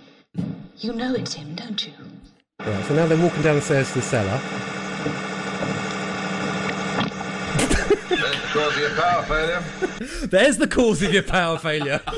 You 0.78 0.94
know 0.94 1.14
it's 1.16 1.34
him, 1.34 1.54
don't 1.56 1.86
you? 1.86 1.92
Right, 2.62 2.86
so 2.86 2.96
now 2.96 3.08
they're 3.08 3.22
walking 3.22 3.42
down 3.42 3.56
the 3.58 3.62
stairs 3.62 3.90
to 3.90 3.96
the 3.96 4.02
cellar. 4.02 4.40
Cause 8.54 8.76
of 8.76 8.79
your 8.90 9.02
power 9.02 9.24
failure. 9.24 9.64
There's 10.28 10.58
the 10.58 10.68
cause 10.68 11.02
of 11.02 11.14
your 11.14 11.24
power 11.24 11.58
failure. 11.58 12.02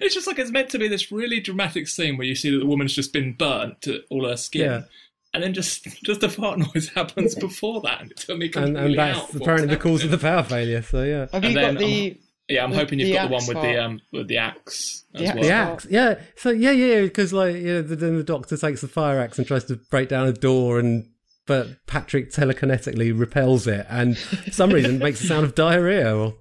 It's 0.00 0.14
just 0.14 0.26
like 0.26 0.38
it's 0.38 0.50
meant 0.50 0.70
to 0.70 0.78
be 0.78 0.88
this 0.88 1.10
really 1.12 1.40
dramatic 1.40 1.88
scene 1.88 2.16
where 2.16 2.26
you 2.26 2.34
see 2.34 2.50
that 2.50 2.58
the 2.58 2.66
woman's 2.66 2.94
just 2.94 3.12
been 3.12 3.32
burnt 3.34 3.82
to 3.82 4.02
all 4.10 4.26
her 4.28 4.36
skin. 4.36 4.62
Yeah. 4.62 4.82
And 5.32 5.42
then 5.42 5.54
just 5.54 5.84
just 6.04 6.22
a 6.22 6.28
fart 6.28 6.58
noise 6.58 6.88
happens 6.94 7.34
before 7.36 7.80
that, 7.82 8.00
and 8.02 8.10
it 8.10 8.16
took 8.16 8.36
me 8.38 8.46
and, 8.46 8.52
completely 8.52 8.92
and 8.92 9.00
out. 9.00 9.14
that's 9.16 9.28
of 9.28 9.34
what 9.34 9.42
apparently 9.42 9.68
was 9.68 9.76
the 9.76 9.82
cause 9.82 10.04
of 10.04 10.10
the 10.10 10.18
power 10.18 10.42
failure. 10.42 10.82
So 10.82 11.02
yeah, 11.04 11.20
Have 11.32 11.34
And 11.34 11.44
you 11.44 11.54
then 11.54 11.74
got 11.74 11.80
the? 11.80 12.20
Yeah, 12.48 12.64
I'm 12.64 12.70
the- 12.70 12.76
hoping 12.78 12.98
you've 12.98 13.08
the 13.10 13.14
got 13.14 13.28
the 13.28 13.34
one 13.34 13.46
with 13.46 13.54
fart? 13.56 13.66
the 13.66 13.84
um 13.84 14.00
with 14.12 14.26
the 14.28 14.38
axe 14.38 15.04
as 15.14 15.20
The 15.20 15.26
axe 15.28 15.34
well. 15.36 15.42
the 15.44 15.50
axe. 15.52 15.86
Yeah, 15.88 16.14
so 16.36 16.50
yeah, 16.50 16.72
yeah, 16.72 17.02
because 17.02 17.32
like 17.32 17.54
you 17.56 17.74
know, 17.74 17.82
then 17.82 18.16
the 18.16 18.24
doctor 18.24 18.56
takes 18.56 18.80
the 18.80 18.88
fire 18.88 19.20
axe 19.20 19.38
and 19.38 19.46
tries 19.46 19.64
to 19.66 19.76
break 19.76 20.08
down 20.08 20.26
a 20.26 20.32
door, 20.32 20.80
and 20.80 21.08
but 21.46 21.84
Patrick 21.86 22.30
telekinetically 22.30 23.18
repels 23.18 23.66
it, 23.66 23.86
and 23.88 24.16
for 24.18 24.50
some 24.50 24.70
reason 24.70 24.98
makes 24.98 25.20
the 25.20 25.26
sound 25.26 25.44
of 25.44 25.54
diarrhea. 25.54 26.14
Or 26.16 26.34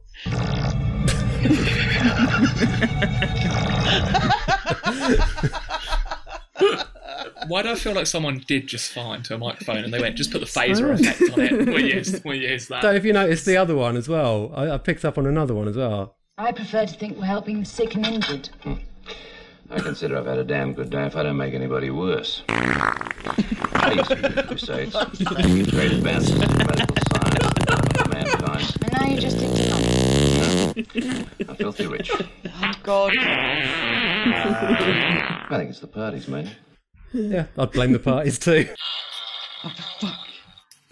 Why 7.48 7.64
do 7.64 7.72
I 7.72 7.76
feel 7.76 7.94
like 7.94 8.06
someone 8.06 8.44
did 8.48 8.68
just 8.68 8.92
fine 8.92 9.24
to 9.24 9.36
a 9.36 9.38
microphone 9.38 9.84
and 9.84 9.92
they 9.92 10.00
went 10.00 10.16
just 10.16 10.32
put 10.32 10.40
the 10.40 10.46
phaser 10.46 10.94
effect 10.94 11.34
on 11.34 11.40
it? 11.40 11.68
We'll 11.68 11.80
use 11.80 12.22
we'll 12.24 12.36
use 12.36 12.68
that. 12.68 12.82
don't 12.84 12.92
know 12.92 12.98
if 12.98 13.06
you 13.06 13.14
noticed 13.14 13.46
the 13.46 13.58
other 13.58 13.76
one 13.76 13.98
as 13.98 14.08
well. 14.08 14.52
I, 14.56 14.72
I 14.72 14.78
picked 14.78 15.04
up 15.04 15.18
on 15.18 15.26
another 15.26 15.56
one 15.56 15.68
as 15.68 15.76
well. 15.76 16.18
I 16.38 16.52
prefer 16.52 16.86
to 16.86 16.94
think 16.94 17.18
we're 17.18 17.26
helping 17.26 17.60
the 17.62 17.66
sick 17.66 17.96
and 17.96 18.06
injured. 18.06 18.50
I 19.72 19.80
consider 19.80 20.18
I've 20.18 20.26
had 20.26 20.40
a 20.40 20.44
damn 20.44 20.74
good 20.74 20.90
day 20.90 21.06
if 21.06 21.16
I 21.16 21.22
don't 21.24 21.38
make 21.38 21.54
anybody 21.54 21.90
worse. 21.92 22.42
I 22.50 23.94
used 23.96 24.10
to 24.10 24.16
These 24.16 24.46
crusades, 24.48 24.96
great 25.72 25.92
advances 25.92 26.32
in 26.32 26.40
medical 26.40 26.96
science, 27.14 27.54
mankind, 28.10 28.76
And 28.82 28.92
now 28.94 29.06
you're 29.06 29.22
just 29.22 29.38
ignorant. 29.38 31.28
I'm 31.48 31.56
filthy 31.56 31.86
rich. 31.88 32.12
Oh 32.12 32.72
God. 32.84 33.14
I 33.16 33.22
think 35.58 35.70
it's 35.70 35.80
the 35.80 35.88
parties, 35.88 36.28
mate. 36.28 36.48
Yeah, 37.14 37.46
I'd 37.58 37.72
blame 37.72 37.94
the 37.94 38.00
parties 38.00 38.38
too. 38.40 38.68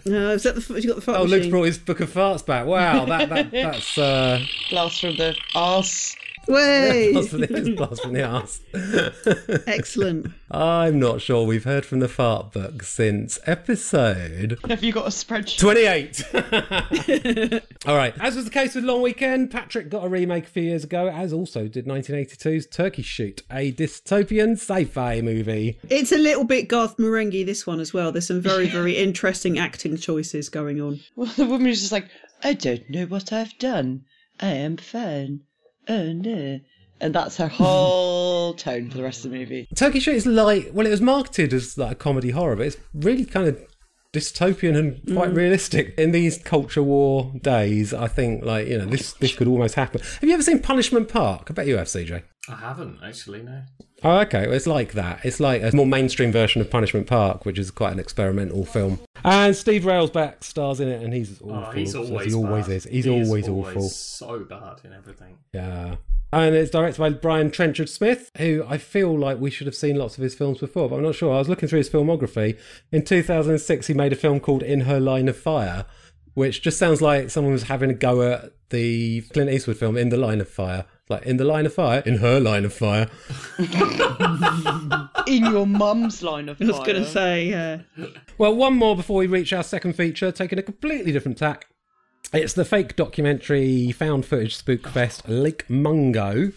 No, 0.06 0.30
is 0.30 0.44
that 0.44 0.54
the 0.54 0.80
you 0.80 0.86
got 0.88 0.94
the 0.96 1.02
fart 1.02 1.18
Oh, 1.18 1.24
Luke's 1.24 1.48
brought 1.48 1.64
his 1.64 1.78
book 1.78 1.98
of 2.00 2.10
farts 2.12 2.46
back. 2.46 2.66
Wow, 2.66 3.04
that, 3.06 3.28
that 3.28 3.50
that's 3.50 3.98
uh, 3.98 4.40
Blast 4.70 5.00
from 5.00 5.16
the 5.16 5.34
arse. 5.54 6.14
Way 6.48 7.12
blast 7.12 7.76
blast 7.76 8.02
from 8.02 8.14
the 8.14 8.24
arse. 8.24 8.60
excellent. 9.66 10.28
I'm 10.50 10.98
not 10.98 11.20
sure 11.20 11.46
we've 11.46 11.64
heard 11.64 11.84
from 11.84 12.00
the 12.00 12.08
fart 12.08 12.52
book 12.52 12.82
since 12.82 13.38
episode 13.44 14.58
Have 14.66 14.82
you 14.82 14.92
got 14.92 15.06
a 15.06 15.10
spreadsheet? 15.10 15.58
28. 15.58 17.62
All 17.86 17.96
right. 17.96 18.14
As 18.18 18.34
was 18.34 18.46
the 18.46 18.50
case 18.50 18.74
with 18.74 18.84
Long 18.84 19.02
Weekend, 19.02 19.50
Patrick 19.50 19.90
got 19.90 20.04
a 20.04 20.08
remake 20.08 20.44
a 20.44 20.48
few 20.48 20.62
years 20.62 20.84
ago, 20.84 21.08
as 21.08 21.34
also 21.34 21.68
did 21.68 21.84
1982's 21.84 22.66
Turkey 22.66 23.02
Shoot, 23.02 23.42
a 23.50 23.72
dystopian 23.72 24.52
sci-fi 24.52 25.20
movie. 25.20 25.78
It's 25.90 26.12
a 26.12 26.18
little 26.18 26.44
bit 26.44 26.68
Garth 26.68 26.96
Marenghi, 26.96 27.44
this 27.44 27.66
one 27.66 27.80
as 27.80 27.92
well. 27.92 28.10
There's 28.10 28.26
some 28.26 28.40
very, 28.40 28.68
very 28.68 28.96
interesting 28.96 29.58
acting 29.58 29.98
choices 29.98 30.48
going 30.48 30.80
on. 30.80 31.00
Well, 31.14 31.30
the 31.36 31.44
woman 31.44 31.68
is 31.68 31.80
just 31.80 31.92
like, 31.92 32.08
I 32.42 32.54
don't 32.54 32.88
know 32.88 33.04
what 33.04 33.32
I've 33.32 33.56
done. 33.58 34.04
I 34.40 34.50
am 34.50 34.76
fine. 34.76 35.40
Oh 35.88 36.12
no. 36.12 36.60
And 37.00 37.14
that's 37.14 37.36
her 37.36 37.46
whole 37.48 38.54
tone 38.54 38.90
for 38.90 38.96
the 38.96 39.04
rest 39.04 39.24
of 39.24 39.30
the 39.30 39.38
movie. 39.38 39.68
Turkey 39.76 40.00
Shoot 40.00 40.16
is 40.16 40.26
like, 40.26 40.70
well, 40.72 40.86
it 40.86 40.90
was 40.90 41.00
marketed 41.00 41.52
as 41.52 41.78
like 41.78 41.92
a 41.92 41.94
comedy 41.94 42.30
horror, 42.30 42.56
but 42.56 42.66
it's 42.66 42.76
really 42.92 43.24
kind 43.24 43.46
of 43.46 43.60
dystopian 44.12 44.76
and 44.76 45.00
quite 45.14 45.30
mm. 45.30 45.36
realistic 45.36 45.94
in 45.98 46.10
these 46.12 46.38
culture 46.38 46.82
war 46.82 47.32
days. 47.40 47.94
I 47.94 48.08
think, 48.08 48.44
like 48.44 48.66
you 48.66 48.78
know, 48.78 48.86
this 48.86 49.12
this 49.14 49.34
could 49.34 49.46
almost 49.46 49.74
happen. 49.76 50.00
Have 50.00 50.28
you 50.28 50.34
ever 50.34 50.42
seen 50.42 50.60
Punishment 50.60 51.08
Park? 51.08 51.46
I 51.50 51.52
bet 51.52 51.66
you 51.66 51.76
have, 51.76 51.86
CJ. 51.86 52.22
I 52.48 52.56
haven't 52.56 52.98
actually. 53.02 53.42
No. 53.42 53.62
Oh, 54.02 54.18
okay. 54.20 54.46
Well, 54.46 54.54
it's 54.54 54.66
like 54.66 54.92
that. 54.92 55.24
It's 55.24 55.40
like 55.40 55.62
a 55.62 55.74
more 55.74 55.86
mainstream 55.86 56.30
version 56.30 56.60
of 56.60 56.70
Punishment 56.70 57.06
Park, 57.06 57.44
which 57.44 57.58
is 57.58 57.70
quite 57.70 57.92
an 57.92 57.98
experimental 57.98 58.64
film. 58.64 59.00
And 59.24 59.56
Steve 59.56 59.82
Railsback 59.82 60.44
stars 60.44 60.80
in 60.80 60.88
it, 60.88 61.02
and 61.02 61.12
he's 61.12 61.40
oh, 61.42 61.50
awful. 61.50 61.70
Oh, 61.70 61.72
he's 61.72 61.94
always 61.94 62.26
he 62.26 62.34
always 62.34 62.66
bad. 62.66 62.76
is. 62.76 62.84
He's 62.84 63.04
He 63.04 63.16
is 63.16 63.28
always, 63.28 63.48
awful. 63.48 63.88
So 63.88 64.40
bad 64.40 64.80
in 64.84 64.92
everything. 64.92 65.38
Yeah. 65.52 65.96
And 66.32 66.54
it's 66.54 66.70
directed 66.70 67.00
by 67.00 67.10
Brian 67.10 67.50
Trenchard 67.50 67.88
Smith, 67.88 68.30
who 68.36 68.64
I 68.68 68.76
feel 68.76 69.18
like 69.18 69.40
we 69.40 69.50
should 69.50 69.66
have 69.66 69.74
seen 69.74 69.96
lots 69.96 70.18
of 70.18 70.22
his 70.22 70.34
films 70.34 70.58
before, 70.58 70.88
but 70.88 70.96
I'm 70.96 71.02
not 71.02 71.14
sure. 71.14 71.34
I 71.34 71.38
was 71.38 71.48
looking 71.48 71.68
through 71.68 71.78
his 71.78 71.90
filmography. 71.90 72.58
In 72.92 73.04
2006, 73.04 73.86
he 73.86 73.94
made 73.94 74.12
a 74.12 74.16
film 74.16 74.38
called 74.38 74.62
In 74.62 74.82
Her 74.82 75.00
Line 75.00 75.28
of 75.28 75.38
Fire, 75.38 75.86
which 76.34 76.60
just 76.60 76.78
sounds 76.78 77.00
like 77.00 77.30
someone 77.30 77.54
was 77.54 77.64
having 77.64 77.90
a 77.90 77.94
go 77.94 78.20
at 78.30 78.52
the 78.68 79.22
Clint 79.32 79.50
Eastwood 79.50 79.78
film 79.78 79.96
In 79.96 80.10
the 80.10 80.18
Line 80.18 80.40
of 80.42 80.48
Fire. 80.48 80.84
Like, 81.08 81.22
in 81.24 81.38
the 81.38 81.44
line 81.44 81.64
of 81.66 81.72
fire? 81.72 82.02
In 82.04 82.18
her 82.18 82.38
line 82.38 82.64
of 82.64 82.72
fire. 82.72 83.08
In 85.26 85.44
your 85.44 85.66
mum's 85.66 86.22
line 86.22 86.48
of 86.48 86.58
fire. 86.58 86.68
I 86.68 86.70
was 86.70 86.80
going 86.80 87.02
to 87.02 87.06
say, 87.06 87.46
yeah. 87.46 87.78
Well, 88.36 88.54
one 88.54 88.74
more 88.74 88.94
before 88.94 89.16
we 89.18 89.26
reach 89.26 89.52
our 89.52 89.62
second 89.62 89.94
feature, 89.94 90.30
taking 90.32 90.58
a 90.58 90.62
completely 90.62 91.12
different 91.12 91.38
tack. 91.38 91.66
It's 92.32 92.52
the 92.52 92.64
fake 92.64 92.94
documentary 92.96 93.90
found 93.92 94.26
footage 94.26 94.56
spook 94.56 94.86
fest 94.88 95.28
Lake 95.28 95.68
Mungo. 95.70 96.52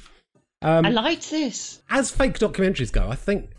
Um, 0.62 0.86
I 0.86 0.90
liked 0.90 1.30
this. 1.32 1.82
as 1.90 2.12
fake 2.12 2.38
documentaries 2.38 2.92
go, 2.92 3.10
I 3.10 3.16
think 3.16 3.50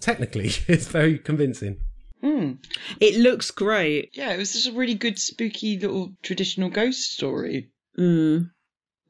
technically 0.00 0.46
it's 0.68 0.86
very 0.86 1.18
convincing. 1.18 1.78
Hmm. 2.22 2.52
It 3.00 3.18
looks 3.20 3.50
great. 3.50 4.10
Yeah, 4.14 4.32
it 4.32 4.38
was 4.38 4.52
just 4.52 4.68
a 4.68 4.72
really 4.72 4.94
good, 4.94 5.18
spooky 5.18 5.78
little 5.78 6.12
traditional 6.22 6.68
ghost 6.70 7.12
story. 7.12 7.70
Mm. 7.98 8.50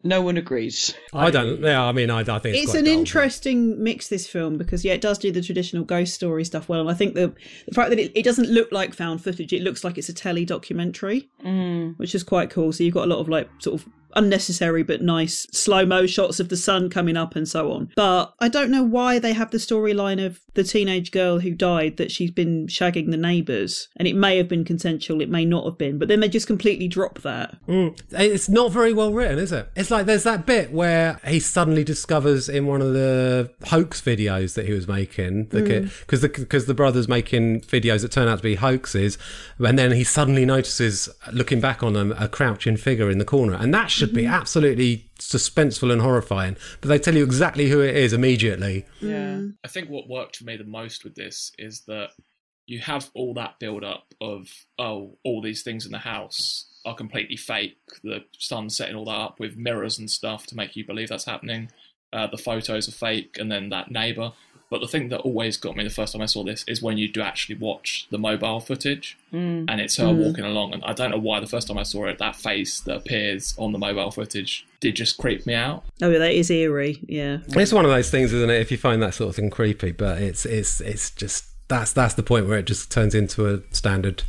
No 0.02 0.22
one 0.22 0.36
agrees. 0.38 0.94
I, 1.12 1.30
don't. 1.30 1.60
Yeah, 1.60 1.82
I 1.84 1.92
mean, 1.92 2.08
I, 2.10 2.20
I 2.20 2.38
think 2.38 2.56
it's, 2.56 2.64
It's 2.64 2.74
an 2.74 2.84
dull, 2.84 2.94
but- 2.94 2.98
interesting 3.00 3.82
mix, 3.82 4.08
this 4.08 4.26
film, 4.26 4.56
because 4.58 4.84
yeah, 4.84 4.94
it 4.94 5.00
does 5.00 5.18
do 5.18 5.30
the 5.30 5.42
traditional 5.42 5.84
ghost 5.84 6.14
story 6.14 6.44
stuff 6.44 6.68
well. 6.68 6.80
And 6.80 6.90
I 6.90 6.94
think 6.94 7.14
the 7.14 7.34
the 7.68 7.74
fact 7.74 7.90
that 7.90 7.98
it, 7.98 8.10
it 8.14 8.22
doesn't 8.24 8.48
look 8.48 8.72
like 8.72 8.94
found 8.94 9.22
footage, 9.22 9.52
it 9.52 9.62
looks 9.62 9.84
like 9.84 9.98
it's 9.98 10.08
a 10.08 10.14
telly 10.14 10.44
documentary, 10.44 11.28
Mm. 11.44 11.98
which 11.98 12.14
is 12.14 12.22
quite 12.22 12.48
cool. 12.50 12.72
So 12.72 12.82
you've 12.84 12.94
got 12.94 13.04
a 13.04 13.10
lot 13.10 13.18
of 13.20 13.28
like 13.28 13.48
sort 13.58 13.80
of 13.80 13.88
unnecessary 14.14 14.82
but 14.82 15.02
nice 15.02 15.46
slow 15.52 15.84
mo 15.86 16.06
shots 16.06 16.40
of 16.40 16.48
the 16.48 16.56
sun 16.56 16.90
coming 16.90 17.16
up 17.16 17.36
and 17.36 17.48
so 17.48 17.72
on. 17.72 17.90
But 17.96 18.34
I 18.40 18.48
don't 18.48 18.70
know 18.70 18.82
why 18.82 19.18
they 19.18 19.32
have 19.32 19.50
the 19.50 19.58
storyline 19.58 20.24
of 20.24 20.40
the 20.54 20.64
teenage 20.64 21.10
girl 21.10 21.38
who 21.40 21.52
died 21.52 21.96
that 21.96 22.10
she's 22.10 22.30
been 22.30 22.66
shagging 22.66 23.10
the 23.10 23.16
neighbours, 23.16 23.88
and 23.96 24.06
it 24.08 24.16
may 24.16 24.36
have 24.36 24.48
been 24.48 24.64
consensual, 24.64 25.20
it 25.20 25.28
may 25.28 25.44
not 25.44 25.64
have 25.64 25.78
been, 25.78 25.98
but 25.98 26.08
then 26.08 26.20
they 26.20 26.28
just 26.28 26.46
completely 26.46 26.88
drop 26.88 27.20
that. 27.20 27.56
Mm. 27.66 27.98
It's 28.10 28.48
not 28.48 28.72
very 28.72 28.92
well 28.92 29.12
written, 29.12 29.38
is 29.38 29.52
it? 29.52 29.70
It's 29.76 29.90
like 29.90 30.06
there's 30.06 30.24
that 30.24 30.46
bit 30.46 30.72
where 30.72 31.20
he 31.26 31.38
suddenly 31.40 31.84
discovers 31.84 32.48
in 32.48 32.66
one 32.66 32.82
of 32.82 32.92
the 32.92 33.50
hoax 33.66 34.00
videos 34.00 34.54
that 34.54 34.66
he 34.66 34.72
was 34.72 34.88
making, 34.88 35.46
Mm. 35.46 35.90
because 36.00 36.20
the 36.20 36.28
because 36.28 36.66
the 36.66 36.74
brother's 36.74 37.08
making 37.08 37.60
videos 37.62 38.02
that 38.02 38.10
turn 38.10 38.28
out 38.28 38.36
to 38.38 38.42
be 38.42 38.56
hoaxes, 38.56 39.18
and 39.58 39.78
then 39.78 39.92
he 39.92 40.04
suddenly 40.04 40.44
notices, 40.44 41.08
looking 41.32 41.60
back 41.60 41.82
on 41.82 41.92
them, 41.92 42.12
a 42.18 42.28
crouching 42.28 42.76
figure 42.76 43.10
in 43.10 43.18
the 43.18 43.24
corner, 43.24 43.54
and 43.54 43.72
that 43.74 43.90
should 44.00 44.14
be 44.14 44.26
absolutely 44.26 45.08
suspenseful 45.18 45.92
and 45.92 46.00
horrifying. 46.00 46.56
But 46.80 46.88
they 46.88 46.98
tell 46.98 47.14
you 47.14 47.24
exactly 47.24 47.68
who 47.68 47.80
it 47.80 47.96
is 47.96 48.12
immediately. 48.12 48.86
Yeah. 49.00 49.42
I 49.64 49.68
think 49.68 49.88
what 49.88 50.08
worked 50.08 50.36
for 50.36 50.44
me 50.44 50.56
the 50.56 50.64
most 50.64 51.04
with 51.04 51.14
this 51.14 51.52
is 51.58 51.82
that 51.82 52.10
you 52.66 52.78
have 52.78 53.10
all 53.14 53.34
that 53.34 53.58
build 53.58 53.82
up 53.82 54.14
of 54.20 54.48
oh, 54.78 55.18
all 55.24 55.42
these 55.42 55.62
things 55.62 55.86
in 55.86 55.92
the 55.92 55.98
house 55.98 56.66
are 56.84 56.94
completely 56.94 57.36
fake. 57.36 57.76
The 58.02 58.24
sun 58.38 58.70
setting 58.70 58.96
all 58.96 59.06
that 59.06 59.10
up 59.10 59.40
with 59.40 59.56
mirrors 59.56 59.98
and 59.98 60.10
stuff 60.10 60.46
to 60.46 60.56
make 60.56 60.76
you 60.76 60.86
believe 60.86 61.08
that's 61.08 61.24
happening. 61.24 61.70
Uh, 62.12 62.26
the 62.26 62.38
photos 62.38 62.88
are 62.88 62.92
fake, 62.92 63.36
and 63.38 63.50
then 63.50 63.68
that 63.70 63.90
neighbor. 63.90 64.32
But 64.70 64.80
the 64.80 64.86
thing 64.86 65.08
that 65.08 65.18
always 65.22 65.56
got 65.56 65.76
me 65.76 65.82
the 65.82 65.90
first 65.90 66.12
time 66.12 66.22
I 66.22 66.26
saw 66.26 66.44
this 66.44 66.64
is 66.68 66.80
when 66.80 66.96
you 66.96 67.08
do 67.08 67.20
actually 67.20 67.56
watch 67.56 68.06
the 68.10 68.18
mobile 68.18 68.60
footage, 68.60 69.18
Mm. 69.32 69.64
and 69.68 69.80
it's 69.80 69.96
her 69.96 70.04
Mm. 70.06 70.16
walking 70.18 70.44
along. 70.44 70.72
And 70.72 70.84
I 70.84 70.92
don't 70.92 71.10
know 71.10 71.18
why 71.18 71.40
the 71.40 71.46
first 71.48 71.66
time 71.66 71.76
I 71.76 71.82
saw 71.82 72.06
it, 72.06 72.18
that 72.18 72.36
face 72.36 72.78
that 72.82 72.96
appears 72.96 73.52
on 73.58 73.72
the 73.72 73.78
mobile 73.78 74.12
footage 74.12 74.64
did 74.78 74.94
just 74.94 75.16
creep 75.18 75.44
me 75.44 75.54
out. 75.54 75.82
Oh, 76.00 76.10
that 76.10 76.32
is 76.32 76.50
eerie, 76.50 77.00
yeah. 77.08 77.38
It's 77.48 77.72
one 77.72 77.84
of 77.84 77.90
those 77.90 78.10
things, 78.10 78.32
isn't 78.32 78.48
it? 78.48 78.60
If 78.60 78.70
you 78.70 78.78
find 78.78 79.02
that 79.02 79.14
sort 79.14 79.30
of 79.30 79.36
thing 79.36 79.50
creepy, 79.50 79.90
but 79.90 80.22
it's 80.22 80.46
it's 80.46 80.80
it's 80.80 81.10
just 81.10 81.46
that's 81.66 81.92
that's 81.92 82.14
the 82.14 82.22
point 82.22 82.46
where 82.46 82.58
it 82.58 82.66
just 82.66 82.92
turns 82.92 83.14
into 83.14 83.52
a 83.52 83.60
standard. 83.72 84.22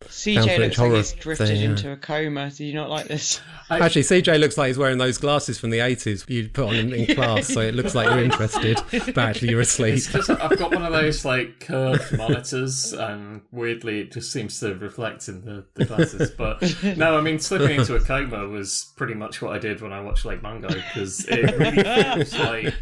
Found 0.00 0.48
CJ 0.48 0.58
looks 0.58 0.78
like 0.78 0.92
he's 0.92 1.12
drifted 1.12 1.46
thing, 1.48 1.60
yeah. 1.60 1.70
into 1.70 1.92
a 1.92 1.96
coma. 1.96 2.50
Do 2.50 2.64
you 2.64 2.74
not 2.74 2.88
like 2.88 3.06
this? 3.06 3.40
Actually, 3.70 4.02
CJ 4.02 4.40
looks 4.40 4.56
like 4.56 4.68
he's 4.68 4.78
wearing 4.78 4.98
those 4.98 5.18
glasses 5.18 5.58
from 5.58 5.70
the 5.70 5.78
80s 5.78 6.28
you 6.28 6.48
put 6.48 6.68
on 6.68 6.74
in, 6.74 6.92
in 6.92 7.14
class, 7.14 7.46
so 7.46 7.60
it 7.60 7.74
looks 7.74 7.94
like 7.94 8.08
you're 8.08 8.24
interested, 8.24 8.80
but 8.90 9.18
actually 9.18 9.50
you're 9.50 9.60
asleep. 9.60 9.94
It's 9.94 10.12
just 10.12 10.30
I've 10.30 10.58
got 10.58 10.74
one 10.74 10.84
of 10.84 10.92
those 10.92 11.24
like 11.24 11.60
curved 11.60 12.16
monitors, 12.16 12.92
and 12.92 13.42
weirdly 13.52 14.00
it 14.00 14.12
just 14.12 14.32
seems 14.32 14.58
to 14.60 14.74
reflect 14.74 15.28
in 15.28 15.44
the, 15.44 15.64
the 15.74 15.84
glasses. 15.84 16.30
But 16.30 16.62
no, 16.96 17.16
I 17.16 17.20
mean 17.20 17.38
slipping 17.38 17.78
into 17.78 17.94
a 17.94 18.00
coma 18.00 18.48
was 18.48 18.92
pretty 18.96 19.14
much 19.14 19.42
what 19.42 19.54
I 19.54 19.58
did 19.58 19.80
when 19.80 19.92
I 19.92 20.00
watched 20.00 20.24
Lake 20.24 20.42
Mungo 20.42 20.68
because 20.68 21.26
it 21.28 21.56
really 21.56 21.82
feels 21.82 22.32
like 22.38 22.74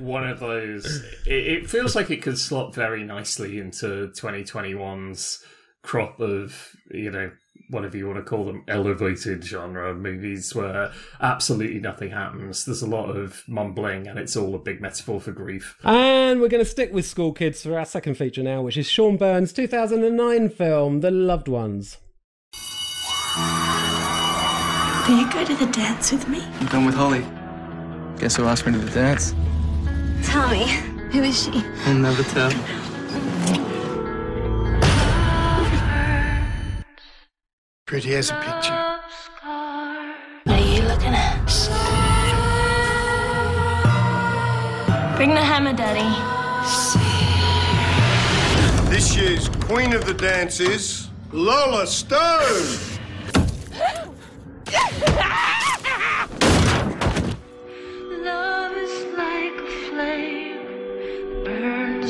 one 0.00 0.28
of 0.28 0.40
those. 0.40 1.04
It, 1.26 1.46
it 1.46 1.70
feels 1.70 1.94
like 1.94 2.10
it 2.10 2.22
could 2.22 2.38
slot 2.38 2.74
very 2.74 3.04
nicely 3.04 3.58
into 3.60 4.08
2021's 4.16 5.44
crop 5.86 6.18
of 6.20 6.76
you 6.90 7.10
know 7.10 7.30
whatever 7.70 7.96
you 7.96 8.06
want 8.06 8.18
to 8.18 8.22
call 8.22 8.44
them 8.44 8.64
elevated 8.66 9.42
genre 9.44 9.94
movies 9.94 10.52
where 10.54 10.90
absolutely 11.20 11.78
nothing 11.80 12.10
happens 12.10 12.64
there's 12.64 12.82
a 12.82 12.86
lot 12.86 13.08
of 13.08 13.42
mumbling 13.48 14.06
and 14.08 14.18
it's 14.18 14.36
all 14.36 14.54
a 14.54 14.58
big 14.58 14.80
metaphor 14.80 15.20
for 15.20 15.30
grief 15.30 15.76
And 15.84 16.40
we're 16.40 16.48
going 16.48 16.64
to 16.64 16.68
stick 16.70 16.92
with 16.92 17.06
school 17.06 17.32
kids 17.32 17.62
for 17.62 17.78
our 17.78 17.84
second 17.84 18.16
feature 18.16 18.42
now, 18.42 18.62
which 18.62 18.76
is 18.76 18.88
Sean 18.88 19.16
Byrne's 19.16 19.52
2009 19.52 20.48
film, 20.50 21.00
The 21.00 21.10
Loved 21.12 21.46
Ones. 21.48 21.98
Will 25.08 25.18
you 25.20 25.32
go 25.32 25.44
to 25.44 25.54
the 25.54 25.70
dance 25.72 26.10
with 26.10 26.28
me? 26.28 26.42
I'm 26.60 26.66
going 26.66 26.84
with 26.86 26.96
Holly. 26.96 27.24
Guess 28.18 28.36
who 28.36 28.44
asked 28.46 28.66
me 28.66 28.72
to 28.72 28.78
the 28.78 28.90
dance? 28.90 29.34
Tell 30.24 30.48
me, 30.50 30.64
who 31.12 31.22
is 31.22 31.44
she? 31.44 31.62
I'll 31.86 31.94
never 31.94 32.24
tell. 32.24 32.50
Pretty 37.86 38.16
as 38.16 38.30
a 38.30 38.34
picture. 38.34 38.98
What 40.42 40.58
are 40.58 40.74
you 40.74 40.82
looking 40.88 41.14
at? 41.14 41.46
Bring 45.16 45.30
the 45.30 45.36
hammer, 45.36 45.72
Daddy. 45.72 46.02
This 48.90 49.16
year's 49.16 49.48
Queen 49.68 49.94
of 49.94 50.04
the 50.04 50.14
Dances, 50.14 51.10
Lola 51.30 51.86
Stone. 51.86 52.98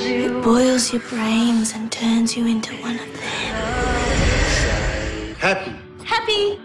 It 0.08 0.42
boils 0.42 0.90
your 0.90 1.02
brains 1.02 1.74
and 1.74 1.92
turns 1.92 2.34
you 2.34 2.46
into 2.46 2.74
one 2.76 2.98
of 2.98 3.12
them. 3.12 3.75
Happy. 5.46 5.72
Happy. 6.04 6.58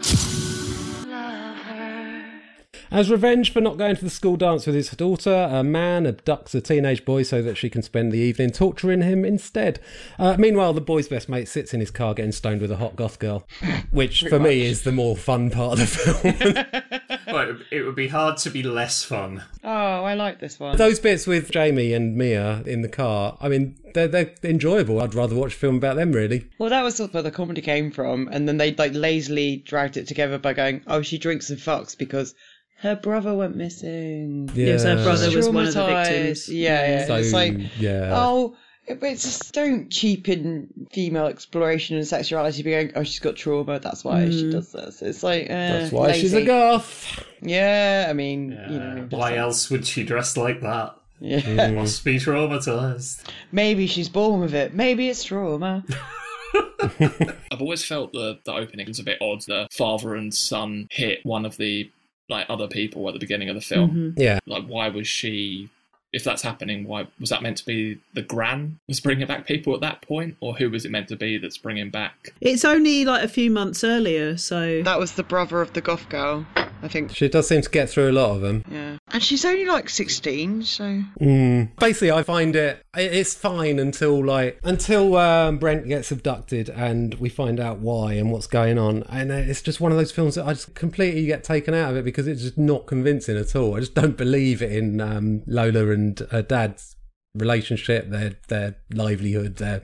As 2.90 3.12
revenge 3.12 3.54
for 3.54 3.62
not 3.62 3.78
going 3.78 3.96
to 3.96 4.04
the 4.04 4.10
school 4.10 4.38
dance 4.38 4.66
with 4.66 4.74
his 4.74 4.90
daughter, 4.90 5.48
a 5.52 5.64
man 5.64 6.08
abducts 6.08 6.56
a 6.56 6.62
teenage 6.62 7.06
boy 7.06 7.22
so 7.22 7.44
that 7.44 7.58
she 7.58 7.70
can 7.70 7.84
spend 7.84 8.12
the 8.12 8.18
evening 8.18 8.50
torturing 8.50 9.04
him 9.04 9.24
instead. 9.24 9.80
Uh, 10.18 10.36
meanwhile, 10.40 10.74
the 10.74 10.82
boy's 10.82 11.08
best 11.08 11.30
mate 11.30 11.48
sits 11.48 11.76
in 11.76 11.80
his 11.80 11.92
car 11.92 12.16
getting 12.16 12.32
stoned 12.32 12.60
with 12.60 12.72
a 12.72 12.78
hot 12.78 12.96
goth 12.96 13.20
girl, 13.20 13.48
which 13.92 14.24
for 14.30 14.40
me 14.40 14.66
is 14.66 14.82
the 14.82 14.92
more 14.92 15.16
fun 15.16 15.52
part 15.52 15.74
of 15.74 15.80
the 15.80 15.86
film. 15.86 17.11
well, 17.34 17.50
it, 17.50 17.58
it 17.72 17.82
would 17.84 17.96
be 17.96 18.08
hard 18.08 18.38
to 18.38 18.50
be 18.50 18.64
less 18.64 19.04
fun 19.04 19.44
Oh, 19.64 19.70
I 20.04 20.16
like 20.16 20.40
this 20.40 20.60
one. 20.60 20.76
Those 20.78 21.00
bits 21.00 21.28
with 21.28 21.52
Jamie 21.52 21.94
and 21.94 22.16
Mia 22.16 22.64
in 22.66 22.82
the 22.82 22.90
car, 22.90 23.38
I 23.40 23.48
mean, 23.48 23.76
they're, 23.94 24.08
they're 24.08 24.34
enjoyable. 24.44 25.02
I'd 25.02 25.14
rather 25.14 25.36
watch 25.36 25.54
a 25.54 25.58
film 25.58 25.76
about 25.76 25.96
them, 25.98 26.12
really. 26.12 26.48
Well, 26.58 26.70
that 26.72 26.82
was 26.84 26.96
sort 26.96 27.10
of 27.12 27.14
where 27.14 27.24
the 27.24 27.32
comedy 27.32 27.62
came 27.62 27.92
from, 27.92 28.28
and 28.32 28.48
then 28.48 28.58
they 28.58 28.74
like 28.74 28.94
lazily 28.96 29.58
dragged 29.58 29.98
it 29.98 30.08
together 30.08 30.40
by 30.40 30.54
going, 30.54 30.82
"Oh, 30.88 31.02
she 31.04 31.18
drinks 31.20 31.50
and 31.52 31.60
fucks 31.60 31.96
because 31.98 32.34
her 32.80 32.96
brother 32.96 33.36
went 33.36 33.56
missing." 33.56 34.50
Yes, 34.56 34.84
her 34.84 34.96
brother 35.04 35.36
was 35.36 35.48
one 35.48 35.68
of 35.68 35.74
the 35.74 35.86
victims. 35.86 36.50
Yeah, 36.50 36.88
yeah. 37.00 37.06
So, 37.08 37.16
it's 37.18 37.34
like, 37.34 37.54
yeah. 37.80 38.12
oh, 38.16 38.54
it- 38.54 38.58
but 39.00 39.10
it's 39.10 39.24
just 39.24 39.54
don't 39.54 39.90
cheapen 39.90 40.88
female 40.92 41.28
exploration 41.28 41.98
and 41.98 42.08
sexuality 42.08 42.64
by 42.64 42.70
going, 42.72 42.92
"Oh, 42.96 43.04
she's 43.04 43.20
got 43.20 43.36
trauma. 43.36 43.80
That's 43.80 44.04
why 44.04 44.30
she 44.30 44.44
Mm. 44.46 44.52
does 44.52 44.72
this." 44.72 45.02
It's 45.02 45.24
like, 45.24 45.46
uh, 45.46 45.54
That's 45.54 45.92
why 45.92 46.12
she's 46.14 46.34
a 46.34 46.38
lazy. 46.38 46.48
goth. 46.48 47.26
Yeah, 47.42 48.08
I 48.10 48.14
mean, 48.14 48.52
you 48.52 48.80
know, 48.80 49.08
why 49.10 49.36
else 49.38 49.70
would 49.70 49.86
she 49.88 50.04
dress 50.04 50.36
like 50.38 50.62
that 50.62 50.96
Yeah. 51.20 51.70
must 51.72 52.04
be 52.04 52.16
traumatized 52.18 53.22
maybe 53.52 53.86
she's 53.88 54.10
born 54.10 54.42
with 54.42 54.54
it. 54.56 54.74
Maybe 54.74 55.08
it's 55.10 55.24
trauma. 55.24 55.84
I've 57.52 57.62
always 57.62 57.84
felt 57.86 58.12
the 58.14 58.40
the 58.44 58.54
opening 58.54 58.88
was 58.88 59.00
a 59.00 59.04
bit 59.04 59.18
odd. 59.22 59.42
The 59.48 59.68
father 59.72 60.16
and 60.16 60.34
son 60.34 60.88
hit 60.92 61.20
one 61.24 61.46
of 61.46 61.58
the 61.58 61.90
like 62.30 62.46
other 62.50 62.68
people 62.68 63.08
at 63.08 63.14
the 63.14 63.20
beginning 63.20 63.50
of 63.50 63.56
the 63.56 63.62
film. 63.62 64.14
Mhm. 64.16 64.20
Yeah. 64.20 64.40
Like, 64.46 64.66
why 64.66 64.88
was 64.90 65.08
she? 65.08 65.70
If 66.14 66.24
that's 66.24 66.42
happening, 66.42 66.86
why 66.86 67.08
was 67.20 67.30
that 67.30 67.42
meant 67.42 67.58
to 67.58 67.66
be 67.66 68.00
the 68.14 68.22
gran 68.22 68.80
was 68.88 69.00
bringing 69.00 69.28
back 69.28 69.46
people 69.46 69.74
at 69.74 69.82
that 69.82 70.02
point, 70.02 70.36
or 70.42 70.56
who 70.56 70.70
was 70.70 70.86
it 70.86 70.92
meant 70.92 71.08
to 71.10 71.16
be 71.16 71.38
that's 71.38 71.58
bringing 71.58 71.90
back? 71.90 72.34
It's 72.42 72.66
only 72.66 73.06
like 73.06 73.24
a 73.24 73.30
few 73.30 73.50
months 73.50 73.84
earlier, 73.84 74.38
so 74.38 74.82
That 74.84 75.00
was 75.00 75.14
the 75.14 75.24
brother 75.24 75.62
of 75.62 75.74
the 75.74 75.82
goth 75.82 76.10
girl, 76.10 76.46
I 76.84 76.88
think. 76.88 77.16
She 77.16 77.28
does 77.30 77.48
seem 77.48 77.62
to 77.62 77.70
get 77.70 77.90
through 77.90 78.10
a 78.10 78.14
lot 78.14 78.32
of 78.36 78.42
them. 78.42 78.64
Yeah. 78.72 78.98
And 79.14 79.22
she's 79.22 79.46
only 79.46 79.66
like 79.66 79.90
16, 79.90 80.64
so. 80.64 81.02
Mm. 81.20 81.70
Basically, 81.80 82.12
I 82.12 82.24
find 82.24 82.56
it 82.56 82.82
it- 82.98 83.14
it's 83.14 83.34
fine 83.34 83.78
until 83.80 84.24
like 84.26 84.60
until 84.64 85.16
um, 85.18 85.58
Brent 85.58 85.88
gets 85.88 86.12
abducted 86.12 86.70
and 86.70 87.14
we 87.16 87.30
find 87.30 87.60
out 87.60 87.80
why 87.80 88.14
and 88.14 88.32
what's 88.32 88.48
going 88.48 88.78
on, 88.78 89.04
and 89.10 89.32
it's 89.32 89.62
just 89.62 89.80
one 89.82 89.92
of 89.92 89.98
those 89.98 90.12
films 90.12 90.36
that 90.36 90.46
I 90.46 90.54
just 90.54 90.74
completely 90.76 91.26
get 91.26 91.44
taken 91.44 91.74
out 91.74 91.92
of 91.92 91.98
it 91.98 92.06
because 92.06 92.28
it's 92.28 92.42
just 92.42 92.58
not 92.58 92.88
convincing 92.88 93.38
at 93.38 93.56
all. 93.56 93.76
I 93.76 93.80
just 93.82 93.94
don't 93.96 94.18
believe 94.18 94.62
in 94.62 95.00
um, 95.02 95.44
Lola 95.48 95.90
and 95.92 96.18
her 96.32 96.42
dad's 96.42 96.96
relationship, 97.36 98.10
their 98.10 98.34
their 98.50 98.76
livelihood, 98.94 99.58
their 99.58 99.84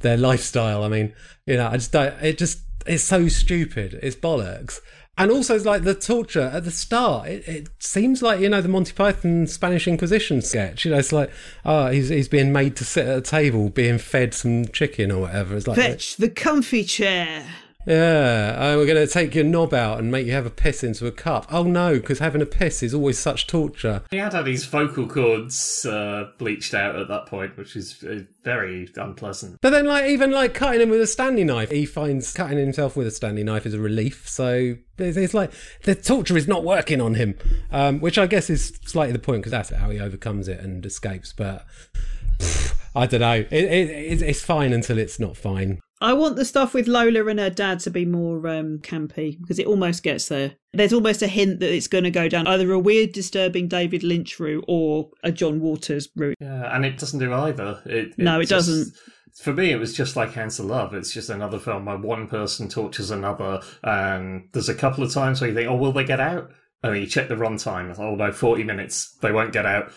their 0.00 0.16
lifestyle. 0.16 0.82
I 0.82 0.88
mean, 0.88 1.14
you 1.46 1.56
know, 1.56 1.68
I 1.68 1.74
just 1.74 1.92
don't. 1.92 2.14
It 2.22 2.38
just 2.38 2.60
it's 2.86 3.04
so 3.04 3.28
stupid. 3.28 3.98
It's 4.02 4.16
bollocks. 4.16 4.78
And 5.18 5.30
also, 5.30 5.54
it's 5.54 5.66
like 5.66 5.82
the 5.82 5.94
torture 5.94 6.50
at 6.52 6.64
the 6.64 6.70
start. 6.70 7.28
It, 7.28 7.46
it 7.46 7.68
seems 7.78 8.22
like 8.22 8.40
you 8.40 8.48
know 8.48 8.62
the 8.62 8.68
Monty 8.68 8.92
Python 8.92 9.46
Spanish 9.46 9.86
Inquisition 9.86 10.40
sketch. 10.40 10.84
You 10.84 10.90
know, 10.92 10.98
it's 10.98 11.12
like 11.12 11.30
oh, 11.66 11.88
he's 11.88 12.08
he's 12.08 12.28
being 12.28 12.50
made 12.50 12.76
to 12.76 12.84
sit 12.84 13.06
at 13.06 13.18
a 13.18 13.20
table, 13.20 13.68
being 13.68 13.98
fed 13.98 14.32
some 14.32 14.66
chicken 14.68 15.12
or 15.12 15.22
whatever. 15.22 15.56
It's 15.56 15.66
like 15.66 15.76
fetch 15.76 16.16
the 16.16 16.30
comfy 16.30 16.84
chair. 16.84 17.44
Yeah, 17.86 18.56
oh, 18.58 18.78
we're 18.78 18.86
going 18.86 19.06
to 19.06 19.12
take 19.12 19.34
your 19.34 19.44
knob 19.44 19.74
out 19.74 19.98
and 19.98 20.10
make 20.10 20.26
you 20.26 20.32
have 20.32 20.46
a 20.46 20.50
piss 20.50 20.84
into 20.84 21.06
a 21.06 21.12
cup. 21.12 21.46
Oh 21.50 21.64
no, 21.64 21.94
because 21.94 22.20
having 22.20 22.42
a 22.42 22.46
piss 22.46 22.82
is 22.82 22.94
always 22.94 23.18
such 23.18 23.46
torture. 23.46 24.02
He 24.10 24.18
had 24.18 24.32
had 24.32 24.46
his 24.46 24.64
vocal 24.64 25.08
cords 25.08 25.84
uh, 25.84 26.28
bleached 26.38 26.74
out 26.74 26.96
at 26.96 27.08
that 27.08 27.26
point, 27.26 27.56
which 27.56 27.74
is 27.74 28.02
uh, 28.04 28.20
very 28.44 28.88
unpleasant. 28.96 29.58
But 29.60 29.70
then, 29.70 29.86
like 29.86 30.06
even 30.06 30.30
like 30.30 30.54
cutting 30.54 30.80
him 30.80 30.90
with 30.90 31.00
a 31.00 31.06
Stanley 31.06 31.44
knife, 31.44 31.70
he 31.70 31.86
finds 31.86 32.32
cutting 32.32 32.58
himself 32.58 32.96
with 32.96 33.06
a 33.06 33.10
Stanley 33.10 33.44
knife 33.44 33.66
is 33.66 33.74
a 33.74 33.80
relief. 33.80 34.28
So 34.28 34.76
it's, 34.98 35.16
it's 35.16 35.34
like 35.34 35.50
the 35.82 35.94
torture 35.94 36.36
is 36.36 36.46
not 36.46 36.64
working 36.64 37.00
on 37.00 37.14
him, 37.14 37.36
um, 37.70 38.00
which 38.00 38.18
I 38.18 38.26
guess 38.26 38.48
is 38.48 38.78
slightly 38.84 39.12
the 39.12 39.18
point 39.18 39.42
because 39.42 39.52
that's 39.52 39.70
how 39.70 39.90
he 39.90 39.98
overcomes 39.98 40.46
it 40.46 40.60
and 40.60 40.84
escapes. 40.86 41.32
But 41.32 41.66
pff, 42.38 42.78
I 42.94 43.06
don't 43.06 43.20
know. 43.20 43.32
It, 43.32 43.52
it, 43.52 43.90
it's, 43.90 44.22
it's 44.22 44.42
fine 44.42 44.72
until 44.72 44.98
it's 44.98 45.18
not 45.18 45.36
fine. 45.36 45.80
I 46.02 46.12
want 46.12 46.36
the 46.36 46.44
stuff 46.44 46.74
with 46.74 46.86
Lola 46.88 47.26
and 47.26 47.38
her 47.38 47.50
dad 47.50 47.80
to 47.80 47.90
be 47.90 48.04
more 48.04 48.46
um, 48.48 48.78
campy 48.80 49.40
because 49.40 49.58
it 49.58 49.66
almost 49.66 50.02
gets 50.02 50.28
there. 50.28 50.56
There's 50.72 50.92
almost 50.92 51.22
a 51.22 51.26
hint 51.28 51.60
that 51.60 51.72
it's 51.74 51.86
going 51.88 52.04
to 52.04 52.10
go 52.10 52.28
down 52.28 52.46
either 52.46 52.70
a 52.72 52.78
weird, 52.78 53.12
disturbing 53.12 53.68
David 53.68 54.02
Lynch 54.02 54.38
route 54.40 54.64
or 54.68 55.10
a 55.22 55.30
John 55.32 55.60
Waters 55.60 56.08
route. 56.16 56.36
Yeah, 56.40 56.74
and 56.74 56.84
it 56.84 56.98
doesn't 56.98 57.20
do 57.20 57.32
either. 57.32 57.80
It, 57.86 58.18
No, 58.18 58.40
it 58.40 58.46
just- 58.48 58.66
doesn't. 58.68 58.94
For 59.40 59.54
me, 59.54 59.70
it 59.72 59.76
was 59.78 59.94
just 59.94 60.14
like 60.14 60.34
Hounds 60.34 60.58
of 60.58 60.66
Love. 60.66 60.92
It's 60.92 61.10
just 61.10 61.30
another 61.30 61.58
film 61.58 61.86
where 61.86 61.96
one 61.96 62.28
person 62.28 62.68
tortures 62.68 63.10
another, 63.10 63.62
and 63.82 64.48
there's 64.52 64.68
a 64.68 64.74
couple 64.74 65.02
of 65.02 65.10
times 65.10 65.40
where 65.40 65.48
you 65.48 65.56
think, 65.56 65.70
"Oh, 65.70 65.74
will 65.76 65.92
they 65.92 66.04
get 66.04 66.20
out?" 66.20 66.50
And 66.82 66.98
you 66.98 67.06
check 67.06 67.28
the 67.28 67.34
runtime. 67.34 67.98
Oh 67.98 68.14
no, 68.14 68.30
forty 68.30 68.62
minutes. 68.62 69.16
They 69.22 69.32
won't 69.32 69.54
get 69.54 69.64
out. 69.64 69.90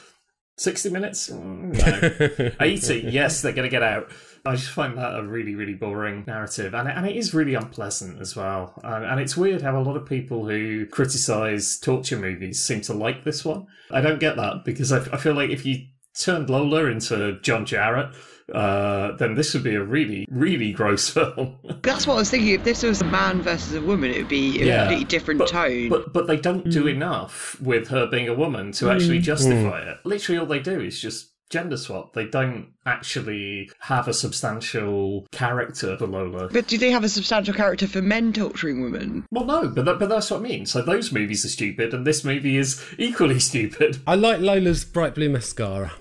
Sixty 0.58 0.90
minutes? 0.90 1.30
Mm, 1.30 2.40
No. 2.40 2.52
Eighty? 2.66 3.02
Yes, 3.10 3.42
they're 3.42 3.52
going 3.52 3.68
to 3.68 3.70
get 3.70 3.84
out. 3.84 4.10
I 4.46 4.56
just 4.56 4.70
find 4.70 4.98
that 4.98 5.18
a 5.18 5.24
really, 5.24 5.56
really 5.56 5.74
boring 5.74 6.24
narrative, 6.28 6.74
and 6.76 6.88
it, 6.88 6.96
and 6.96 7.06
it 7.08 7.16
is 7.16 7.34
really 7.34 7.56
unpleasant 7.56 8.20
as 8.22 8.36
well. 8.36 8.80
And, 8.84 9.04
and 9.04 9.20
it's 9.20 9.36
weird 9.36 9.62
how 9.64 9.78
a 9.80 9.82
lot 9.82 9.96
of 9.98 10.06
people 10.06 10.48
who 10.48 10.86
criticize 10.88 11.80
torture 11.80 12.18
movies 12.18 12.62
seem 12.62 12.82
to 12.82 12.94
like 12.94 13.24
this 13.24 13.44
one. 13.44 13.66
I 13.92 14.02
don't 14.02 14.20
get 14.20 14.36
that 14.38 14.64
because 14.66 14.92
I, 14.92 15.00
I 15.14 15.18
feel 15.18 15.34
like 15.34 15.50
if 15.50 15.66
you 15.66 15.86
turned 16.20 16.50
Lola 16.50 16.86
into 16.86 17.40
John 17.42 17.66
Jarratt, 17.66 18.14
uh, 18.54 19.16
then 19.18 19.34
this 19.34 19.54
would 19.56 19.64
be 19.64 19.74
a 19.76 19.84
really, 19.84 20.28
really 20.30 20.72
gross 20.72 21.10
film. 21.16 21.58
That's 21.82 22.06
what 22.06 22.14
I 22.14 22.18
was 22.18 22.30
thinking. 22.30 22.50
If 22.54 22.64
this 22.64 22.84
was 22.84 23.02
a 23.02 23.06
man 23.06 23.42
versus 23.42 23.74
a 23.74 23.82
woman, 23.82 24.12
it 24.12 24.18
would 24.20 24.28
be 24.30 24.62
a 24.62 24.66
Yeah. 24.66 24.80
completely 24.82 25.06
different 25.06 25.48
tone. 25.48 25.90
But 25.90 26.14
but 26.14 26.28
they 26.28 26.38
don't 26.38 26.70
do 26.70 26.86
enough 26.88 27.60
with 27.62 27.88
her 27.88 28.06
being 28.06 28.28
a 28.30 28.34
woman 28.36 28.72
to 28.74 28.92
actually 28.92 29.20
Mm. 29.20 29.24
justify 29.24 29.82
it. 29.82 29.98
Literally, 30.04 30.40
all 30.40 30.46
they 30.46 30.60
do 30.60 30.80
is 30.80 31.02
just 31.02 31.32
gender 31.50 31.78
swap. 31.78 32.14
They 32.14 32.26
don't 32.26 32.70
actually 32.86 33.70
have 33.80 34.08
a 34.08 34.14
substantial 34.14 35.28
character 35.32 35.98
for 35.98 36.08
Lola. 36.08 36.50
But 36.50 36.68
do 36.68 36.78
they 36.78 36.92
have 36.92 37.04
a 37.04 37.10
substantial 37.10 37.54
character 37.54 37.88
for 37.88 38.02
men 38.02 38.34
torturing 38.34 38.82
women? 38.82 39.26
Well, 39.32 39.46
no, 39.46 39.70
but 39.70 39.86
that, 39.86 40.00
but 40.00 40.10
that's 40.10 40.32
what 40.32 40.40
I 40.40 40.44
mean. 40.44 40.66
So 40.66 40.82
those 40.82 41.12
movies 41.12 41.46
are 41.46 41.50
stupid, 41.50 41.94
and 41.94 42.06
this 42.06 42.24
movie 42.24 42.58
is 42.58 42.84
equally 42.98 43.40
stupid. 43.52 44.00
I 44.08 44.16
like 44.16 44.40
Lola's 44.40 44.86
bright 44.86 45.16
blue 45.16 45.30
mascara. 45.30 45.94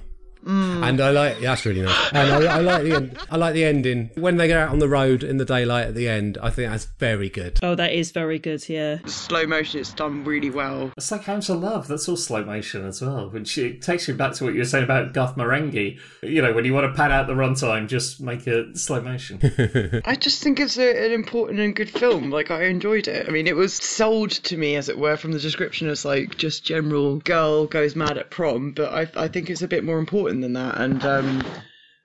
Mm. 0.45 0.89
And 0.89 1.01
I 1.01 1.11
like 1.11 1.41
yeah, 1.41 1.51
that's 1.51 1.65
really 1.65 1.83
nice. 1.83 2.12
And 2.12 2.31
I, 2.31 2.57
I 2.57 2.61
like 2.61 2.83
the 2.85 2.95
end, 2.95 3.19
I 3.31 3.37
like 3.37 3.55
the 3.55 3.65
ending 3.65 4.11
when 4.15 4.37
they 4.37 4.47
get 4.47 4.59
out 4.59 4.71
on 4.71 4.79
the 4.79 4.89
road 4.89 5.23
in 5.23 5.39
the 5.39 5.45
daylight 5.45 5.89
at 5.89 5.95
the 5.95 6.09
end. 6.09 6.39
I 6.43 6.51
think 6.51 6.71
that's 6.71 6.85
very 6.99 7.31
good. 7.31 7.59
Oh, 7.62 7.75
that 7.75 7.93
is 7.93 8.11
very 8.11 8.39
good, 8.39 8.69
yeah. 8.69 8.99
Slow 9.07 9.47
motion, 9.47 9.81
it's 9.81 9.93
done 9.93 10.25
really 10.25 10.51
well. 10.51 10.93
It's 10.97 11.11
like 11.11 11.25
Hounds 11.25 11.49
of 11.49 11.61
Love. 11.61 11.89
That's 11.89 12.09
all 12.09 12.16
slow 12.16 12.45
motion 12.45 12.87
as 12.87 13.01
well, 13.01 13.31
which 13.31 13.57
it 13.59 13.83
takes 13.83 14.07
you 14.09 14.15
back 14.15 14.35
to 14.35 14.45
what 14.45 14.53
you 14.53 14.61
were 14.61 14.65
saying 14.66 14.85
about 14.85 15.12
Garth 15.12 15.37
Marenghi. 15.37 15.99
You 16.23 16.43
know, 16.43 16.53
when 16.53 16.65
you 16.65 16.75
want 16.75 16.91
to 16.91 16.97
pad 16.97 17.11
out 17.11 17.27
the 17.27 17.35
runtime, 17.35 17.89
just 17.89 18.21
make 18.21 18.47
it 18.47 18.77
slow 18.79 19.01
motion. 19.01 19.41
I 20.05 20.15
just 20.15 20.43
think 20.43 20.61
it's 20.61 20.79
a, 20.79 21.07
an 21.07 21.12
important 21.12 21.61
and 21.61 21.75
good 21.75 21.91
film. 21.91 22.31
Like 22.31 22.51
I 22.51 22.65
enjoyed 22.65 23.09
it. 23.09 23.29
I 23.29 23.33
mean, 23.33 23.47
it 23.47 23.57
was 23.57 23.75
sold 23.75 24.31
to 24.31 24.57
me, 24.57 24.77
as 24.77 24.89
it 24.89 24.99
were, 24.99 25.16
from 25.16 25.33
the 25.33 25.39
description 25.39 25.89
as 25.89 26.05
like 26.05 26.37
just 26.37 26.65
general 26.65 27.19
girl 27.21 27.66
goes 27.66 27.97
mad 27.97 28.19
at 28.19 28.31
prom. 28.31 28.73
But 28.73 28.93
I, 28.93 29.25
I 29.25 29.29
think 29.29 29.51
it's 29.51 29.62
a 29.62 29.69
bit 29.69 29.85
more 29.85 29.99
important 29.99 30.34
than 30.40 30.55
that. 30.55 30.81
And 30.81 31.05
um, 31.05 31.44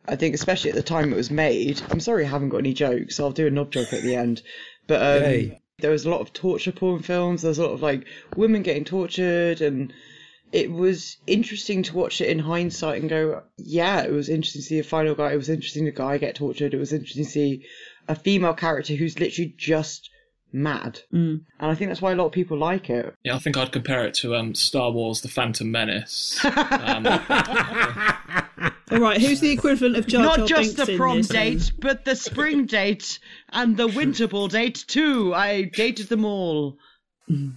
I 0.07 0.15
think, 0.15 0.35
especially 0.35 0.72
at 0.72 0.76
the 0.76 0.84
time 0.84 1.14
it 1.14 1.18
was 1.18 1.31
made. 1.31 1.81
I'm 1.89 1.99
sorry, 1.99 2.26
I 2.26 2.30
haven't 2.30 2.49
got 2.49 2.57
any 2.57 2.73
jokes. 2.73 3.19
I'll 3.19 3.31
do 3.31 3.47
a 3.47 3.51
knob 3.51 3.72
joke 3.72 3.93
at 3.93 4.03
the 4.03 4.15
end. 4.15 4.41
But 4.88 5.01
um, 5.01 5.51
there 5.80 5.91
was 5.91 6.06
a 6.06 6.10
lot 6.10 6.22
of 6.22 6.34
torture 6.34 6.72
porn 6.72 7.01
films. 7.01 7.41
There 7.41 7.49
was 7.49 7.60
a 7.60 7.65
lot 7.65 7.73
of 7.73 7.81
like 7.81 8.06
women 8.35 8.64
getting 8.64 8.85
tortured 8.85 9.61
and. 9.61 9.93
It 10.51 10.72
was 10.72 11.18
interesting 11.27 11.84
to 11.84 11.95
watch 11.95 12.22
it 12.22 12.30
in 12.30 12.39
hindsight 12.39 13.01
and 13.01 13.07
go, 13.07 13.43
yeah, 13.57 14.01
it 14.01 14.11
was 14.11 14.30
interesting 14.30 14.64
to 14.64 14.68
see 14.68 14.80
a 14.80 14.84
final 14.84 15.14
guy. 15.14 15.31
It 15.31 15.38
was 15.38 15.47
interesting 15.47 15.85
to 15.85 15.91
guy 15.91 16.18
get 16.18 16.34
tortured. 16.34 16.73
It 16.73 16.80
was 16.80 16.91
interesting 16.91 17.23
to 17.23 17.30
see 17.30 17.65
a 18.07 18.15
female 18.15 18.56
character 18.56 18.95
who's 18.95 19.19
literally 19.19 19.53
just 19.56 20.10
mad. 20.52 21.02
Mm. 21.14 21.42
And 21.60 21.72
I 21.72 21.76
think 21.76 21.90
that's 21.90 22.02
why 22.02 22.12
a 22.12 22.16
lot 22.16 22.26
of 22.26 22.32
people 22.32 22.58
like 22.58 22.90
it. 22.90 23.16
Yeah, 23.24 23.36
I 23.36 23.40
think 23.40 23.58
I'd 23.58 23.72
compare 23.72 24.06
it 24.06 24.14
to 24.16 24.36
um, 24.36 24.56
Star 24.56 24.92
Wars: 24.92 25.22
The 25.22 25.28
Phantom 25.28 25.70
Menace. 25.72 26.40
Um, 26.80 27.06
All 28.92 29.00
right, 29.00 29.22
who's 29.22 29.40
the 29.40 29.52
equivalent 29.52 29.98
of 29.98 30.08
Jar 30.08 30.24
Jar 30.24 30.38
Not 30.38 30.48
just 30.48 30.76
Binks 30.76 30.92
the 30.92 30.98
prom 30.98 31.18
this? 31.18 31.28
date, 31.28 31.72
but 31.80 32.06
the 32.06 32.16
spring 32.16 32.66
date 32.66 33.20
and 33.50 33.78
the 33.78 33.88
winter 33.88 34.28
ball 34.28 34.48
date 34.48 34.84
too. 34.88 35.34
I 35.34 35.64
dated 35.64 36.10
them 36.10 36.26
all. 36.26 36.78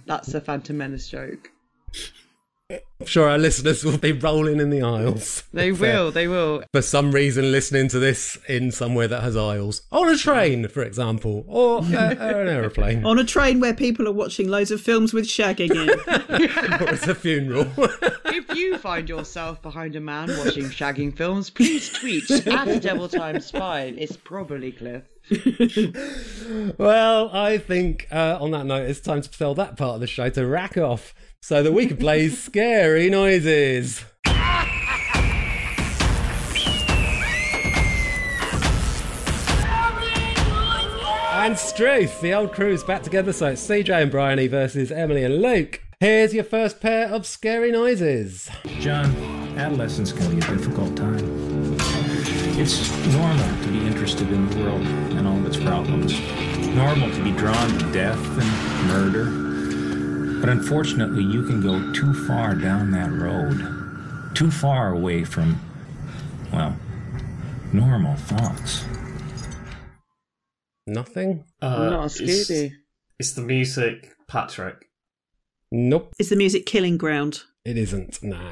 That's 0.05 0.33
a 0.35 0.41
Phantom 0.41 0.77
Menace 0.77 1.09
joke. 1.09 1.49
I'm 3.03 3.07
sure 3.07 3.29
our 3.29 3.37
listeners 3.37 3.83
will 3.83 3.97
be 3.97 4.13
rolling 4.13 4.61
in 4.61 4.69
the 4.69 4.81
aisles. 4.81 5.43
They 5.51 5.73
will, 5.73 6.09
they 6.09 6.29
will. 6.29 6.63
For 6.71 6.81
some 6.81 7.11
reason, 7.11 7.51
listening 7.51 7.89
to 7.89 7.99
this 7.99 8.37
in 8.47 8.71
somewhere 8.71 9.09
that 9.09 9.21
has 9.21 9.35
aisles. 9.35 9.81
On 9.91 10.07
a 10.07 10.15
train, 10.15 10.69
for 10.69 10.83
example, 10.83 11.43
or 11.45 11.79
uh, 11.79 11.81
an 12.11 12.47
aeroplane. 12.47 13.05
On 13.05 13.19
a 13.19 13.25
train 13.25 13.59
where 13.59 13.73
people 13.73 14.07
are 14.07 14.13
watching 14.13 14.47
loads 14.47 14.71
of 14.71 14.79
films 14.79 15.11
with 15.13 15.25
shagging 15.25 15.71
in. 15.71 15.89
or 16.87 16.93
it's 16.93 17.05
a 17.05 17.13
funeral. 17.13 17.67
if 18.27 18.55
you 18.55 18.77
find 18.77 19.09
yourself 19.09 19.61
behind 19.61 19.97
a 19.97 20.01
man 20.01 20.29
watching 20.37 20.69
shagging 20.69 21.13
films, 21.13 21.49
please 21.49 21.89
tweet 21.89 22.31
at 22.31 22.81
Devil 22.81 23.09
Times 23.09 23.51
Five. 23.51 23.97
It's 23.97 24.15
probably 24.15 24.71
Cliff. 24.71 25.03
well, 26.77 27.29
I 27.35 27.57
think 27.57 28.07
uh, 28.13 28.37
on 28.39 28.51
that 28.51 28.65
note, 28.65 28.89
it's 28.89 29.01
time 29.01 29.21
to 29.21 29.29
tell 29.29 29.53
that 29.55 29.75
part 29.75 29.95
of 29.95 29.99
the 29.99 30.07
show 30.07 30.29
to 30.29 30.47
rack 30.47 30.77
off 30.77 31.13
so 31.43 31.61
that 31.61 31.73
we 31.73 31.85
can 31.85 31.97
play 31.97 32.29
scary 32.29 33.09
noises. 33.09 34.05
And 41.35 41.59
Struth, 41.59 42.21
the 42.21 42.33
old 42.33 42.53
crew's 42.53 42.85
back 42.85 43.03
together, 43.03 43.33
so 43.33 43.47
it's 43.47 43.67
CJ 43.67 44.03
and 44.03 44.09
Bryony 44.09 44.47
versus 44.47 44.89
Emily 44.89 45.25
and 45.25 45.41
Luke. 45.41 45.81
Here's 45.99 46.33
your 46.33 46.45
first 46.45 46.79
pair 46.79 47.09
of 47.09 47.25
scary 47.25 47.73
noises. 47.73 48.49
John, 48.79 49.13
adolescence 49.57 50.13
can 50.13 50.29
be 50.31 50.37
a 50.37 50.49
difficult 50.49 50.95
time. 50.95 51.77
It's 52.57 52.89
normal 53.07 53.63
to 53.63 53.67
be 53.67 53.85
interested 53.85 54.31
in 54.31 54.49
the 54.49 54.63
world 54.63 54.81
and 54.81 55.27
all 55.27 55.35
of 55.35 55.45
its 55.45 55.57
problems. 55.57 56.17
Normal 56.73 57.11
to 57.11 57.21
be 57.21 57.31
drawn 57.31 57.77
to 57.79 57.91
death 57.91 58.25
and 58.39 58.87
murder. 58.87 59.42
But 60.43 60.49
unfortunately, 60.49 61.23
you 61.23 61.43
can 61.43 61.61
go 61.61 61.93
too 61.93 62.13
far 62.27 62.53
down 62.53 62.91
that 62.91 63.09
road. 63.13 64.35
Too 64.35 64.51
far 64.51 64.91
away 64.91 65.23
from, 65.23 65.57
well, 66.51 66.75
normal 67.71 68.17
thoughts. 68.17 68.83
Nothing. 70.85 71.45
Uh, 71.61 71.89
Not 71.91 72.19
a 72.19 72.23
it's- 72.25 72.71
It's 73.17 73.31
the 73.31 73.41
music, 73.41 74.09
Patrick. 74.27 74.89
Nope. 75.71 76.11
Is 76.19 76.27
the 76.27 76.35
music 76.35 76.65
Killing 76.65 76.97
Ground? 76.97 77.43
It 77.63 77.77
isn't. 77.77 78.21
Nah. 78.21 78.51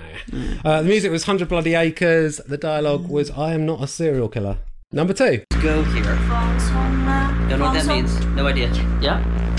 Uh, 0.63 0.81
the 0.83 0.87
music 0.87 1.11
was 1.11 1.25
Hundred 1.25 1.49
Bloody 1.49 1.73
Acres. 1.75 2.37
The 2.37 2.57
dialogue 2.57 3.09
was 3.09 3.31
I 3.31 3.51
am 3.53 3.65
not 3.65 3.83
a 3.83 3.87
serial 3.87 4.29
killer. 4.29 4.59
Number 4.93 5.11
two. 5.13 5.43
Go 5.61 5.83
here. 5.83 6.03
Don't 6.05 7.59
know 7.59 7.65
what 7.65 7.73
that 7.73 7.85
means. 7.85 8.17
No 8.27 8.47
idea. 8.47 8.71
Yeah? 9.01 9.50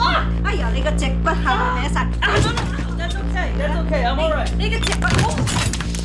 Fuck! 0.00 0.22
Ay, 0.48 0.54
jeg 0.62 0.68
ligger 0.76 0.92
tæt 0.98 1.14
på 1.24 1.30
ham, 1.44 1.82
jeg 1.84 1.90
sagt. 1.98 2.10
Ah, 2.22 2.34
no, 2.44 2.50
no, 2.58 2.62
that's 3.00 3.16
okay. 3.22 3.48
That's 3.60 3.76
okay. 3.82 4.02
I'm 4.08 4.18
all 4.24 4.32
right. 4.38 4.50
Ligger 4.62 4.78
tæt 4.88 4.98
på. 5.02 5.08
Oh, 5.26 5.36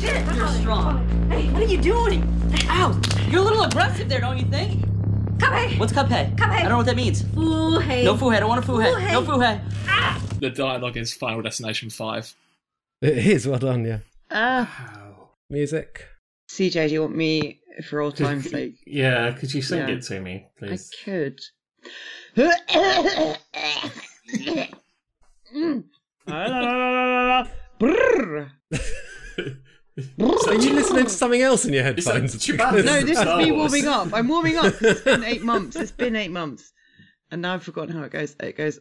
shit. 0.00 0.20
You're 0.36 0.54
strong. 0.62 0.94
Hey, 1.32 1.44
what 1.52 1.60
are 1.64 1.70
you 1.74 1.80
doing? 1.92 2.20
Ow! 2.78 2.88
You're 3.30 3.42
a 3.44 3.48
little 3.48 3.64
aggressive 3.70 4.06
there, 4.10 4.20
don't 4.26 4.38
you 4.42 4.48
think? 4.56 4.70
Come 5.42 5.52
here. 5.60 5.78
What's 5.80 5.92
cuphead? 5.98 6.26
Come 6.40 6.50
here. 6.54 6.60
I 6.60 6.62
don't 6.62 6.72
know 6.74 6.80
what 6.82 6.86
that 6.86 6.96
means. 7.04 7.18
Fu 7.34 7.78
hey. 7.88 8.04
No 8.04 8.14
fuhe. 8.20 8.36
I 8.36 8.40
don't 8.40 8.48
want 8.54 8.64
a 8.64 8.66
fuhe. 8.68 8.84
Fuhe. 8.86 9.12
No 9.12 9.22
fuhe. 9.22 9.50
The 10.40 10.50
dialogue 10.50 10.96
is 10.96 11.14
Final 11.14 11.42
Destination 11.42 11.90
5. 11.90 12.34
It 13.02 13.18
is 13.34 13.46
well 13.48 13.58
done. 13.58 13.84
Yeah. 13.84 13.98
Ah. 14.30 14.66
Music. 15.50 16.06
CJ, 16.50 16.88
do 16.88 16.94
you 16.94 17.00
want 17.02 17.16
me 17.16 17.60
for 17.88 18.00
all 18.02 18.12
time's 18.12 18.50
sake? 18.50 18.74
Yeah, 18.86 19.32
could 19.32 19.52
you 19.54 19.62
sing 19.62 19.78
Yeah. 19.88 19.94
it 19.94 20.02
to 20.08 20.20
me, 20.20 20.46
please? 20.58 20.90
I 20.92 21.04
could. 21.04 21.38
Brrr. 27.80 28.50
Are 29.96 30.54
you 30.54 30.72
listening 30.74 31.04
to 31.04 31.10
something 31.10 31.40
else 31.42 31.64
in 31.64 31.72
your 31.72 31.84
headphones? 31.84 32.34
Chewbacca? 32.34 32.84
No, 32.84 33.00
this 33.02 33.18
is 33.18 33.36
me 33.36 33.52
warming 33.52 33.86
up. 33.86 34.12
I'm 34.12 34.26
warming 34.28 34.56
up. 34.56 34.74
It's 34.80 35.02
been 35.02 35.22
eight 35.24 35.42
months. 35.42 35.76
It's 35.76 35.92
been 35.92 36.16
eight 36.16 36.32
months. 36.32 36.72
And 37.30 37.42
now 37.42 37.54
I've 37.54 37.62
forgotten 37.62 37.96
how 37.96 38.02
it 38.02 38.10
goes. 38.12 38.34
It 38.40 38.56
goes. 38.56 38.80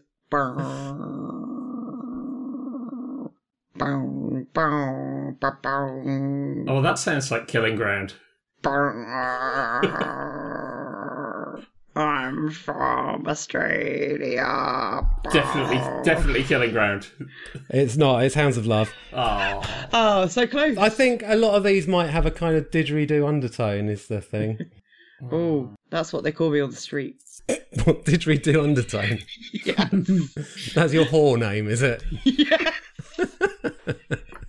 Oh, 6.67 6.81
that 6.81 6.97
sounds 6.97 7.29
like 7.31 7.47
Killing 7.47 7.75
Ground. 7.75 8.15
I'm 11.95 12.49
from 12.49 13.27
Australia. 13.27 15.05
Definitely, 15.31 15.77
definitely 16.03 16.43
Killing 16.43 16.71
Ground. 16.71 17.07
It's 17.69 17.95
not. 17.97 18.23
It's 18.23 18.35
Hounds 18.35 18.57
of 18.57 18.65
Love. 18.65 18.91
Oh, 19.13 19.61
Oh, 19.93 20.27
so 20.27 20.47
close. 20.47 20.77
I 20.77 20.89
think 20.89 21.21
a 21.25 21.35
lot 21.35 21.55
of 21.55 21.63
these 21.63 21.87
might 21.87 22.07
have 22.07 22.25
a 22.25 22.31
kind 22.31 22.55
of 22.55 22.71
didgeridoo 22.71 23.27
undertone. 23.27 23.89
Is 23.89 24.07
the 24.07 24.21
thing. 24.21 24.57
Oh, 25.31 25.73
that's 25.89 26.11
what 26.11 26.25
they 26.25 26.33
call 26.33 26.49
me 26.49 26.59
on 26.59 26.71
the 26.71 26.75
streets. 26.75 27.41
what 27.85 28.03
didgeridoo 28.03 28.61
undertone? 28.61 29.19
Yeah. 29.53 29.87
That's 30.75 30.91
your 30.91 31.05
whore 31.05 31.39
name, 31.39 31.69
is 31.69 31.81
it? 31.81 32.03
yeah. 32.25 32.73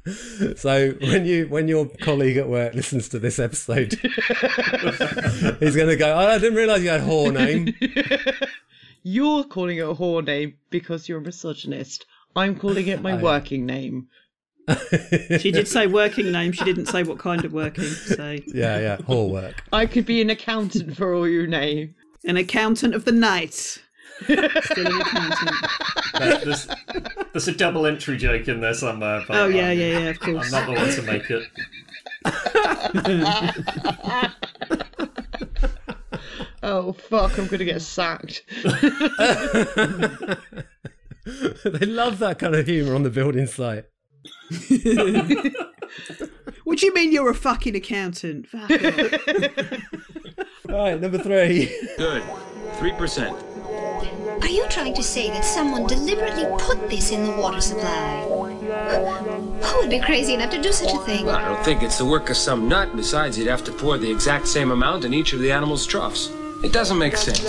So 0.57 0.93
when 1.01 1.25
you 1.25 1.47
when 1.49 1.67
your 1.69 1.87
colleague 2.03 2.37
at 2.37 2.49
work 2.49 2.75
listens 2.75 3.09
to 3.11 3.19
this 3.19 3.39
episode, 3.39 3.93
he's 5.61 5.77
going 5.77 5.89
to 5.89 5.97
go, 5.97 6.13
oh, 6.15 6.29
"I 6.29 6.39
didn't 6.39 6.57
realise 6.57 6.83
you 6.83 6.91
had 6.91 7.01
a 7.01 7.05
whore 7.05 7.33
name." 7.33 7.75
You're 9.03 9.45
calling 9.45 9.77
it 9.79 9.83
a 9.83 9.95
whore 9.95 10.25
name 10.25 10.55
because 10.71 11.09
you're 11.09 11.19
a 11.19 11.23
misogynist. 11.23 12.07
I'm 12.35 12.57
calling 12.59 12.87
it 12.89 13.03
my 13.03 13.13
I- 13.19 13.23
working 13.23 13.67
name. 13.67 14.09
She 15.41 15.51
did 15.51 15.69
say 15.69 15.87
working 15.87 16.33
name. 16.33 16.53
She 16.53 16.65
didn't 16.65 16.87
say 16.87 17.03
what 17.03 17.19
kind 17.19 17.45
of 17.45 17.53
working. 17.53 17.85
So 17.85 18.39
Yeah, 18.47 18.79
yeah, 18.81 18.97
whore 18.99 19.29
work. 19.31 19.63
I 19.75 19.85
could 19.85 20.07
be 20.07 20.23
an 20.23 20.31
accountant 20.31 20.97
for 20.97 21.13
all 21.15 21.29
you 21.29 21.47
know. 21.47 21.87
an 22.25 22.37
accountant 22.39 22.95
of 22.95 23.05
the 23.05 23.13
night. 23.13 23.83
Still 24.23 24.87
an 24.87 25.01
accountant. 25.01 25.51
There's, 26.45 26.67
there's 27.33 27.49
a 27.49 27.53
double 27.55 27.87
entry 27.87 28.17
joke 28.17 28.47
in 28.49 28.61
there 28.61 28.75
somewhere. 28.75 29.25
But 29.27 29.37
Oh 29.37 29.47
yeah, 29.49 29.69
I'm- 29.69 29.79
yeah, 29.79 29.99
yeah. 29.99 30.09
Of 30.11 30.21
course. 30.21 30.53
I'm 30.53 30.67
not 30.67 30.75
the 30.75 30.81
one 30.81 30.91
to 30.95 31.03
make 31.03 31.31
it. 31.31 31.45
Oh 36.67 36.93
fuck! 36.95 37.37
I'm 37.39 37.47
gonna 37.47 37.67
get 37.67 37.83
sacked. 37.83 38.43
they 38.65 38.71
love 41.87 42.19
that 42.21 42.37
kind 42.39 42.55
of 42.55 42.67
humour 42.67 42.95
on 42.95 43.03
the 43.03 43.11
building 43.11 43.47
site. 43.47 43.85
What 46.65 46.79
do 46.79 46.87
you 46.87 46.95
mean 46.95 47.13
you're 47.13 47.29
a 47.31 47.35
fucking 47.35 47.77
accountant? 47.77 48.47
Fuck 48.49 48.71
off. 48.71 49.13
All 50.71 50.77
right, 50.77 50.99
number 50.99 51.19
three. 51.19 51.67
Good. 51.99 52.23
3%. 52.79 53.54
Are 54.45 54.51
you 54.51 54.67
trying 54.69 54.93
to 54.93 55.03
say 55.03 55.31
that 55.31 55.43
someone 55.43 55.87
deliberately 55.87 56.45
put 56.59 56.91
this 56.91 57.13
in 57.13 57.25
the 57.25 57.31
water 57.31 57.63
supply? 57.63 58.21
Who 58.29 59.79
would 59.79 59.89
be 59.89 59.99
crazy 59.99 60.35
enough 60.35 60.51
to 60.51 60.61
do 60.61 60.71
such 60.71 60.93
a 60.93 60.99
thing? 60.99 61.25
Well, 61.25 61.37
I 61.37 61.49
don't 61.49 61.65
think 61.65 61.83
it's 61.83 61.97
the 61.97 62.05
work 62.05 62.29
of 62.29 62.37
some 62.37 62.69
nut. 62.69 62.95
Besides, 62.95 63.39
you'd 63.39 63.49
have 63.49 63.65
to 63.65 63.73
pour 63.73 63.97
the 63.97 64.11
exact 64.11 64.47
same 64.47 64.71
amount 64.71 65.07
in 65.07 65.15
each 65.15 65.33
of 65.33 65.41
the 65.41 65.51
animals' 65.51 65.87
troughs. 65.87 66.31
It 66.63 66.75
doesn't 66.75 66.99
make 66.99 67.17
sense, 67.17 67.43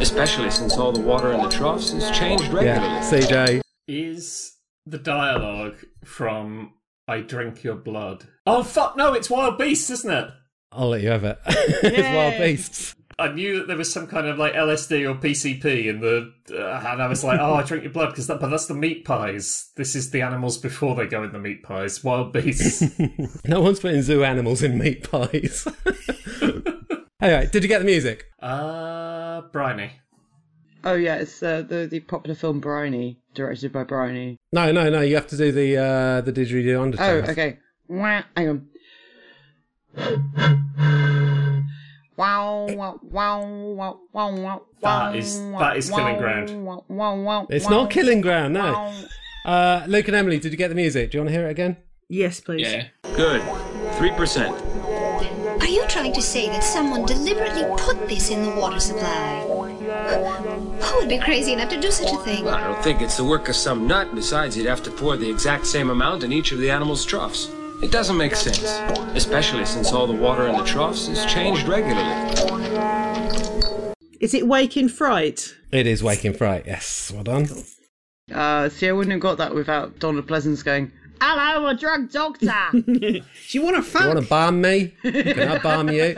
especially 0.00 0.50
since 0.50 0.78
all 0.78 0.90
the 0.90 1.02
water 1.02 1.32
in 1.32 1.42
the 1.42 1.50
troughs 1.50 1.92
is 1.92 2.10
changed 2.12 2.44
regularly. 2.44 2.86
Yeah, 2.86 3.10
CJ. 3.10 3.60
Is 3.86 4.56
the 4.86 4.98
dialogue 4.98 5.76
from 6.02 6.72
I 7.06 7.20
Drink 7.20 7.62
Your 7.62 7.76
Blood? 7.76 8.26
Oh, 8.46 8.62
fuck, 8.62 8.96
no, 8.96 9.12
it's 9.12 9.28
Wild 9.28 9.58
Beasts, 9.58 9.90
isn't 9.90 10.10
it? 10.10 10.30
I'll 10.72 10.88
let 10.88 11.02
you 11.02 11.10
have 11.10 11.24
it. 11.24 11.38
it's 11.46 12.16
Wild 12.16 12.38
Beasts. 12.38 12.94
I 13.20 13.32
knew 13.32 13.58
that 13.58 13.66
there 13.66 13.76
was 13.76 13.92
some 13.92 14.06
kind 14.06 14.28
of 14.28 14.38
like 14.38 14.52
LSD 14.54 15.08
or 15.10 15.14
PCP 15.18 15.86
in 15.86 16.00
the, 16.00 16.32
uh, 16.52 16.86
and 16.86 17.02
I 17.02 17.08
was 17.08 17.24
like, 17.24 17.40
oh, 17.40 17.54
I 17.54 17.64
drink 17.64 17.82
your 17.82 17.92
blood 17.92 18.10
because 18.10 18.28
that, 18.28 18.38
but 18.38 18.48
that's 18.48 18.66
the 18.66 18.74
meat 18.74 19.04
pies. 19.04 19.70
This 19.74 19.96
is 19.96 20.10
the 20.10 20.22
animals 20.22 20.56
before 20.56 20.94
they 20.94 21.06
go 21.06 21.24
in 21.24 21.32
the 21.32 21.38
meat 21.40 21.64
pies. 21.64 22.04
Wild 22.04 22.32
beasts. 22.32 22.82
No 23.44 23.60
one's 23.60 23.80
putting 23.80 24.02
zoo 24.02 24.22
animals 24.22 24.62
in 24.62 24.78
meat 24.78 25.10
pies. 25.10 25.66
anyway, 27.20 27.48
did 27.50 27.62
you 27.64 27.68
get 27.68 27.80
the 27.80 27.84
music? 27.84 28.26
uh, 28.40 29.40
Bryony. 29.52 29.90
Oh 30.84 30.94
yeah, 30.94 31.16
it's 31.16 31.42
uh, 31.42 31.62
the 31.62 31.88
the 31.90 31.98
popular 32.00 32.36
film 32.36 32.60
Bryony, 32.60 33.18
directed 33.34 33.72
by 33.72 33.82
Bryony. 33.82 34.36
No, 34.52 34.70
no, 34.70 34.88
no. 34.88 35.00
You 35.00 35.16
have 35.16 35.26
to 35.28 35.36
do 35.36 35.50
the 35.50 35.76
uh, 35.76 36.20
the 36.20 36.32
didgeridoo 36.32 36.80
undertone. 36.80 37.24
Oh, 37.26 37.30
okay. 37.32 37.58
Wah, 37.88 38.22
hang 38.36 38.48
on. 39.96 41.17
Wow, 42.18 42.66
wow, 42.70 42.98
wow, 43.02 43.46
wow, 43.46 44.00
wow, 44.12 44.30
wow. 44.36 44.62
That 44.82 45.14
is- 45.14 45.40
that 45.52 45.76
is 45.76 45.88
killing 45.88 46.18
ground. 46.18 46.50
It's 47.48 47.70
not 47.70 47.90
killing 47.90 48.20
ground, 48.20 48.54
no. 48.54 48.92
Uh, 49.44 49.84
Luke 49.86 50.08
and 50.08 50.16
Emily, 50.16 50.40
did 50.40 50.50
you 50.50 50.58
get 50.58 50.66
the 50.68 50.74
music? 50.74 51.12
Do 51.12 51.18
you 51.18 51.22
want 51.22 51.28
to 51.32 51.38
hear 51.38 51.46
it 51.46 51.52
again? 51.52 51.76
Yes, 52.08 52.40
please. 52.40 52.62
Yeah. 52.62 52.86
Good. 53.14 53.40
3%. 53.98 54.50
Are 55.62 55.66
you 55.68 55.84
trying 55.86 56.12
to 56.12 56.20
say 56.22 56.48
that 56.48 56.64
someone 56.64 57.06
deliberately 57.06 57.64
put 57.76 58.08
this 58.08 58.30
in 58.30 58.42
the 58.42 58.50
water 58.50 58.80
supply? 58.80 59.44
Who 60.80 60.96
would 60.98 61.08
be 61.08 61.18
crazy 61.18 61.52
enough 61.52 61.68
to 61.70 61.80
do 61.80 61.90
such 61.92 62.12
a 62.12 62.16
thing? 62.24 62.44
Well, 62.46 62.54
I 62.54 62.66
don't 62.66 62.82
think 62.82 63.00
it's 63.00 63.16
the 63.16 63.24
work 63.24 63.48
of 63.48 63.54
some 63.54 63.86
nut. 63.86 64.12
Besides, 64.14 64.56
you'd 64.56 64.66
have 64.66 64.82
to 64.84 64.90
pour 64.90 65.16
the 65.16 65.30
exact 65.30 65.66
same 65.66 65.88
amount 65.90 66.24
in 66.24 66.32
each 66.32 66.50
of 66.50 66.58
the 66.58 66.70
animals' 66.70 67.04
troughs. 67.04 67.48
It 67.80 67.92
doesn't 67.92 68.16
make 68.16 68.34
sense, 68.34 68.80
especially 69.14 69.64
since 69.64 69.92
all 69.92 70.08
the 70.08 70.12
water 70.12 70.48
in 70.48 70.56
the 70.56 70.64
troughs 70.64 71.06
is 71.08 71.24
changed 71.26 71.68
regularly. 71.68 72.12
Is 74.20 74.34
it 74.34 74.48
Wake 74.48 74.76
in 74.76 74.88
Fright? 74.88 75.54
It 75.70 75.86
is 75.86 76.02
Wake 76.02 76.24
in 76.24 76.34
Fright. 76.34 76.64
Yes, 76.66 77.12
well 77.14 77.22
done. 77.22 77.46
Uh, 78.34 78.68
see, 78.68 78.88
I 78.88 78.92
wouldn't 78.92 79.12
have 79.12 79.20
got 79.20 79.38
that 79.38 79.54
without 79.54 80.00
Donald 80.00 80.26
Pleasence 80.26 80.64
going, 80.64 80.90
Hello, 81.20 81.68
a 81.68 81.74
drug 81.74 82.10
doctor. 82.10 82.52
Do 82.72 83.22
you 83.50 83.62
want 83.62 83.76
to 83.76 83.82
fuck? 83.82 84.02
You 84.02 84.08
want 84.08 84.20
to 84.22 84.26
bomb 84.28 84.60
me? 84.60 84.94
Can 85.02 85.48
I 85.48 85.58
bomb 85.58 85.88
you? 85.90 86.16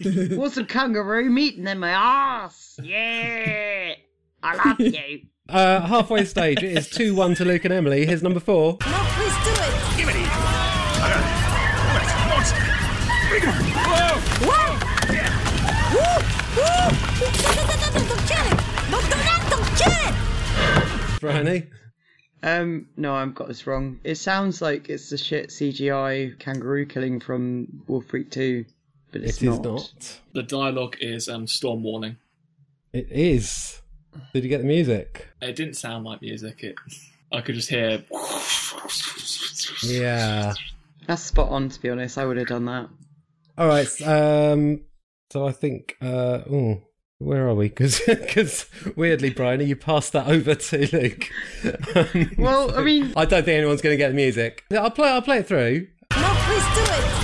What's 0.36 0.58
a 0.58 0.64
kangaroo 0.64 1.30
meeting 1.30 1.66
in 1.66 1.78
my 1.78 1.90
ass? 1.90 2.78
Yeah, 2.82 3.94
I 4.42 4.54
love 4.56 4.80
you. 4.80 5.20
Uh, 5.50 5.84
halfway 5.84 6.24
stage, 6.24 6.62
it 6.62 6.78
is 6.78 6.88
2 6.88 7.12
1 7.12 7.34
to 7.34 7.44
Luke 7.44 7.64
and 7.64 7.74
Emily. 7.74 8.06
Here's 8.06 8.22
number 8.22 8.38
four. 8.38 8.78
No, 8.86 8.86
please 8.86 9.34
do 9.44 9.50
it. 9.50 9.79
Bryony? 21.20 21.68
Um, 22.42 22.86
no, 22.96 23.14
I've 23.14 23.34
got 23.34 23.48
this 23.48 23.66
wrong. 23.66 24.00
It 24.02 24.14
sounds 24.16 24.62
like 24.62 24.88
it's 24.88 25.10
the 25.10 25.18
shit 25.18 25.50
CGI 25.50 26.38
kangaroo 26.38 26.86
killing 26.86 27.20
from 27.20 27.82
Wolf 27.86 28.08
Creek 28.08 28.30
2, 28.30 28.64
but 29.12 29.20
it's 29.22 29.42
It 29.42 29.48
is 29.48 29.58
not. 29.60 29.64
not. 29.64 30.20
The 30.32 30.42
dialogue 30.42 30.96
is 31.00 31.28
um, 31.28 31.46
Storm 31.46 31.82
Warning. 31.82 32.16
It 32.92 33.08
is. 33.10 33.82
Did 34.32 34.42
you 34.42 34.48
get 34.48 34.58
the 34.62 34.66
music? 34.66 35.28
It 35.42 35.54
didn't 35.54 35.74
sound 35.74 36.04
like 36.04 36.22
music. 36.22 36.64
It, 36.64 36.74
I 37.30 37.42
could 37.42 37.54
just 37.54 37.68
hear. 37.68 38.02
Yeah. 39.82 40.54
That's 41.06 41.22
spot 41.22 41.50
on, 41.50 41.68
to 41.68 41.80
be 41.80 41.90
honest. 41.90 42.18
I 42.18 42.24
would 42.24 42.36
have 42.36 42.48
done 42.48 42.64
that. 42.66 42.88
All 43.58 43.66
right. 43.68 44.02
Um, 44.02 44.80
So 45.30 45.46
I 45.46 45.52
think, 45.52 45.96
uh, 46.00 46.40
oh, 46.50 46.82
where 47.20 47.46
are 47.46 47.54
we? 47.54 47.68
Because 47.68 48.66
weirdly, 48.96 49.30
Brian, 49.30 49.60
you 49.60 49.76
passed 49.76 50.12
that 50.14 50.26
over 50.26 50.54
to 50.56 50.96
Luke. 50.96 51.28
Um, 51.94 52.32
Well, 52.36 52.76
I 52.76 52.82
mean- 52.82 53.12
I 53.16 53.24
don't 53.26 53.44
think 53.44 53.56
anyone's 53.58 53.82
going 53.82 53.92
to 53.92 53.98
get 53.98 54.08
the 54.08 54.14
music. 54.14 54.64
Yeah, 54.70 54.82
I'll 54.82 54.90
play. 54.90 55.08
I'll 55.10 55.22
play 55.22 55.38
it 55.38 55.46
through. 55.46 55.86
No, 56.16 56.32
please 56.34 56.64
do 56.74 56.92
it. 56.92 57.19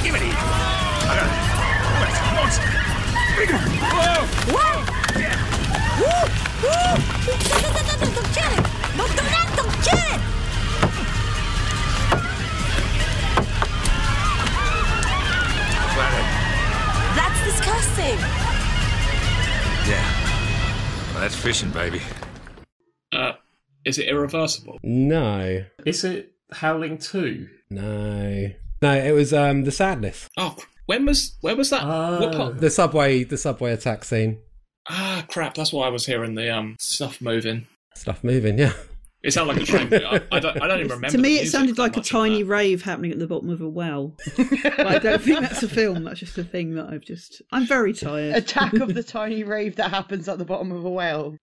That's 21.26 21.34
fishing, 21.42 21.70
baby. 21.70 22.00
Uh, 23.12 23.32
is 23.84 23.98
it 23.98 24.06
irreversible? 24.06 24.78
No, 24.84 25.64
Is 25.84 26.04
it 26.04 26.32
Howling 26.52 26.98
2? 26.98 27.48
no, 27.70 28.50
no. 28.80 28.92
It 28.94 29.10
was 29.10 29.32
um 29.32 29.64
the 29.64 29.72
sadness, 29.72 30.28
Oh, 30.36 30.54
when 30.86 31.04
was 31.04 31.36
where 31.40 31.56
was 31.56 31.70
that? 31.70 31.84
what 31.84 32.32
part? 32.32 32.58
the 32.60 32.70
subway, 32.70 33.24
the 33.24 33.36
subway 33.36 33.72
attack 33.72 34.04
scene. 34.04 34.38
Ah, 34.88 35.24
crap! 35.28 35.54
That's 35.54 35.72
why 35.72 35.86
I 35.86 35.88
was 35.88 36.06
hearing 36.06 36.36
the 36.36 36.56
um 36.56 36.76
stuff 36.78 37.20
moving. 37.20 37.66
Stuff 37.96 38.22
moving, 38.22 38.56
yeah. 38.56 38.74
It 39.26 39.32
sounded 39.32 39.54
like 39.54 39.62
a 39.62 39.66
train. 39.66 39.92
I, 39.92 40.22
I 40.30 40.38
don't. 40.38 40.62
I 40.62 40.68
don't 40.68 40.78
even 40.78 40.90
remember. 40.92 41.08
to 41.08 41.18
me, 41.18 41.38
it 41.38 41.48
sounded 41.48 41.78
like 41.78 41.96
a 41.96 42.00
tiny 42.00 42.44
rave 42.44 42.82
happening 42.82 43.10
at 43.10 43.18
the 43.18 43.26
bottom 43.26 43.50
of 43.50 43.60
a 43.60 43.68
well. 43.68 44.14
but 44.36 44.86
I 44.86 44.98
don't 44.98 45.20
think 45.20 45.40
that's 45.40 45.64
a 45.64 45.68
film. 45.68 46.04
That's 46.04 46.20
just 46.20 46.38
a 46.38 46.44
thing 46.44 46.76
that 46.76 46.86
I've 46.86 47.02
just. 47.02 47.42
I'm 47.50 47.66
very 47.66 47.92
tired. 47.92 48.36
Attack 48.36 48.74
of 48.74 48.94
the 48.94 49.02
tiny 49.02 49.42
rave 49.42 49.74
that 49.76 49.90
happens 49.90 50.28
at 50.28 50.38
the 50.38 50.44
bottom 50.44 50.70
of 50.70 50.84
a 50.84 50.90
well. 50.90 51.36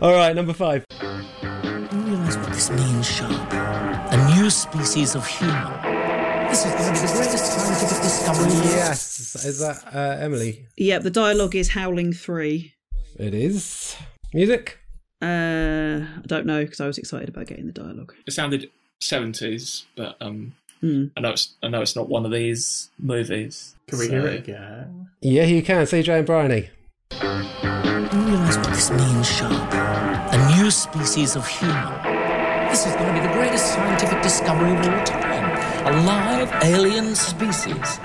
All 0.00 0.12
right, 0.12 0.36
number 0.36 0.52
five. 0.52 0.84
You 1.02 1.08
realize 1.98 2.36
what 2.36 2.52
this 2.52 2.70
means, 2.70 3.10
Sharp? 3.10 3.52
A 3.52 4.34
new 4.36 4.50
species 4.50 5.16
of 5.16 5.26
human. 5.26 5.64
This 6.48 6.64
is 6.64 6.72
going 6.72 6.94
to 6.94 7.00
be 7.00 7.06
the 7.06 7.12
greatest 7.12 7.46
scientific 7.52 8.02
discovery. 8.02 8.52
Yes, 8.70 9.44
is 9.44 9.58
that 9.58 9.84
uh, 9.94 10.16
Emily? 10.22 10.66
Yeah, 10.76 10.98
the 10.98 11.10
dialogue 11.10 11.56
is 11.56 11.70
Howling 11.70 12.12
3. 12.12 12.72
It 13.18 13.34
is 13.34 13.96
music. 14.32 14.78
Uh, 15.20 16.06
I 16.22 16.26
don't 16.26 16.46
know 16.46 16.62
because 16.64 16.80
I 16.80 16.86
was 16.86 16.98
excited 16.98 17.28
about 17.28 17.46
getting 17.46 17.66
the 17.66 17.72
dialogue. 17.72 18.14
It 18.26 18.32
sounded 18.32 18.70
seventies, 19.00 19.86
but 19.96 20.16
um, 20.20 20.54
Hmm. 20.80 21.06
I 21.16 21.20
know 21.20 21.30
it's 21.30 21.54
I 21.60 21.66
know 21.68 21.82
it's 21.82 21.96
not 21.96 22.08
one 22.08 22.24
of 22.24 22.30
these 22.30 22.90
movies. 23.00 23.74
Can 23.88 23.98
we 23.98 24.04
so- 24.06 24.10
hear 24.12 24.26
it 24.28 24.38
again? 24.48 25.08
Yeah, 25.20 25.42
you 25.44 25.60
can. 25.62 25.84
CJ 25.86 26.18
and 26.18 26.26
Bryony. 26.26 26.70
You 27.10 27.18
realize 28.24 28.56
what 28.58 28.68
this 28.68 28.90
means, 28.90 29.28
Sharp? 29.28 29.72
A 29.74 30.56
new 30.56 30.70
species 30.70 31.34
of 31.34 31.46
human. 31.48 31.92
This 32.70 32.86
is 32.86 32.94
going 32.94 33.08
to 33.12 33.20
be 33.20 33.26
the 33.26 33.32
greatest 33.32 33.72
scientific 33.74 34.22
discovery 34.22 34.70
of 34.70 34.86
all 34.86 35.04
time. 35.04 35.86
A 35.86 36.02
live 36.06 36.52
alien 36.64 37.14
species. 37.16 37.98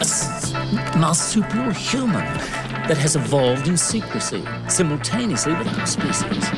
A 0.00 0.02
s- 0.02 0.52
marsupial 0.96 1.70
human 1.70 2.24
that 2.88 2.96
has 2.96 3.16
evolved 3.16 3.68
in 3.68 3.76
secrecy, 3.76 4.42
simultaneously 4.68 5.52
with 5.54 5.68
our 5.78 5.86
species. 5.86 6.50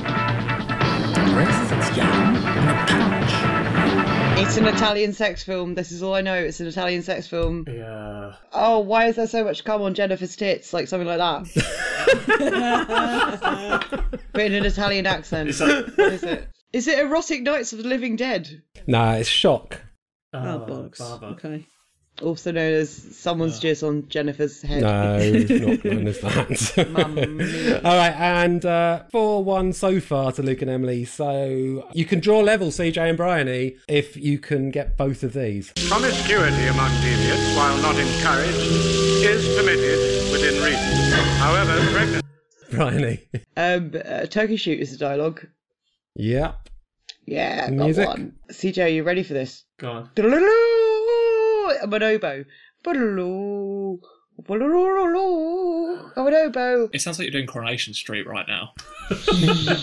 Raises 1.35 1.73
its 1.73 1.97
young 1.97 2.37
in 2.37 2.69
a 2.69 2.85
pouch. 2.87 4.39
It's 4.39 4.57
an 4.57 4.67
Italian 4.67 5.13
sex 5.13 5.43
film. 5.43 5.75
This 5.75 5.91
is 5.93 6.03
all 6.03 6.15
I 6.15 6.21
know. 6.21 6.35
It's 6.35 6.61
an 6.61 6.67
Italian 6.67 7.03
sex 7.03 7.27
film. 7.27 7.65
Yeah. 7.69 8.33
Oh, 8.53 8.81
why 8.81 9.07
is 9.07 9.17
there 9.17 9.27
so 9.27 9.45
much 9.45 9.65
cum 9.65 9.83
on 9.83 9.95
Jennifer's 9.95 10.37
tits? 10.37 10.73
Like 10.73 10.89
something 10.89 11.09
like 11.09 11.19
that. 11.19 11.49
but 14.33 14.43
in 14.43 14.55
an 14.55 14.65
Italian 14.67 15.07
accent. 15.07 15.51
Is 15.51 15.59
that- 15.59 15.97
What 15.97 16.13
is 16.13 16.23
it? 16.23 16.49
Is 16.73 16.89
it 16.89 16.99
Erotic 17.01 17.43
Nights 17.43 17.73
of 17.75 17.83
the 17.83 17.89
Living 17.89 18.17
Dead? 18.17 18.63
Nah, 18.87 19.15
it's 19.15 19.29
shock. 19.29 19.81
Uh, 20.33 20.39
oh, 20.39 20.65
Oh, 20.67 20.67
bollocks. 20.71 20.99
Barbara. 20.99 21.29
Okay. 21.31 21.67
Also 22.21 22.53
known 22.53 22.75
as 22.75 22.91
someone's 22.91 23.59
jizz 23.59 23.87
on 23.87 24.07
Jennifer's 24.09 24.61
head. 24.61 24.83
No, 24.83 25.19
not 25.73 25.85
known 25.85 26.07
as 26.07 26.21
that. 26.21 27.81
All 27.85 27.97
right, 27.97 28.15
and 28.15 28.65
uh, 28.65 29.05
four 29.11 29.43
one 29.43 29.73
so 29.73 29.99
far 29.99 30.31
to 30.33 30.43
Luke 30.43 30.61
and 30.63 30.71
Emily. 30.71 31.05
So 31.05 31.89
you 31.95 32.05
can 32.05 32.21
draw 32.21 32.41
level, 32.41 32.69
CJ 32.69 33.09
and 33.09 33.17
Bryony, 33.17 33.77
if 33.89 34.17
you 34.17 34.39
can 34.39 34.71
get 34.71 34.97
both 34.97 35.23
of 35.23 35.33
these. 35.33 35.73
Promiscuity 35.89 36.67
among 36.67 36.91
deviants, 37.01 37.57
while 37.57 37.77
not 37.81 37.97
encouraged, 37.97 38.57
is 38.57 39.57
permitted 39.57 40.31
within 40.31 40.63
reason. 40.63 41.25
However, 41.39 41.81
pregnant. 41.93 42.25
Bryony. 42.71 43.29
Um, 43.57 43.93
uh, 44.05 44.27
Turkey 44.27 44.57
Shoot 44.57 44.81
is 44.81 44.93
the 44.93 44.99
dialogue. 44.99 45.47
Yep. 46.17 46.69
Yeah, 47.27 47.71
got 47.71 47.73
Music? 47.73 48.07
one. 48.07 48.33
CJ, 48.51 48.85
are 48.85 48.89
you 48.89 49.03
ready 49.03 49.23
for 49.23 49.35
this? 49.35 49.65
Go 49.79 49.91
on. 49.91 50.11
I'm 51.83 51.93
an 51.93 52.03
oboe. 52.03 52.45
I'm 56.17 56.27
an 56.27 56.35
oboe. 56.35 56.89
It 56.93 57.01
sounds 57.01 57.19
like 57.19 57.27
you're 57.27 57.33
doing 57.33 57.47
Coronation 57.47 57.95
Street 57.95 58.27
right 58.27 58.47
now. 58.49 58.73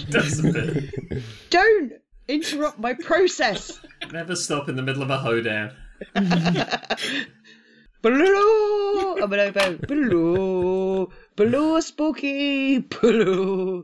Does 0.10 0.40
a 0.40 0.52
bit. 0.52 1.24
Don't 1.50 1.94
interrupt 2.28 2.80
my 2.80 2.94
process. 2.94 3.80
Never 4.12 4.36
stop 4.36 4.68
in 4.70 4.76
the 4.76 4.82
middle 4.82 5.02
of 5.04 5.10
a 5.10 5.18
hoedown. 5.18 5.72
Ba-da-loo. 8.02 9.18
I'm 9.22 9.34
an 9.34 9.40
oboe. 9.40 9.78
Ba-da-loo. 11.36 11.82
Spooky. 11.82 12.80
Ba-loo. 12.80 13.84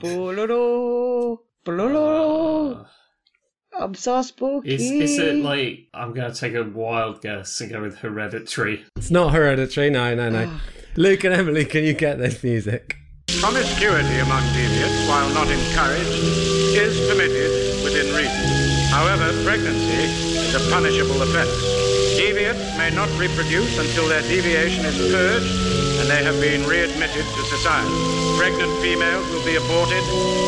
Ba-da-loo. 0.00 1.40
Ba-da-loo. 1.64 2.84
I'm 3.78 3.94
so 3.94 4.22
spooky. 4.22 4.74
Is, 4.74 4.82
is 4.90 5.18
it 5.18 5.36
like 5.36 5.88
I'm 5.92 6.14
going 6.14 6.32
to 6.32 6.38
take 6.38 6.54
a 6.54 6.64
wild 6.64 7.20
guess 7.20 7.60
and 7.60 7.70
go 7.70 7.82
with 7.82 7.98
Hereditary? 7.98 8.84
It's 8.96 9.10
not 9.10 9.32
hereditary. 9.32 9.90
No, 9.90 10.14
no, 10.14 10.30
no. 10.30 10.46
Ah. 10.48 10.62
Luke 10.96 11.24
and 11.24 11.34
Emily, 11.34 11.64
can 11.64 11.84
you 11.84 11.92
get 11.92 12.18
this 12.18 12.42
music? 12.42 12.96
Promiscuity 13.40 14.18
among 14.18 14.42
deviants, 14.56 15.08
while 15.08 15.28
not 15.34 15.48
encouraged, 15.48 16.08
is 16.72 16.96
permitted 17.10 17.84
within 17.84 18.08
reason. 18.16 18.88
However, 18.88 19.28
pregnancy 19.44 20.08
is 20.40 20.54
a 20.54 20.70
punishable 20.70 21.20
offense. 21.20 21.52
Deviants 22.16 22.78
may 22.78 22.90
not 22.96 23.10
reproduce 23.18 23.76
until 23.78 24.08
their 24.08 24.22
deviation 24.22 24.86
is 24.86 24.96
purged 25.12 25.52
and 26.00 26.08
they 26.08 26.24
have 26.24 26.40
been 26.40 26.66
readmitted 26.66 27.24
to 27.24 27.42
society. 27.44 27.92
Pregnant 28.38 28.72
females 28.80 29.26
will 29.32 29.44
be 29.44 29.56
aborted 29.56 30.02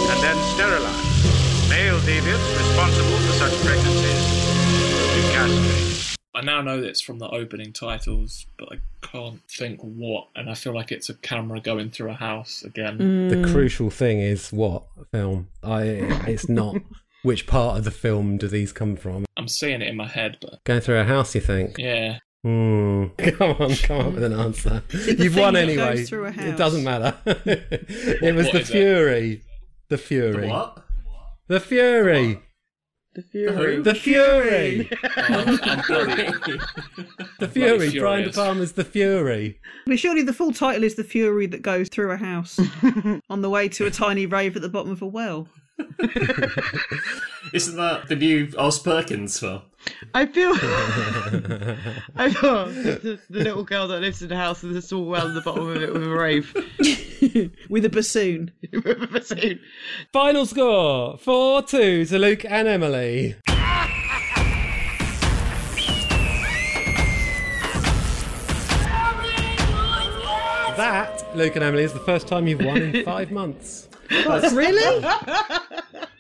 and 0.09 0.23
then 0.23 0.37
sterilized. 0.55 1.28
Male 1.69 1.99
deviants 2.01 2.57
responsible 2.57 3.19
for 3.19 3.33
such 3.35 3.53
pregnancies 3.65 4.25
will 4.93 5.15
be 5.17 5.35
castrated. 5.35 6.19
I 6.35 6.41
now 6.43 6.63
know 6.63 6.81
it's 6.83 7.01
from 7.01 7.19
the 7.19 7.29
opening 7.29 7.73
titles, 7.73 8.47
but 8.59 8.69
I 8.73 8.79
can't 9.03 9.41
think 9.51 9.81
what. 9.81 10.29
And 10.37 10.49
I 10.49 10.55
feel 10.55 10.73
like 10.75 10.93
it's 10.93 11.09
a 11.09 11.15
camera 11.15 11.61
going 11.61 11.91
through 11.91 12.11
a 12.11 12.15
house 12.15 12.63
again. 12.63 13.29
The 13.29 13.49
crucial 13.51 13.91
thing 13.91 14.21
is 14.21 14.51
what 14.53 14.85
film. 15.11 15.49
I. 15.63 15.83
It's 16.29 16.49
not 16.49 16.77
which 17.23 17.47
part 17.47 17.79
of 17.79 17.85
the 17.85 17.91
film 17.91 18.39
do 18.39 18.47
these 18.49 18.73
come 18.73 18.95
from. 18.97 19.25
I'm 19.37 19.49
seeing 19.49 19.83
it 19.83 19.89
in 19.89 19.97
my 19.97 20.07
head, 20.07 20.39
but 20.41 20.63
Going 20.65 20.81
through 20.81 20.99
a 21.01 21.05
house, 21.05 21.35
you 21.35 21.41
think? 21.41 21.77
yeah. 21.79 22.19
Hmm. 22.45 23.07
Come 23.19 23.51
on, 23.59 23.75
come 23.75 23.99
up 24.07 24.13
with 24.15 24.23
an 24.23 24.33
answer. 24.33 24.81
You've 24.91 25.35
won 25.37 25.57
anyway. 25.57 25.97
goes 25.97 26.09
through 26.09 26.27
a 26.27 26.31
It 26.31 26.57
doesn't 26.57 26.85
matter. 26.85 27.17
it 27.27 28.33
was 28.37 28.47
what 28.47 28.53
the 28.53 28.61
is 28.61 28.71
it? 28.71 28.73
Fury. 28.73 29.43
The 29.89 29.99
Fury. 29.99 30.43
The 30.43 30.47
what? 30.49 30.85
The 31.49 31.61
Fury. 31.61 32.41
The 33.15 33.23
Fury. 33.23 33.83
The 33.83 33.95
Fury. 33.95 34.89
I'm, 35.17 35.59
I'm 35.63 35.83
bloody, 35.87 36.31
The 37.39 37.49
Fury. 37.49 37.91
Brian 37.99 38.25
De 38.25 38.33
furious. 38.33 38.37
Palma's 38.37 38.73
The 38.73 38.85
Fury. 38.85 39.59
But 39.87 39.99
surely 39.99 40.23
the 40.23 40.35
full 40.35 40.53
title 40.53 40.85
is 40.85 40.95
The 40.95 41.05
Fury 41.05 41.47
That 41.47 41.63
Goes 41.63 41.89
Through 41.89 42.13
a 42.13 42.17
House 42.19 42.61
on 43.31 43.41
the 43.41 43.51
way 43.51 43.69
to 43.71 43.87
a 43.87 43.91
tiny 43.91 44.27
rave 44.27 44.57
at 44.57 44.63
the 44.63 44.69
bottom 44.69 44.93
of 44.93 45.01
a 45.03 45.07
well. 45.07 45.49
Isn't 47.55 47.77
that 47.77 48.09
the 48.09 48.17
new 48.17 48.53
Oz 48.59 48.79
Perkins 48.79 49.41
film? 49.41 49.63
I 50.15 50.27
feel. 50.27 50.53
I 52.17 52.33
feel 52.33 52.67
the, 52.67 53.19
the 53.31 53.45
little 53.45 53.65
girl 53.65 53.89
that 53.89 54.01
lives 54.01 54.23
in 54.23 54.29
the 54.29 54.37
house 54.37 54.63
with 54.63 54.77
a 54.77 54.83
small 54.83 55.05
well 55.07 55.29
in 55.29 55.35
the 55.35 55.41
bottom 55.41 55.69
of 55.69 55.83
it 55.83 55.93
with 55.93 56.03
a 56.03 56.09
rave. 56.09 56.55
With 57.69 57.85
a 57.85 57.89
bassoon. 57.91 58.53
with 58.73 58.87
a 58.87 59.07
bassoon. 59.07 59.61
Final 60.13 60.47
score 60.47 61.19
4 61.19 61.63
2 61.63 62.07
to 62.07 62.19
Luke 62.19 62.45
and 62.45 62.69
Emily. 62.69 63.37
That, 70.77 71.37
Luke 71.37 71.57
and 71.57 71.65
Emily, 71.65 71.83
is 71.83 71.93
the 71.93 71.99
first 71.99 72.29
time 72.29 72.47
you've 72.47 72.65
won 72.65 72.77
in 72.81 73.05
five 73.05 73.33
months. 73.33 73.88
really? 74.53 75.05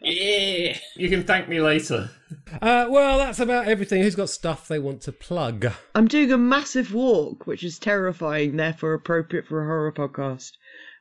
yeah. 0.02 0.76
You 0.96 1.08
can 1.08 1.24
thank 1.24 1.48
me 1.48 1.60
later. 1.60 2.10
Uh, 2.60 2.86
well, 2.88 3.18
that's 3.18 3.40
about 3.40 3.66
everything. 3.66 4.02
Who's 4.02 4.14
got 4.14 4.28
stuff 4.30 4.68
they 4.68 4.78
want 4.78 5.02
to 5.02 5.12
plug? 5.12 5.66
I'm 5.94 6.08
doing 6.08 6.32
a 6.32 6.38
massive 6.38 6.92
walk, 6.94 7.46
which 7.46 7.64
is 7.64 7.78
terrifying, 7.78 8.56
therefore 8.56 8.94
appropriate 8.94 9.46
for 9.46 9.62
a 9.62 9.66
horror 9.66 9.92
podcast. 9.92 10.52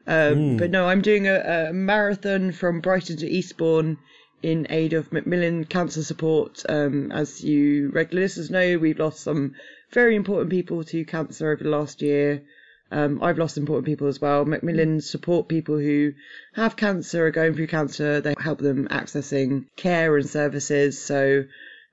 Um, 0.06 0.36
Mm. 0.38 0.58
But 0.58 0.72
no, 0.72 0.88
I'm 0.88 1.02
doing 1.02 1.28
a, 1.28 1.68
a 1.70 1.74
marathon 1.74 2.54
from 2.54 2.80
Brighton 2.80 3.18
to 3.18 3.28
Eastbourne 3.30 3.98
in 4.42 4.68
aid 4.70 4.94
of 4.94 5.12
Macmillan 5.12 5.66
Cancer 5.66 6.04
Support. 6.04 6.64
Um, 6.70 7.12
as 7.12 7.44
you 7.44 7.90
regular 7.90 8.22
listeners 8.24 8.50
know, 8.50 8.78
we've 8.78 9.00
lost 9.00 9.20
some 9.20 9.56
very 9.92 10.16
important 10.16 10.50
people 10.50 10.84
to 10.86 11.04
cancer 11.06 11.52
over 11.52 11.64
the 11.64 11.70
last 11.70 12.02
year. 12.02 12.44
Um, 12.92 13.22
I've 13.22 13.38
lost 13.38 13.58
important 13.58 13.86
people 13.86 14.08
as 14.08 14.22
well. 14.22 14.46
Macmillan 14.46 15.02
support 15.02 15.50
people 15.50 15.78
who 15.78 16.14
have 16.54 16.78
cancer 16.78 17.28
or 17.28 17.32
going 17.32 17.54
through 17.54 17.68
cancer. 17.68 18.22
They 18.22 18.34
help 18.40 18.60
them 18.60 18.88
accessing 18.88 19.66
care 19.76 20.16
and 20.16 20.30
services. 20.30 21.02
So 21.02 21.44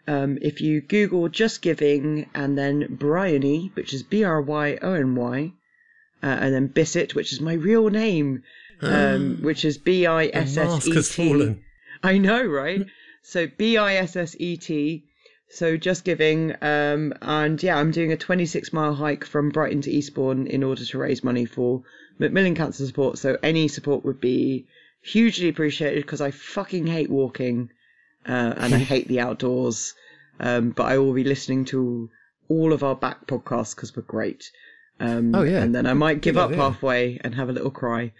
um, 0.07 0.39
if 0.41 0.61
you 0.61 0.81
Google 0.81 1.29
Just 1.29 1.63
Giving 1.63 2.29
and 2.35 2.57
then 2.57 2.95
Bryony, 2.95 3.73
which 3.75 3.93
is 3.93 4.03
B 4.03 4.23
R 4.25 4.41
Y 4.41 4.79
O 4.83 4.93
N 4.93 5.15
Y, 5.17 5.53
uh, 6.23 6.27
and 6.27 6.55
then 6.55 6.69
Bissett, 6.69 7.15
which 7.15 7.33
is 7.33 7.41
my 7.41 7.55
real 7.55 7.89
name, 7.91 8.43
um, 8.81 9.39
which 9.43 9.65
is 9.65 9.79
B 9.79 10.07
I 10.07 10.27
S 10.27 10.57
S 10.57 10.87
E 10.87 10.95
has 10.95 11.13
fallen. 11.13 11.65
I 12.03 12.19
know, 12.19 12.45
right? 12.45 12.87
so 13.23 13.47
B 13.47 13.79
I 13.79 13.95
S 13.97 14.17
S 14.17 14.37
E 14.39 14.57
T. 14.57 15.05
So 15.55 15.77
just 15.77 16.05
giving, 16.05 16.55
um, 16.63 17.15
and 17.23 17.63
yeah, 17.63 17.77
I'm 17.77 17.91
doing 17.93 18.13
a 18.13 18.17
26 18.17 18.73
mile 18.73 18.95
hike 18.95 19.25
from 19.25 19.51
Brighton 19.51 19.83
to 19.83 19.91
Eastbourne 19.91 20.47
in 20.49 20.63
order 20.65 20.85
to 20.85 20.99
raise 20.99 21.23
money 21.23 21.45
for 21.47 21.83
Macmillan 22.19 22.55
Cancer 22.57 22.85
Support. 22.87 23.19
So 23.19 23.39
any 23.43 23.69
support 23.69 24.05
would 24.05 24.21
be 24.21 24.67
hugely 25.01 25.49
appreciated 25.49 26.03
because 26.03 26.21
I 26.21 26.33
fucking 26.33 26.87
hate 26.89 27.09
walking, 27.11 27.71
uh, 28.27 28.55
and 28.57 28.75
I 28.75 28.79
hate 28.93 29.07
the 29.09 29.21
outdoors. 29.21 29.95
Um, 30.41 30.71
but 30.71 30.85
I 30.85 30.99
will 30.99 31.13
be 31.13 31.23
listening 31.25 31.67
to 31.67 32.11
all 32.49 32.73
of 32.73 32.83
our 32.83 32.97
back 32.97 33.27
podcasts 33.29 33.77
because 33.77 33.95
we're 33.95 34.03
great. 34.03 34.51
Um, 34.99 35.35
Oh, 35.35 35.43
yeah. 35.43 35.63
And 35.63 35.73
then 35.75 35.87
I 35.87 35.95
might 35.95 36.21
give 36.21 36.35
Good 36.35 36.41
up 36.41 36.51
idea. 36.51 36.63
halfway 36.63 37.21
and 37.23 37.35
have 37.37 37.49
a 37.49 37.53
little 37.53 37.71
cry. 37.71 38.13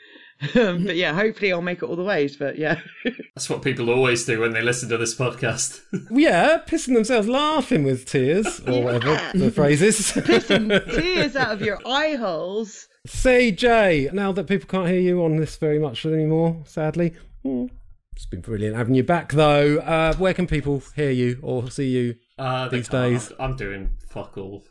Um, 0.57 0.85
but 0.85 0.97
yeah, 0.97 1.13
hopefully 1.15 1.53
I'll 1.53 1.63
make 1.63 1.83
it 1.83 1.87
all 1.87 1.97
the 1.97 2.03
ways. 2.05 2.37
But 2.37 2.59
yeah. 2.59 2.81
That's 3.35 3.49
what 3.51 3.63
people 3.63 3.91
always 3.91 4.25
do 4.25 4.41
when 4.41 4.53
they 4.53 4.63
listen 4.63 4.89
to 4.91 4.97
this 4.99 5.15
podcast. 5.17 5.81
Yeah, 6.11 6.59
pissing 6.67 6.95
themselves 6.95 7.29
laughing 7.29 7.83
with 7.85 8.07
tears, 8.07 8.61
or 8.67 8.83
whatever 8.83 9.21
the 9.37 9.51
phrase 9.51 9.81
is. 9.83 10.01
Pissing 10.13 10.85
tears 10.95 11.35
out 11.37 11.53
of 11.53 11.61
your 11.63 11.79
eye 11.87 12.15
holes. 12.15 12.89
CJ, 13.09 14.13
now 14.13 14.33
that 14.33 14.47
people 14.47 14.69
can't 14.69 14.89
hear 14.89 15.01
you 15.01 15.25
on 15.25 15.37
this 15.37 15.57
very 15.57 15.79
much 15.79 16.05
anymore, 16.07 16.63
sadly. 16.67 17.15
hmm, 17.43 17.67
It's 18.15 18.27
been 18.27 18.41
brilliant 18.41 18.77
having 18.77 18.95
you 18.95 19.03
back, 19.03 19.33
though. 19.33 19.79
Uh, 19.79 20.15
where 20.17 20.35
can 20.35 20.47
people 20.47 20.83
hear 20.95 21.11
you 21.11 21.39
or 21.43 21.71
see 21.71 21.89
you 21.89 22.15
Uh, 22.39 22.69
these 22.69 22.89
days? 22.89 23.31
I'm, 23.39 23.51
I'm 23.53 23.57
doing 23.57 23.91
fuck 24.09 24.39
all. 24.39 24.65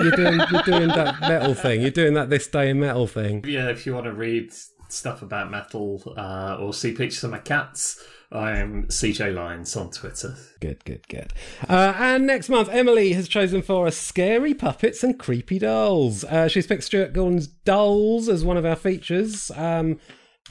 You're 0.00 0.12
doing, 0.12 0.40
you're 0.50 0.62
doing 0.62 0.88
that 0.88 1.20
metal 1.20 1.54
thing. 1.54 1.80
You're 1.80 1.90
doing 1.90 2.14
that 2.14 2.30
this 2.30 2.46
day 2.46 2.70
in 2.70 2.80
metal 2.80 3.06
thing. 3.06 3.44
Yeah, 3.46 3.68
if 3.68 3.86
you 3.86 3.94
want 3.94 4.06
to 4.06 4.12
read 4.12 4.52
stuff 4.88 5.22
about 5.22 5.50
metal 5.50 6.02
uh, 6.16 6.56
or 6.58 6.72
see 6.72 6.92
pictures 6.92 7.24
of 7.24 7.30
my 7.30 7.38
cats, 7.38 8.02
I'm 8.32 8.84
CJ 8.88 9.34
Lyons 9.34 9.76
on 9.76 9.90
Twitter. 9.90 10.34
Good, 10.60 10.84
good, 10.84 11.06
good. 11.08 11.32
Uh, 11.68 11.94
and 11.96 12.26
next 12.26 12.48
month, 12.48 12.68
Emily 12.70 13.12
has 13.12 13.28
chosen 13.28 13.62
for 13.62 13.86
us 13.86 13.96
scary 13.96 14.54
puppets 14.54 15.04
and 15.04 15.18
creepy 15.18 15.58
dolls. 15.58 16.24
Uh, 16.24 16.48
she's 16.48 16.66
picked 16.66 16.84
Stuart 16.84 17.12
Gordon's 17.12 17.46
Dolls 17.46 18.28
as 18.28 18.44
one 18.44 18.56
of 18.56 18.64
our 18.64 18.76
features. 18.76 19.50
Um, 19.54 20.00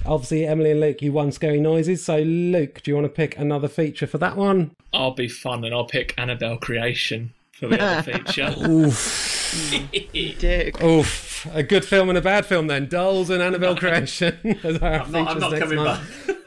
obviously, 0.06 0.46
Emily 0.46 0.72
and 0.72 0.80
Luke, 0.80 1.02
you 1.02 1.12
won 1.12 1.32
Scary 1.32 1.60
Noises. 1.60 2.06
So, 2.06 2.20
Luke, 2.20 2.82
do 2.84 2.92
you 2.92 2.96
want 2.96 3.06
to 3.06 3.10
pick 3.10 3.38
another 3.38 3.68
feature 3.68 4.08
for 4.08 4.18
that 4.20 4.38
one? 4.38 4.72
I'll 4.94 5.16
be 5.16 5.28
fun 5.28 5.66
and 5.66 5.74
I'll 5.74 5.88
pick 5.88 6.14
Annabelle 6.18 6.58
Creation 6.58 7.34
for 7.54 7.68
the 7.68 7.82
other 7.82 8.02
feature. 8.12 8.54
Oof. 8.68 9.82
Dick. 10.40 10.82
Oof. 10.84 11.48
A 11.54 11.62
good 11.64 11.84
film 11.86 12.10
and 12.10 12.18
a 12.18 12.22
bad 12.22 12.46
film, 12.46 12.68
then. 12.68 12.88
Dolls 12.88 13.30
and 13.30 13.42
Annabelle 13.42 13.76
Creation. 13.84 14.38
as 14.64 14.78
our 14.82 15.02
I'm 15.02 15.12
not, 15.12 15.28
I'm 15.30 15.40
not 15.40 15.52
next 15.52 15.64
coming 15.64 15.78
month. 15.84 16.28
back. 16.28 16.38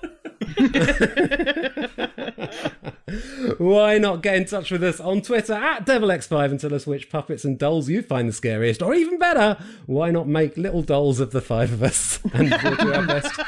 Why 3.58 3.98
not 3.98 4.22
get 4.22 4.34
in 4.36 4.44
touch 4.46 4.70
with 4.70 4.82
us 4.82 4.98
on 5.00 5.22
Twitter 5.22 5.52
at 5.54 5.86
DevilX5 5.86 6.50
and 6.50 6.60
tell 6.60 6.74
us 6.74 6.86
which 6.86 7.08
puppets 7.10 7.44
and 7.44 7.58
dolls 7.58 7.88
you 7.88 8.02
find 8.02 8.28
the 8.28 8.32
scariest? 8.32 8.82
Or 8.82 8.94
even 8.94 9.18
better, 9.18 9.56
why 9.86 10.10
not 10.10 10.26
make 10.26 10.56
little 10.56 10.82
dolls 10.82 11.20
of 11.20 11.30
the 11.30 11.40
five 11.40 11.72
of 11.72 11.82
us? 11.82 12.18
And 12.32 12.50
we'll 12.62 12.76
do 12.76 12.92
our 12.94 13.06
best. 13.06 13.40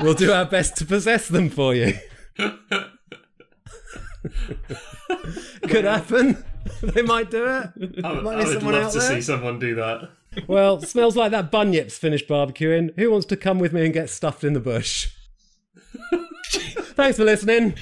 We'll 0.00 0.14
do 0.14 0.32
our 0.32 0.44
best 0.44 0.76
to 0.78 0.84
possess 0.84 1.28
them 1.28 1.48
for 1.50 1.74
you. 1.74 1.94
Could 5.62 5.84
happen. 5.84 6.44
They 6.82 7.02
might 7.02 7.30
do 7.30 7.44
it. 7.46 8.04
I, 8.04 8.20
might 8.20 8.38
I 8.38 8.44
would 8.48 8.62
love 8.62 8.92
to 8.92 8.98
there. 8.98 9.08
see 9.08 9.20
someone 9.20 9.58
do 9.58 9.74
that. 9.76 10.10
Well, 10.46 10.80
smells 10.82 11.16
like 11.16 11.30
that 11.32 11.50
Bunyip's 11.50 11.98
finished 11.98 12.28
barbecuing. 12.28 12.94
Who 12.96 13.10
wants 13.10 13.26
to 13.26 13.36
come 13.36 13.58
with 13.58 13.72
me 13.72 13.84
and 13.84 13.92
get 13.92 14.08
stuffed 14.10 14.44
in 14.44 14.52
the 14.52 14.60
bush? 14.60 15.08
Thanks 16.94 17.16
for 17.18 17.24
listening. 17.24 17.74